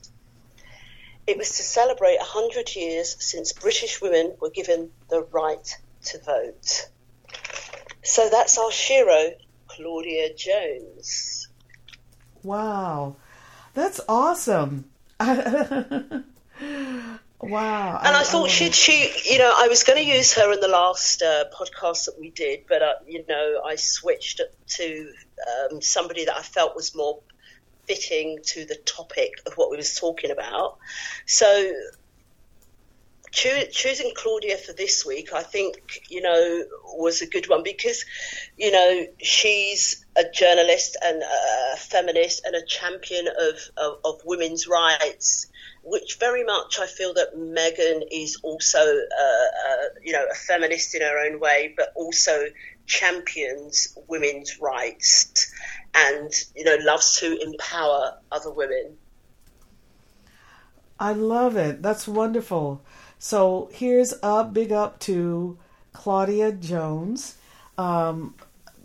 It 1.27 1.37
was 1.37 1.57
to 1.57 1.63
celebrate 1.63 2.17
100 2.19 2.73
years 2.73 3.17
since 3.19 3.51
British 3.51 4.01
women 4.01 4.37
were 4.39 4.49
given 4.49 4.91
the 5.09 5.23
right 5.23 5.77
to 6.05 6.19
vote. 6.19 6.89
So 8.01 8.29
that's 8.29 8.57
our 8.57 8.71
Shero, 8.71 9.35
Claudia 9.67 10.33
Jones. 10.33 11.49
Wow. 12.43 13.17
That's 13.73 13.99
awesome. 14.07 14.85
wow. 17.39 18.01
And 18.03 18.15
I, 18.15 18.21
I 18.21 18.23
thought 18.23 18.41
love 18.41 18.51
she'd 18.51 18.75
she, 18.75 19.11
you 19.25 19.39
know, 19.39 19.53
I 19.55 19.67
was 19.67 19.83
going 19.83 19.97
to 19.97 20.05
use 20.05 20.33
her 20.33 20.51
in 20.51 20.59
the 20.59 20.67
last 20.67 21.21
uh, 21.21 21.45
podcast 21.53 22.05
that 22.05 22.19
we 22.19 22.29
did, 22.29 22.61
but 22.67 22.81
uh, 22.81 22.93
you 23.07 23.25
know, 23.27 23.61
I 23.65 23.75
switched 23.75 24.41
to 24.67 25.13
um, 25.71 25.81
somebody 25.81 26.25
that 26.25 26.35
I 26.35 26.41
felt 26.41 26.75
was 26.75 26.95
more 26.95 27.19
fitting 27.87 28.39
to 28.43 28.65
the 28.65 28.75
topic 28.75 29.33
of 29.45 29.53
what 29.53 29.71
we 29.71 29.77
was 29.77 29.95
talking 29.95 30.31
about. 30.31 30.77
So 31.25 31.71
choo- 33.31 33.65
choosing 33.71 34.11
Claudia 34.15 34.57
for 34.57 34.73
this 34.73 35.05
week, 35.05 35.33
I 35.33 35.41
think, 35.41 36.03
you 36.09 36.21
know, 36.21 36.63
was 36.95 37.21
a 37.21 37.27
good 37.27 37.49
one 37.49 37.63
because, 37.63 38.05
you 38.57 38.71
know, 38.71 39.07
she's 39.19 40.05
a 40.15 40.23
journalist 40.31 40.97
and 41.03 41.23
a 41.23 41.77
feminist 41.77 42.45
and 42.45 42.55
a 42.55 42.65
champion 42.65 43.27
of, 43.27 43.55
of, 43.77 43.97
of 44.05 44.21
women's 44.25 44.67
rights, 44.67 45.47
which 45.83 46.17
very 46.19 46.43
much 46.43 46.79
I 46.79 46.85
feel 46.85 47.13
that 47.15 47.35
Meghan 47.35 48.03
is 48.11 48.37
also, 48.43 48.79
uh, 48.79 49.23
uh, 49.69 49.85
you 50.03 50.13
know, 50.13 50.25
a 50.29 50.35
feminist 50.35 50.93
in 50.95 51.01
her 51.01 51.25
own 51.25 51.39
way, 51.39 51.73
but 51.75 51.91
also 51.95 52.45
champions 52.85 53.97
women's 54.07 54.59
rights 54.59 55.51
and, 55.93 56.31
you 56.55 56.63
know, 56.63 56.77
loves 56.81 57.19
to 57.19 57.37
empower 57.41 58.17
other 58.31 58.51
women. 58.51 58.97
I 60.99 61.13
love 61.13 61.57
it. 61.57 61.81
That's 61.81 62.07
wonderful. 62.07 62.81
So 63.17 63.69
here's 63.73 64.13
a 64.21 64.43
big 64.43 64.71
up 64.71 64.99
to 65.01 65.57
Claudia 65.93 66.51
Jones, 66.51 67.35
um, 67.77 68.35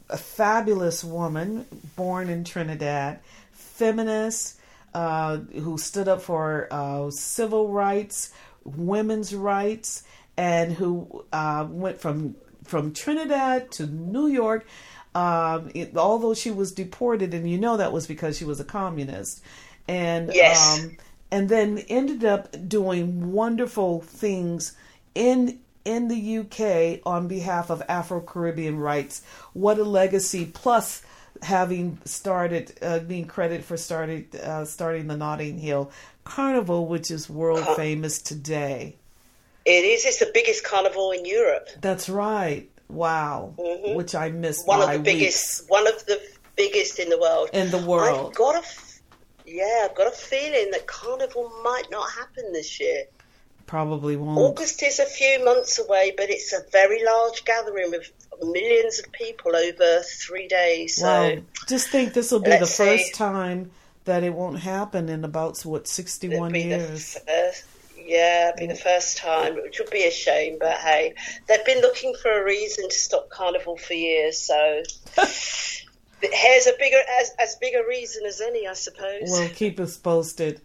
a 0.09 0.17
fabulous 0.17 1.05
woman 1.05 1.67
born 1.95 2.29
in 2.29 2.45
Trinidad, 2.45 3.21
feminist, 3.53 4.56
uh, 4.97 5.37
who 5.63 5.77
stood 5.77 6.09
up 6.09 6.23
for 6.23 6.69
uh, 6.71 7.11
civil 7.11 7.69
rights, 7.69 8.33
women's 8.65 9.35
rights, 9.35 10.05
and 10.39 10.73
who 10.73 11.25
uh, 11.33 11.67
went 11.69 12.01
from 12.01 12.35
from 12.65 12.95
Trinidad 12.95 13.71
to 13.73 13.87
New 13.87 14.27
York. 14.27 14.67
Um, 15.15 15.71
it, 15.75 15.97
although 15.97 16.35
she 16.35 16.51
was 16.51 16.73
deported, 16.73 17.35
and 17.35 17.49
you 17.51 17.59
know 17.59 17.77
that 17.77 17.93
was 17.93 18.07
because 18.07 18.39
she 18.39 18.47
was 18.47 18.59
a 18.59 18.65
communist, 18.65 19.43
and 19.87 20.31
Yes. 20.33 20.83
um, 20.83 20.97
and 21.31 21.49
then 21.51 21.79
ended 21.91 22.25
up 22.25 22.57
doing 22.67 23.33
wonderful 23.33 24.01
things 24.01 24.73
in 25.15 25.59
in 25.85 26.09
the 26.09 26.39
UK 26.39 27.01
on 27.07 27.29
behalf 27.29 27.71
of 27.71 27.83
Afro 27.89 28.21
Caribbean 28.21 28.79
rights. 28.79 29.23
What 29.53 29.79
a 29.79 29.85
legacy! 29.85 30.47
Plus, 30.47 31.03
having 31.43 31.99
started 32.05 32.73
uh, 32.83 32.99
being 33.01 33.27
credited 33.27 33.65
for 33.65 33.77
started 33.77 34.35
uh, 34.37 34.65
starting 34.65 35.07
the 35.07 35.17
Notting 35.17 35.59
Hill 35.59 35.91
Carnival, 36.25 36.87
which 36.87 37.11
is 37.11 37.29
world 37.31 37.65
famous 37.77 38.21
today. 38.21 38.97
It 39.65 39.85
is. 39.85 40.05
It's 40.05 40.19
the 40.19 40.31
biggest 40.33 40.65
carnival 40.65 41.11
in 41.13 41.25
Europe. 41.25 41.69
That's 41.81 42.09
right. 42.09 42.69
Wow, 42.89 43.55
which 43.59 44.15
I 44.15 44.31
missed 44.31 44.67
One 44.67 44.81
of 44.81 44.93
the 44.93 44.99
biggest. 45.01 45.63
weeks 45.63 45.65
One 45.69 45.87
of 45.89 46.07
the 46.07 46.21
biggest 46.57 47.01
in 47.01 47.09
the 47.11 47.19
world. 47.19 47.51
in 47.53 47.71
the 47.73 47.79
world. 47.79 48.29
I've 48.31 48.35
got 48.37 48.55
a. 48.55 48.59
f- 48.59 49.01
Yeah, 49.45 49.87
I've 49.91 49.97
got 49.97 50.07
a 50.07 50.13
feeling 50.17 50.71
that 50.71 50.87
carnival 50.87 51.51
might 51.65 51.91
not 51.91 52.09
happen 52.13 52.53
this 52.53 52.79
year. 52.81 53.05
Probably 53.67 54.15
won't. 54.15 54.39
August 54.39 54.81
is 54.85 55.01
a 55.01 55.05
few 55.05 55.45
months 55.45 55.81
away, 55.81 56.15
but 56.17 56.31
it's 56.31 56.53
a 56.53 56.61
very 56.71 57.05
large 57.05 57.45
gathering 57.45 57.91
with 57.91 58.09
millions 58.43 58.99
of 58.99 59.11
people 59.13 59.55
over 59.55 60.03
three 60.03 60.49
days. 60.49 60.97
So 60.97 61.07
Wow. 61.07 61.43
Just 61.67 61.89
think 61.89 62.13
this 62.13 62.31
will 62.31 62.41
be 62.41 62.51
the 62.51 62.61
let's 62.61 62.75
see. 62.75 62.85
first 62.85 63.15
time 63.15 63.71
that 64.05 64.23
it 64.23 64.33
won't 64.33 64.61
happen 64.61 65.09
in 65.09 65.25
about 65.25 65.61
what 65.63 65.89
be 66.53 66.63
the 66.63 66.69
years. 66.69 67.19
first. 67.27 67.65
Yeah, 67.99 68.51
it'll 68.51 68.61
be 68.61 68.67
the 68.69 68.79
first 68.79 69.19
time, 69.19 69.57
which 69.57 69.81
would 69.81 69.91
be 69.91 70.05
a 70.05 70.13
shame. 70.13 70.59
But 70.61 70.75
hey, 70.75 71.15
they've 71.49 71.65
been 71.65 71.81
looking 71.81 72.15
for 72.15 72.31
a 72.41 72.45
reason 72.45 72.89
to 72.89 72.95
stop 72.95 73.29
carnival 73.31 73.77
for 73.77 73.95
years. 73.95 74.39
So 74.39 74.83
here's 76.23 76.67
a 76.67 76.73
bigger, 76.79 77.01
as, 77.21 77.33
as 77.41 77.57
big 77.57 77.75
a 77.75 77.87
reason 77.87 78.25
as 78.25 78.41
any, 78.41 78.67
I 78.69 78.75
suppose. 78.75 79.29
Well, 79.29 79.49
keep 79.55 79.81
us 79.81 79.97
posted. 79.97 80.61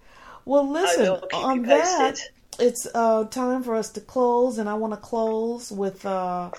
Well, 0.46 0.70
listen, 0.70 1.08
on 1.34 1.64
that, 1.64 2.20
it's 2.60 2.88
uh, 2.94 3.26
time 3.26 3.64
for 3.64 3.76
us 3.76 3.90
to 3.92 4.02
close, 4.02 4.58
and 4.58 4.70
I 4.70 4.76
want 4.76 4.94
to 4.94 4.98
close 4.98 5.72
with 5.72 6.06
uh, 6.06 6.52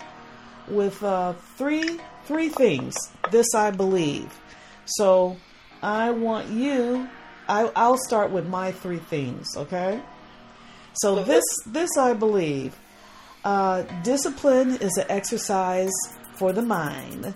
with 0.68 1.02
uh, 1.02 1.34
three 1.56 2.00
three 2.24 2.48
things. 2.48 2.94
This 3.30 3.54
I 3.54 3.70
believe. 3.70 4.32
So 4.84 5.36
I 5.82 6.10
want 6.10 6.48
you. 6.48 7.08
I, 7.48 7.70
I'll 7.74 7.98
start 7.98 8.30
with 8.30 8.46
my 8.46 8.72
three 8.72 8.98
things. 8.98 9.48
Okay. 9.56 10.00
So 10.94 11.22
this 11.22 11.44
this 11.66 11.90
I 11.98 12.12
believe. 12.12 12.78
Uh, 13.44 13.82
discipline 14.04 14.76
is 14.76 14.96
an 14.96 15.06
exercise 15.08 15.90
for 16.34 16.52
the 16.52 16.62
mind. 16.62 17.34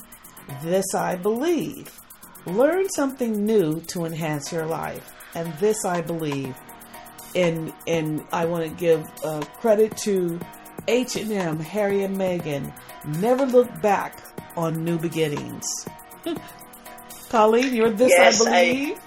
This 0.62 0.94
I 0.94 1.16
believe. 1.16 2.00
Learn 2.46 2.88
something 2.90 3.44
new 3.44 3.80
to 3.88 4.04
enhance 4.04 4.52
your 4.52 4.66
life. 4.66 5.12
And 5.34 5.52
this 5.58 5.84
I 5.84 6.00
believe. 6.00 6.54
And 7.34 7.72
and 7.86 8.24
I 8.32 8.46
want 8.46 8.64
to 8.64 8.70
give 8.70 9.04
uh, 9.24 9.40
credit 9.60 9.96
to 9.98 10.38
H&M, 10.88 11.60
Harry 11.60 12.04
and 12.04 12.16
Meghan, 12.16 12.72
never 13.20 13.44
look 13.46 13.80
back 13.82 14.22
on 14.56 14.84
new 14.84 14.98
beginnings. 14.98 15.88
Colleen, 17.28 17.74
you're 17.74 17.90
this, 17.90 18.12
Yes, 18.16 18.46
I 18.46 18.72
believe. 18.72 19.00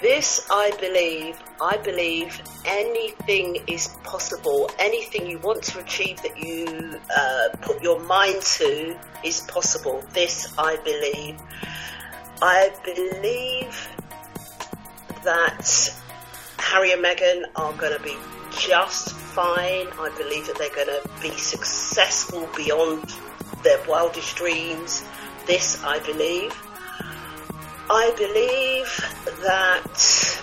This 0.00 0.46
I 0.50 0.72
believe. 0.78 1.38
I 1.60 1.78
believe 1.78 2.42
anything 2.66 3.62
is 3.66 3.88
possible. 4.04 4.70
Anything 4.78 5.26
you 5.26 5.38
want 5.38 5.62
to 5.64 5.78
achieve 5.78 6.20
that 6.22 6.36
you 6.36 7.00
uh, 7.16 7.48
put 7.62 7.82
your 7.82 7.98
mind 8.00 8.42
to 8.42 8.96
is 9.24 9.40
possible. 9.48 10.02
This 10.12 10.52
I 10.58 10.76
believe. 10.84 11.40
I 12.42 12.70
believe 12.84 13.88
that 15.24 15.98
Harry 16.58 16.92
and 16.92 17.02
Meghan 17.02 17.44
are 17.56 17.72
going 17.72 17.96
to 17.96 18.02
be 18.02 18.14
just 18.58 19.12
fine. 19.12 19.86
I 19.98 20.12
believe 20.16 20.46
that 20.46 20.58
they're 20.58 20.74
going 20.74 20.88
to 20.88 21.08
be 21.20 21.36
successful 21.36 22.48
beyond 22.56 23.14
their 23.62 23.82
wildest 23.86 24.36
dreams. 24.36 25.04
This 25.46 25.82
I 25.84 25.98
believe. 26.00 26.52
I 27.88 28.12
believe 28.16 28.86
that 29.42 30.42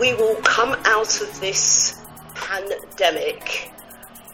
we 0.00 0.14
will 0.14 0.36
come 0.36 0.76
out 0.84 1.20
of 1.20 1.40
this 1.40 2.00
pandemic 2.34 3.70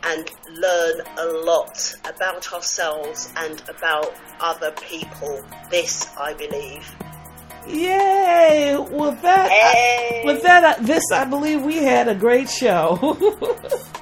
and 0.03 0.31
learn 0.51 1.01
a 1.19 1.27
lot 1.45 1.95
about 2.05 2.53
ourselves 2.53 3.33
and 3.37 3.63
about 3.69 4.15
other 4.41 4.71
people. 4.73 5.45
This 5.71 6.09
I 6.17 6.35
believe. 6.35 6.89
Yay! 7.69 8.77
With 8.79 9.23
that, 9.23 9.51
Hey. 9.51 10.23
with 10.25 10.43
that, 10.43 10.65
uh, 10.79 10.83
this 10.83 11.03
I 11.13 11.25
believe 11.25 11.63
we 11.63 11.77
had 11.77 12.09
a 12.09 12.15
great 12.15 12.49
show. 12.51 13.17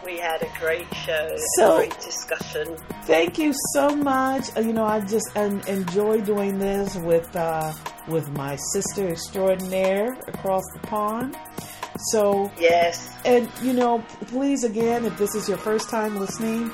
We 0.08 0.16
had 0.16 0.42
a 0.42 0.48
great 0.58 0.86
show, 1.04 1.36
So- 1.58 1.74
a 1.74 1.78
great 1.80 2.00
discussion. 2.00 2.76
Thank 3.04 3.36
you 3.38 3.52
so 3.74 3.90
much. 3.94 4.44
Uh, 4.56 4.60
You 4.60 4.72
know, 4.72 4.84
I 4.86 5.00
just 5.00 5.28
en- 5.36 5.62
enjoy 5.66 6.22
doing 6.22 6.58
this 6.58 6.96
with 6.96 7.28
uh, 7.36 7.74
with 8.08 8.26
my 8.30 8.56
sister 8.72 9.06
extraordinaire 9.08 10.16
across 10.26 10.64
the 10.72 10.78
pond. 10.80 11.36
So, 12.10 12.50
Yes, 12.58 13.10
and 13.26 13.50
you 13.60 13.74
know, 13.74 14.02
please 14.28 14.64
again, 14.64 15.04
if 15.04 15.18
this 15.18 15.34
is 15.34 15.46
your 15.46 15.58
first 15.58 15.90
time 15.90 16.18
listening, 16.18 16.70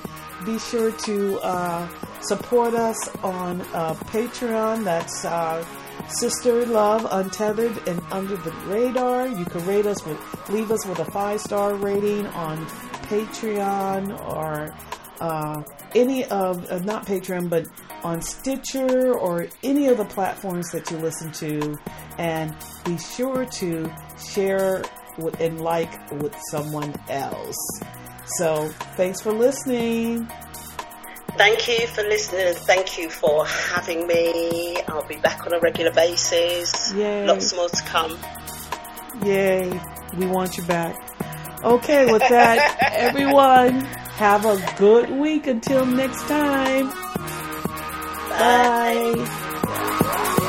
be 0.47 0.57
sure 0.61 0.93
to 0.93 1.41
uh, 1.41 1.89
support 2.21 2.75
us 2.75 3.09
on 3.25 3.63
uh, 3.75 3.95
Patreon. 4.15 4.85
That's 4.85 5.25
uh, 5.25 5.65
Sister 6.09 6.67
Love 6.67 7.07
Untethered 7.11 7.77
and 7.89 8.01
Under 8.11 8.37
the 8.37 8.51
Radar. 8.67 9.27
You 9.29 9.45
can 9.45 9.67
rate 9.67 9.87
us 9.87 10.05
with, 10.05 10.19
leave 10.51 10.71
us 10.71 10.87
with 10.87 10.99
a 10.99 11.05
five 11.11 11.41
star 11.41 11.75
rating 11.75 12.27
on 12.27 12.65
Patreon 13.07 14.19
or 14.31 14.75
uh, 15.21 15.63
any 15.95 16.25
of 16.25 16.71
uh, 16.71 16.79
not 16.81 17.07
Patreon, 17.07 17.49
but 17.49 17.67
on 18.03 18.21
Stitcher 18.21 19.15
or 19.15 19.49
any 19.63 19.89
of 19.89 19.99
the 19.99 20.05
platforms 20.05 20.71
that 20.73 20.91
you 20.91 20.99
listen 20.99 21.33
to, 21.33 21.79
and 22.19 22.55
be 22.85 22.99
sure 22.99 23.47
to 23.47 23.91
share 24.19 24.83
with, 25.19 25.41
and 25.41 25.61
like 25.61 26.11
with 26.13 26.37
someone 26.51 26.95
else. 27.09 27.81
So, 28.37 28.69
thanks 28.97 29.21
for 29.21 29.33
listening. 29.33 30.29
Thank 31.37 31.69
you 31.69 31.87
for 31.89 32.03
listening 32.03 32.49
and 32.49 32.57
thank 32.57 32.99
you 32.99 33.11
for 33.11 33.47
having 33.47 34.07
me. 34.07 34.77
I'll 34.89 35.07
be 35.07 35.17
back 35.17 35.47
on 35.47 35.53
a 35.55 35.61
regular 35.61 35.93
basis. 35.93 36.93
Yay. 36.95 37.27
Lots 37.27 37.55
more 37.55 37.69
to 37.69 37.83
come. 37.85 38.19
Yay, 39.25 39.81
we 40.17 40.27
want 40.27 40.57
you 40.57 40.65
back. 40.65 40.97
Okay, 41.63 42.11
with 42.13 42.23
that, 42.29 42.77
everyone, 42.93 43.81
have 44.17 44.45
a 44.45 44.59
good 44.77 45.11
week 45.11 45.47
until 45.47 45.87
next 45.87 46.23
time. 46.25 46.89
Bye. 48.29 50.41